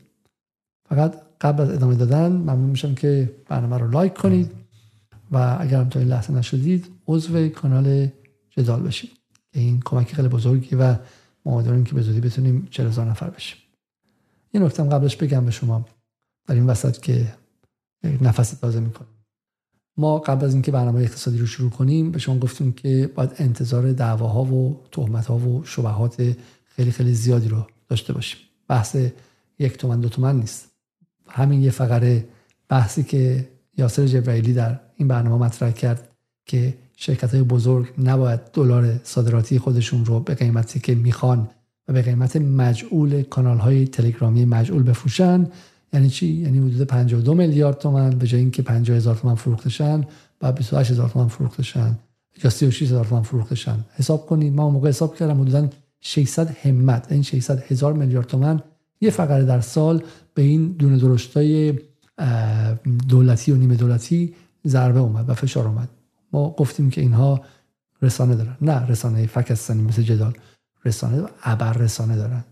فقط 0.88 1.22
قبل 1.40 1.62
از 1.62 1.70
ادامه 1.70 1.94
دادن 1.94 2.32
ممنون 2.32 2.70
میشم 2.70 2.94
که 2.94 3.34
برنامه 3.48 3.78
رو 3.78 3.90
لایک 3.90 4.14
کنید 4.14 4.50
و 5.30 5.56
اگر 5.60 5.80
هم 5.80 5.88
تا 5.88 5.98
این 5.98 6.08
لحظه 6.08 6.32
نشدید 6.32 6.86
عضو 7.06 7.48
کانال 7.48 8.08
جدال 8.50 8.82
بشید. 8.82 9.10
این 9.52 9.80
کمکی 9.84 10.14
خیلی 10.14 10.28
بزرگی 10.28 10.76
و 10.76 10.96
ما 11.44 11.62
داریم 11.62 11.84
که 11.84 11.94
به 11.94 12.02
زودی 12.02 12.20
بتونیم 12.20 12.68
40 12.70 12.86
نفر 12.86 13.30
بشیم. 13.30 13.58
یه 14.54 14.60
نکته 14.60 14.82
قبلش 14.82 15.16
بگم 15.16 15.44
به 15.44 15.50
شما. 15.50 15.86
در 16.48 16.54
این 16.54 16.66
وسط 16.66 17.00
که 17.00 17.34
نفسی 18.04 18.56
تازه 18.56 18.80
می‌کنیم 18.80 19.11
ما 19.96 20.18
قبل 20.18 20.44
از 20.44 20.52
اینکه 20.52 20.72
برنامه 20.72 21.00
اقتصادی 21.00 21.38
رو 21.38 21.46
شروع 21.46 21.70
کنیم 21.70 22.10
به 22.10 22.18
شما 22.18 22.38
گفتیم 22.38 22.72
که 22.72 23.10
باید 23.14 23.30
انتظار 23.38 23.92
دعواها 23.92 24.44
و 24.44 24.80
تهمتها 24.92 25.36
و 25.36 25.64
شبهات 25.64 26.36
خیلی 26.64 26.90
خیلی 26.90 27.14
زیادی 27.14 27.48
رو 27.48 27.66
داشته 27.88 28.12
باشیم. 28.12 28.38
بحث 28.68 28.96
یک 29.58 29.76
تومن 29.76 30.00
دو 30.00 30.08
تومن 30.08 30.36
نیست. 30.36 30.68
همین 31.28 31.62
یه 31.62 31.70
فقره 31.70 32.24
بحثی 32.68 33.02
که 33.02 33.48
یاسر 33.78 34.06
جبرائیلی 34.06 34.52
در 34.52 34.80
این 34.96 35.08
برنامه 35.08 35.44
مطرح 35.44 35.70
کرد 35.70 36.08
که 36.46 36.74
شرکت 36.96 37.34
های 37.34 37.42
بزرگ 37.42 37.88
نباید 37.98 38.40
دلار 38.52 39.00
صادراتی 39.04 39.58
خودشون 39.58 40.04
رو 40.04 40.20
به 40.20 40.34
قیمتی 40.34 40.80
که 40.80 40.94
می‌خوان 40.94 41.48
و 41.88 41.92
به 41.92 42.02
قیمت 42.02 42.36
مجعول 42.36 43.22
کانال 43.22 43.58
های 43.58 43.86
تلگرامی 43.86 44.44
مجعول 44.44 44.82
بفروشن. 44.82 45.46
یعنی 45.92 46.10
چی؟ 46.10 46.26
یعنی 46.26 46.58
حدود 46.58 46.86
52 46.86 47.34
میلیارد 47.34 47.78
تومن 47.78 48.10
به 48.10 48.26
جای 48.26 48.40
اینکه 48.40 48.62
50 48.62 48.96
هزار 48.96 49.16
تومن 49.16 49.34
فروختشن 49.34 50.04
بعد 50.40 50.54
28 50.54 50.90
هزار 50.90 51.08
تومن 51.08 51.28
فروختشن 51.28 51.98
یا 52.44 52.50
36 52.50 52.82
هزار 52.82 53.04
تومن 53.04 53.22
فروختشن 53.22 53.84
حساب 53.94 54.26
کنید 54.26 54.54
ما 54.54 54.70
موقع 54.70 54.88
حساب 54.88 55.16
کردم 55.16 55.40
حدودا 55.40 55.68
600 56.00 56.50
همت. 56.50 57.12
این 57.12 57.22
600 57.22 57.62
هزار 57.62 57.92
میلیارد 57.92 58.26
تومن 58.26 58.60
یه 59.00 59.10
فقره 59.10 59.44
در 59.44 59.60
سال 59.60 60.02
به 60.34 60.42
این 60.42 60.72
دونه 60.72 60.98
درشتای 60.98 61.78
دولتی 63.08 63.52
و 63.52 63.56
نیمه 63.56 63.74
دولتی 63.76 64.34
ضربه 64.66 64.98
اومد 64.98 65.28
و 65.28 65.34
فشار 65.34 65.66
اومد. 65.66 65.88
ما 66.32 66.50
گفتیم 66.50 66.90
که 66.90 67.00
اینها 67.00 67.44
رسانه 68.02 68.34
دارن. 68.34 68.56
نه 68.60 68.86
رسانه 68.86 69.26
فکستانی 69.26 69.82
مثل 69.82 70.02
جدال. 70.02 70.32
رسانه 70.84 71.28
ابر 71.42 71.72
رسانه 71.72 72.16
دارن. 72.16 72.44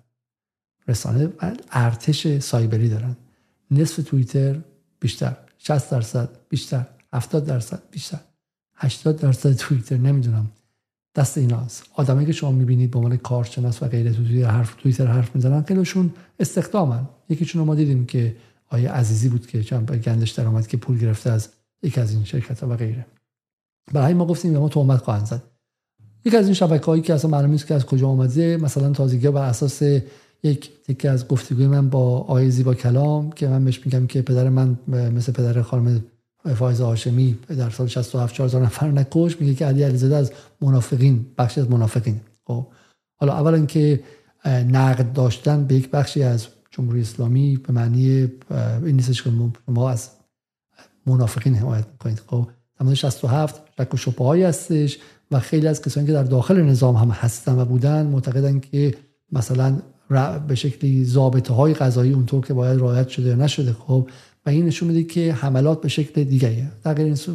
رسانه 0.88 1.28
ارتش 1.70 2.38
سایبری 2.38 2.88
دارن. 2.88 3.16
نصف 3.70 4.04
توییتر 4.04 4.60
بیشتر 5.00 5.36
60 5.58 5.90
درصد 5.90 6.28
بیشتر 6.48 6.86
70 7.12 7.46
درصد 7.46 7.82
بیشتر 7.90 8.18
80 8.74 9.16
درصد 9.16 9.52
توییتر 9.52 9.96
نمی‌دونم. 9.96 10.50
دست 11.14 11.38
ایناست. 11.38 11.84
آدمایی 11.94 12.26
که 12.26 12.32
شما 12.32 12.52
می‌بینید 12.52 12.90
به 12.90 12.98
عنوان 12.98 13.16
کارشناس 13.16 13.82
و 13.82 13.86
غیره 13.86 14.12
تو 14.12 14.24
توییتر 14.24 14.50
حرف 14.50 14.74
توییتر 14.74 15.06
حرف 15.06 15.34
می‌زنن 15.34 15.62
خیلیشون 15.62 16.14
استخدامن. 16.40 17.08
یکیشون 17.28 17.62
ما 17.62 17.74
دیدیم 17.74 18.06
که 18.06 18.36
آیه 18.68 18.90
عزیزی 18.90 19.28
بود 19.28 19.46
که 19.46 19.62
چند 19.62 19.90
گندش 19.90 20.30
در 20.30 20.46
آمد 20.46 20.66
که 20.66 20.76
پول 20.76 20.98
گرفته 20.98 21.30
از 21.30 21.48
یکی 21.82 22.00
از 22.00 22.12
این 22.12 22.24
شرکت 22.24 22.60
ها 22.60 22.68
و 22.68 22.76
غیره. 22.76 23.06
برای 23.92 24.14
ما 24.14 24.26
گفتیم 24.26 24.58
ما 24.58 24.68
تهمت 24.68 24.98
خواهند 25.02 25.26
زد. 25.26 25.42
یکی 26.24 26.36
از 26.36 26.44
این 26.44 26.54
شبکه 26.54 26.86
هایی 26.86 27.02
که 27.02 27.14
اصلا 27.14 27.30
معلوم 27.30 27.50
نیست 27.50 27.66
که 27.66 27.74
از 27.74 27.86
کجا 27.86 28.08
آمده 28.08 28.56
مثلا 28.56 28.92
تازگی 28.92 29.28
بر 29.28 29.48
اساس 29.48 29.82
یک 30.42 30.70
تیکه 30.82 31.10
از 31.10 31.28
گفتگوی 31.28 31.66
من 31.66 31.88
با 31.88 32.18
آقای 32.18 32.50
زیبا 32.50 32.74
کلام 32.74 33.32
که 33.32 33.48
من 33.48 33.64
بهش 33.64 33.86
میگم 33.86 34.06
که 34.06 34.22
پدر 34.22 34.48
من 34.48 34.78
مثل 34.88 35.32
پدر 35.32 35.62
خانم 35.62 36.04
فایز 36.54 36.80
هاشمی 36.80 37.38
در 37.48 37.70
سال 37.70 37.86
67 37.86 38.34
4000 38.34 38.62
نفر 38.62 38.90
نکش 38.90 39.40
میگه 39.40 39.54
که 39.54 39.66
علی 39.66 39.82
علیزاده 39.82 40.16
از 40.16 40.32
منافقین 40.60 41.26
بخشی 41.38 41.60
از 41.60 41.70
منافقین. 41.70 42.20
خب 42.46 42.66
حالا 43.16 43.32
اولا 43.32 43.56
اینکه 43.56 44.00
نقد 44.46 45.12
داشتن 45.12 45.64
به 45.64 45.74
یک 45.74 45.90
بخشی 45.90 46.22
از 46.22 46.46
جمهوری 46.70 47.00
اسلامی 47.00 47.56
به 47.56 47.72
معنی 47.72 48.28
این 48.84 48.96
نیستش 48.96 49.22
که 49.22 49.30
ما 49.68 49.90
از 49.90 50.10
منافقین 51.06 51.54
حمایت 51.54 51.86
می‌کنید 51.92 52.22
خب 52.26 52.48
در 52.80 52.94
67 52.94 53.62
شک 53.78 53.94
و 53.94 53.96
شبههایی 53.96 54.42
هستش 54.42 54.98
و 55.30 55.40
خیلی 55.40 55.66
از 55.66 55.82
کسانی 55.82 56.06
که 56.06 56.12
در 56.12 56.22
داخل 56.22 56.62
نظام 56.62 56.96
هم 56.96 57.10
هستن 57.10 57.58
و 57.58 57.64
بودن 57.64 58.06
معتقدن 58.06 58.60
که 58.60 58.94
مثلا 59.32 59.78
به 60.48 60.54
شکلی 60.54 61.04
ضابطه 61.04 61.54
های 61.54 61.74
قضایی 61.74 62.12
اونطور 62.12 62.46
که 62.46 62.54
باید 62.54 62.80
رعایت 62.80 63.08
شده 63.08 63.28
یا 63.28 63.34
نشده 63.34 63.72
خب 63.72 64.08
و 64.46 64.50
این 64.50 64.66
نشون 64.66 64.88
میده 64.88 65.04
که 65.04 65.32
حملات 65.32 65.80
به 65.80 65.88
شکل 65.88 66.24
دیگه 66.24 66.72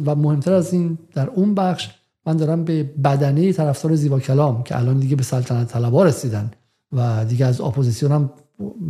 و 0.06 0.14
مهمتر 0.14 0.52
از 0.52 0.72
این 0.72 0.98
در 1.14 1.28
اون 1.28 1.54
بخش 1.54 1.90
من 2.26 2.36
دارم 2.36 2.64
به 2.64 2.82
بدنه 2.82 3.52
طرفدار 3.52 3.94
زیبا 3.94 4.20
کلام 4.20 4.62
که 4.62 4.78
الان 4.78 4.98
دیگه 4.98 5.16
به 5.16 5.22
سلطنت 5.22 5.68
طلبا 5.68 6.04
رسیدن 6.04 6.50
و 6.92 7.24
دیگه 7.24 7.46
از 7.46 7.60
اپوزیسیون 7.60 8.12
هم 8.12 8.30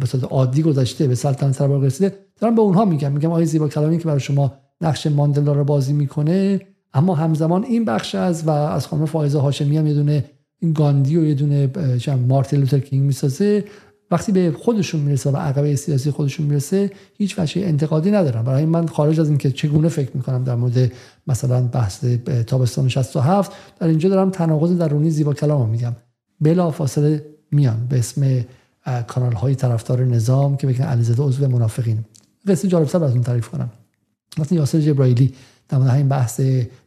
به 0.01 0.07
صورت 0.07 0.25
عادی 0.25 0.63
گذشته 0.63 1.07
به 1.07 1.15
سلطنت 1.15 1.59
طلبا 1.59 1.77
رسیده 1.77 2.19
دارم 2.41 2.55
به 2.55 2.61
اونها 2.61 2.85
میگم. 2.85 3.13
میگم 3.13 3.31
آقای 3.31 3.47
زیبا 3.47 3.69
کلامی 3.69 3.99
که 3.99 4.05
برای 4.05 4.21
شما 4.21 4.53
نقش 4.81 5.07
ماندلا 5.07 5.53
رو 5.53 5.65
بازی 5.65 5.93
می‌کنه 5.93 6.61
اما 6.95 7.15
همزمان 7.15 7.65
این 7.65 7.85
بخش 7.85 8.15
از 8.15 8.45
و 8.47 8.51
از 8.51 8.87
خانم 8.87 9.05
فائزه 9.05 9.39
هاشمی 9.39 9.77
هم 9.77 9.87
یه 9.87 9.95
دونه 9.95 10.25
این 10.59 10.73
گاندی 10.73 11.17
و 11.17 11.25
یه 11.25 11.35
دونه 11.35 11.71
مارتین 12.29 12.61
لوتر 12.61 12.79
کینگ 12.79 13.07
می‌سازه. 13.07 13.65
وقتی 14.11 14.33
به 14.33 14.53
خودشون 14.59 15.01
می‌رسه 15.01 15.31
و 15.31 15.33
به 15.33 15.39
عقبه 15.39 15.77
سیاسی 15.77 16.11
خودشون 16.11 16.47
می‌رسه 16.47 16.91
هیچ 17.15 17.39
وجه 17.39 17.63
انتقادی 17.63 18.11
ندارم 18.11 18.45
برای 18.45 18.65
من 18.65 18.87
خارج 18.87 19.21
از 19.21 19.29
اینکه 19.29 19.51
چگونه 19.51 19.89
فکر 19.89 20.11
می‌کنم 20.15 20.45
در 20.45 20.55
مورد 20.55 20.93
مثلا 21.27 21.63
بحث 21.63 22.05
تابستان 22.47 22.89
67 22.89 23.53
در 23.81 23.87
اینجا 23.87 24.09
دارم 24.09 24.31
تناقض 24.31 24.79
درونی 24.79 25.11
زیبا 25.11 25.35
کلام 25.35 25.69
میگم. 25.69 25.97
بلا 26.41 26.71
فاصله 26.71 27.25
میان 27.51 27.87
به 27.89 27.99
اسم 27.99 28.45
کانال 29.07 29.33
های 29.33 29.55
طرفدار 29.55 30.05
نظام 30.05 30.57
که 30.57 30.67
بگن 30.67 30.85
علیزاده 30.85 31.23
عضو 31.23 31.49
منافقین. 31.49 32.05
قصه 32.47 32.69
جالب 32.69 32.89
سر 32.89 32.99
براتون 32.99 33.23
تعریف 33.23 33.49
کنم. 33.49 33.71
وقتی 34.39 34.55
یاسر 34.55 34.81
جبرائیلی 34.81 35.35
در 35.69 35.79
مورد 35.79 35.91
همین 35.91 36.09
بحث 36.09 36.41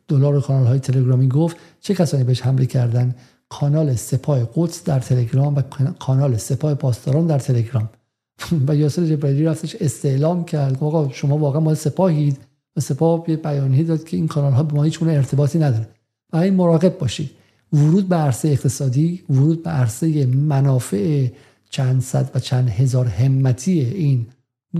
دلار 0.08 0.42
کانال 0.42 0.68
های 0.68 0.80
تلگرامی 0.80 1.28
گفت 1.28 1.58
چه 1.80 1.94
کسانی 1.94 2.24
بهش 2.24 2.42
حمله 2.42 2.66
کردن؟ 2.66 3.16
کانال 3.50 3.96
سپاه 3.96 4.50
قدس 4.56 4.84
در 4.84 5.00
تلگرام 5.00 5.56
و 5.56 5.62
کانال 6.00 6.38
سپاه 6.38 6.76
پاسداران 6.76 7.28
در 7.28 7.40
تلگرام. 7.40 7.90
و 8.68 8.76
یاسر 8.76 9.06
جبرائیلی 9.06 9.46
رفتش 9.46 9.76
استعلام 9.76 10.46
کرد. 10.46 10.78
آقا 10.84 11.10
شما 11.10 11.38
واقعا 11.38 11.62
مال 11.62 11.76
سپاهید. 11.76 12.38
و 12.76 12.82
سپاه 12.82 13.24
یه 13.28 13.36
بیانیه 13.36 13.84
داد 13.84 14.04
که 14.04 14.18
این 14.18 14.28
کانال 14.28 14.54
ها 14.54 14.64
به 14.64 14.76
ما 14.76 14.84
هیچ 14.84 15.04
ارتباطی 15.04 15.60
نداره 15.60 15.90
و 16.34 16.38
این 16.38 16.54
مراقب 16.54 16.98
باشید. 16.98 17.32
ورود 17.74 18.08
به 18.08 18.16
عرصه 18.16 18.50
اقتصادی 18.50 19.24
ورود 19.30 19.64
به 19.64 19.70
عرصه 19.70 20.26
منافع 20.26 21.28
چند 21.70 22.02
صد 22.02 22.32
و 22.36 22.40
چند 22.40 22.70
هزار 22.70 23.08
همتی 23.08 23.80
این 23.80 24.28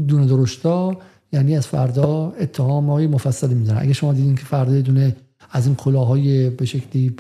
دونه 0.08 0.26
درشتا 0.26 0.98
یعنی 1.34 1.58
از 1.58 1.68
فردا 1.68 2.34
اتهام 2.40 2.90
های 2.90 3.08
مفصلی 3.08 3.54
می‌زنن 3.54 3.78
اگه 3.82 3.94
شما 3.94 4.14
دیدین 4.14 4.36
که 4.36 4.46
فردا 4.46 4.82
دونه 4.82 5.16
از 5.52 5.66
این 5.66 5.76
کلاهای 5.76 6.50
به 6.50 6.66
شکلی 6.66 7.16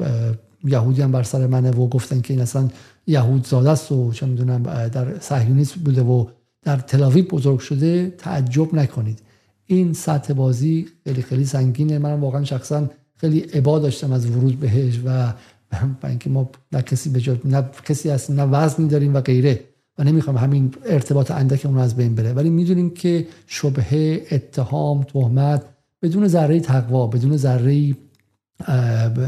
یهودی 0.64 1.02
هم 1.02 1.12
بر 1.12 1.24
سر 1.24 1.48
منه 1.48 1.72
و 1.72 1.88
گفتن 1.88 2.22
که 2.22 2.34
این 2.34 2.42
اصلا 2.42 2.70
یهود 3.08 3.48
زاده 3.48 3.70
است 3.70 3.92
و 3.92 4.12
چه 4.12 4.26
می‌دونم 4.26 4.64
در 4.88 5.20
صهیونیسم 5.20 5.82
بوده 5.82 6.02
و 6.02 6.26
در 6.64 6.78
تلاویب 6.78 7.28
بزرگ 7.28 7.60
شده 7.60 8.14
تعجب 8.18 8.76
نکنید. 8.76 9.20
این 9.66 9.94
سطح 9.94 10.34
بازی 10.34 10.88
خیلی 11.04 11.22
خیلی 11.22 11.46
سنگینه. 11.46 12.00
من 12.00 12.20
واقعا 12.20 12.44
شخصا 12.44 12.90
خیلی 13.16 13.40
عبا 13.40 13.80
داشتم 13.80 14.12
از 14.12 14.30
ورود 14.30 14.60
بهش 14.60 15.00
و 15.06 15.34
اینکه 16.08 16.30
ما 16.30 16.50
نه 16.72 16.82
کسی 16.82 17.10
به 17.10 17.40
نه 17.46 17.70
کسی 17.86 18.10
هست 18.10 18.32
نه 18.32 18.44
وزن 18.44 18.88
داریم 18.88 19.16
و 19.16 19.22
غیره 19.22 19.60
و 19.98 20.04
نمی‌خوام 20.04 20.38
همین 20.38 20.74
ارتباط 20.86 21.32
اندک 21.32 21.66
اون 21.66 21.78
از 21.78 21.96
بین 21.96 22.16
بره. 22.16 22.34
ولی 22.34 22.50
می‌دونیم 22.50 22.90
که 22.90 23.28
شبهه 23.48 24.22
اتهام 24.32 25.04
تهمت 25.04 25.66
بدون 26.02 26.28
ذره 26.28 26.60
تقوا 26.60 27.08
بدون 27.08 27.38
ذره 27.38 27.96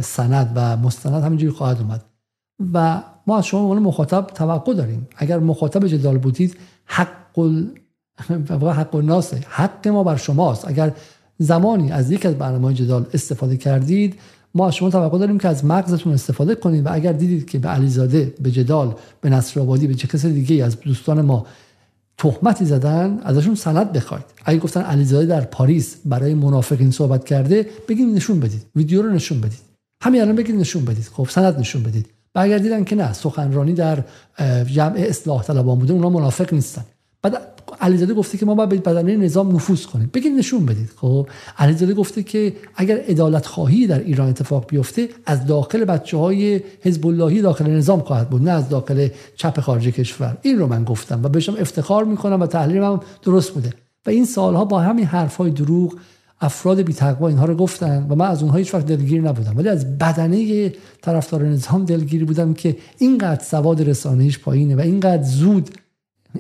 سند 0.01 0.51
و 0.55 0.77
مستند 0.77 1.23
همینجوری 1.23 1.51
خواهد 1.51 1.81
اومد. 1.81 2.01
و 2.73 3.01
ما 3.27 3.37
از 3.37 3.45
شما 3.45 3.59
عنوان 3.59 3.79
مخاطب 3.79 4.27
توقع 4.27 4.73
داریم. 4.73 5.07
اگر 5.17 5.39
مخاطب 5.39 5.87
جدال 5.87 6.17
بودید 6.17 6.57
حق 6.85 7.07
حق 8.77 8.95
ناسه 8.95 9.43
حق 9.49 9.87
ما 9.87 10.03
بر 10.03 10.15
شماست. 10.15 10.67
اگر 10.67 10.91
زمانی 11.37 11.91
از 11.91 12.11
یک 12.11 12.25
از 12.25 12.35
برنامه 12.35 12.73
جدال 12.73 13.05
استفاده 13.13 13.57
کردید 13.57 14.19
ما 14.55 14.67
از 14.67 14.75
شما 14.75 14.89
توقع 14.89 15.17
داریم 15.19 15.37
که 15.37 15.47
از 15.47 15.65
مغزتون 15.65 16.13
استفاده 16.13 16.55
کنید. 16.55 16.85
و 16.85 16.93
اگر 16.93 17.11
دیدید 17.11 17.49
که 17.49 17.59
به 17.59 17.69
علیزاده 17.69 18.33
به 18.41 18.51
جدال 18.51 18.95
به 19.21 19.29
نصر 19.29 19.59
آبادی 19.59 19.87
به 19.87 19.93
چه 19.93 20.07
کسی 20.07 20.33
دیگه 20.33 20.65
از 20.65 20.79
دوستان 20.79 21.21
ما 21.21 21.45
تهمتی 22.21 22.65
زدن 22.65 23.19
ازشون 23.23 23.55
سند 23.55 23.91
بخواید. 23.91 24.25
اگه 24.45 24.59
گفتن 24.59 24.81
علیزاده 24.81 25.25
در 25.25 25.41
پاریس 25.41 25.95
برای 26.05 26.33
منافقین 26.33 26.91
صحبت 26.91 27.25
کرده 27.25 27.65
بگید 27.87 28.15
نشون 28.15 28.39
بدید. 28.39 28.65
ویدیو 28.75 29.01
رو 29.01 29.09
نشون 29.09 29.41
بدید. 29.41 29.59
همین 30.03 30.21
الان 30.21 30.35
بگید 30.35 30.55
نشون 30.55 30.85
بدید. 30.85 31.09
خب 31.13 31.27
سند 31.29 31.59
نشون 31.59 31.83
بدید. 31.83 32.09
و 32.35 32.39
اگر 32.39 32.57
دیدن 32.57 32.83
که 32.83 32.95
نه 32.95 33.13
سخنرانی 33.13 33.73
در 33.73 34.03
جمع 34.65 34.95
اصلاح 34.97 35.43
طلبان 35.43 35.79
بوده 35.79 35.93
اونا 35.93 36.09
منافق 36.09 36.53
نیستن. 36.53 36.85
بعد 37.21 37.50
علیزاده 37.81 38.13
گفته 38.13 38.37
که 38.37 38.45
ما 38.45 38.55
باید 38.55 38.69
به 38.69 38.77
بدنه 38.77 39.17
نظام 39.17 39.55
نفوذ 39.55 39.85
کنیم. 39.85 40.09
بگید 40.13 40.33
نشون 40.33 40.65
بدید. 40.65 40.89
خب 40.95 41.27
علیزاده 41.57 41.93
گفته 41.93 42.23
که 42.23 42.53
اگر 42.75 42.97
عدالت 42.97 43.45
خواهی 43.45 43.87
در 43.87 43.99
ایران 43.99 44.29
اتفاق 44.29 44.67
بیفته 44.67 45.09
از 45.25 45.45
داخل 45.45 45.85
بچه 45.85 46.17
های 46.17 46.61
حزب 46.81 47.07
اللهی 47.07 47.41
داخل 47.41 47.69
نظام 47.69 47.99
خواهد 47.99 48.29
بود 48.29 48.43
نه 48.43 48.51
از 48.51 48.69
داخل 48.69 49.07
چپ 49.35 49.59
خارج 49.59 49.87
کشور. 49.87 50.37
این 50.41 50.59
رو 50.59 50.67
من 50.67 50.83
گفتم 50.83 51.23
و 51.23 51.29
بهشم 51.29 51.55
افتخار 51.59 52.03
می‌کنم 52.03 52.41
و 52.41 52.47
تحلیلم 52.47 52.99
درست 53.23 53.51
بوده. 53.51 53.69
و 54.05 54.09
این 54.09 54.25
سالها 54.25 54.65
با 54.65 54.79
همین 54.79 55.05
های 55.05 55.51
دروغ 55.51 55.95
افراد 56.41 56.81
بی 56.81 56.93
تقوا 56.93 57.27
اینها 57.27 57.45
رو 57.45 57.55
گفتن 57.55 58.07
و 58.09 58.15
من 58.15 58.25
از 58.25 58.41
اونها 58.41 58.57
هیچ 58.57 58.73
وقت 58.73 58.85
دلگیر 58.85 59.21
نبودم. 59.21 59.57
ولی 59.57 59.69
از 59.69 59.97
بدنه 59.97 60.73
طرفدار 61.01 61.43
نظام 61.43 61.85
دلگیر 61.85 62.25
بودم 62.25 62.53
که 62.53 62.77
اینقدر 62.97 63.43
سواد 63.43 63.81
رسانه‌ایش 63.81 64.39
پایینه 64.39 64.75
و 64.75 64.79
اینقدر 64.79 65.23
زود 65.23 65.69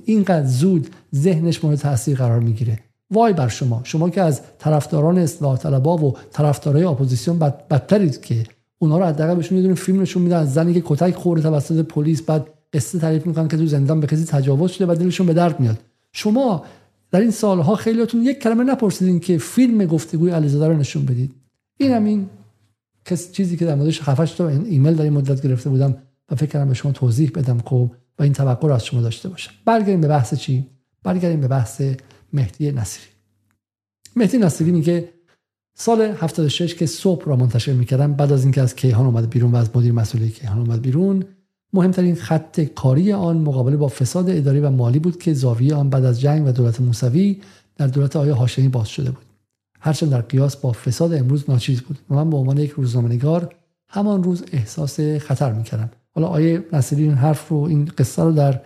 اینقدر 0.05 0.47
زود 0.47 0.87
ذهنش 1.15 1.63
مورد 1.63 1.77
تاثیر 1.77 2.17
قرار 2.17 2.39
می‌گیره. 2.39 2.79
وای 3.11 3.33
بر 3.33 3.47
شما. 3.47 3.81
شما 3.83 4.09
که 4.09 4.21
از 4.21 4.41
طرفداران 4.59 5.17
اصلاح 5.17 5.57
طلبا 5.57 5.97
و 5.97 6.17
طرفدارای 6.31 6.83
اپوزیسیون 6.83 7.39
بد، 7.39 7.67
بدترید 7.67 8.21
که 8.21 8.43
اونها 8.79 8.97
رو 8.99 9.05
حداقل 9.05 9.35
بهشون 9.35 9.57
یه 9.57 9.63
دونه 9.63 9.75
فیلم 9.75 10.01
نشون 10.01 10.21
میدن. 10.21 10.37
از 10.37 10.53
زنی 10.53 10.73
که 10.73 10.83
کتک 10.85 11.15
خورده 11.15 11.43
توسط 11.43 11.85
پلیس 11.85 12.21
بعد 12.21 12.47
قصه 12.73 12.99
تعریف 12.99 13.27
می‌کنن 13.27 13.47
که 13.47 13.57
تو 13.57 13.65
زندان 13.65 13.99
به 13.99 14.07
کسی 14.07 14.25
تجاوز 14.25 14.71
شده 14.71 14.85
و 14.85 14.95
دلشون 14.95 15.27
به 15.27 15.33
درد 15.33 15.59
میاد. 15.59 15.77
شما 16.11 16.65
در 17.11 17.19
این 17.19 17.31
سالها 17.31 17.75
خیلیاتون 17.75 18.21
یک 18.21 18.39
کلمه 18.39 18.63
نپرسیدین 18.63 19.19
که 19.19 19.37
فیلم 19.37 19.85
گفتگوی 19.85 20.31
علیزاده 20.31 20.67
رو 20.67 20.77
نشون 20.77 21.05
بدید. 21.05 21.31
این 21.77 21.91
همین 21.91 22.29
کس 23.05 23.31
چیزی 23.31 23.57
که 23.57 23.65
در 23.65 23.75
موردش 23.75 24.01
7 24.03 24.37
تا 24.37 24.47
ایمیل 24.47 24.93
در 24.93 25.03
این 25.03 25.13
مدت 25.13 25.41
گرفته 25.41 25.69
بودم 25.69 25.97
و 26.31 26.35
فکر 26.35 26.45
کردم 26.45 26.67
به 26.67 26.73
شما 26.73 26.91
توضیح 26.91 27.31
بدم. 27.35 27.57
خب 27.65 27.91
و 28.19 28.23
این 28.23 28.33
توقع 28.33 28.67
رو 28.67 28.73
از 28.73 28.85
شما 28.85 29.01
داشته 29.01 29.29
باشم. 29.29 29.51
برگردیم 29.65 30.01
به 30.01 30.07
بحث 30.07 30.33
چی؟ 30.33 30.67
برگردیم 31.03 31.41
به 31.41 31.47
بحث 31.47 31.81
مهدی 32.33 32.71
نصیری. 32.71 33.07
مهدی 34.15 34.37
نصیری 34.37 34.71
میگه 34.71 35.09
سال 35.75 36.01
76 36.01 36.75
که 36.75 36.85
صبح 36.85 37.25
را 37.25 37.35
منتشر 37.35 37.73
می‌کردم 37.73 38.13
بعد 38.13 38.31
از 38.31 38.43
اینکه 38.43 38.61
از 38.61 38.75
کیهان 38.75 39.05
اومد 39.05 39.29
بیرون 39.29 39.51
و 39.51 39.55
از 39.55 39.69
مدیر 39.75 39.91
مسئولی 39.91 40.29
کیهان 40.29 40.59
اومد 40.59 40.81
بیرون 40.81 41.23
مهمترین 41.73 42.15
خط 42.15 42.61
کاری 42.61 43.13
آن 43.13 43.37
مقابله 43.37 43.77
با 43.77 43.87
فساد 43.87 44.29
اداری 44.29 44.59
و 44.59 44.69
مالی 44.69 44.99
بود 44.99 45.19
که 45.19 45.33
زاویه 45.33 45.75
آن 45.75 45.89
بعد 45.89 46.05
از 46.05 46.21
جنگ 46.21 46.47
و 46.47 46.51
دولت 46.51 46.81
موسوی 46.81 47.41
در 47.77 47.87
دولت 47.87 48.15
آیا 48.15 48.35
هاشمی 48.35 48.67
باز 48.67 48.87
شده 48.87 49.11
بود. 49.11 49.25
هرچند 49.79 50.09
در 50.09 50.21
قیاس 50.21 50.55
با 50.55 50.71
فساد 50.71 51.13
امروز 51.13 51.49
ناچیز 51.49 51.81
بود 51.81 51.99
من 52.09 52.29
به 52.29 52.37
عنوان 52.37 52.57
یک 52.57 52.71
روزنامه‌نگار 52.71 53.55
همان 53.87 54.23
روز 54.23 54.43
احساس 54.51 54.99
خطر 54.99 55.53
می‌کردم. 55.53 55.89
حالا 56.15 56.27
آیه 56.27 56.65
نصیری 56.73 57.03
این 57.03 57.13
حرف 57.13 57.47
رو 57.47 57.57
این 57.57 57.91
قصه 57.97 58.23
رو 58.23 58.31
در 58.31 58.61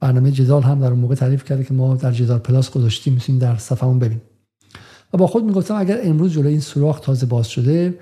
برنامه 0.00 0.30
جدال 0.30 0.62
هم 0.62 0.80
در 0.80 0.90
اون 0.90 0.98
موقع 0.98 1.14
تعریف 1.14 1.44
کرده 1.44 1.64
که 1.64 1.74
ما 1.74 1.94
در 1.94 2.12
جدال 2.12 2.38
پلاس 2.38 2.70
گذاشتیم 2.70 3.12
می‌تونیم 3.12 3.40
در 3.40 3.56
صفحمون 3.56 3.98
ببین 3.98 4.20
و 5.12 5.16
با 5.16 5.26
خود 5.26 5.44
می‌گفتم 5.44 5.74
اگر 5.74 6.00
امروز 6.02 6.32
جلوی 6.32 6.50
این 6.50 6.60
سوراخ 6.60 7.00
تازه 7.00 7.26
باز 7.26 7.48
شده 7.48 7.98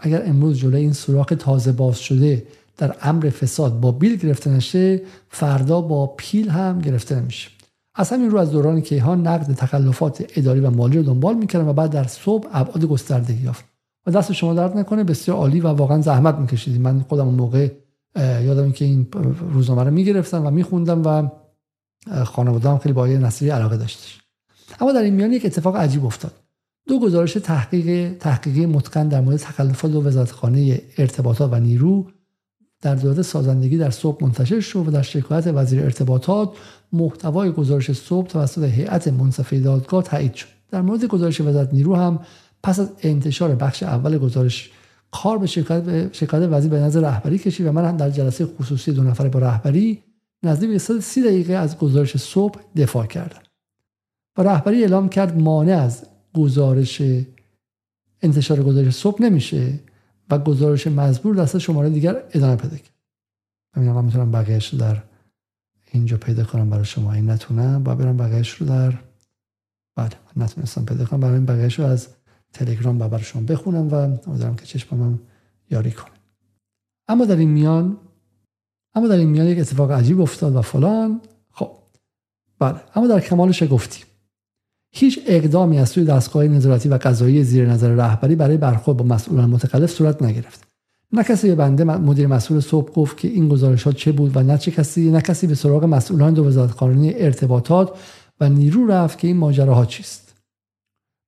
اگر 0.00 0.22
امروز 0.26 0.58
جلوی 0.58 0.80
این 0.80 0.92
سوراخ 0.92 1.32
تازه 1.38 1.72
باز 1.72 1.98
شده 1.98 2.46
در 2.76 2.94
امر 3.02 3.30
فساد 3.30 3.80
با 3.80 3.92
بیل 3.92 4.16
گرفته 4.16 4.50
نشه 4.50 5.02
فردا 5.28 5.80
با 5.80 6.06
پیل 6.06 6.48
هم 6.48 6.78
گرفته 6.78 7.20
نمیشه. 7.20 7.50
از 7.94 8.10
همین 8.10 8.30
رو 8.30 8.38
از 8.38 8.50
دوران 8.50 8.80
کیهان 8.80 9.26
نقد 9.26 9.54
تخلفات 9.54 10.24
اداری 10.36 10.60
و 10.60 10.70
مالی 10.70 10.98
رو 10.98 11.02
دنبال 11.02 11.34
می‌کردم 11.34 11.68
و 11.68 11.72
بعد 11.72 11.90
در 11.90 12.04
صبح 12.04 12.48
ابعاد 12.52 12.84
گستردگی 12.84 13.44
یافت 13.44 13.64
و 14.06 14.10
دست 14.10 14.32
شما 14.32 14.54
درد 14.54 14.76
نکنه 14.76 15.04
بسیار 15.04 15.36
عالی 15.36 15.60
و 15.60 15.68
واقعا 15.68 16.00
زحمت 16.00 16.34
میکشیدید 16.34 16.80
من 16.80 17.00
خودم 17.00 17.26
اون 17.26 17.34
موقع 17.34 17.68
یادم 18.16 18.72
که 18.72 18.84
این 18.84 19.06
روزنامه 19.52 19.84
رو 19.84 19.90
می‌گرفتم 19.90 20.46
و 20.46 20.50
میخوندم 20.50 21.02
و 21.06 21.28
خانواده 22.24 22.68
هم 22.68 22.78
خیلی 22.78 22.92
با 22.92 23.06
نصیری 23.06 23.50
علاقه 23.50 23.76
داشتش. 23.76 24.20
اما 24.80 24.92
در 24.92 25.02
این 25.02 25.14
میان 25.14 25.32
یک 25.32 25.46
اتفاق 25.46 25.76
عجیب 25.76 26.04
افتاد. 26.04 26.32
دو 26.88 27.00
گزارش 27.00 27.32
تحقیق 27.32 28.18
تحقیقی 28.18 28.66
متقن 28.66 29.08
در 29.08 29.20
مورد 29.20 29.36
تخلفات 29.36 29.90
دو 29.90 30.02
وزارتخانه 30.02 30.82
ارتباطات 30.98 31.52
و 31.52 31.58
نیرو 31.60 32.10
در 32.82 32.94
دولت 32.94 33.22
سازندگی 33.22 33.78
در 33.78 33.90
صبح 33.90 34.24
منتشر 34.24 34.60
شد 34.60 34.88
و 34.88 34.90
در 34.90 35.02
شکایت 35.02 35.46
وزیر 35.46 35.82
ارتباطات 35.82 36.50
محتوای 36.92 37.52
گزارش 37.52 37.92
صبح 37.92 38.26
توسط 38.26 38.64
هیئت 38.64 39.08
منصفه 39.08 39.60
دادگاه 39.60 40.02
تایید 40.02 40.34
شد. 40.34 40.48
در 40.70 40.82
مورد 40.82 41.04
گزارش 41.04 41.40
وزارت 41.40 41.72
نیرو 41.72 41.96
هم 41.96 42.20
پس 42.62 42.80
از 42.80 42.90
انتشار 43.02 43.54
بخش 43.54 43.82
اول 43.82 44.18
گزارش 44.18 44.70
کار 45.12 45.38
به 45.38 45.46
شکایت 45.46 46.14
شکایت 46.14 46.48
وزیر 46.52 46.70
به 46.70 46.80
نظر 46.80 47.00
رهبری 47.00 47.38
کشید 47.38 47.66
و 47.66 47.72
من 47.72 47.84
هم 47.84 47.96
در 47.96 48.10
جلسه 48.10 48.46
خصوصی 48.46 48.92
دو 48.92 49.02
نفره 49.02 49.28
با 49.28 49.38
رهبری 49.38 50.02
نزدیک 50.42 50.70
به 50.70 50.78
130 50.78 51.22
دقیقه 51.22 51.52
از 51.52 51.78
گزارش 51.78 52.16
صبح 52.16 52.60
دفاع 52.76 53.06
کردم. 53.06 53.42
و 54.38 54.42
رهبری 54.42 54.82
اعلام 54.82 55.08
کرد 55.08 55.38
مانع 55.38 55.76
از 55.76 56.06
گزارش 56.34 57.02
انتشار 58.22 58.62
گزارش 58.62 58.94
صبح 58.94 59.22
نمیشه 59.22 59.80
و 60.30 60.38
گزارش 60.38 60.86
مزبور 60.86 61.36
دست 61.36 61.58
شماره 61.58 61.90
دیگر 61.90 62.22
ادامه 62.32 62.56
پیدا 62.56 62.76
کرد. 62.76 62.94
همین 63.74 63.92
من 63.92 64.04
می‌تونم 64.04 64.30
بقیهش 64.30 64.72
رو 64.72 64.78
در 64.78 65.02
اینجا 65.92 66.16
پیدا 66.16 66.44
کنم 66.44 66.70
برای 66.70 66.84
شما 66.84 67.12
این 67.12 67.30
نتونم 67.30 67.82
با 67.82 67.94
برم 67.94 68.16
بقیهش 68.16 68.50
رو 68.50 68.66
در 68.66 68.94
بله 69.96 70.10
نتونستم 70.36 70.84
پیدا 70.84 71.04
کنم 71.04 71.20
برای 71.20 71.34
این 71.34 71.46
بقیهش 71.46 71.78
رو 71.78 71.84
از 71.84 72.08
تلگرام 72.52 72.98
برای 72.98 73.24
شما 73.24 73.42
بخونم 73.42 73.88
و 73.88 73.94
امیدوارم 73.94 74.56
که 74.56 74.66
چشمم 74.66 75.18
یاری 75.70 75.90
کنه. 75.90 76.14
اما 77.08 77.24
در 77.24 77.36
این 77.36 77.50
میان 77.50 77.96
اما 78.94 79.08
در 79.08 79.16
این 79.16 79.28
میان 79.28 79.46
یک 79.46 79.58
اتفاق 79.58 79.90
عجیب 79.92 80.20
افتاد 80.20 80.56
و 80.56 80.62
فلان. 80.62 81.20
خب 81.50 81.70
بله 82.58 82.80
اما 82.94 83.06
در 83.06 83.20
کمال 83.20 83.52
شگفتی 83.52 84.04
هیچ 84.92 85.20
اقدامی 85.26 85.78
از 85.78 85.88
سوی 85.88 86.04
دستگاه 86.04 86.44
نظارتی 86.44 86.88
و 86.88 86.98
قضایی 87.02 87.44
زیر 87.44 87.66
نظر 87.66 87.88
رهبری 87.88 88.34
برای 88.34 88.56
برخورد 88.56 88.98
با 88.98 89.04
مسئولان 89.04 89.50
متخلف 89.50 89.90
صورت 89.90 90.22
نگرفت. 90.22 90.70
نه 91.12 91.24
کسی 91.24 91.48
به 91.48 91.54
بنده 91.54 91.84
مدیر 91.84 92.26
مسئول 92.26 92.60
صبح 92.60 92.92
گفت 92.92 93.16
که 93.16 93.28
این 93.28 93.48
گزارشات 93.48 93.96
چه 93.96 94.12
بود 94.12 94.36
و 94.36 94.42
نه 94.42 94.58
چه 94.58 94.70
کسی 94.70 95.10
نه 95.10 95.20
کسی 95.20 95.46
به 95.46 95.54
سراغ 95.54 95.84
مسئولان 95.84 96.34
دو 96.34 96.44
وزارت 96.44 96.82
ارتباطات 96.82 97.98
و 98.40 98.48
نیرو 98.48 98.86
رفت 98.86 99.18
که 99.18 99.28
این 99.28 99.36
ماجراها 99.36 99.86
چیست. 99.86 100.29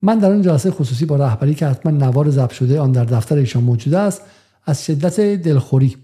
من 0.02 0.18
در 0.18 0.30
اون 0.30 0.42
جلسه 0.42 0.70
خصوصی 0.70 1.06
با 1.06 1.16
رهبری 1.16 1.54
که 1.54 1.66
حتما 1.66 1.92
نوار 1.92 2.30
ضبط 2.30 2.52
شده 2.52 2.80
آن 2.80 2.92
در 2.92 3.04
دفتر 3.04 3.36
ایشان 3.36 3.62
موجود 3.62 3.94
است 3.94 4.22
از 4.66 4.84
شدت 4.84 5.20
دلخوری 5.20 5.96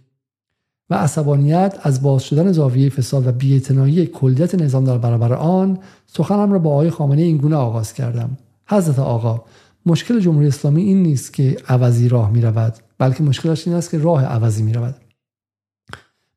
و 0.91 0.95
عصبانیت 0.95 1.79
از 1.83 2.03
باز 2.03 2.23
شدن 2.23 2.53
زاویه 2.53 2.89
فساد 2.89 3.27
و 3.27 3.33
بی‌اعتنایی 3.33 4.07
کلیت 4.07 4.55
نظام 4.55 4.85
در 4.85 4.99
برابر 4.99 5.33
آن 5.33 5.79
سخنم 6.07 6.53
را 6.53 6.59
با 6.59 6.71
آقای 6.71 6.91
خامنه 6.91 7.23
این 7.23 7.37
گونه 7.37 7.57
آغاز 7.57 7.93
کردم. 7.93 8.37
حضرت 8.67 8.99
آقا 8.99 9.45
مشکل 9.87 10.21
جمهوری 10.21 10.47
اسلامی 10.47 10.83
این 10.83 11.03
نیست 11.03 11.33
که 11.33 11.57
عوضی 11.69 12.09
راه 12.09 12.31
می 12.31 12.41
رود 12.41 12.75
بلکه 12.99 13.23
مشکلش 13.23 13.69
این 13.69 13.77
است 13.77 13.91
که 13.91 13.99
راه 13.99 14.25
عوضی 14.25 14.63
می 14.63 14.73
رود 14.73 14.95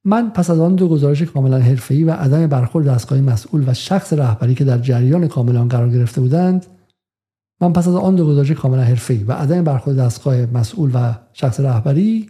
من 0.05 0.29
پس 0.29 0.49
از 0.49 0.59
آن 0.59 0.75
دو 0.75 0.87
گزارش 0.87 1.21
کاملا 1.21 1.59
حرفه‌ای 1.59 2.03
و 2.03 2.11
عدم 2.11 2.47
برخورد 2.47 2.87
دستگاه 2.87 3.21
مسئول 3.21 3.63
و 3.69 3.73
شخص 3.73 4.13
رهبری 4.13 4.55
که 4.55 4.63
در 4.63 4.77
جریان 4.77 5.27
کاملا 5.27 5.65
قرار 5.65 5.89
گرفته 5.89 6.21
بودند 6.21 6.65
من 7.61 7.73
پس 7.73 7.87
از 7.87 7.95
آن 7.95 8.15
دو 8.15 8.27
گزارش 8.27 8.51
کاملا 8.51 8.81
حرفه‌ای 8.81 9.23
و 9.23 9.31
عدم 9.31 9.63
برخورد 9.63 9.97
دستگاه 9.97 10.35
مسئول 10.35 10.91
و 10.93 11.13
شخص 11.33 11.59
رهبری 11.59 12.29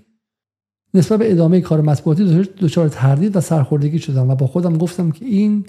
نسبت 0.94 1.20
به 1.20 1.32
ادامه 1.32 1.62
کار 1.62 1.82
مطبوعاتی 1.82 2.50
دچار 2.60 2.90
تردید 2.90 3.36
و 3.36 3.42
سرخوردگی 3.42 4.00
شدم 4.00 4.30
و 4.30 4.36
با 4.36 4.48
خودم 4.48 4.78
گفتم 4.78 5.12
که 5.12 5.26
این 5.26 5.66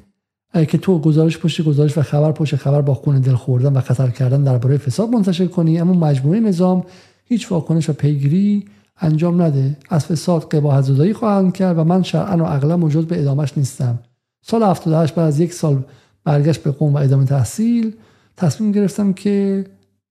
که 0.68 0.78
تو 0.78 0.98
گزارش 0.98 1.39
پشت 1.39 1.62
گزارش 1.62 1.98
و 1.98 2.02
خبر 2.02 2.32
پشت 2.32 2.56
خبر 2.56 2.82
با 2.82 2.94
خون 2.94 3.20
دل 3.20 3.34
خوردن 3.34 3.72
و 3.72 3.80
خطر 3.80 4.09
کردن 4.09 4.43
درباره 4.43 4.76
فساد 4.76 5.09
منتشر 5.09 5.47
کنی 5.47 5.80
اما 5.80 5.93
مجموعه 5.93 6.40
نظام 6.40 6.84
هیچ 7.24 7.52
واکنش 7.52 7.90
و 7.90 7.93
پیگیری 7.93 8.64
انجام 9.01 9.43
نده. 9.43 9.76
از 9.89 10.06
فساد 10.06 10.48
قباحت 10.48 10.84
زدایی 10.84 11.12
خواهند 11.12 11.52
کرد 11.52 11.78
و 11.78 11.84
من 11.84 12.02
شرعا 12.02 12.36
و 12.36 12.47
عقلا 12.47 12.76
موجود 12.76 13.09
به 13.09 13.20
ادامش 13.20 13.59
نیستم. 13.59 13.98
سال 14.43 14.62
78 14.62 15.14
بعد 15.14 15.26
از 15.26 15.40
یک 15.40 15.52
سال 15.52 15.82
برگشت 16.24 16.62
به 16.62 16.70
قوم 16.70 16.94
و 16.94 16.97
ادامه 16.97 17.24
تحصیل 17.24 17.94
تصمیم 18.37 18.73
گرفتم 18.73 19.13
که 19.13 19.65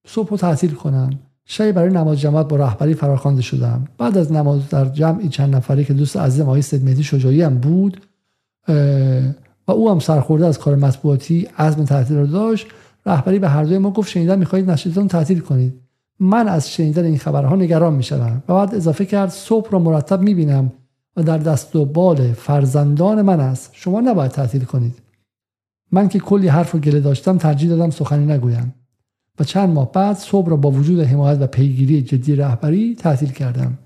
صبح 0.07 0.29
رو 0.29 0.37
تعطیل 0.37 0.71
کنم. 0.71 1.09
شب 1.45 1.71
برای 1.71 1.89
نماز 1.89 2.19
جماعت 2.19 2.47
با 2.47 2.55
رهبری 2.55 2.93
فراخوانده 2.93 3.41
شدم. 3.41 3.87
بعد 3.97 4.17
از 4.17 4.31
نماز 4.31 4.69
در 4.69 4.85
جمعی 4.85 5.29
چند 5.29 5.55
نفری 5.55 5.85
که 5.85 5.93
دوست 5.93 6.17
عزیزم 6.17 6.43
آقای 6.43 6.61
سید 6.61 6.85
مهدی 6.85 7.03
شجاعی 7.03 7.41
هم 7.41 7.57
بود 7.57 8.01
و 9.67 9.71
او 9.71 9.91
هم 9.91 9.99
سرخورده 9.99 10.45
از 10.45 10.59
کار 10.59 10.75
مطبوعاتی 10.75 11.47
عزم 11.57 11.85
تعطیل 11.85 12.17
رو 12.17 12.27
داشت 12.27 12.67
رهبری 13.05 13.39
به 13.39 13.49
هر 13.49 13.63
دوی 13.63 13.77
ما 13.77 13.91
گفت 13.91 14.09
شنیدن 14.09 14.39
می‌خواهید 14.39 14.71
نشریتون 14.71 15.07
تعطیل 15.07 15.39
کنید. 15.39 15.73
من 16.19 16.47
از 16.47 16.69
شنیدن 16.69 17.05
این 17.05 17.17
خبرها 17.17 17.55
نگران 17.55 17.93
می‌شوم. 17.93 18.43
و 18.49 18.53
بعد 18.53 18.75
اضافه 18.75 19.05
کرد 19.05 19.29
صبح 19.29 19.71
را 19.71 19.79
مرتب 19.79 20.21
می‌بینم 20.21 20.71
و 21.17 21.23
در 21.23 21.37
دست 21.37 21.75
و 21.75 21.85
بال 21.85 22.33
فرزندان 22.33 23.21
من 23.21 23.39
است. 23.39 23.69
شما 23.73 24.01
نباید 24.01 24.31
تعطیل 24.31 24.63
کنید. 24.63 24.93
من 25.91 26.07
که 26.07 26.19
کلی 26.19 26.47
حرف 26.47 26.75
و 26.75 26.79
گله 26.79 26.99
داشتم 26.99 27.37
ترجیح 27.37 27.69
دادم 27.69 27.89
سخنی 27.89 28.25
نگویم. 28.25 28.73
و 29.39 29.43
چند 29.43 29.69
ماه 29.69 29.91
بعد 29.91 30.17
صبح 30.17 30.49
را 30.49 30.55
با 30.55 30.71
وجود 30.71 30.99
حمایت 30.99 31.41
و 31.41 31.47
پیگیری 31.47 32.01
جدی 32.01 32.35
رهبری 32.35 32.95
تعطیل 32.95 33.31
کردم. 33.31 33.77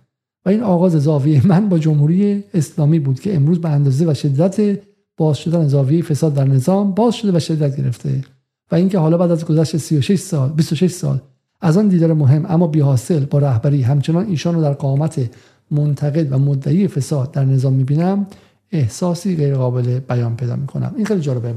و 0.45 0.49
این 0.49 0.64
آغاز 0.64 0.91
زاویه 0.91 1.48
من 1.48 1.69
با 1.69 1.77
جمهوری 1.77 2.44
اسلامی 2.53 2.99
بود 2.99 3.19
که 3.19 3.36
امروز 3.36 3.61
به 3.61 3.69
اندازه 3.69 4.11
و 4.11 4.14
شدت 4.14 4.80
باز 5.18 5.38
شدن 5.38 5.68
زاویه 5.68 6.02
فساد 6.02 6.34
در 6.34 6.44
نظام 6.48 6.91
باز 6.91 7.15
شده 7.15 7.38
و 7.38 7.40
شدت 7.40 7.77
گرفته. 7.77 8.23
و 8.72 8.76
اینکه 8.76 8.99
حالا 8.99 9.18
بعد 9.18 9.32
از 9.32 9.45
گذشت 9.45 9.77
36 9.77 10.19
سال 10.19 10.49
26 10.49 10.91
سال 10.91 11.22
از 11.61 11.77
آن 11.77 11.88
دیدار 11.88 12.14
مهم 12.14 12.45
اما 12.49 12.68
بیحاصل 12.68 13.26
با 13.26 13.40
رهبری 13.40 13.82
همچنان 13.82 14.26
ایشان 14.26 14.56
رو 14.56 14.61
در 14.61 14.73
قامت 14.73 15.30
منتقد 15.72 16.32
و 16.32 16.38
مدعی 16.38 16.88
فساد 16.88 17.32
در 17.32 17.45
نظام 17.45 17.73
می‌بینم 17.73 18.27
احساسی 18.72 19.36
غیر 19.36 19.56
قابل 19.56 19.99
بیان 19.99 20.36
پیدا 20.36 20.56
می‌کنم. 20.56 20.94
این 20.95 21.06
خیلی 21.06 21.22
جالبه. 21.22 21.53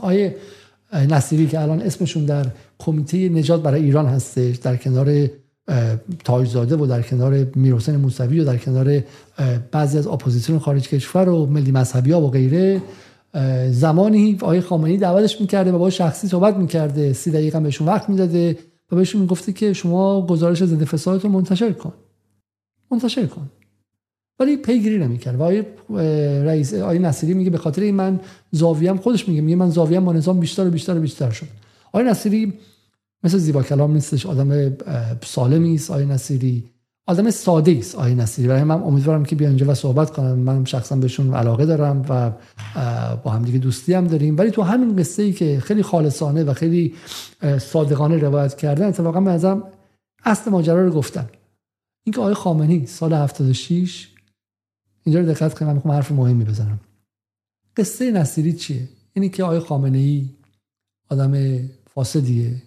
آیه 0.00 0.36
نصیری 0.92 1.46
که 1.46 1.60
الان 1.60 1.82
اسمشون 1.82 2.24
در 2.24 2.46
کمیته 2.78 3.28
نجات 3.28 3.62
برای 3.62 3.84
ایران 3.84 4.06
هستش 4.06 4.56
در 4.56 4.76
کنار 4.76 5.30
تاجزاده 6.24 6.76
و 6.76 6.86
در 6.86 7.02
کنار 7.02 7.46
میرحسین 7.54 7.96
موسوی 7.96 8.40
و 8.40 8.44
در 8.44 8.56
کنار 8.56 9.02
بعضی 9.70 9.98
از 9.98 10.06
اپوزیسیون 10.06 10.58
خارج 10.58 10.88
کشور 10.88 11.28
و 11.28 11.46
ملی 11.46 11.72
مذهبی 11.72 12.12
ها 12.12 12.20
و 12.20 12.30
غیره 12.30 12.82
زمانی 13.70 14.38
آقای 14.40 14.60
خامنه‌ای 14.60 14.96
دعوتش 14.96 15.40
می‌کرده 15.40 15.72
و 15.72 15.78
با 15.78 15.90
شخصی 15.90 16.28
صحبت 16.28 16.56
می‌کرده 16.56 17.12
سی 17.12 17.30
دقیقه 17.30 17.60
بهشون 17.60 17.86
وقت 17.88 18.08
می‌داده 18.08 18.58
و 18.92 18.96
بهشون 18.96 19.20
می‌گفته 19.20 19.52
که 19.52 19.72
شما 19.72 20.26
گزارش 20.26 20.64
ضد 20.64 20.84
فساد 20.84 21.24
رو 21.24 21.30
منتشر 21.30 21.72
کن. 21.72 21.92
منتشر 22.90 23.26
کن. 23.26 23.50
ولی 24.42 24.56
پیگیری 24.56 24.98
نمی‌کرد. 24.98 25.40
و 25.40 25.42
آقای 25.42 25.64
رئیس 26.44 26.74
آقای 26.74 26.98
نصیری 26.98 27.34
میگه 27.34 27.50
به 27.50 27.58
خاطر 27.58 27.82
این 27.82 27.94
من 27.94 28.20
زاویه‌ام 28.50 28.96
خودش 28.96 29.28
میگه 29.28 29.40
میگه 29.40 29.56
من 29.56 29.70
زاویه‌ام 29.70 30.04
با 30.04 30.12
نظام 30.12 30.40
بیشتر 30.40 30.66
و 30.66 30.70
بیشتر 30.70 30.96
و 30.96 31.00
بیشتر 31.00 31.30
شد 31.30 31.46
آقای 31.86 32.04
نصیری 32.04 32.52
مثل 33.24 33.38
زیبا 33.38 33.62
کلام 33.62 33.92
نیستش 33.92 34.26
آدم 34.26 34.76
سالمی 35.24 35.74
است. 35.74 35.90
آقای 35.90 36.06
نصیری 36.06 36.64
آدم 37.06 37.30
ساده 37.30 37.76
است 37.78 37.94
آقای 37.94 38.14
نصیری. 38.14 38.48
برای 38.48 38.64
من 38.64 38.82
امیدوارم 38.82 39.24
که 39.24 39.36
بیا 39.36 39.48
اینجا 39.48 39.70
و 39.70 39.74
صحبت 39.74 40.10
کنم. 40.10 40.38
من 40.38 40.64
شخصا 40.64 40.96
بهشون 40.96 41.34
علاقه 41.34 41.66
دارم 41.66 42.06
و 42.08 42.30
با 43.24 43.30
هم 43.30 43.42
دیگه 43.42 43.58
دوستی 43.58 43.94
هم 43.94 44.06
داریم. 44.06 44.38
ولی 44.38 44.50
تو 44.50 44.62
همین 44.62 44.96
قصه 44.96 45.22
ای 45.22 45.32
که 45.32 45.60
خیلی 45.60 45.82
خالصانه 45.82 46.44
و 46.44 46.52
خیلی 46.52 46.94
صادقانه 47.58 48.16
روایت 48.16 48.56
کردن 48.56 48.86
اتفاقا 48.86 49.20
به 49.20 49.30
نظرم 49.30 49.62
اصل 50.24 50.50
ماجرا 50.50 50.84
رو 50.84 50.90
گفتن. 50.90 51.26
اینکه 52.04 52.20
آقای 52.20 52.34
خامنه‌ای 52.34 52.86
سال 52.86 53.12
76 53.12 54.08
اینجا 55.04 55.20
رو 55.20 55.26
دقت 55.26 55.54
کنید 55.54 55.68
من 55.68 55.74
می‌خوام 55.74 55.94
حرف 55.94 56.12
مهمی 56.12 56.44
بزنم. 56.44 56.80
قصه 57.76 58.10
نصیری 58.10 58.52
چیه؟ 58.52 58.88
اینی 59.12 59.28
که 59.28 59.44
آقای 59.44 59.58
خامنه 59.58 59.98
ای 59.98 60.28
آدم 61.08 61.58
فاسدیه 61.94 62.62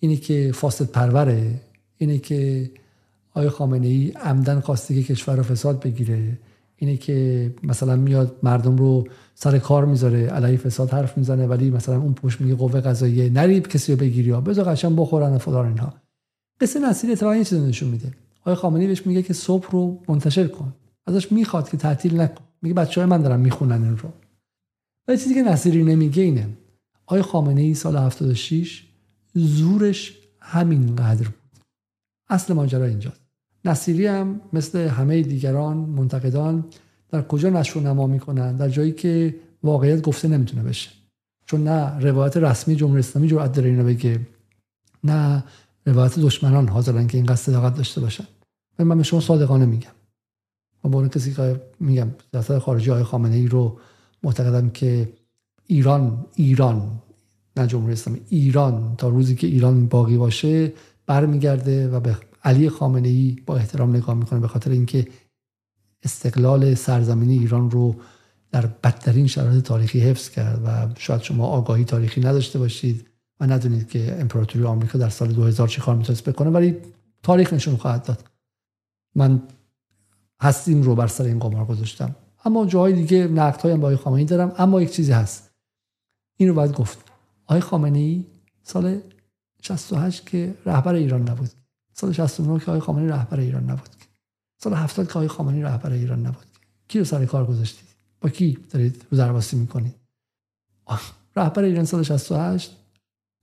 اینی 0.00 0.16
که 0.16 0.52
فاسد 0.54 0.84
پروره 0.84 1.60
اینه 1.96 2.18
که 2.18 2.70
آقای 3.30 3.48
خامنه 3.48 3.86
ای 3.86 4.10
عمدن 4.10 4.60
خواسته 4.60 4.94
که 4.94 5.02
کشور 5.02 5.36
رو 5.36 5.42
فساد 5.42 5.82
بگیره 5.82 6.38
اینه 6.76 6.96
که 6.96 7.50
مثلا 7.62 7.96
میاد 7.96 8.38
مردم 8.42 8.76
رو 8.76 9.08
سر 9.34 9.58
کار 9.58 9.84
می‌ذاره 9.84 10.26
علیه 10.26 10.56
فساد 10.56 10.90
حرف 10.90 11.18
می‌زنه 11.18 11.46
ولی 11.46 11.70
مثلا 11.70 12.00
اون 12.00 12.14
پشت 12.14 12.40
میگه 12.40 12.54
قوه 12.54 12.80
قضاییه 12.80 13.30
نریب 13.30 13.68
کسی 13.68 13.92
رو 13.92 13.98
بگیری 13.98 14.32
بذار 14.32 14.64
قشنگ 14.64 14.96
بخورن 14.96 15.38
فلان 15.38 15.66
اینها. 15.66 15.94
قصه 16.60 16.80
نصیری 16.80 17.12
اتفاقا 17.12 17.36
یه 17.36 17.44
چیز 17.44 17.58
نشون 17.58 17.88
میده. 17.88 18.12
آقای 18.40 18.54
خامنه‌ای 18.54 18.86
بهش 18.86 19.06
میگه 19.06 19.22
که 19.22 19.32
صبح 19.32 19.70
رو 19.70 20.02
منتشر 20.08 20.46
کن. 20.46 20.72
ازش 21.10 21.32
می‌خواد 21.32 21.70
که 21.70 21.76
تعطیل 21.76 22.20
نکن 22.20 22.44
میگه 22.62 22.74
بچه 22.74 23.00
های 23.00 23.10
من 23.10 23.22
دارن 23.22 23.40
می‌خونن 23.40 23.82
این 23.82 23.96
رو. 23.96 24.08
ولی 25.08 25.18
چیزی 25.18 25.34
که 25.34 25.42
نصیری 25.42 25.84
نمیگه 25.84 26.22
اینه. 26.22 26.48
آقای 27.06 27.22
خامنه 27.22 27.60
ای 27.60 27.74
سال 27.74 27.96
76 27.96 28.86
زورش 29.34 30.18
همینقدر 30.40 31.24
بود. 31.24 31.64
اصل 32.28 32.54
ماجرا 32.54 32.84
اینجاست. 32.84 33.20
نصیری 33.64 34.06
هم 34.06 34.40
مثل 34.52 34.78
همه 34.78 35.22
دیگران 35.22 35.76
منتقدان 35.76 36.64
در 37.08 37.22
کجا 37.22 37.50
نشر 37.50 37.78
و 37.78 37.82
نما 37.82 38.06
می‌کنن؟ 38.06 38.56
در 38.56 38.68
جایی 38.68 38.92
که 38.92 39.36
واقعیت 39.62 40.02
گفته 40.02 40.28
نمی‌تونه 40.28 40.62
بشه. 40.62 40.90
چون 41.46 41.64
نه 41.64 41.98
روایت 41.98 42.36
رسمی 42.36 42.76
جمهوری 42.76 42.98
اسلامی 42.98 43.28
جرأت 43.28 43.52
داره 43.52 43.68
اینو 43.70 43.84
بگه 43.84 44.20
نه 45.04 45.44
روایت 45.86 46.18
دشمنان 46.18 46.68
حاضرن 46.68 47.06
که 47.06 47.18
این 47.18 47.26
قصد 47.26 47.42
صداقت 47.46 47.76
داشته 47.76 48.00
باشن. 48.00 48.24
من 48.78 48.96
به 48.96 49.02
شما 49.02 49.20
صادقانه 49.20 49.66
میگم. 49.66 49.90
و 50.84 50.88
با 50.88 51.08
کسی 51.08 51.34
که 51.34 51.60
میگم 51.80 52.08
سیاست 52.32 52.58
خارجی 52.58 52.90
های 52.90 53.02
خامنه 53.02 53.36
ای 53.36 53.46
رو 53.46 53.78
معتقدم 54.22 54.70
که 54.70 55.12
ایران 55.66 56.26
ایران 56.34 57.02
نه 57.56 57.66
جمهوری 57.66 57.92
اسلامی 57.92 58.20
ایران 58.28 58.94
تا 58.96 59.08
روزی 59.08 59.34
که 59.34 59.46
ایران 59.46 59.86
باقی 59.86 60.16
باشه 60.16 60.72
برمیگرده 61.06 61.88
و 61.88 62.00
به 62.00 62.16
علی 62.44 62.68
خامنه 62.68 63.08
ای 63.08 63.36
با 63.46 63.56
احترام 63.56 63.96
نگاه 63.96 64.14
می‌کنه 64.14 64.40
به 64.40 64.48
خاطر 64.48 64.70
اینکه 64.70 65.08
استقلال 66.02 66.74
سرزمینی 66.74 67.38
ایران 67.38 67.70
رو 67.70 67.96
در 68.52 68.66
بدترین 68.66 69.26
شرایط 69.26 69.64
تاریخی 69.64 70.00
حفظ 70.00 70.28
کرد 70.28 70.62
و 70.64 70.88
شاید 70.98 71.22
شما 71.22 71.46
آگاهی 71.46 71.84
تاریخی 71.84 72.20
نداشته 72.20 72.58
باشید 72.58 73.06
و 73.40 73.46
ندونید 73.46 73.88
که 73.88 74.16
امپراتوری 74.20 74.64
آمریکا 74.64 74.98
در 74.98 75.08
سال 75.08 75.32
2000 75.32 75.68
چی 75.68 75.80
کار 75.80 75.96
می‌تونست 75.96 76.28
بکنه 76.28 76.50
ولی 76.50 76.76
تاریخ 77.22 77.52
نشون 77.52 77.76
خواهد 77.76 78.04
داد. 78.04 78.24
من 79.14 79.42
هستیم 80.40 80.82
رو 80.82 80.94
بر 80.94 81.06
سر 81.06 81.24
این 81.24 81.38
قمار 81.38 81.64
گذاشتم. 81.64 82.16
اما 82.44 82.66
جاهای 82.66 82.92
دیگه 82.92 83.28
نقد 83.28 83.66
هم 83.66 83.80
با 83.80 83.86
آقای 83.86 83.96
خامنه‌ای 83.96 84.24
دارم 84.24 84.52
اما 84.58 84.82
یک 84.82 84.92
چیزی 84.92 85.12
هست. 85.12 85.50
این 86.36 86.48
رو 86.48 86.54
باید 86.54 86.72
گفت. 86.72 86.98
آقای 87.46 87.60
خامنه‌ای 87.60 88.24
سال 88.62 89.00
68 89.62 90.26
که 90.26 90.54
رهبر 90.66 90.94
ایران 90.94 91.28
نبود. 91.28 91.50
سال 91.92 92.12
69 92.12 92.58
که 92.58 92.66
آقای 92.66 92.80
خامنه‌ای 92.80 93.08
رهبر 93.08 93.40
ایران 93.40 93.70
نبود. 93.70 93.88
سال 94.58 94.74
70 94.74 95.06
که 95.06 95.12
آقای 95.12 95.28
خامنه‌ای 95.28 95.62
رهبر 95.62 95.92
ایران 95.92 96.26
نبود. 96.26 96.46
کی 96.88 96.98
رو 96.98 97.04
سر 97.04 97.26
کار 97.26 97.46
گذاشتید 97.46 97.88
با 98.20 98.28
کی 98.28 98.58
دارید 98.70 99.06
روزرواسی 99.10 99.56
می‌کنید 99.56 99.94
رهبر 101.36 101.62
ایران 101.62 101.84
سال 101.84 102.02
68 102.02 102.76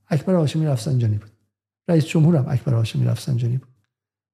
اکبر 0.08 0.34
هاشمی 0.36 0.66
رفسنجانی 0.66 1.18
بود. 1.18 1.32
رئیس 1.88 2.06
جمهور 2.06 2.36
هم 2.36 2.46
اکبر 2.50 2.74
هاشمی 2.74 3.06
رفسنجانی 3.06 3.58
بود. 3.58 3.70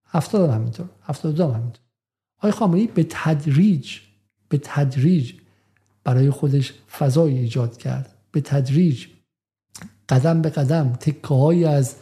70 0.05 0.49
هم 0.49 0.55
همینطور 0.55 0.89
72 1.01 1.43
هم 1.43 1.51
همینطور. 1.51 1.82
آقای 2.43 2.51
خامنه‌ای 2.51 2.87
به 2.87 3.05
تدریج 3.09 3.97
به 4.49 4.59
تدریج 4.63 5.33
برای 6.03 6.29
خودش 6.29 6.73
فضای 6.97 7.37
ایجاد 7.37 7.77
کرد. 7.77 8.13
به 8.31 8.41
تدریج 8.41 9.05
قدم 10.09 10.41
به 10.41 10.49
قدم 10.49 10.93
تکه 10.99 11.67
از 11.69 11.95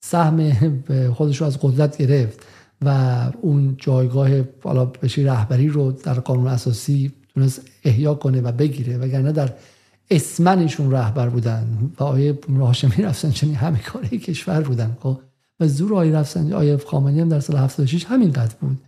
سهم 0.00 0.52
خودش 1.14 1.40
رو 1.40 1.46
از 1.46 1.58
قدرت 1.60 1.96
گرفت 1.96 2.46
و 2.82 2.88
اون 3.40 3.76
جایگاه 3.78 4.30
حالا 4.62 4.84
بشی 4.84 5.24
رهبری 5.24 5.68
رو 5.68 5.92
در 5.92 6.14
قانون 6.14 6.46
اساسی 6.46 7.12
تونست 7.34 7.62
احیا 7.84 8.14
کنه 8.14 8.40
و 8.40 8.52
بگیره. 8.52 8.98
وگرنه 8.98 9.32
در 9.32 9.52
اسمنشون 10.10 10.92
رهبر 10.92 11.28
بودن 11.28 11.92
و 12.00 12.04
آیه 12.04 12.38
هاشمی 12.58 13.04
رفسنجانی 13.04 13.54
همه 13.54 13.78
کاره 13.78 14.08
کشور 14.08 14.60
بودن 14.60 14.96
خب؟ 15.00 15.20
و 15.60 15.68
زور 15.68 15.94
آیه 15.94 16.12
رفسنجانی 16.12 16.52
آیه 16.52 16.76
خامنه‌ای 16.76 17.20
هم 17.20 17.28
در 17.28 17.40
سال 17.40 17.56
76 17.56 18.04
همین 18.04 18.32
قد 18.32 18.52
بود. 18.60 18.78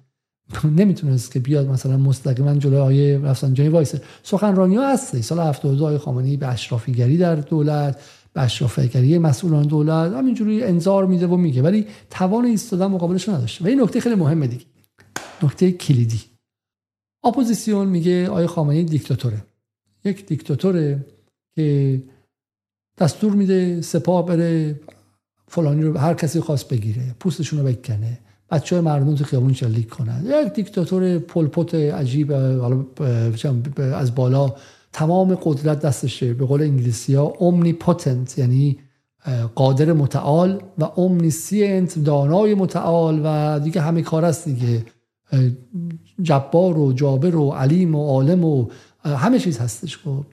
نمی‌تونست 0.78 1.32
که 1.32 1.40
بیاد 1.40 1.68
مثلا 1.68 1.96
مستقیما 1.96 2.54
جلوی 2.54 2.78
آیه 2.78 3.18
رفسنجانی 3.18 3.68
وایسه. 3.68 4.00
سخنرانی 4.22 4.76
ها 4.76 4.92
هسته 4.92 5.22
سال 5.22 5.40
72 5.40 5.86
آیه 5.86 5.98
خامنه‌ای 5.98 6.36
به 6.36 6.46
اشرافیگری 6.48 7.16
در 7.16 7.36
دولت 7.36 8.00
به 8.32 8.40
اشرافیگری 8.42 9.18
مسئولان 9.18 9.66
دولت 9.66 10.12
همینجوری 10.12 10.62
انظار 10.64 11.06
میده 11.06 11.26
و 11.26 11.36
میگه. 11.36 11.62
ولی 11.62 11.86
توان 12.10 12.44
ایستادن 12.44 12.86
مقابلش 12.86 13.28
نداشته. 13.28 13.64
و 13.64 13.68
این 13.68 13.80
نکته 13.80 14.00
خیلی 14.00 14.14
مهمه 14.14 14.46
دیگه. 14.46 14.64
نکته 15.42 15.72
کلیدی. 15.72 16.20
اپوزیسیون 17.24 17.88
میگه 17.88 18.28
آقای 18.28 18.46
خامنه‌ای 18.46 18.84
دیکتاتوره. 18.84 19.44
یک 20.04 20.26
دیکتاتوره 20.26 21.06
که 21.56 22.02
دستور 22.98 23.32
میده 23.32 23.82
سپاه 23.82 24.26
بره 24.26 24.80
فلانی 25.48 25.82
رو 25.82 25.98
هر 25.98 26.14
کسی 26.14 26.40
خواست 26.40 26.68
بگیره 26.68 27.14
پوستشون 27.20 27.58
رو 27.58 27.64
بکنه. 27.64 28.18
بچه 28.50 28.76
های 28.76 28.84
مردم 28.84 29.14
تو 29.14 29.24
خیابون 29.24 29.52
شلیک 29.52 29.88
کنن. 29.88 30.24
یک 30.26 30.52
دیکتاتور 30.52 31.18
پل 31.18 31.41
پوت 31.41 31.74
عجیب 31.74 32.32
از 33.78 34.14
بالا. 34.14 34.54
تمام 34.92 35.34
قدرت 35.34 35.80
دستشه. 35.80 36.34
به 36.34 36.46
قول 36.46 36.62
انگلیسی 36.62 37.14
ها 37.14 37.22
omnipotent 37.22 38.38
یعنی 38.38 38.78
قادر 39.54 39.92
متعال 39.92 40.62
و 40.78 40.84
omniscient 40.84 41.98
دانای 41.98 42.54
متعال 42.54 43.20
و 43.24 43.60
دیگه 43.60 43.80
همه 43.80 44.02
کاره 44.02 44.24
است 44.24 44.48
دیگه. 44.48 44.84
جبار 46.22 46.78
و 46.78 46.92
جابر 46.92 47.36
و 47.36 47.50
علیم 47.50 47.94
و 47.94 48.06
عالم 48.06 48.44
و 48.44 48.68
همه 49.04 49.38
چیز 49.38 49.58
هستش 49.58 49.98
خب. 49.98 50.24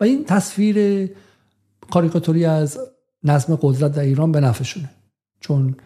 و 0.00 0.04
این 0.04 0.24
تصویر 0.24 1.10
کاریکاتوری 1.90 2.44
از 2.44 2.78
نظم 3.22 3.58
قدرت 3.62 3.92
در 3.92 4.02
ایران 4.02 4.32
به 4.32 4.40
نفعشونه. 4.40 4.90
چون 5.40 5.76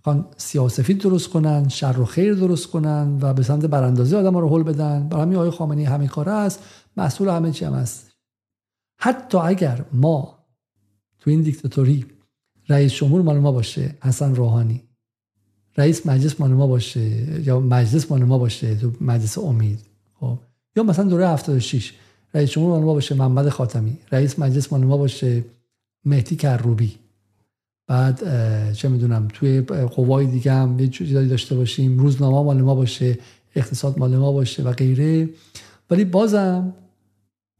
می‌خوان 0.00 0.26
سیاسفید 0.36 0.98
درست 0.98 1.28
کنن 1.28 1.68
شر 1.68 2.00
و 2.00 2.04
خیر 2.04 2.34
درست 2.34 2.66
کنن 2.66 3.18
و 3.20 3.34
به 3.34 3.42
سمت 3.42 3.66
براندازی 3.66 4.16
آدم 4.16 4.36
رو 4.36 4.48
حل 4.48 4.62
بدن. 4.62 5.08
برای 5.08 5.22
همین 5.22 5.36
آقای 5.36 5.50
خامنه‌ای 5.50 5.86
همه 5.86 6.06
کاره 6.06 6.32
است. 6.32 6.60
مسئول 6.96 7.28
همه 7.28 7.52
چی 7.52 7.64
هم 7.64 7.74
هست. 7.74 8.10
حتی 8.98 9.38
اگر 9.38 9.84
ما 9.92 10.38
تو 11.20 11.30
این 11.30 11.42
دیکتاتوری 11.42 12.06
رئیس 12.68 12.92
جمهور 12.92 13.22
مال 13.22 13.38
ما 13.38 13.52
باشه 13.52 13.94
حسن 14.02 14.34
روحانی 14.34 14.82
رئیس 15.76 16.06
مجلس 16.06 16.40
مال 16.40 16.50
ما 16.50 16.66
باشه 16.66 17.00
یا 17.46 17.60
مجلس 17.60 18.10
مال 18.10 18.24
ما 18.24 18.38
باشه 18.38 18.74
تو 18.74 18.92
مجلس 19.00 19.38
امید 19.38 19.80
خب 20.20 20.38
یا 20.76 20.82
مثلا 20.82 21.04
دوره 21.04 21.28
76 21.28 21.94
رئیس 22.34 22.50
جمهور 22.50 22.70
مال 22.70 22.82
ما 22.82 22.94
باشه 22.94 23.14
محمد 23.14 23.48
خاتمی 23.48 23.98
رئیس 24.12 24.38
مجلس 24.38 24.72
مال 24.72 24.84
ما 24.84 24.96
باشه 24.96 25.44
مهدی 26.04 26.36
کروبی. 26.36 26.98
بعد 27.90 28.22
چه 28.72 28.88
می‌دونم 28.88 29.28
توی 29.32 29.60
قوای 29.60 30.26
دیگه 30.26 30.52
هم 30.52 30.78
یه 30.78 30.88
چیزی 30.88 31.28
داشته 31.28 31.54
باشیم. 31.54 31.98
روزنامه 31.98 32.42
مال 32.42 32.62
ما 32.62 32.74
باشه 32.74 33.18
اقتصاد 33.54 33.98
مال 33.98 34.16
ما 34.16 34.32
باشه 34.32 34.62
و 34.62 34.72
غیره. 34.72 35.28
ولی 35.90 36.04
بازم 36.04 36.74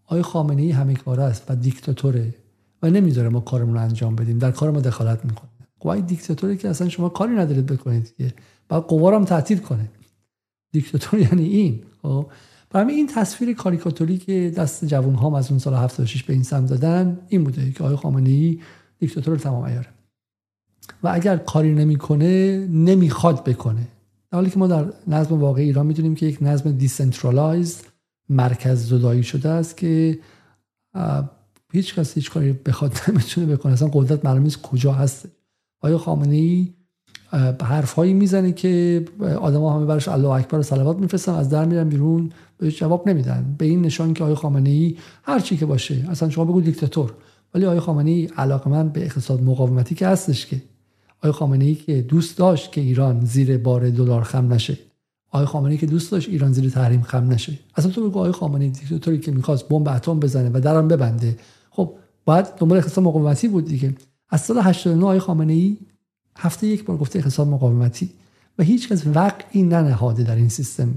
آقای 0.07 0.23
خامنه 0.23 0.63
ای 0.63 0.71
همه 0.71 0.95
کاره 0.95 1.23
است 1.23 1.45
و 1.49 1.57
دیکتاتوره 1.57 2.35
و 2.83 2.91
نمی‌ذاره 2.91 3.29
ما 3.29 3.41
کارمون 3.41 3.75
رو 3.75 3.81
انجام 3.81 4.17
بدیم. 4.17 4.39
در 4.39 4.51
کار 4.51 4.71
ما 4.71 4.81
دخالت 4.81 5.25
می‌کنه. 5.25 5.51
قوای 5.81 6.03
دیکتاتوری 6.03 6.57
که 6.57 6.69
اصلا 6.69 6.89
شما 6.89 7.09
کاری 7.09 7.33
ندارید 7.33 7.67
بکنید 7.67 8.15
که 8.17 8.35
بعد 8.69 8.83
قوا 8.83 9.17
هم 9.17 9.25
تعطیل 9.25 9.59
کنه. 9.59 9.91
دیکتاتور 10.73 11.21
یعنی 11.31 11.45
این 11.45 11.83
خب؟ 12.03 12.27
برای 12.71 12.95
این 12.95 13.07
تصویر 13.07 13.55
کاریکاتوری 13.55 14.19
که 14.19 14.53
دست 14.57 14.85
جوان 14.85 15.15
ها 15.15 15.39
از 15.39 15.51
اون 15.51 15.59
سال 15.59 15.75
76 15.75 16.23
به 16.23 16.33
این 16.33 16.43
سمت 16.43 16.69
دادن 16.69 17.19
این 17.29 17.45
بوده 17.45 17.73
که 17.73 17.85
آقای 17.85 17.97
خامنه 17.97 18.31
ای 18.31 18.61
دیکتاتور 18.99 19.39
تمام 19.39 19.65
عیاره 19.65 20.00
و 21.03 21.09
اگر 21.13 21.37
کاری 21.37 21.75
نمی‌کنه 21.75 22.59
نمی‌خواد 22.67 23.45
بکنه. 23.45 23.89
در 24.31 24.39
حالی 24.39 24.51
که 24.51 24.59
ما 24.59 24.67
در 24.67 24.85
نظم 25.09 25.41
واقعی 25.41 25.65
ایران 25.65 25.87
می‌دونیم 25.87 26.15
که 26.15 26.27
یک 26.27 26.39
نظم 26.41 26.73
decentralized 26.73 27.83
مرکز 28.29 28.89
زدایی 28.89 29.23
شده 29.23 29.49
است 29.49 29.77
که 29.77 30.19
هیچ 31.73 31.95
کس 31.95 32.15
هیچ 32.15 32.31
کاری 32.31 32.53
بخواد 32.53 32.93
نمی‌تونه 33.09 33.57
بکنه. 33.57 33.73
اصلا 33.73 33.89
قدرت 33.93 34.25
معلوم 34.25 34.43
نیست 34.43 34.63
کجا 34.63 34.93
هست. 34.93 35.29
آیا 35.81 35.99
خامنه 35.99 36.37
ای 36.37 36.69
حرفهایی 37.63 38.15
می‌زنه 38.15 38.53
که 38.53 39.05
آدما 39.41 39.75
همه 39.77 39.87
براش 39.87 40.09
الله 40.09 40.29
اکبر 40.29 40.59
و 40.59 40.63
صلوات 40.63 40.97
میفرستن 40.97 41.33
از 41.33 41.49
در 41.49 41.65
میرن 41.65 41.89
بیرون 41.89 42.33
بهش 42.59 42.79
جواب 42.79 43.09
نمیدن. 43.09 43.55
به 43.59 43.65
این 43.65 43.83
نشان 43.83 44.15
که 44.15 44.25
آقای 44.25 44.35
خامنه 44.35 44.71
ای 44.71 44.97
هر 45.23 45.41
چی 45.41 45.57
که 45.57 45.67
باشه. 45.67 46.07
اصلا 46.09 46.31
شما 46.31 46.45
بگو 46.45 46.61
دیکتاتور. 46.61 47.15
ولی 47.55 47.67
آقای 47.67 47.81
خامنه 47.81 48.11
ای 48.11 48.29
علاقمند 48.37 48.93
به 48.93 49.05
اقتصاد 49.05 49.43
مقاومتی 49.43 49.95
که 49.95 50.07
هستش 50.07 50.47
که 50.47 50.63
آقای 51.23 51.33
خامنه 51.33 51.65
ای 51.65 51.75
که 51.75 52.03
دوست 52.03 52.39
داشت 52.39 52.73
که 52.73 52.81
ایران 52.81 53.25
زیر 53.25 53.59
بار 53.59 53.91
دلار 53.91 54.23
خم 54.23 54.53
نشه. 54.53 54.79
آقای 55.31 55.47
خامنه 55.47 55.73
ای 55.73 55.79
که 55.79 55.87
دوست 55.87 56.13
داشت 56.13 56.29
ایران 56.29 56.53
زیر 56.53 56.71
تحریم 56.71 57.03
خم 57.03 57.33
نشه. 57.33 57.59
اصلا 57.77 57.91
تو 57.91 58.09
بگو 58.09 58.19
آقای 58.19 58.33
خامنه 58.33 58.65
ای 58.65 58.71
دیکتاتوری 58.71 59.19
که 59.19 59.33
می‌خواست 59.33 59.69
بمب 59.69 59.89
اتم 59.89 60.21
بزنه 60.21 60.51
و 60.55 60.61
درم 60.61 60.89
ببنده. 60.89 61.37
خب 61.71 61.95
باید 62.25 62.47
دنبال 62.57 62.79
اقتصاد 62.79 63.05
مقاومتی 63.05 63.49
بود 63.49 63.65
دیگه. 63.65 63.95
از 64.29 64.41
سال 64.41 64.59
89 64.59 65.05
آقای 65.05 65.19
خامنه 65.19 65.53
ای 65.53 65.77
هفته 66.39 66.67
یک 66.67 66.85
بار 66.85 66.97
گفته 66.97 67.19
اقتصاد 67.19 67.49
مقاومتی 67.49 68.11
و 68.59 68.63
هیچ 68.63 68.89
کس 68.89 69.07
وقعی 69.07 69.63
ننهاده 69.63 70.23
در 70.23 70.37
این 70.37 70.49
سیستم. 70.49 70.95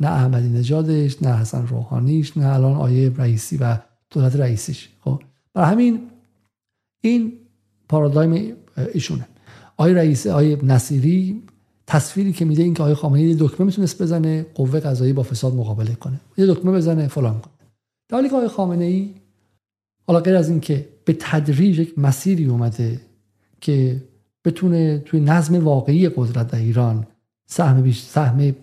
نه 0.00 0.08
احمدی 0.08 0.48
نژادش 0.48 1.22
نه 1.22 1.36
حسن 1.36 1.66
روحانیش 1.66 2.36
نه 2.36 2.46
الان 2.46 2.76
آیه 2.76 3.12
رئیسی 3.16 3.56
و 3.56 3.78
دولت 4.10 4.36
رئیسیش. 4.36 4.88
خب 5.00 5.22
برای 5.54 5.72
همین 5.72 6.00
این 7.00 7.32
پارادایم 7.88 8.52
ایشونه. 8.94 9.28
آقای 9.76 9.94
رئیس 9.94 10.26
آقای 10.26 10.56
نصیری 10.62 11.42
تصویری 11.86 12.32
که 12.32 12.44
میده 12.44 12.62
این 12.62 12.74
که 12.74 12.82
آقای 12.82 12.94
خامنه‌ای 12.94 13.28
یه 13.28 13.36
دکمه 13.38 13.66
می‌تونست 13.66 14.02
بزنه 14.02 14.46
قوه 14.54 14.80
قضایی 14.80 15.12
با 15.12 15.22
فساد 15.22 15.54
مقابله 15.54 15.94
کنه. 15.94 16.20
یه 16.36 16.46
دکمه 16.46 16.72
بزنه 16.72 17.08
فلان 17.08 17.40
کنه. 17.40 17.52
در 18.08 18.16
حالی 18.16 18.28
که 18.28 18.48
خامنه 18.48 18.84
ای 18.84 19.14
حالا 20.06 20.20
غیر 20.20 20.36
از 20.36 20.48
اینکه 20.48 20.88
به 21.04 21.16
تدریج 21.20 21.78
یک 21.78 21.98
مسیری 21.98 22.44
اومده 22.44 23.00
که 23.60 24.02
بتونه 24.44 24.98
توی 24.98 25.20
نظم 25.20 25.64
واقعی 25.64 26.08
قدرت 26.08 26.48
در 26.48 26.58
ایران 26.58 27.06
سهم, 27.46 27.82
بیش، 27.82 28.02
سهم 28.02 28.54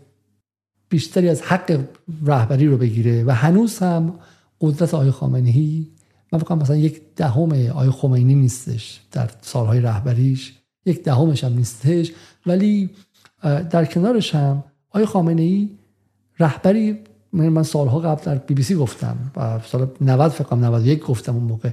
بیشتری 0.90 1.30
از 1.30 1.42
حق 1.42 1.80
رهبری 2.26 2.68
رو 2.68 2.78
بگیره 2.78 3.24
و 3.24 3.32
هنوز 3.32 3.80
هم 3.80 4.14
قدرت 4.62 4.94
آقای 4.94 5.12
خامنه 5.12 5.50
ای 5.50 5.88
من 6.32 6.40
فکر 6.40 6.56
مثلا 6.56 6.76
یک 6.76 7.02
دهم 7.16 7.68
آقای 7.68 7.90
خمینی 7.90 8.36
نیستش 8.36 9.02
در 9.12 9.30
سالهای 9.42 9.80
رهبریش 9.80 10.54
یک 10.86 11.04
دهمش 11.04 11.44
هم 11.44 11.54
نیستش. 11.54 12.12
ولی 12.46 12.90
در 13.44 13.86
کنارش 13.86 14.36
هم 14.36 14.64
آقای 14.90 15.06
خامنه 15.06 15.42
ای 15.42 15.70
رهبری 16.40 17.00
من 17.34 17.64
سالها 17.64 18.00
قبل 18.00 18.24
در 18.24 18.36
بی 18.36 18.54
بی 18.54 18.64
سی 18.64 18.76
گفتم 18.76 19.18
و 19.36 19.60
سال 19.66 19.88
90 20.02 20.32
فکر 20.32 20.44
کنم 20.44 20.66
91 20.66 21.00
گفتم 21.00 21.36
اون 21.36 21.44
موقع. 21.44 21.70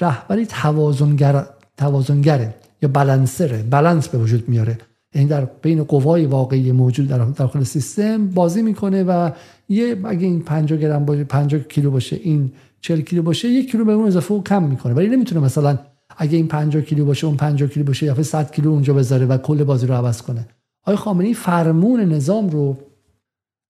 رهبری 0.00 0.46
توازنگر 0.46 1.46
توازنگره 1.76 2.54
یا 2.82 2.88
بالانسره 2.88 3.62
بالانس 3.62 4.08
به 4.08 4.18
وجود 4.18 4.48
میاره. 4.48 4.78
یعنی 5.14 5.28
در 5.28 5.44
بین 5.44 5.84
قوای 5.84 6.26
واقعی 6.26 6.72
موجود 6.72 7.08
در 7.08 7.18
داخل 7.18 7.62
سیستم 7.62 8.28
بازی 8.28 8.62
می‌کنه 8.62 9.02
و 9.02 9.30
یه 9.68 9.96
اگه 10.04 10.26
این 10.26 10.40
50 10.40 10.78
گرم 10.78 11.04
باشه 11.04 11.24
50 11.24 11.60
کیلو 11.60 11.90
باشه 11.90 12.16
این 12.16 12.52
40 12.80 13.00
کیلو 13.00 13.22
باشه 13.22 13.48
یک 13.48 13.70
کیلو 13.70 13.84
به 13.84 13.92
اون 13.92 14.06
اضافه 14.06 14.34
و 14.34 14.42
کم 14.42 14.62
می‌کنه. 14.62 14.94
ولی 14.94 15.08
نمی‌تونه 15.08 15.40
مثلا 15.40 15.78
اگه 16.16 16.36
این 16.36 16.48
50 16.48 16.82
کیلو 16.82 17.04
باشه 17.04 17.26
اون 17.26 17.36
50 17.36 17.68
کیلو 17.68 17.86
باشه 17.86 18.06
یا 18.06 18.22
100 18.22 18.52
کیلو 18.52 18.70
اونجا 18.70 18.94
بذاره 18.94 19.26
و 19.26 19.38
کل 19.38 19.64
بازی 19.64 19.86
رو 19.86 19.94
عوض 19.94 20.22
کنه. 20.22 20.48
آقای 20.82 20.96
خامنه‌ای 20.96 21.34
فرمون 21.34 22.00
نظام 22.00 22.48
رو 22.48 22.76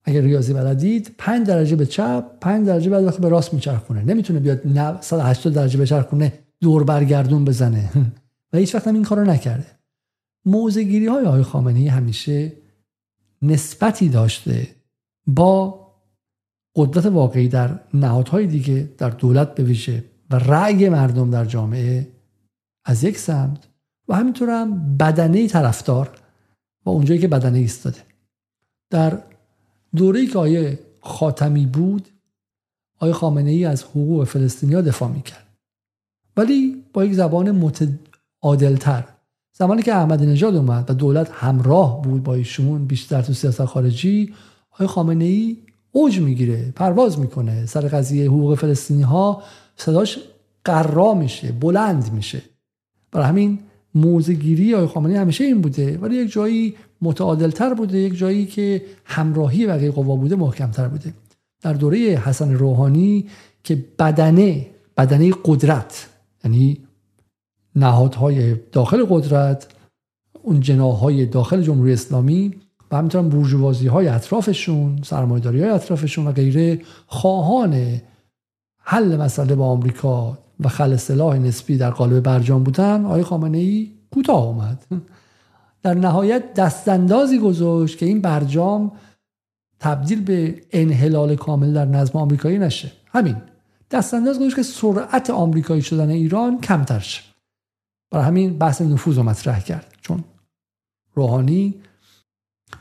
اگر 0.03 0.21
ریاضی 0.21 0.53
بلدید 0.53 1.15
5 1.17 1.47
درجه 1.47 1.75
به 1.75 1.85
چپ 1.85 2.23
5 2.41 2.67
درجه 2.67 2.89
بعد 2.89 3.21
به 3.21 3.29
راست 3.29 3.53
میچرخونه. 3.53 4.03
نمی‌تونه 4.03 4.39
بیاد 4.39 5.01
180 5.01 5.53
درجه 5.53 5.79
بچرخونه 5.79 6.33
دور 6.61 6.83
برگردون 6.83 7.45
بزنه. 7.45 7.89
و 8.53 8.57
هیچ 8.57 8.75
وقت 8.75 8.87
هم 8.87 8.93
این 8.93 9.03
کارو 9.03 9.23
نکرده. 9.23 9.65
موزگیری 10.45 11.07
های 11.07 11.25
آقای 11.25 11.43
خامنه‌ای 11.43 11.87
همیشه 11.87 12.51
نسبتی 13.41 14.09
داشته 14.09 14.67
با 15.27 15.81
قدرت 16.75 17.05
واقعی 17.05 17.47
در 17.47 17.79
نهادهای 17.93 18.47
دیگه 18.47 18.89
در 18.97 19.09
دولت 19.09 19.55
به 19.55 19.63
ویژه 19.63 20.03
و 20.29 20.35
رأی 20.35 20.89
مردم 20.89 21.29
در 21.29 21.45
جامعه 21.45 22.07
از 22.85 23.03
یک 23.03 23.17
سمت 23.17 23.67
و 24.07 24.15
همینطور 24.15 24.49
هم 24.49 24.97
بدنه 24.97 25.47
طرفدار 25.47 26.09
و 26.85 26.89
اونجایی 26.89 27.19
که 27.19 27.27
بدنه 27.27 27.57
ایستاده. 27.57 27.99
در 28.89 29.21
دوره 29.95 30.25
که 30.25 30.39
آیه 30.39 30.79
خاتمی 31.01 31.65
بود 31.65 32.09
آیه 32.99 33.13
خامنه 33.13 33.49
ای 33.49 33.65
از 33.65 33.83
حقوق 33.83 34.23
فلسطینیا 34.23 34.81
دفاع 34.81 35.09
می‌کرد. 35.09 35.47
ولی 36.37 36.83
با 36.93 37.05
یک 37.05 37.13
زبان 37.13 37.51
متعادلتر 37.51 39.03
زمانی 39.57 39.81
که 39.81 39.95
احمدی 39.95 40.25
نژاد 40.25 40.55
اومد 40.55 40.89
و 40.89 40.93
دولت 40.93 41.31
همراه 41.33 42.01
بود 42.01 42.23
با 42.23 42.33
ایشون 42.33 42.85
بیشتر 42.85 43.21
تو 43.21 43.33
سیاست 43.33 43.65
خارجی 43.65 44.33
آقای 44.71 44.87
خامنه 44.87 45.25
ای 45.25 45.57
اوج 45.91 46.19
می‌گیره 46.19 46.71
پرواز 46.71 47.19
می‌کنه 47.19 47.65
سر 47.65 47.81
قضیه 47.81 48.27
حقوق 48.27 48.55
فلسطینی 48.55 49.01
ها 49.01 49.43
صداش 49.75 50.19
قرا 50.65 51.13
میشه 51.13 51.51
بلند 51.51 52.13
میشه. 52.13 52.41
برای 53.11 53.27
همین 53.27 53.59
موزگیری 53.95 54.75
آقای 54.75 54.87
خامنه‌ای 54.87 55.19
همیشه 55.19 55.43
این 55.43 55.61
بوده. 55.61 55.97
ولی 55.97 56.15
یک 56.15 56.31
جایی 56.31 56.75
متعادلتر 57.01 57.73
بوده 57.73 57.97
یک 57.97 58.17
جایی 58.17 58.45
که 58.45 58.81
همراهی 59.05 59.67
بقیه 59.67 59.91
قوا 59.91 60.15
بوده 60.15 60.35
محکمتر 60.35 60.87
بوده. 60.87 61.13
در 61.61 61.73
دوره 61.73 61.97
حسن 61.97 62.53
روحانی 62.53 63.25
که 63.63 63.85
بدنه 63.99 64.67
بدنه 64.97 65.33
قدرت 65.45 66.09
یعنی 66.43 66.77
نهادهای 67.75 68.55
داخل 68.71 69.05
قدرت 69.09 69.67
اون 70.43 70.59
جناهای 70.59 71.25
داخل 71.25 71.61
جمهوری 71.61 71.93
اسلامی 71.93 72.55
و 72.91 72.97
همینطور 72.97 73.21
بورژوازی 73.21 73.87
های 73.87 74.07
اطرافشون 74.07 74.99
سرمایداری 75.03 75.61
های 75.61 75.69
اطرافشون 75.69 76.27
و 76.27 76.31
غیره 76.31 76.81
خواهان 77.07 78.01
حل 78.77 79.17
مسئله 79.17 79.55
با 79.55 79.65
آمریکا 79.65 80.37
و 80.61 80.67
خل 80.67 80.95
سلاح 80.95 81.37
نسبی 81.37 81.77
در 81.77 81.89
قالب 81.89 82.19
برجام 82.23 82.63
بودن 82.63 83.05
آقای 83.05 83.23
خامنه 83.23 83.57
ای 83.57 83.91
کوتاه 84.11 84.43
اومد. 84.43 84.85
در 85.83 85.93
نهایت 85.93 86.53
دستاندازی 86.53 87.39
گذاشت 87.39 87.97
که 87.97 88.05
این 88.05 88.21
برجام 88.21 88.91
تبدیل 89.79 90.23
به 90.23 90.61
انحلال 90.71 91.35
کامل 91.35 91.73
در 91.73 91.85
نظم 91.85 92.19
آمریکایی 92.19 92.59
نشه. 92.59 92.91
همین. 93.07 93.35
دستانداز 93.91 94.39
گذاشت 94.39 94.55
که 94.55 94.63
سرعت 94.63 95.29
آمریکایی 95.29 95.81
شدن 95.81 96.09
ایران 96.09 96.61
کمتر 96.61 96.99
شه. 96.99 97.21
برای 98.11 98.25
همین 98.25 98.57
بحث 98.57 98.81
نفوذ 98.81 99.17
رو 99.17 99.23
مطرح 99.23 99.59
کرد. 99.59 99.93
چون 100.01 100.23
روحانی 101.13 101.75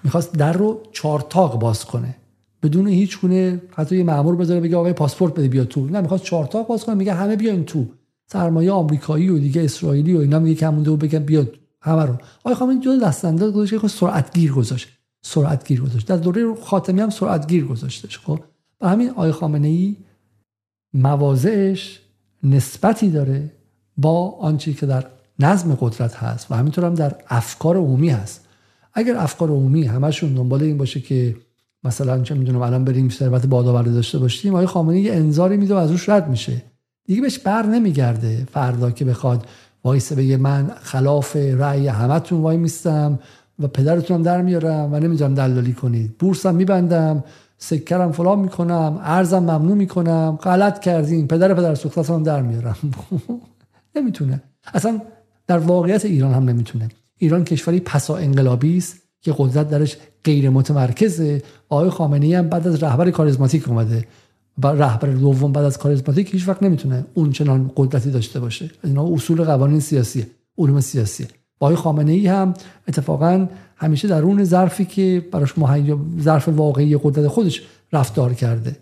می‌خواست 0.04 0.32
در 0.32 0.52
رو 0.52 0.82
چارتاق 0.92 1.58
باز 1.58 1.84
کنه. 1.84 2.16
بدون 2.62 2.88
هیچ 2.88 3.20
گونه 3.20 3.62
حتی 3.70 3.96
یه 3.96 4.04
مامور 4.04 4.36
بذاره 4.36 4.60
بگه 4.60 4.76
آقای 4.76 4.92
پاسپورت 4.92 5.34
بده 5.34 5.48
بیا 5.48 5.64
تو. 5.64 5.86
نه 5.86 6.00
می‌خواست 6.00 6.24
چارتاق 6.24 6.66
باز 6.66 6.84
کنه 6.84 6.94
میگه 6.94 7.14
همه 7.14 7.36
بیاین 7.36 7.64
تو. 7.64 7.86
سرمایه 8.26 8.72
آمریکایی 8.72 9.28
و 9.28 9.38
دیگه 9.38 9.64
اسرائیلی 9.64 10.14
و 10.14 10.18
اینا 10.18 10.38
میگه 10.38 10.54
که 10.54 10.66
همونده 10.66 10.90
و 10.90 10.96
بگن 10.96 11.18
بیا 11.18 11.46
همه 11.80 12.02
رو. 12.02 12.14
آقای 12.38 12.54
خامنه‌ای 12.54 12.80
جلو 12.80 13.00
دستانداز 13.00 13.52
گذاشت 13.52 13.80
که 13.80 13.88
سرعت 13.88 14.34
گیر 14.34 14.52
گذاشت. 14.52 14.88
سرعت 15.22 15.68
گیر 15.68 15.80
گذاشت. 15.80 16.06
در 16.06 16.16
دوره 16.16 16.54
خاتمی 16.54 17.00
هم 17.00 17.10
سرعت 17.10 17.46
گیر 17.46 17.64
گذاشتش 17.64 18.18
خب. 18.18 18.40
برای 18.80 18.92
همین 18.92 19.10
آقای 19.10 19.32
خامنه 19.32 19.68
ای 19.68 19.96
مواضعش 20.94 22.00
نسبتی 22.42 23.10
داره 23.10 23.52
با 23.96 24.30
آنچه 24.30 24.72
که 24.72 24.86
در 24.86 25.06
نظم 25.38 25.74
قدرت 25.80 26.14
هست 26.14 26.50
و 26.50 26.54
همینطور 26.54 26.84
هم 26.84 26.94
در 26.94 27.14
افکار 27.28 27.76
عمومی 27.76 28.08
هست. 28.08 28.46
اگر 28.94 29.16
افکار 29.16 29.48
عمومی 29.48 29.84
همشون 29.84 30.34
دنبال 30.34 30.62
این 30.62 30.78
باشه 30.78 31.00
که 31.00 31.36
مثلا 31.84 32.22
چه 32.22 32.34
می‌دونم 32.34 32.62
الان 32.62 32.84
بریم 32.84 33.08
ثروت 33.08 33.46
بادآورده 33.46 33.90
داشته 33.90 34.18
باشیم 34.18 34.54
آقای 34.54 34.66
خامنه‌ای 34.66 35.02
یه 35.02 35.12
انذاری 35.12 35.56
میده 35.56 35.74
و 35.74 35.76
از 35.76 35.90
روش 35.90 36.08
رد 36.08 36.28
میشه؟ 36.28 36.62
دیگه 37.06 37.22
بهش 37.22 37.38
بر 37.38 37.66
نمیگرده 37.66 38.46
فردا 38.52 38.90
که 38.90 39.04
بخواد 39.04 39.46
وایسه 39.84 40.14
بگه 40.14 40.36
من 40.36 40.70
خلاف 40.82 41.36
رأی 41.36 41.88
همتون 41.88 42.40
وای 42.40 42.56
میستم 42.56 43.18
و 43.58 43.66
پدرتونم 43.66 44.22
در 44.22 44.42
میارم 44.42 44.92
و 44.92 44.98
نمی‌ذارم 44.98 45.34
دلالی 45.34 45.72
کنید. 45.72 46.18
بورسم 46.18 46.54
میبندم 46.54 47.24
سکرم 47.58 48.12
فلان 48.12 48.38
می‌کنم 48.38 49.00
ارزم 49.02 49.38
ممنوع 49.38 49.76
می‌کنم. 49.76 50.38
غلط 50.42 50.80
کردین 50.80 51.28
پدر 51.28 51.54
پدر 51.54 51.74
سوختتم 51.74 52.22
در 52.22 52.42
میارم. 52.42 52.76
نمی‌تونه. 53.96 54.42
اصلا 54.74 55.00
در 55.46 55.58
واقعیت 55.58 56.04
ایران 56.04 56.34
هم 56.34 56.48
نمی‌تونه. 56.48 56.88
ایران 57.18 57.44
کشوری 57.44 57.80
پسا 57.80 58.16
انقلابی 58.16 58.76
است. 58.76 58.96
که 59.22 59.34
قدرت 59.38 59.70
درش 59.70 59.96
غیر 60.24 60.50
متمرکزه. 60.50 61.42
آقای 61.68 61.90
خامنه‌ای 61.90 62.34
هم 62.34 62.48
بعد 62.48 62.68
از 62.68 62.82
رهبر 62.82 63.10
کاریزماتیک 63.10 63.68
اومده 63.68 64.04
و 64.62 64.66
رهبر 64.66 65.08
دوم 65.08 65.52
بعد 65.52 65.64
از 65.64 65.78
کاریزماتیک 65.78 66.34
هیچ 66.34 66.48
وقت 66.48 66.62
نمی‌تونه 66.62 67.04
اون 67.14 67.32
چنان 67.32 67.70
قدرتی 67.76 68.10
داشته 68.10 68.40
باشه. 68.40 68.70
اینا 68.84 69.06
اصول 69.12 69.44
قوانین 69.44 69.80
سیاسیه 69.80 70.26
علوم 70.58 70.80
سیاسیه. 70.80 71.28
آقای 71.60 71.76
خامنه 71.76 72.12
ای 72.12 72.26
هم 72.26 72.54
اتفاقا 72.88 73.46
همیشه 73.76 74.08
در 74.08 74.22
اون 74.22 74.44
ظرفی 74.44 74.84
که 74.84 75.24
براش 75.32 75.58
مهیا 75.58 75.98
ظرف 76.20 76.48
واقعی 76.48 76.98
قدرت 77.02 77.26
خودش 77.26 77.62
رفتار 77.92 78.34
کرده 78.34 78.76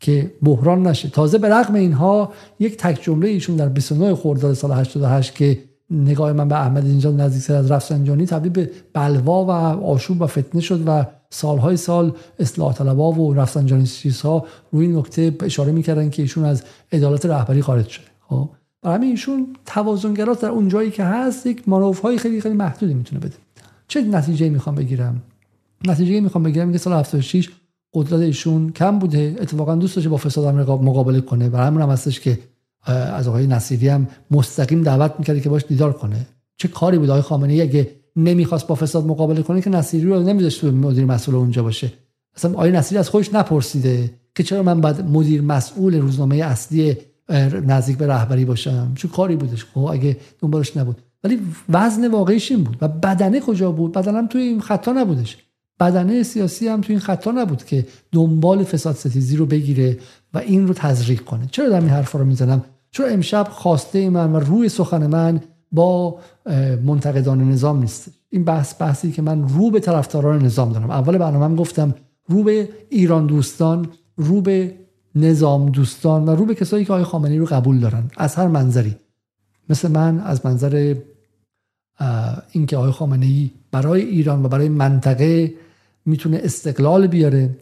که 0.00 0.32
بحران 0.42 0.86
نشه. 0.86 1.08
تازه 1.08 1.38
به 1.38 1.48
رغم 1.48 1.74
اینها 1.74 2.32
یک 2.60 2.76
تک 2.76 3.02
جمله 3.02 3.28
ایشون 3.28 3.56
در 3.56 3.68
29 3.68 4.14
خرداد 4.14 4.54
سال 4.54 4.72
88 4.72 5.34
که 5.34 5.58
نگاه 5.90 6.32
من 6.32 6.48
به 6.48 6.60
احمد 6.60 6.84
اینجا 6.84 7.10
نزدیک 7.10 7.50
از 7.50 7.70
رفسنجانی 7.70 8.26
تبدیل 8.26 8.52
به 8.52 8.70
بلوا 8.92 9.44
و 9.44 9.50
آشوب 9.50 10.22
و 10.22 10.26
فتنه 10.26 10.60
شد 10.60 10.82
و 10.86 11.06
سالهای 11.30 11.76
سال 11.76 12.12
اصلاح 12.38 12.74
طلبا 12.74 13.12
و 13.12 13.34
رفسنجانی 13.34 13.88
ها 14.24 14.46
روی 14.72 14.86
این 14.86 14.96
نکته 14.96 15.36
اشاره 15.42 15.72
می‌کردن 15.72 16.10
که 16.10 16.22
ایشون 16.22 16.44
از 16.44 16.62
عدالت 16.92 17.26
رهبری 17.26 17.62
خارج 17.62 17.88
شده. 17.88 18.06
خب 18.20 18.48
برای 18.82 18.96
همین 18.96 19.10
ایشون 19.10 19.56
توازنگرات 19.66 20.40
در 20.40 20.48
اون 20.48 20.68
جایی 20.68 20.90
که 20.90 21.04
هست 21.04 21.46
یک 21.46 21.62
های 22.02 22.18
خیلی 22.18 22.40
خیلی 22.40 22.54
محدودی 22.54 22.94
می‌تونه 22.94 23.20
بده. 23.20 23.34
چه 23.88 24.02
نتیجه 24.02 24.48
می‌خوام 24.48 24.74
بگیرم؟ 24.74 25.22
نتیجه 25.86 26.20
می‌خوام 26.20 26.44
بگیرم 26.44 26.72
که 26.72 26.78
سال 26.78 26.92
76 26.92 27.50
قدرت 27.94 28.20
ایشون 28.20 28.72
کم 28.72 28.98
بوده. 28.98 29.36
اتفاقا 29.40 29.74
دوست 29.74 29.96
داشته 29.96 30.10
با 30.10 30.16
فساد 30.16 30.54
مقابله 30.54 31.20
کنه. 31.20 31.48
برای 31.48 31.66
همین 31.66 31.80
هم 31.80 31.90
هستش 31.90 32.20
که 32.20 32.38
از 32.86 33.28
آقای 33.28 33.46
نصیری 33.46 33.88
هم 33.88 34.06
مستقیم 34.30 34.82
دعوت 34.82 35.14
می‌کرده 35.18 35.40
که 35.40 35.48
باش 35.48 35.64
دیدار 35.68 35.92
کنه. 35.92 36.26
چه 36.56 36.68
کاری 36.68 36.98
بود 36.98 37.10
آقای 37.10 37.22
خامنه 37.22 37.52
اگه 37.52 37.90
نمی‌خواست 38.16 38.66
با 38.66 38.74
فساد 38.74 39.06
مقابله 39.06 39.42
کنه 39.42 39.60
که 39.60 39.70
نصیری 39.70 40.04
رو 40.04 40.22
نمیذاشت 40.22 40.64
مدیر 40.64 41.04
مسئول 41.04 41.34
اونجا 41.34 41.62
باشه؟ 41.62 41.92
اصلا 42.36 42.50
آقای 42.52 42.72
نصیری 42.72 42.98
از 42.98 43.08
خودش 43.08 43.34
نپرسیده 43.34 44.10
که 44.34 44.42
چرا 44.42 44.62
من 44.62 44.80
بعد 44.80 45.10
مدیر 45.10 45.42
مسئول 45.42 46.00
روزنامه 46.00 46.36
اصلی 46.36 46.96
نزدیک 47.66 47.96
به 47.96 48.06
رهبری 48.06 48.44
باشم؟ 48.44 48.92
چه 48.96 49.08
کاری 49.08 49.36
بودش؟ 49.36 49.64
خب 49.64 49.80
اگه 49.80 50.16
دنبالش 50.40 50.76
نبود. 50.76 50.96
ولی 51.24 51.40
وزن 51.68 52.10
واقعیش 52.10 52.50
این 52.50 52.64
بود 52.64 52.76
و 52.80 52.88
بدنه 52.88 53.40
کجا 53.40 53.72
بود؟ 53.72 53.92
بدنم 53.92 54.26
توی 54.26 54.42
این 54.42 54.60
خطا 54.60 54.92
نبودش. 54.92 55.36
بدنه 55.80 56.22
سیاسی 56.22 56.68
هم 56.68 56.80
توی 56.80 56.94
این 56.94 57.00
خطا 57.00 57.30
نبود 57.30 57.64
که 57.64 57.86
دنبال 58.12 58.64
فساد 58.64 58.94
ستیزی 58.94 59.36
رو 59.36 59.46
بگیره 59.46 59.98
و 60.34 60.38
این 60.38 60.68
رو 60.68 60.74
تزریق 60.74 61.20
کنه. 61.20 61.48
چرا 61.50 61.68
در 61.68 61.80
این 61.80 61.88
حرفا 61.88 62.18
رو 62.18 62.24
می‌زنم؟ 62.24 62.64
چون 62.94 63.06
امشب 63.12 63.46
خواسته 63.50 64.10
من 64.10 64.32
و 64.32 64.40
روی 64.40 64.68
سخن 64.68 65.06
من 65.06 65.40
با 65.72 66.18
منتقدان 66.84 67.50
نظام 67.50 67.80
نیست. 67.80 68.08
این 68.30 68.44
بحث 68.44 68.82
بحثی 68.82 69.12
که 69.12 69.22
من 69.22 69.48
رو 69.48 69.70
به 69.70 69.80
طرفداران 69.80 70.44
نظام 70.44 70.72
دارم. 70.72 70.90
اول 70.90 71.18
برنامه 71.18 71.56
گفتم 71.56 71.94
رو 72.28 72.42
به 72.42 72.68
ایران 72.90 73.26
دوستان 73.26 73.88
رو 74.16 74.40
به 74.40 74.74
نظام 75.14 75.70
دوستان 75.70 76.28
و 76.28 76.30
رو 76.30 76.44
به 76.44 76.54
کسایی 76.54 76.84
که 76.84 76.92
آقای 76.92 77.04
خامنه‌ای 77.04 77.38
رو 77.38 77.46
قبول 77.46 77.80
دارن. 77.80 78.10
از 78.16 78.34
هر 78.34 78.48
منظری. 78.48 78.96
مثل 79.68 79.90
من 79.90 80.20
از 80.20 80.46
منظر 80.46 80.94
اینکه 82.52 82.76
آقای 82.76 82.90
خامنه‌ای 82.90 83.50
برای 83.72 84.02
ایران 84.02 84.44
و 84.44 84.48
برای 84.48 84.68
منطقه 84.68 85.54
می‌تونه 86.06 86.40
استقلال 86.42 87.06
بیاره. 87.06 87.56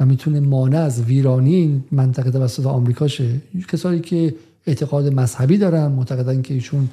و 0.00 0.06
می‌تونه 0.06 0.40
مانع 0.40 0.78
از 0.78 1.02
ویرانی 1.02 1.54
این 1.54 1.84
منطقه 1.92 2.30
توسط 2.30 2.66
آمریکا 2.66 3.08
شه. 3.08 3.40
کسایی 3.68 4.00
که 4.00 4.34
اعتقاد 4.66 5.14
مذهبی 5.14 5.58
دارن 5.58 5.86
معتقدن 5.86 6.42
که 6.42 6.54
ایشون 6.54 6.88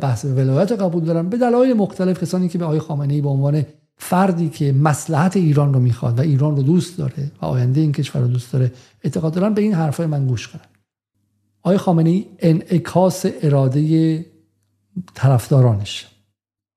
بحث 0.00 0.24
ولایت 0.24 0.72
قبول 0.72 1.04
دارن 1.04 1.28
به 1.28 1.36
دلایل 1.36 1.76
مختلف 1.76 2.20
کسانی 2.22 2.48
که 2.48 2.58
به 2.58 2.64
آقای 2.64 2.78
خامنه 2.78 3.14
ای 3.14 3.20
به 3.20 3.28
عنوان 3.28 3.66
فردی 3.96 4.48
که 4.48 4.72
مصلحت 4.72 5.36
ایران 5.36 5.74
رو 5.74 5.80
می‌خواد 5.80 6.18
و 6.18 6.22
ایران 6.22 6.56
رو 6.56 6.62
دوست 6.62 6.98
داره 6.98 7.30
و 7.42 7.46
آینده 7.46 7.80
این 7.80 7.92
کشور 7.92 8.22
رو 8.22 8.28
دوست 8.28 8.52
داره 8.52 8.72
اعتقاد 9.04 9.34
دارن 9.34 9.54
به 9.54 9.62
این 9.62 9.74
حرفای 9.74 10.06
من 10.06 10.26
گوش 10.26 10.48
کنن. 10.48 10.60
آقای 11.62 11.78
خامنه 11.78 12.10
ای 12.10 12.26
انعکاس 12.38 13.26
اراده 13.42 14.26
طرفدارانش. 15.14 16.08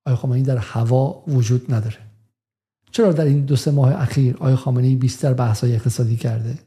آقای 0.06 0.18
خامنه 0.18 0.38
ای 0.38 0.44
در 0.44 0.58
هوا 0.58 1.24
وجود 1.28 1.74
نداره. 1.74 1.98
چرا 2.94 3.12
در 3.12 3.26
این 3.26 3.46
دو 3.46 3.56
سه 3.56 3.72
ماه 3.72 4.02
اخیر 4.02 4.36
آقای 4.36 4.56
خامنه 4.56 4.88
ای 4.88 4.96
بیشتر 4.96 5.34
بحث‌های 5.34 5.76
اقتصادی 5.76 6.16
کرده؟ 6.16 6.58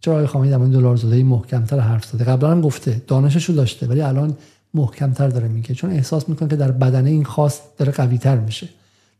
چرا 0.00 0.14
آقای 0.14 0.26
خامنه‌ای 0.26 0.50
در 0.50 0.58
مورد 0.58 0.72
دلار 0.72 0.96
زده 0.96 1.22
محکمتر 1.22 1.78
حرف 1.80 2.04
زده؟ 2.04 2.24
قبلا 2.24 2.50
هم 2.50 2.60
گفته 2.60 3.02
دانشش 3.06 3.44
رو 3.44 3.54
داشته 3.54 3.86
ولی 3.86 4.00
الان 4.00 4.36
محکمتر 4.74 5.28
داره 5.28 5.48
میگه. 5.48 5.74
چون 5.74 5.90
احساس 5.90 6.28
می‌کنه 6.28 6.48
که 6.48 6.56
در 6.56 6.70
بدنه 6.70 7.10
این 7.10 7.24
خواست 7.24 7.62
داره 7.78 7.92
قویتر 7.92 8.38
میشه. 8.38 8.68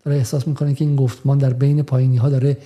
داره 0.04 0.16
احساس 0.16 0.48
می‌کنه 0.48 0.74
که 0.74 0.84
این 0.84 0.96
گفتمان 0.96 1.38
در 1.38 1.52
بین 1.52 1.82
پایینی 1.82 2.16
ها 2.16 2.28
داره 2.28 2.56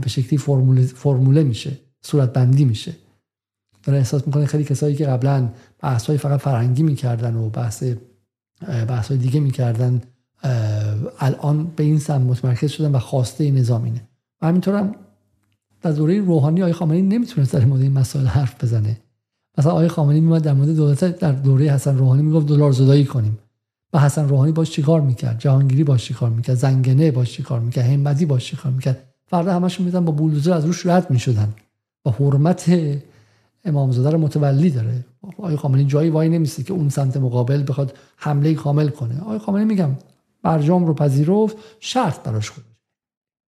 به 0.00 0.08
شکلی 0.08 0.38
فرموله, 0.38 0.82
فرموله 0.82 1.42
میشه 1.42 1.72
صورت 2.02 2.32
بندی 2.32 2.64
میشه. 2.64 2.92
داره 3.82 3.98
احساس 3.98 4.26
می‌کنه 4.26 4.46
خیلی 4.46 4.64
کسایی 4.64 4.96
که 4.96 5.06
قبلا 5.06 5.48
بحث 5.78 6.10
فقط 6.10 6.40
فرهنگی 6.40 6.82
می‌کردن 6.82 7.34
و 7.34 7.48
بحث 7.48 7.84
بحث 8.88 9.12
دیگه 9.12 9.40
می‌کردن 9.40 10.02
الان 11.20 11.66
به 11.76 11.84
این 11.84 11.98
سمت 11.98 12.26
متمرکز 12.26 12.70
شدن 12.70 12.92
و 12.92 12.98
خواسته 12.98 13.50
نظام 13.50 13.84
اینه. 13.84 14.02
و 14.42 14.46
هم 14.46 14.94
در 15.82 15.92
دوره 15.92 16.20
روحانی 16.20 16.62
آقای 16.62 16.72
خامنه‌ای 16.72 17.02
نمی‌تونست 17.02 17.52
در 17.52 17.64
مورد 17.64 17.82
این 17.82 17.92
مسائل 17.92 18.26
حرف 18.26 18.64
بزنه. 18.64 19.00
مثلا 19.58 19.72
آقای 19.72 19.88
خامنه‌ای 19.88 20.20
میومد 20.20 20.42
در 20.42 20.52
مورد 20.52 20.76
دولت 20.76 21.18
در 21.18 21.32
دوره 21.32 21.72
حسن 21.72 21.98
روحانی 21.98 22.22
می‌گفت 22.22 22.46
دلار 22.46 22.72
زدایی 22.72 23.04
کنیم. 23.04 23.38
و 23.92 23.98
حسن 23.98 24.28
روحانی 24.28 24.52
باش 24.52 24.70
چیکار 24.70 25.00
می‌کرد؟ 25.00 25.38
جهانگیری 25.38 25.84
باش 25.84 26.04
چیکار 26.04 26.30
می‌کرد؟ 26.30 26.56
زنگنه 26.56 27.10
باش 27.10 27.32
چیکار 27.32 27.60
می‌کرد؟ 27.60 27.84
همتی 27.84 28.26
باش 28.26 28.46
چیکار 28.46 28.72
می‌کرد؟ 28.72 28.98
فردا 29.26 29.54
همشون 29.54 29.86
میدن 29.86 30.04
با 30.04 30.12
بولدوزر 30.12 30.52
از 30.52 30.64
روش 30.64 30.86
رد 30.86 31.10
می‌شدن. 31.10 31.54
و 32.06 32.10
حرمت 32.10 32.70
امامزاده 33.64 34.10
رو 34.10 34.18
متولی 34.18 34.70
داره. 34.70 35.04
آقای 35.38 35.56
خامنه‌ای 35.56 35.86
جایی 35.86 36.10
وای 36.10 36.28
نمیسته 36.28 36.62
که 36.62 36.72
اون 36.72 36.88
سمت 36.88 37.16
مقابل 37.16 37.64
بخواد 37.68 37.94
حمله 38.16 38.54
کامل 38.54 38.88
کنه. 38.88 39.20
آقای 39.20 39.38
خامنه‌ای 39.38 39.68
میگم 39.68 39.90
برجام 40.46 40.86
رو 40.86 40.94
پذیرفت 40.94 41.56
شرط 41.80 42.22
براش 42.22 42.50
گذاشت 42.50 42.76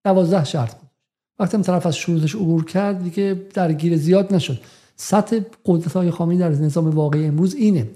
دوازده 0.05 0.45
شرط 0.45 0.75
بود. 0.75 0.91
وقتی 1.39 1.63
طرف 1.63 1.87
از 1.87 1.97
شروطش 1.97 2.35
عبور 2.35 2.65
کرد 2.65 3.05
دیگه 3.05 3.43
درگیر 3.55 3.97
زیاد 3.97 4.35
نشد. 4.35 4.61
سطح 4.97 5.41
قدرت 5.67 5.93
های 5.93 6.11
خامنه‌ای 6.11 6.41
در 6.41 6.65
نظام 6.65 6.91
واقعی 6.91 7.27
امروز 7.27 7.55
اینه. 7.55 7.89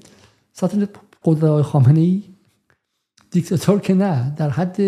سطح 0.53 0.87
قدرت 1.25 1.51
های 1.51 1.63
خامنه 1.63 2.01
ای 2.01 2.23
دیکتاتور 3.31 3.81
که 3.81 3.95
نه 3.95 4.35
در 4.37 4.51
حد 4.51 4.81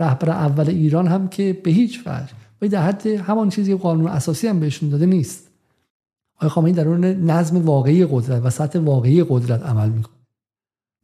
رهبر 0.00 0.30
اول 0.30 0.68
ایران 0.68 1.06
هم 1.06 1.28
که 1.28 1.60
به 1.64 1.70
هیچ 1.70 2.00
وجه 2.06 2.32
و 2.62 2.68
در 2.68 2.82
حد 2.82 3.06
همان 3.06 3.48
چیزی 3.48 3.72
که 3.72 3.78
قانون 3.78 4.06
اساسی 4.06 4.46
هم 4.46 4.60
بهشون 4.60 4.88
داده 4.88 5.06
نیست. 5.06 5.48
آقای 6.36 6.48
خامنه‌ای 6.48 6.76
در 6.76 6.88
اون 6.88 7.04
نظم 7.04 7.64
واقعی 7.64 8.06
قدرت 8.06 8.42
و 8.44 8.50
سطح 8.50 8.78
واقعی 8.78 9.24
قدرت 9.28 9.62
عمل 9.62 9.88
می‌کنه. 9.88 10.19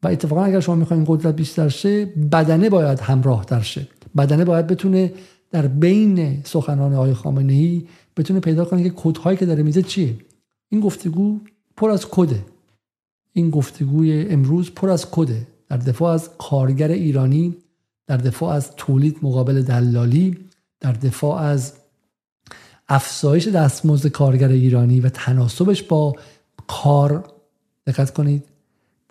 و 0.02 0.08
اتفاقا 0.08 0.44
اگر 0.44 0.60
شما 0.60 0.74
می‌خواین 0.74 1.04
قدرت 1.08 1.36
بیشتر 1.36 1.68
شه 1.68 2.04
بدنه 2.06 2.70
باید 2.70 3.00
همراه 3.00 3.44
در 3.44 3.60
شه. 3.60 3.86
بدنه 4.16 4.44
باید 4.44 4.66
بتونه 4.66 5.12
در 5.50 5.66
بین 5.66 6.42
سخنان 6.44 6.94
آقای 6.94 7.14
خامنه 7.14 7.52
ای 7.52 7.86
بتونه 8.16 8.40
پیدا 8.40 8.64
کنه 8.64 8.82
که 8.82 8.92
کدهایی 8.96 9.38
که 9.38 9.46
داره 9.46 9.62
میزه 9.62 9.82
چیه. 9.82 10.14
این 10.68 10.80
گفتگو 10.80 11.40
پر 11.76 11.90
از 11.90 12.06
کده. 12.10 12.44
این 13.32 13.50
گفتگوی 13.50 14.26
امروز 14.28 14.70
پر 14.70 14.90
از 14.90 15.10
کده. 15.10 15.46
در 15.68 15.76
دفاع 15.76 16.12
از 16.12 16.30
کارگر 16.38 16.90
ایرانی 16.90 17.56
در 18.06 18.16
دفاع 18.16 18.54
از 18.54 18.70
تولید 18.76 19.18
مقابل 19.22 19.62
دلالی 19.62 20.38
در 20.80 20.92
دفاع 20.92 21.40
از 21.40 21.72
افزایش 22.88 23.48
دستمزد 23.48 24.08
کارگر 24.08 24.48
ایرانی 24.48 25.00
و 25.00 25.08
تناسبش 25.08 25.82
با 25.82 26.14
کار 26.66 27.24
دقت 27.86 28.12
کنید 28.12 28.44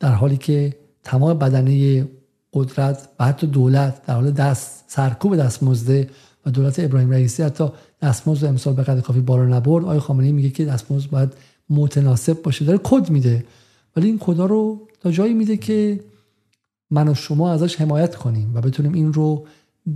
در 0.06 0.11
حالی 0.11 0.38
که 0.38 0.76
تمام 1.03 1.38
بدنه 1.38 2.07
قدرت 2.53 3.10
و 3.19 3.26
حتی 3.26 3.48
دولت 3.48 4.06
در 4.06 4.14
حال 4.14 4.32
دست 4.32 4.84
سرکوب 4.88 5.36
دستمزد 5.36 6.07
و 6.45 6.52
دولت 6.52 6.80
ابراهیم 6.80 7.11
رئیسی 7.11 7.44
حتی 7.44 7.68
دستمزد 8.02 8.45
امسال 8.45 8.73
به 8.73 8.84
قدر 8.84 9.02
کافی 9.02 9.19
بالا 9.19 9.57
نبرد 9.57 9.84
آقای 9.84 9.99
خامنه‌ای 9.99 10.32
میگه 10.32 10.49
که 10.49 10.65
دستمزد 10.65 11.10
باید 11.10 11.34
متناسب 11.69 12.41
باشه. 12.41 12.65
داره 12.65 12.80
کد 12.84 13.10
میده. 13.10 13.45
ولی 13.95 14.07
این 14.07 14.19
کدا 14.19 14.45
رو 14.45 14.88
تا 15.02 15.11
جایی 15.11 15.34
میده 15.34 15.57
که 15.57 15.99
من 16.91 17.07
و 17.07 17.14
شما 17.14 17.52
ازش 17.52 17.82
حمایت 17.82 18.15
کنیم 18.15 18.52
و 18.56 18.61
بتونیم 18.61 18.94
این 18.94 19.14
رو 19.14 19.45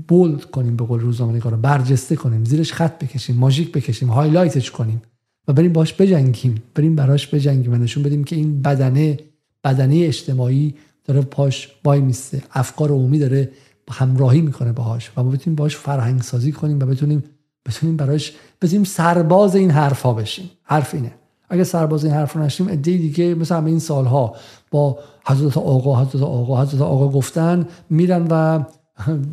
bold 0.07 0.43
کنیم 0.43 0.75
به 0.75 0.85
قول 0.85 0.99
روزنامه‌نگارا 0.99 1.57
برجسته 1.57 2.15
کنیم 2.15 2.45
زیرش 2.45 2.73
خط 2.73 3.03
بکشیم 3.03 3.35
ماژیک 3.35 3.71
بکشیم 3.71 4.09
highlight 4.09 4.60
ش 4.60 4.71
کنیم 4.71 5.01
و 5.47 5.53
بریم 5.53 5.73
باش 5.73 5.93
بجنگیم 5.93 6.55
بریم 6.75 6.95
براش 6.95 7.27
بجنگیم 7.27 7.73
و 7.73 7.75
نشون 7.75 8.03
بدیم 8.03 8.23
که 8.23 8.35
این 8.35 8.61
بدنه 8.61 9.17
بدنه 9.63 9.95
اجتماعی 9.95 10.75
داره 11.05 11.21
پاش 11.21 11.69
وای 11.85 12.01
میسته. 12.01 12.43
افکار 12.51 12.89
عمومی 12.89 13.19
داره 13.19 13.51
همراهی 13.91 14.41
می‌کنه 14.41 14.71
باهاش 14.71 15.11
و 15.17 15.23
ما 15.23 15.29
بتونیم 15.29 15.55
باهاش 15.55 15.75
فرهنگ 15.75 16.21
سازی 16.21 16.51
کنیم 16.51 16.79
و 16.79 16.85
بتونیم 16.85 17.23
بتونیم 17.65 17.97
براش 17.97 18.33
بتونیم 18.61 18.83
سرباز 18.83 19.55
این 19.55 19.71
حرفا 19.71 20.13
بشیم. 20.13 20.49
حرف 20.63 20.93
اینه. 20.93 21.11
اگه 21.49 21.63
سرباز 21.63 22.05
این 22.05 22.13
حرف 22.13 22.37
نشیم 22.37 22.67
ایده 22.67 22.91
دیگه 22.91 23.35
مثلا 23.35 23.65
این 23.65 23.79
سالها 23.79 24.35
با 24.71 24.99
حضرت 25.25 25.57
آقا 25.57 26.01
حضرت 26.01 26.21
آقا 26.21 26.61
حضرت 26.61 26.81
آقا 26.81 27.09
گفتن 27.09 27.67
میرن 27.89 28.27
و 28.29 28.63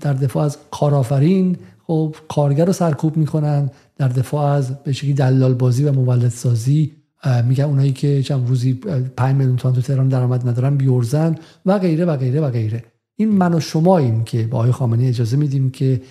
در 0.01 0.13
دفاع 0.13 0.45
از 0.45 0.59
کارآفرین 0.71 1.57
خب 1.87 2.15
کارگر 2.29 2.65
رو 2.65 2.73
سرکوب 2.73 3.17
می‌کنن 3.17 3.71
در 3.97 4.09
دفاع 4.09 4.45
از 4.45 4.83
به 4.83 4.93
شکلی 4.93 5.13
دلال 5.13 5.55
بازی 5.55 5.85
و 5.85 5.93
مولد 5.93 6.29
سازی 6.29 6.93
میگن 7.45 7.65
اونایی 7.65 7.93
که 7.93 8.23
چند 8.23 8.49
روزی 8.49 8.75
5 8.75 9.37
میلیون 9.37 9.57
تومان 9.57 9.75
تو 9.75 9.81
تهران 9.81 10.09
درآمد 10.09 10.49
ندارن 10.49 10.77
بیورزن 10.77 11.35
و 11.67 11.79
غیره 11.79 12.05
و 12.05 12.17
غیره 12.17 12.41
و 12.41 12.51
غیره. 12.51 12.85
این 13.17 13.29
من 13.29 13.55
و 13.55 13.61
شماییم 13.61 14.25
که 14.25 14.47
با 14.47 14.59
آقای 14.59 14.73
خامنه‌ای 14.73 15.09
اجازه 15.09 15.37
میدیم 15.37 15.71
که 15.71 16.03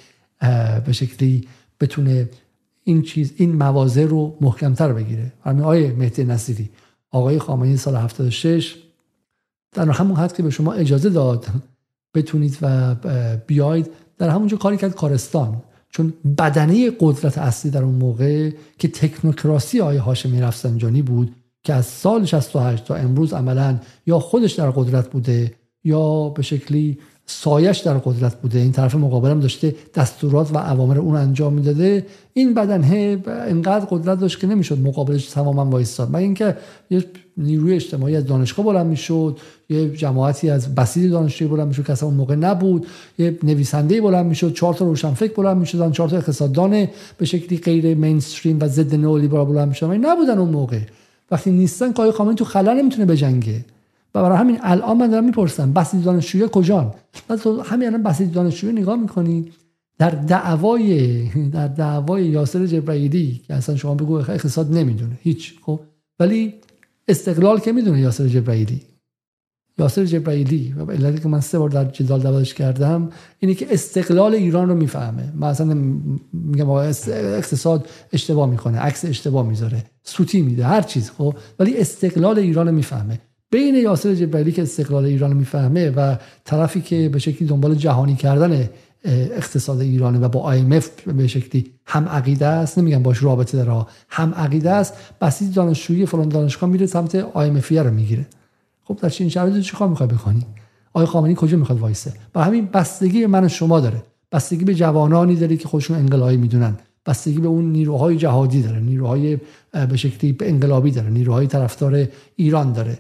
به 0.86 0.92
شکلی 0.92 1.48
بتونه 1.80 2.30
این 2.84 3.02
چیز 3.02 3.34
این 3.36 3.56
مواضع 3.56 4.06
رو 4.06 4.38
محکمتر 4.42 4.94
بگیره. 4.94 5.34
همین 5.44 5.62
آقای 5.62 5.92
مهدی 5.92 6.24
نصیری 6.24 6.70
آقای 7.12 7.40
خامنه‌ای 7.40 7.78
سال 7.78 7.96
76 7.96 8.76
در 9.72 9.90
همون 9.90 10.18
حد 10.18 10.34
که 10.34 10.44
به 10.44 10.50
شما 10.50 10.74
اجازه 10.74 11.10
داد 11.10 11.46
بتونید 12.14 12.58
و 12.62 12.96
بیاید 13.48 13.90
در 14.18 14.30
همونجا 14.30 14.58
کاری 14.58 14.78
کرد 14.78 14.96
کارستان. 14.96 15.62
چون 15.96 16.14
بدنه 16.38 16.92
قدرت 17.00 17.38
اصلی 17.38 17.72
در 17.72 17.84
اون 17.84 17.96
موقع 17.96 18.50
که 18.80 18.88
تکنوکراسی 18.88 19.82
آقای 19.82 19.98
هاشمی 19.98 20.42
رفسنجانی 20.42 21.02
بود 21.02 21.36
که 21.64 21.74
از 21.74 21.86
سال 21.86 22.26
68 22.26 22.86
تا 22.86 22.96
امروز 22.96 23.34
عملا 23.34 23.80
یا 24.06 24.20
خودش 24.20 24.54
در 24.54 24.72
قدرت 24.72 25.10
بوده 25.10 25.54
یا 25.84 26.30
به 26.30 26.42
شکلی 26.42 26.98
سایش 27.26 27.78
در 27.78 27.98
قدرت 27.98 28.42
بوده 28.42 28.60
این 28.60 28.72
طرف 28.72 28.96
مقابلم 28.96 29.40
داشته 29.40 29.76
دستورات 29.96 30.52
و 30.52 30.58
اوامر 30.58 30.98
اون 30.98 31.16
انجام 31.16 31.54
می‌داده 31.54 32.06
این 32.34 32.54
بدنه 32.54 33.24
انقدر 33.28 33.86
قدرت 33.86 34.20
داشت 34.20 34.40
که 34.40 34.48
نمی‌شد 34.48 34.80
مقابلش 34.80 35.26
تماما 35.26 35.66
وایستاد. 35.66 36.10
مگر 36.10 36.20
اینکه 36.20 36.58
یه 36.90 37.06
نیروی 37.38 37.74
اجتماعی 37.74 38.16
از 38.16 38.26
دانشگاه 38.26 38.66
بلند 38.66 38.86
می‌شد 38.86 39.40
یه 39.70 39.90
جماعتی 39.90 40.50
از 40.50 40.76
بسیج 40.76 41.12
دانشجویی 41.12 41.52
بلند 41.52 41.68
می‌شد 41.68 41.86
که 41.86 41.92
اصلا 41.92 42.10
اون 42.10 42.18
موقع 42.18 42.36
نبود 42.36 42.86
یه 43.18 43.40
نویسنده 43.44 44.02
بلند 44.02 44.26
می‌شد 44.26 44.54
چهار 44.54 44.74
تا 44.74 44.86
روشنفکر 44.86 45.34
بلند 45.34 45.58
می‌شدن 45.58 45.92
چهار 45.92 46.10
تا 46.10 46.18
اقتصاددان 46.18 46.88
به 47.18 47.26
شکلی 47.26 47.58
غیر 47.58 47.96
مینستریم 47.96 48.58
و 48.62 48.68
ضد 48.68 48.96
نئولیبرال 48.96 49.46
بلند 49.46 49.68
می‌شدن 49.68 49.98
نبودن 49.98 50.38
اون 50.38 50.50
موقع. 50.50 50.80
وقتی 51.32 51.52
نیستن 51.52 51.94
که 51.94 52.12
خامنه‌ای 52.12 52.36
تو 52.36 52.46
خلا 52.46 52.74
نمی‌تونه 52.74 53.06
بجنگه. 53.06 53.66
و 54.16 54.22
برای 54.22 54.38
همین 54.38 54.60
الان 54.62 54.98
من 54.98 55.10
دارم 55.10 55.26
می‌پرسم 55.26 55.74
بسیج 55.74 56.04
دانشجویی 56.04 56.48
کجان؟ 56.52 56.94
همین 57.66 57.88
الان 57.88 58.04
بسیج 58.04 58.34
دانشجویی 58.34 58.74
نگاه 58.74 58.96
می‌کنی 58.96 59.52
در 59.98 60.10
دعوای 60.10 61.24
در 61.50 61.68
دعوای 61.68 62.26
یاسر 62.26 62.66
جبرائیلی 62.66 63.42
که 63.48 63.54
اصلا 63.54 63.76
شما 63.76 63.96
بگو 63.96 64.14
اقتصاد 64.14 64.74
نمی‌دونه 64.74 65.18
هیچ 65.22 65.54
خب؟ 65.62 65.80
ولی 66.20 66.54
استقلال 67.08 67.60
که 67.60 67.72
می‌دونه 67.72 68.00
یاسر 68.00 68.28
جبرائیلی 68.28 68.82
یاسر 69.78 70.06
جبرائیلی 70.06 70.74
و 70.78 70.92
علتی 70.92 71.20
که 71.20 71.28
من 71.28 71.40
سه 71.40 71.60
بار 71.60 71.70
در 71.70 71.86
جدال 71.86 72.22
دعوتش 72.22 72.54
کردم 72.54 73.10
اینه 73.40 73.56
که 73.56 73.68
استقلال 73.70 74.36
ایران 74.36 74.70
رو 74.70 74.76
می‌فهمه. 74.76 75.34
من 75.36 75.48
اصلا 75.48 75.74
میگم 76.34 76.70
اقتصاد 76.70 77.88
اشتباه 78.14 78.50
می‌کنه 78.50 78.80
عکس 78.80 79.06
اشتباه 79.06 79.48
می‌ذاره 79.48 79.84
سوتی 80.04 80.42
میده 80.42 80.66
هر 80.66 80.82
چیز 80.82 81.12
خب؟ 81.18 81.36
ولی 81.60 81.78
استقلال 81.78 82.40
ایران 82.40 82.68
رو 82.68 82.74
می‌فهمه. 82.74 83.20
بین 83.52 83.76
یاسر 83.76 84.16
جبرائیلی 84.16 84.52
که 84.52 84.62
استقلال 84.62 85.06
ایران 85.06 85.32
رو 85.32 85.38
می‌فهمه 85.38 85.90
و 85.90 86.16
طرفی 86.44 86.82
که 86.82 87.10
به 87.10 87.20
شکلی 87.20 87.48
دنبال 87.48 87.76
جهانی 87.76 88.16
کردن 88.16 88.70
اقتصاد 89.06 89.80
ایرانه 89.80 90.20
و 90.20 90.30
با 90.30 90.56
IMF 90.56 90.86
به 91.14 91.28
شکلی 91.28 91.72
هم 91.86 92.10
عقیده 92.10 92.46
است. 92.46 92.80
نمیگم 92.80 93.04
باش 93.04 93.24
رابطه 93.24 93.58
داره. 93.58 93.86
هم 94.10 94.34
عقیده 94.34 94.72
است. 94.72 94.94
بسیج 95.22 95.56
دانشجویی 95.56 96.06
فلان 96.06 96.30
دانشگاه 96.30 96.70
میره 96.70 96.86
سمت 96.86 97.22
IMF 97.22 97.72
رو 97.72 97.92
می‌گیره. 97.92 98.26
خب 98.84 99.00
در 99.02 99.10
چین 99.10 99.30
شرایطی 99.30 99.62
چیکار 99.62 99.88
می‌خوای 99.88 100.10
بکنی؟ 100.10 100.46
آقای 100.94 101.06
خامنه‌ای 101.06 101.36
کجا 101.40 101.58
می‌خواد 101.58 101.80
وایسه؟ 101.80 102.14
با 102.34 102.44
همین 102.44 102.66
بستگی 102.66 103.26
من 103.26 103.44
و 103.44 103.48
شما 103.48 103.80
داره. 103.80 104.04
بستگی 104.32 104.66
به 104.66 104.76
جوانانی 104.76 105.36
داره 105.36 105.58
که 105.58 105.68
خودشون 105.68 105.98
انقلابی 105.98 106.38
می‌دونن. 106.38 106.76
بستگی 107.06 107.40
به 107.40 107.48
اون 107.48 107.72
نیروهای 107.72 108.18
جهادی 108.18 108.62
داره. 108.62 108.80
نیروهای 108.80 109.38
به 109.90 109.98
شکلی 109.98 110.38
انقلابی 110.42 110.92
داره. 110.92 111.10
نیروهای 111.10 111.48
طرفدار 111.48 112.08
ایران 112.36 112.74
داره. 112.74 113.00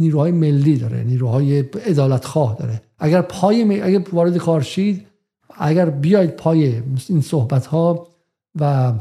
نیروهای 0.00 0.32
ملی 0.32 0.76
داره. 0.76 1.04
نیروهای 1.04 1.58
عدالتخواه 1.86 2.56
داره. 2.58 2.82
اگر 2.98 3.22
پای 3.22 3.80
اگر 3.80 4.02
وارد 4.12 4.36
کار 4.36 4.62
شید 4.62 5.07
اگر 5.56 5.90
بیاید 5.90 6.30
پای 6.30 6.82
این 7.08 7.20
صحبت 7.20 7.66
ها 7.66 8.08
و 8.60 8.92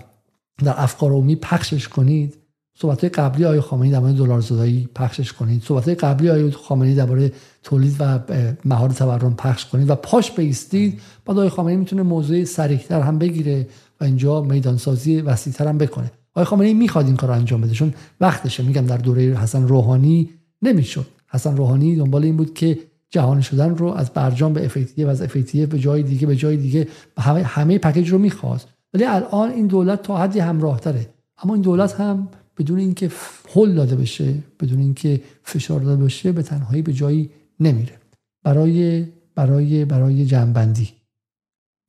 در 0.63 0.73
افکار 0.77 1.11
عمومی 1.11 1.35
پخشش 1.35 1.87
کنید 1.87 2.37
صحبت 2.79 3.01
های 3.01 3.09
قبلی 3.09 3.45
آیه 3.45 3.61
خامنه‌ای 3.61 3.91
درباره 3.91 4.13
دلار 4.13 4.41
زدایی 4.41 4.89
پخشش 4.95 5.33
کنید. 5.33 5.63
صحبت 5.63 5.85
های 5.85 5.95
قبلی 5.95 6.29
آیه 6.29 6.51
خامنه‌ای 6.51 6.95
درباره 6.95 7.31
تولید 7.63 7.95
و 7.99 8.19
مهار 8.65 8.89
تورم 8.89 9.35
پخش 9.35 9.65
کنید 9.65 9.89
و 9.89 9.95
پاش 9.95 10.31
بیستید. 10.31 11.01
بعد 11.25 11.37
آیه 11.39 11.49
خامنه‌ای 11.49 11.77
می‌تونه 11.77 12.01
موضوع 12.03 12.43
سریحتر 12.43 13.01
هم 13.01 13.19
بگیره 13.19 13.67
و 14.01 14.03
اینجا 14.03 14.41
میدانسازی 14.41 15.21
وسیعتر 15.21 15.67
هم 15.67 15.77
بکنه. 15.77 16.11
آیه 16.33 16.45
خامنه‌ای 16.45 16.73
می‌خواد 16.73 17.05
این 17.05 17.15
کار 17.15 17.31
انجام 17.31 17.61
بده 17.61 17.73
چون 17.73 17.93
وقتشه. 18.21 18.63
میگم 18.63 18.85
در 18.85 18.97
دوره 18.97 19.21
حسن 19.21 19.67
روحانی 19.67 20.29
نمی‌شد. 20.61 21.05
حسن 21.29 21.57
روحانی 21.57 21.95
دنبال 21.95 22.23
این 22.23 22.37
بود 22.37 22.53
که 22.53 22.79
جهانی 23.09 23.43
شدن 23.43 23.75
رو 23.75 23.87
از 23.87 24.13
برجام 24.13 24.53
به 24.53 24.65
افکتیو 24.65 25.07
و 25.07 25.09
از 25.09 25.21
افکتیو 25.21 25.69
به 25.69 25.79
جای 25.79 26.03
دیگه 26.03 26.27
به 26.27 26.35
جای 26.35 26.57
دیگه 26.57 26.87
همه 27.19 27.43
همه 27.43 27.77
پکیج 27.77 28.09
رو 28.09 28.17
می‌خواست. 28.17 28.67
ولی 28.93 29.05
الان 29.05 29.51
این 29.51 29.67
دولت 29.67 30.01
تا 30.01 30.17
حدی 30.17 30.39
همراه 30.39 30.79
تره. 30.79 31.09
اما 31.37 31.53
این 31.53 31.63
دولت 31.63 31.93
هم 31.93 32.29
بدون 32.57 32.79
اینکه 32.79 33.11
هل 33.55 33.75
داده 33.75 33.95
بشه 33.95 34.33
بدون 34.59 34.79
اینکه 34.79 35.21
فشار 35.43 35.79
داده 35.79 36.03
بشه 36.03 36.31
به 36.31 36.43
تنهایی 36.43 36.81
به 36.81 36.93
جایی 36.93 37.29
نمیره. 37.59 37.99
برای 38.43 39.05
برای 39.35 39.85
برای 39.85 40.25
جنبندی. 40.25 40.89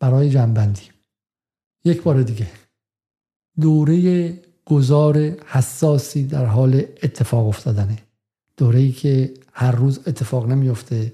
برای 0.01 0.31
جنبندی. 0.31 0.82
یک 1.85 2.03
بار 2.03 2.23
دیگه. 2.23 2.47
دوره 3.61 4.32
گذار 4.65 5.19
حساسی 5.47 6.27
در 6.27 6.45
حال 6.45 6.82
اتفاق 7.03 7.47
افتادنه. 7.49 7.99
دوره 8.57 8.78
ای 8.78 8.93
که 8.93 9.35
هر 9.59 9.72
روز 9.72 10.01
اتفاق 10.06 10.48
نمیفته 10.48 11.12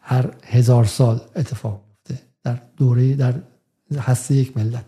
هر 0.00 0.30
هزار 0.44 0.84
سال 0.84 1.20
اتفاق 1.36 1.82
در 2.44 2.58
دوره 2.76 3.14
در 3.14 3.34
هسته 3.98 4.34
یک 4.34 4.56
ملت. 4.56 4.84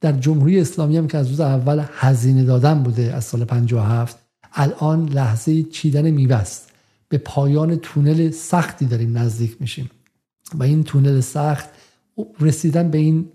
در 0.00 0.12
جمهوری 0.12 0.60
اسلامی 0.60 0.96
هم 0.96 1.08
که 1.08 1.18
از 1.18 1.28
روز 1.28 1.40
اول 1.40 1.84
هزینه 1.92 2.44
دادن 2.44 2.82
بوده 2.82 3.14
از 3.14 3.24
سال 3.24 3.44
57 3.44 4.18
الان 4.52 5.08
لحظه 5.08 5.62
چیدن 5.62 6.10
میوه 6.10 6.44
به 7.08 7.18
پایان 7.18 7.76
تونل 7.76 8.30
سختی 8.30 8.86
داریم 8.86 9.18
نزدیک 9.18 9.56
میشیم. 9.60 9.90
و 10.54 10.62
این 10.62 10.84
تونل 10.84 11.20
سخت 11.20 11.68
رسیدن 12.40 12.90
به 12.90 12.98
این 12.98 13.28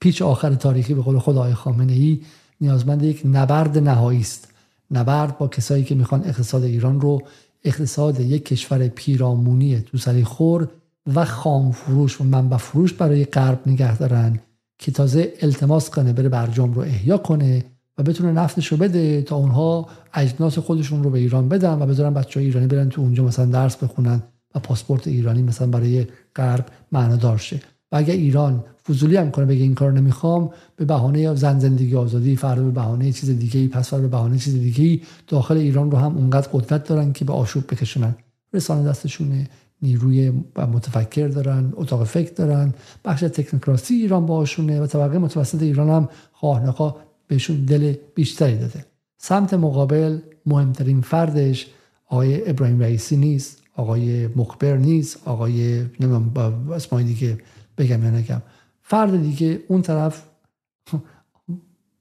پیچ 0.00 0.22
آخر 0.22 0.54
تاریخی 0.54 0.94
به 0.94 1.02
قول 1.02 1.18
خدای 1.18 1.54
خامنه 1.54 1.92
ای 1.92 2.20
نیازمند 2.60 3.02
یک 3.02 3.22
نبرد 3.24 3.78
نهایی 3.78 4.20
است. 4.20 4.48
نبرد 4.90 5.38
با 5.38 5.48
کسایی 5.48 5.84
که 5.84 5.94
می‌خوان 5.94 6.24
اقتصاد 6.24 6.62
ایران 6.62 7.00
رو 7.00 7.22
اقتصاد 7.64 8.20
یک 8.20 8.44
کشور 8.44 8.88
پیرامونی 8.88 9.80
توسری 9.80 10.24
خور 10.24 10.68
و 11.14 11.24
خام 11.24 11.72
فروش 11.72 12.20
و 12.20 12.24
منبع 12.24 12.56
فروش 12.56 12.92
برای 12.92 13.24
غرب 13.24 13.60
نگه 13.66 13.98
دارن 13.98 14.40
که 14.78 14.92
تازه 14.92 15.32
التماس 15.40 15.90
کنه 15.90 16.12
بره 16.12 16.28
برجام 16.28 16.74
رو 16.74 16.80
احیا 16.80 17.18
کنه 17.18 17.64
و 17.98 18.02
بتونه 18.02 18.32
نفتش 18.32 18.66
رو 18.66 18.76
بده 18.76 19.22
تا 19.22 19.36
اونها 19.36 19.88
اجناس 20.14 20.58
خودشون 20.58 21.02
رو 21.02 21.10
به 21.10 21.18
ایران 21.18 21.48
بدن 21.48 21.82
و 21.82 21.86
بذارن 21.86 22.14
بچه 22.14 22.40
ایرانی 22.40 22.66
برن 22.66 22.88
تو 22.88 23.00
اونجا 23.00 23.24
مثلا 23.24 23.44
درس 23.44 23.76
بخونن 23.76 24.22
و 24.54 24.58
پاسپورت 24.58 25.08
ایرانی 25.08 25.42
مثلا 25.42 25.66
برای 25.66 26.06
غرب 26.36 26.66
معنادار 26.92 27.38
شه. 27.38 27.60
و 27.92 27.96
اگر 27.96 28.14
ایران 28.14 28.64
فضولی 28.90 29.16
هم 29.16 29.30
کنه 29.30 29.44
بگه 29.44 29.62
این 29.62 29.74
کار 29.74 29.92
نمی‌خوام 29.92 30.50
به 30.76 30.84
بهانه 30.84 31.34
زن 31.34 31.58
زندگی 31.58 31.96
آزادی 31.96 32.36
فردا 32.36 32.62
به 32.62 32.70
بهانه 32.70 33.12
چیز 33.12 33.30
دیگه 33.30 33.60
ای 33.60 33.68
پس 33.68 33.90
فردا 33.90 34.02
به 34.02 34.08
بهانه 34.08 34.38
چیز 34.38 34.54
دیگه 34.54 34.84
ای 34.84 35.00
داخل 35.28 35.56
ایران 35.56 35.90
رو 35.90 35.98
هم 35.98 36.16
اونقدر 36.16 36.48
قدرت 36.52 36.88
دارن 36.88 37.12
که 37.12 37.24
به 37.24 37.32
آشوب 37.32 37.64
بکشونن. 37.66 38.14
رسانه 38.54 38.88
دستشونه 38.88 39.48
نیروی 39.82 40.32
متفکر 40.56 41.28
دارن 41.28 41.72
اتاق 41.76 42.04
فکر 42.04 42.32
دارن 42.32 42.74
بخش 43.04 43.20
تکنوکراسی 43.20 43.94
ایران 43.94 44.26
باشونه 44.26 44.80
و 44.80 44.86
طبقه 44.86 45.18
متوسط 45.18 45.62
ایران 45.62 45.88
هم 45.88 46.08
خواه 46.32 46.96
بهشون 47.28 47.64
دل 47.64 47.94
بیشتری 48.14 48.58
داده. 48.58 48.84
سمت 49.18 49.54
مقابل 49.54 50.18
مهمترین 50.46 51.00
فردش 51.00 51.66
آقای 52.06 52.50
ابراهیم 52.50 52.80
رئیسی 52.80 53.16
نیست 53.16 53.62
آقای 53.76 54.26
مخبر 54.26 54.76
نیست 54.76 55.18
آقای 55.24 55.78
نمی‌دونم 56.00 56.32
اسمای 56.72 57.04
دیگه 57.04 57.38
بگم 57.78 58.04
یا 58.04 58.10
نگم. 58.10 58.42
فرد 58.90 59.22
دیگه 59.22 59.60
اون 59.68 59.82
طرف 59.82 60.22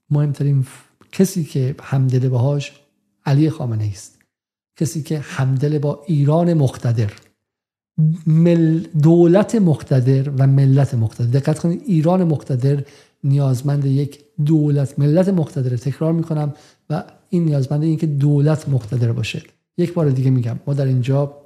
مهمترین 0.10 0.66
کسی 1.12 1.44
که 1.44 1.76
همدل 1.82 2.30
باهاش 2.30 2.72
علی 3.26 3.50
خامنه 3.50 3.90
است 3.92 4.20
کسی 4.78 5.04
که 5.04 5.20
همدل 5.20 5.78
با 5.78 6.04
ایران 6.08 6.54
مقتدر 6.54 7.12
مل 8.28 8.80
دولت 8.80 9.56
مقتدر 9.56 10.30
و 10.30 10.48
ملت 10.48 10.94
مقتدر. 10.94 11.40
دقت 11.40 11.60
کنید 11.60 11.82
ایران 11.86 12.24
مقتدر 12.24 12.84
نیازمند 13.24 13.86
یک 13.86 14.20
دولت 14.46 15.00
ملت 15.00 15.30
مقتدر 15.30 15.78
تکرار 15.78 16.14
می‌کنم 16.14 16.54
و 16.90 17.04
این 17.30 17.46
نیازمند 17.46 17.84
این 17.84 17.98
که 17.98 18.08
دولت 18.08 18.70
مقتدر 18.70 19.12
باشه. 19.12 19.44
یک 19.78 19.94
بار 19.94 20.10
دیگه 20.10 20.30
میگم 20.30 20.60
ما 20.68 20.74
در 20.74 20.86
اینجا 20.86 21.38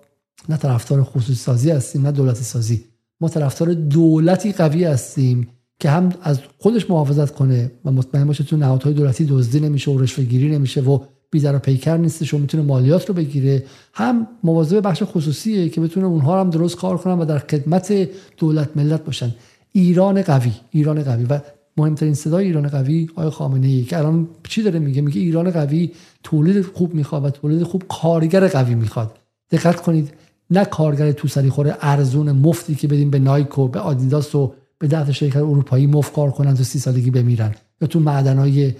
نه 0.49 0.57
طرفدار 0.57 1.03
خصوصی 1.03 1.35
سازی 1.35 1.71
هستیم 1.71 2.01
نه 2.01 2.11
دولتی 2.11 2.43
سازی 2.43 2.92
ما 3.21 3.29
طرفدار 3.29 3.73
دولتی 3.73 4.51
قوی 4.51 4.83
هستیم 4.83 5.47
که 5.79 5.89
هم 5.89 6.13
از 6.21 6.39
خودش 6.57 6.89
محافظت 6.89 7.33
کنه 7.33 7.71
و 7.85 7.91
مطمئن 7.91 8.27
باشه 8.27 8.43
تو 8.43 8.57
نهادهای 8.57 8.93
دولتی 8.93 9.25
دزدی 9.25 9.59
نمیشه 9.59 9.91
و 9.91 10.01
رشوه 10.01 10.25
گیری 10.25 10.49
نمیشه 10.49 10.81
و 10.81 10.99
بیدر 11.31 11.55
و 11.55 11.59
پیکر 11.59 11.97
نیستش 11.97 12.33
و 12.33 12.37
می‌تونه 12.37 12.63
مالیات 12.63 13.09
رو 13.09 13.13
بگیره. 13.15 13.63
هم 13.93 14.27
مواظب 14.43 14.87
بخش 14.87 15.03
خصوصیه 15.05 15.69
که 15.69 15.81
بتونه 15.81 16.05
اونها 16.05 16.39
هم 16.39 16.49
درست 16.49 16.75
کار 16.75 16.97
کنن 16.97 17.19
و 17.19 17.25
در 17.25 17.39
خدمت 17.39 18.09
دولت 18.37 18.69
ملت 18.75 19.05
باشن. 19.05 19.35
ایران 19.71 20.21
قوی 20.21 20.51
ایران 20.71 21.03
قوی. 21.03 21.25
و 21.29 21.39
مهمترین 21.77 22.13
صدای 22.13 22.45
ایران 22.45 22.67
قوی 22.67 23.09
آقای 23.15 23.29
خامنه 23.29 23.67
ای 23.67 23.83
که 23.83 23.97
الان 23.97 24.27
چی 24.49 24.63
داره 24.63 24.79
میگه؟ 24.79 25.01
میگه 25.01 25.21
ایران 25.21 25.51
قوی 25.51 25.91
تولید 26.23 26.61
خوب 26.61 26.93
می‌خواد 26.93 27.25
و 27.25 27.29
تولید 27.29 27.63
خوب 27.63 27.83
کارگر 27.89 28.47
قوی 28.47 28.75
می‌خواد. 28.75 29.19
دقت 29.51 29.81
کنید 29.81 30.13
نه 30.49 30.65
کارگر 30.65 31.11
تو 31.11 31.27
سری 31.27 31.49
خوره 31.49 31.77
ارزون 31.81 32.31
مفتی 32.31 32.75
که 32.75 32.87
بدیم 32.87 33.09
به 33.09 33.19
نایک 33.19 33.57
و 33.57 33.67
به 33.67 33.79
آدیداس 33.79 34.35
و 34.35 34.53
به 34.79 34.87
ده 34.87 35.11
شرکت 35.11 35.37
اروپایی 35.37 35.87
مفت 35.87 36.13
کار 36.13 36.31
کنن 36.31 36.55
تو 36.55 36.63
سی 36.63 36.79
سالگی 36.79 37.11
بمیرن 37.11 37.55
یا 37.81 37.87
تو 37.87 37.99
معدنای 37.99 38.73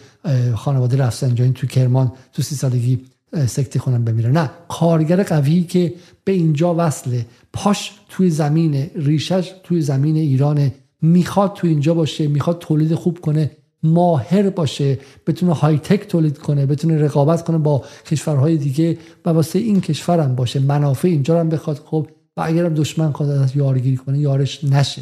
خانواده 0.56 0.98
رفسنجانی 0.98 1.52
تو 1.52 1.68
کرمان 1.68 2.12
تو 2.34 2.42
سی 2.42 2.56
سالگی 2.56 3.06
سکتی 3.48 3.80
کنن 3.80 4.04
بمیرن. 4.04 4.32
نه 4.32 4.50
کارگر 4.68 5.24
قوی 5.24 5.64
که 5.64 5.94
به 6.24 6.32
اینجا 6.32 6.76
وصله 6.78 7.26
پاش 7.54 7.92
توی 8.10 8.30
زمین 8.30 8.90
ریشش 8.96 9.54
توی 9.64 9.82
زمین 9.82 10.16
ایران 10.16 10.72
می‌خواد 11.02 11.54
تو 11.54 11.68
اینجا 11.68 11.94
باشه 11.94 12.28
می‌خواد 12.28 12.60
تولید 12.60 12.96
خوب 12.96 13.20
کنه 13.20 13.52
ماهر 13.84 14.50
باشه 14.50 15.00
بتونه 15.28 15.54
های 15.54 15.78
تک 15.78 16.08
تولید 16.08 16.38
کنه 16.38 16.66
بتونه 16.66 16.98
رقابت 16.98 17.44
کنه 17.44 17.58
با 17.58 17.84
کشورهای 18.06 18.58
دیگه 18.58 18.98
و 19.26 19.30
واسه 19.30 19.60
این 19.60 19.82
کشورم 19.82 20.36
باشه. 20.36 20.60
منافع 20.60 21.08
اینجا 21.08 21.40
هم 21.40 21.50
بخواد. 21.50 21.82
خب 21.86 22.08
و 22.38 22.42
اگرم 22.42 22.74
دشمن 22.74 23.12
خواهد 23.12 23.32
از 23.32 23.56
یارگیری 23.56 23.98
کنه 23.98 24.20
یارش 24.20 24.64
نشه. 24.64 25.02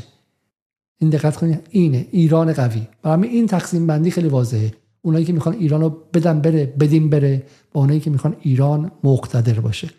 این 1.00 1.10
دقت 1.10 1.38
کنید 1.38 1.60
اینه. 1.70 2.08
ایران 2.12 2.54
قوی. 2.54 2.88
برای 3.04 3.28
این 3.28 3.48
تقسیم 3.48 3.88
بندی 3.88 4.12
خیلی 4.12 4.28
واضحه. 4.28 4.74
اونایی 5.02 5.26
که 5.26 5.34
می‌خوان 5.34 5.56
ایران 5.56 5.82
رو 5.82 5.98
بدن 6.14 6.42
بره 6.42 6.66
بدیم 6.80 7.10
بره 7.10 7.44
با 7.74 7.82
اونایی 7.82 8.00
که 8.00 8.10
می‌خوان 8.10 8.36
ایران 8.42 8.92
مقتدر 9.04 9.60
باشه. 9.60 9.90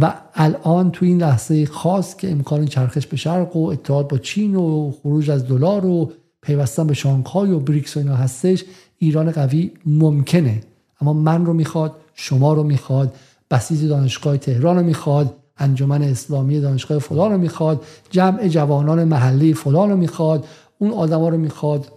و 0.00 0.14
الان 0.34 0.90
تو 0.90 1.04
این 1.04 1.20
لحظه 1.20 1.66
خاص 1.66 2.16
که 2.16 2.30
امکان 2.30 2.66
چرخش 2.66 3.06
به 3.06 3.16
شرق 3.16 3.56
و 3.56 3.66
اتحاد 3.66 4.08
با 4.08 4.18
چین 4.18 4.54
و 4.56 4.92
خروج 5.02 5.30
از 5.30 5.48
دلار 5.48 5.86
و 5.86 6.12
پیوستن 6.44 6.86
به 6.86 6.94
شانگهای 6.94 7.50
و 7.50 7.58
بریکس 7.58 7.96
و 7.96 8.00
اینا 8.00 8.16
هستش 8.16 8.64
ایران 8.98 9.30
قوی 9.30 9.70
ممکنه. 9.86 10.60
اما 11.00 11.12
من 11.12 11.46
رو 11.46 11.52
می‌خواد 11.52 11.92
شما 12.14 12.52
رو 12.52 12.62
می‌خواد 12.62 13.14
بسیج 13.50 13.84
دانشگاه 13.84 14.36
تهران 14.36 14.76
رو 14.76 14.82
می‌خواد 14.82 15.34
انجمن 15.58 16.02
اسلامی 16.02 16.60
دانشگاه 16.60 16.98
فلان 16.98 17.32
رو 17.32 17.38
می‌خواد 17.38 17.84
جمع 18.10 18.48
جوانان 18.48 19.04
محلی 19.04 19.54
فلان 19.54 19.90
رو 19.90 19.96
می‌خواد 19.96 20.44
اون 20.78 20.90
آدما 20.90 21.28
رو 21.28 21.36
می‌خواد 21.36 21.92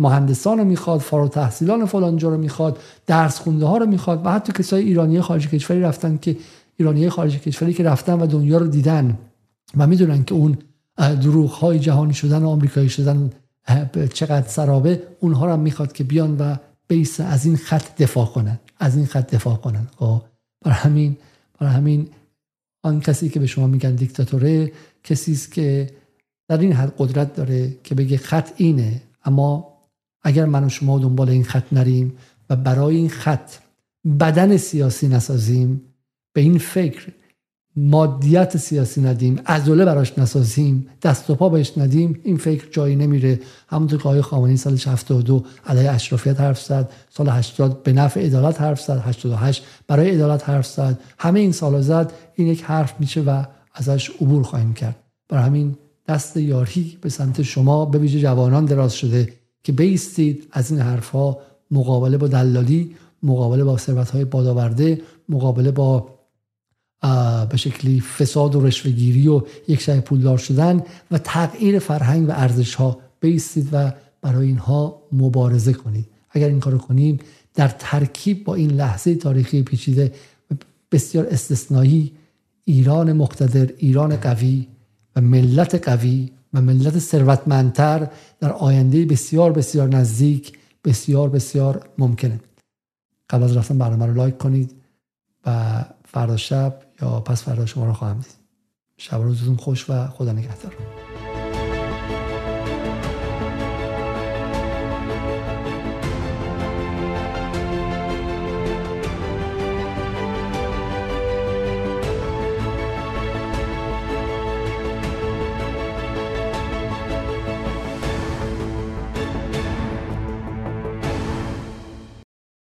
مهندسان 0.00 0.58
رو 0.58 0.64
می‌خواد 0.64 1.00
فارغ 1.00 1.30
تحصیلان 1.30 1.84
فلان 1.84 2.16
جا 2.16 2.28
رو 2.28 2.36
می‌خواد 2.36 2.78
درس 3.06 3.38
خونده 3.38 3.66
ها 3.66 3.78
رو 3.78 3.86
می‌خواد 3.86 4.26
و 4.26 4.32
حتی 4.32 4.52
کسای 4.52 4.84
ایرانی 4.84 5.20
خارج 5.20 5.48
کشوری 5.48 5.80
رفتن 5.80 6.18
که 6.22 6.36
ایرانی 6.76 7.08
خارج 7.08 7.38
کشوری 7.38 7.74
که 7.74 7.82
رفتن 7.82 8.20
و 8.20 8.26
دنیا 8.26 8.58
رو 8.58 8.66
دیدن 8.66 9.18
و 9.76 9.86
می‌دونن 9.86 10.24
که 10.24 10.34
اون 10.34 10.58
دروغ 10.96 11.50
های 11.50 11.78
جهانی 11.78 12.14
شدن 12.14 12.42
و 12.42 12.48
آمریکایی 12.48 12.88
شدن 12.88 13.30
چقدر 14.12 14.48
سرابه 14.48 15.02
اونها 15.20 15.46
رو 15.46 15.52
هم 15.52 15.60
می‌خواد 15.60 15.92
که 15.92 16.04
بیان 16.04 16.36
و 16.38 16.56
بیس 16.88 17.20
از 17.20 17.46
این 17.46 17.56
خط 17.56 18.02
دفاع 18.02 18.26
کنن 18.26 18.58
از 18.78 18.96
این 18.96 19.06
خط 19.06 19.34
دفاع 19.34 19.56
کنن. 19.56 19.86
خب، 19.96 20.22
برای 20.64 20.76
همین 20.76 21.16
برای 21.58 21.72
همین 21.72 22.08
آن 22.82 23.00
کسی 23.00 23.28
که 23.28 23.40
به 23.40 23.46
شما 23.46 23.66
میگن 23.66 23.94
دیکتاتوره 23.94 24.72
کسی 25.04 25.32
است 25.32 25.52
که 25.52 25.90
در 26.48 26.58
این 26.58 26.72
حد 26.72 26.94
قدرت 26.98 27.34
داره 27.34 27.76
که 27.84 27.94
بگه 27.94 28.16
خط 28.16 28.50
اینه 28.56 29.02
اما 29.24 29.76
اگر 30.22 30.44
من 30.44 30.64
و 30.64 30.68
شما 30.68 30.98
دنبال 30.98 31.28
این 31.28 31.44
خط 31.44 31.72
نریم 31.72 32.16
و 32.50 32.56
برای 32.56 32.96
این 32.96 33.08
خط 33.08 33.50
بدن 34.20 34.56
سیاسی 34.56 35.08
نسازیم 35.08 35.82
به 36.32 36.40
این 36.40 36.58
فکر 36.58 37.12
مادیت 37.76 38.56
سیاسی 38.56 39.00
ندیم 39.00 39.40
ازوله 39.44 39.84
براش 39.84 40.18
نسازیم 40.18 40.86
دست 41.02 41.30
و 41.30 41.34
پا 41.34 41.48
بهش 41.48 41.78
ندیم 41.78 42.20
این 42.22 42.36
فکر 42.36 42.70
جایی 42.70 42.96
نمیره. 42.96 43.40
همونطور 43.68 43.98
که 44.02 44.08
آقای 44.08 44.22
خامنه‌ای 44.22 44.56
سال 44.56 44.78
72 44.86 45.44
علیه 45.66 45.90
اشرافیت 45.90 46.40
حرف 46.40 46.62
زد 46.62 46.90
سال 47.10 47.28
80 47.28 47.82
به 47.82 47.92
نفع 47.92 48.26
عدالت 48.26 48.60
حرف 48.60 48.80
زد 48.80 49.02
88 49.06 49.64
برای 49.88 50.10
عدالت 50.10 50.48
حرف 50.48 50.66
زد. 50.66 50.98
همه 51.18 51.40
این 51.40 51.52
سالا 51.52 51.82
زد 51.82 52.12
این 52.34 52.48
یک 52.48 52.62
حرف 52.62 52.94
میشه 53.00 53.20
و 53.20 53.44
ازش 53.74 54.10
عبور 54.10 54.42
خواهیم 54.42 54.74
کرد. 54.74 54.96
برای 55.28 55.44
همین 55.44 55.76
دست 56.08 56.36
یاری 56.36 56.98
به 57.00 57.08
سمت 57.08 57.42
شما 57.42 57.84
به 57.84 57.98
ویژه 57.98 58.20
جوانان 58.20 58.64
دراز 58.64 58.94
شده 58.94 59.32
که 59.62 59.72
بیستید 59.72 60.48
از 60.52 60.70
این 60.70 60.80
حرفها 60.80 61.38
مقابله 61.70 62.16
با 62.16 62.28
دلالی 62.28 62.94
مقابله 63.22 63.64
با 63.64 63.76
ثروت 63.76 64.10
های 64.10 64.24
بادآورده 64.24 65.00
مقابله 65.28 65.70
با 65.70 66.15
به 67.50 67.56
شکلی 67.56 68.00
فساد 68.00 68.54
و 68.54 68.60
رشوهگیری 68.60 69.28
و 69.28 69.42
یک 69.68 69.80
شای 69.80 70.00
پولدار 70.00 70.38
شدن 70.38 70.82
و 71.10 71.18
تغییر 71.18 71.78
فرهنگ 71.78 72.28
و 72.28 72.32
ارزش 72.32 72.74
ها 72.74 72.98
بیستید 73.20 73.68
و 73.72 73.92
برای 74.22 74.46
اینها 74.46 75.02
مبارزه 75.12 75.72
کنید. 75.72 76.06
اگر 76.30 76.48
این 76.48 76.60
کارو 76.60 76.78
کنیم 76.78 77.18
در 77.54 77.68
ترکیب 77.68 78.44
با 78.44 78.54
این 78.54 78.70
لحظه 78.70 79.14
تاریخی 79.14 79.62
پیچیده 79.62 80.12
بسیار 80.92 81.26
استثنایی 81.26 82.12
ایران 82.64 83.12
مقتدر 83.12 83.72
ایران 83.78 84.16
قوی 84.16 84.66
و 85.16 85.20
ملت 85.20 85.88
قوی 85.88 86.30
و 86.54 86.60
ملت 86.60 86.98
ثروتمندتر 86.98 88.08
در 88.40 88.52
آینده 88.52 89.04
بسیار 89.04 89.52
بسیار 89.52 89.88
نزدیک 89.88 90.58
بسیار 90.84 91.28
بسیار 91.28 91.88
ممکنه. 91.98 92.40
قبل 93.30 93.42
از 93.42 93.56
رفتن 93.56 93.78
برنامه 93.78 94.06
رو 94.06 94.14
لایک 94.14 94.38
کنید 94.38 94.74
و 95.46 95.84
فردا 96.04 96.36
شب 96.36 96.85
یا 97.02 97.20
پس 97.20 97.42
فردا 97.42 97.66
شما 97.66 97.86
رو 97.86 97.92
خواهم 97.92 98.18
دید. 98.18 98.34
شب 98.98 99.16
روزتون 99.16 99.56
خوش 99.56 99.90
و 99.90 100.06
خدا 100.06 100.32
نگهدار. 100.32 100.74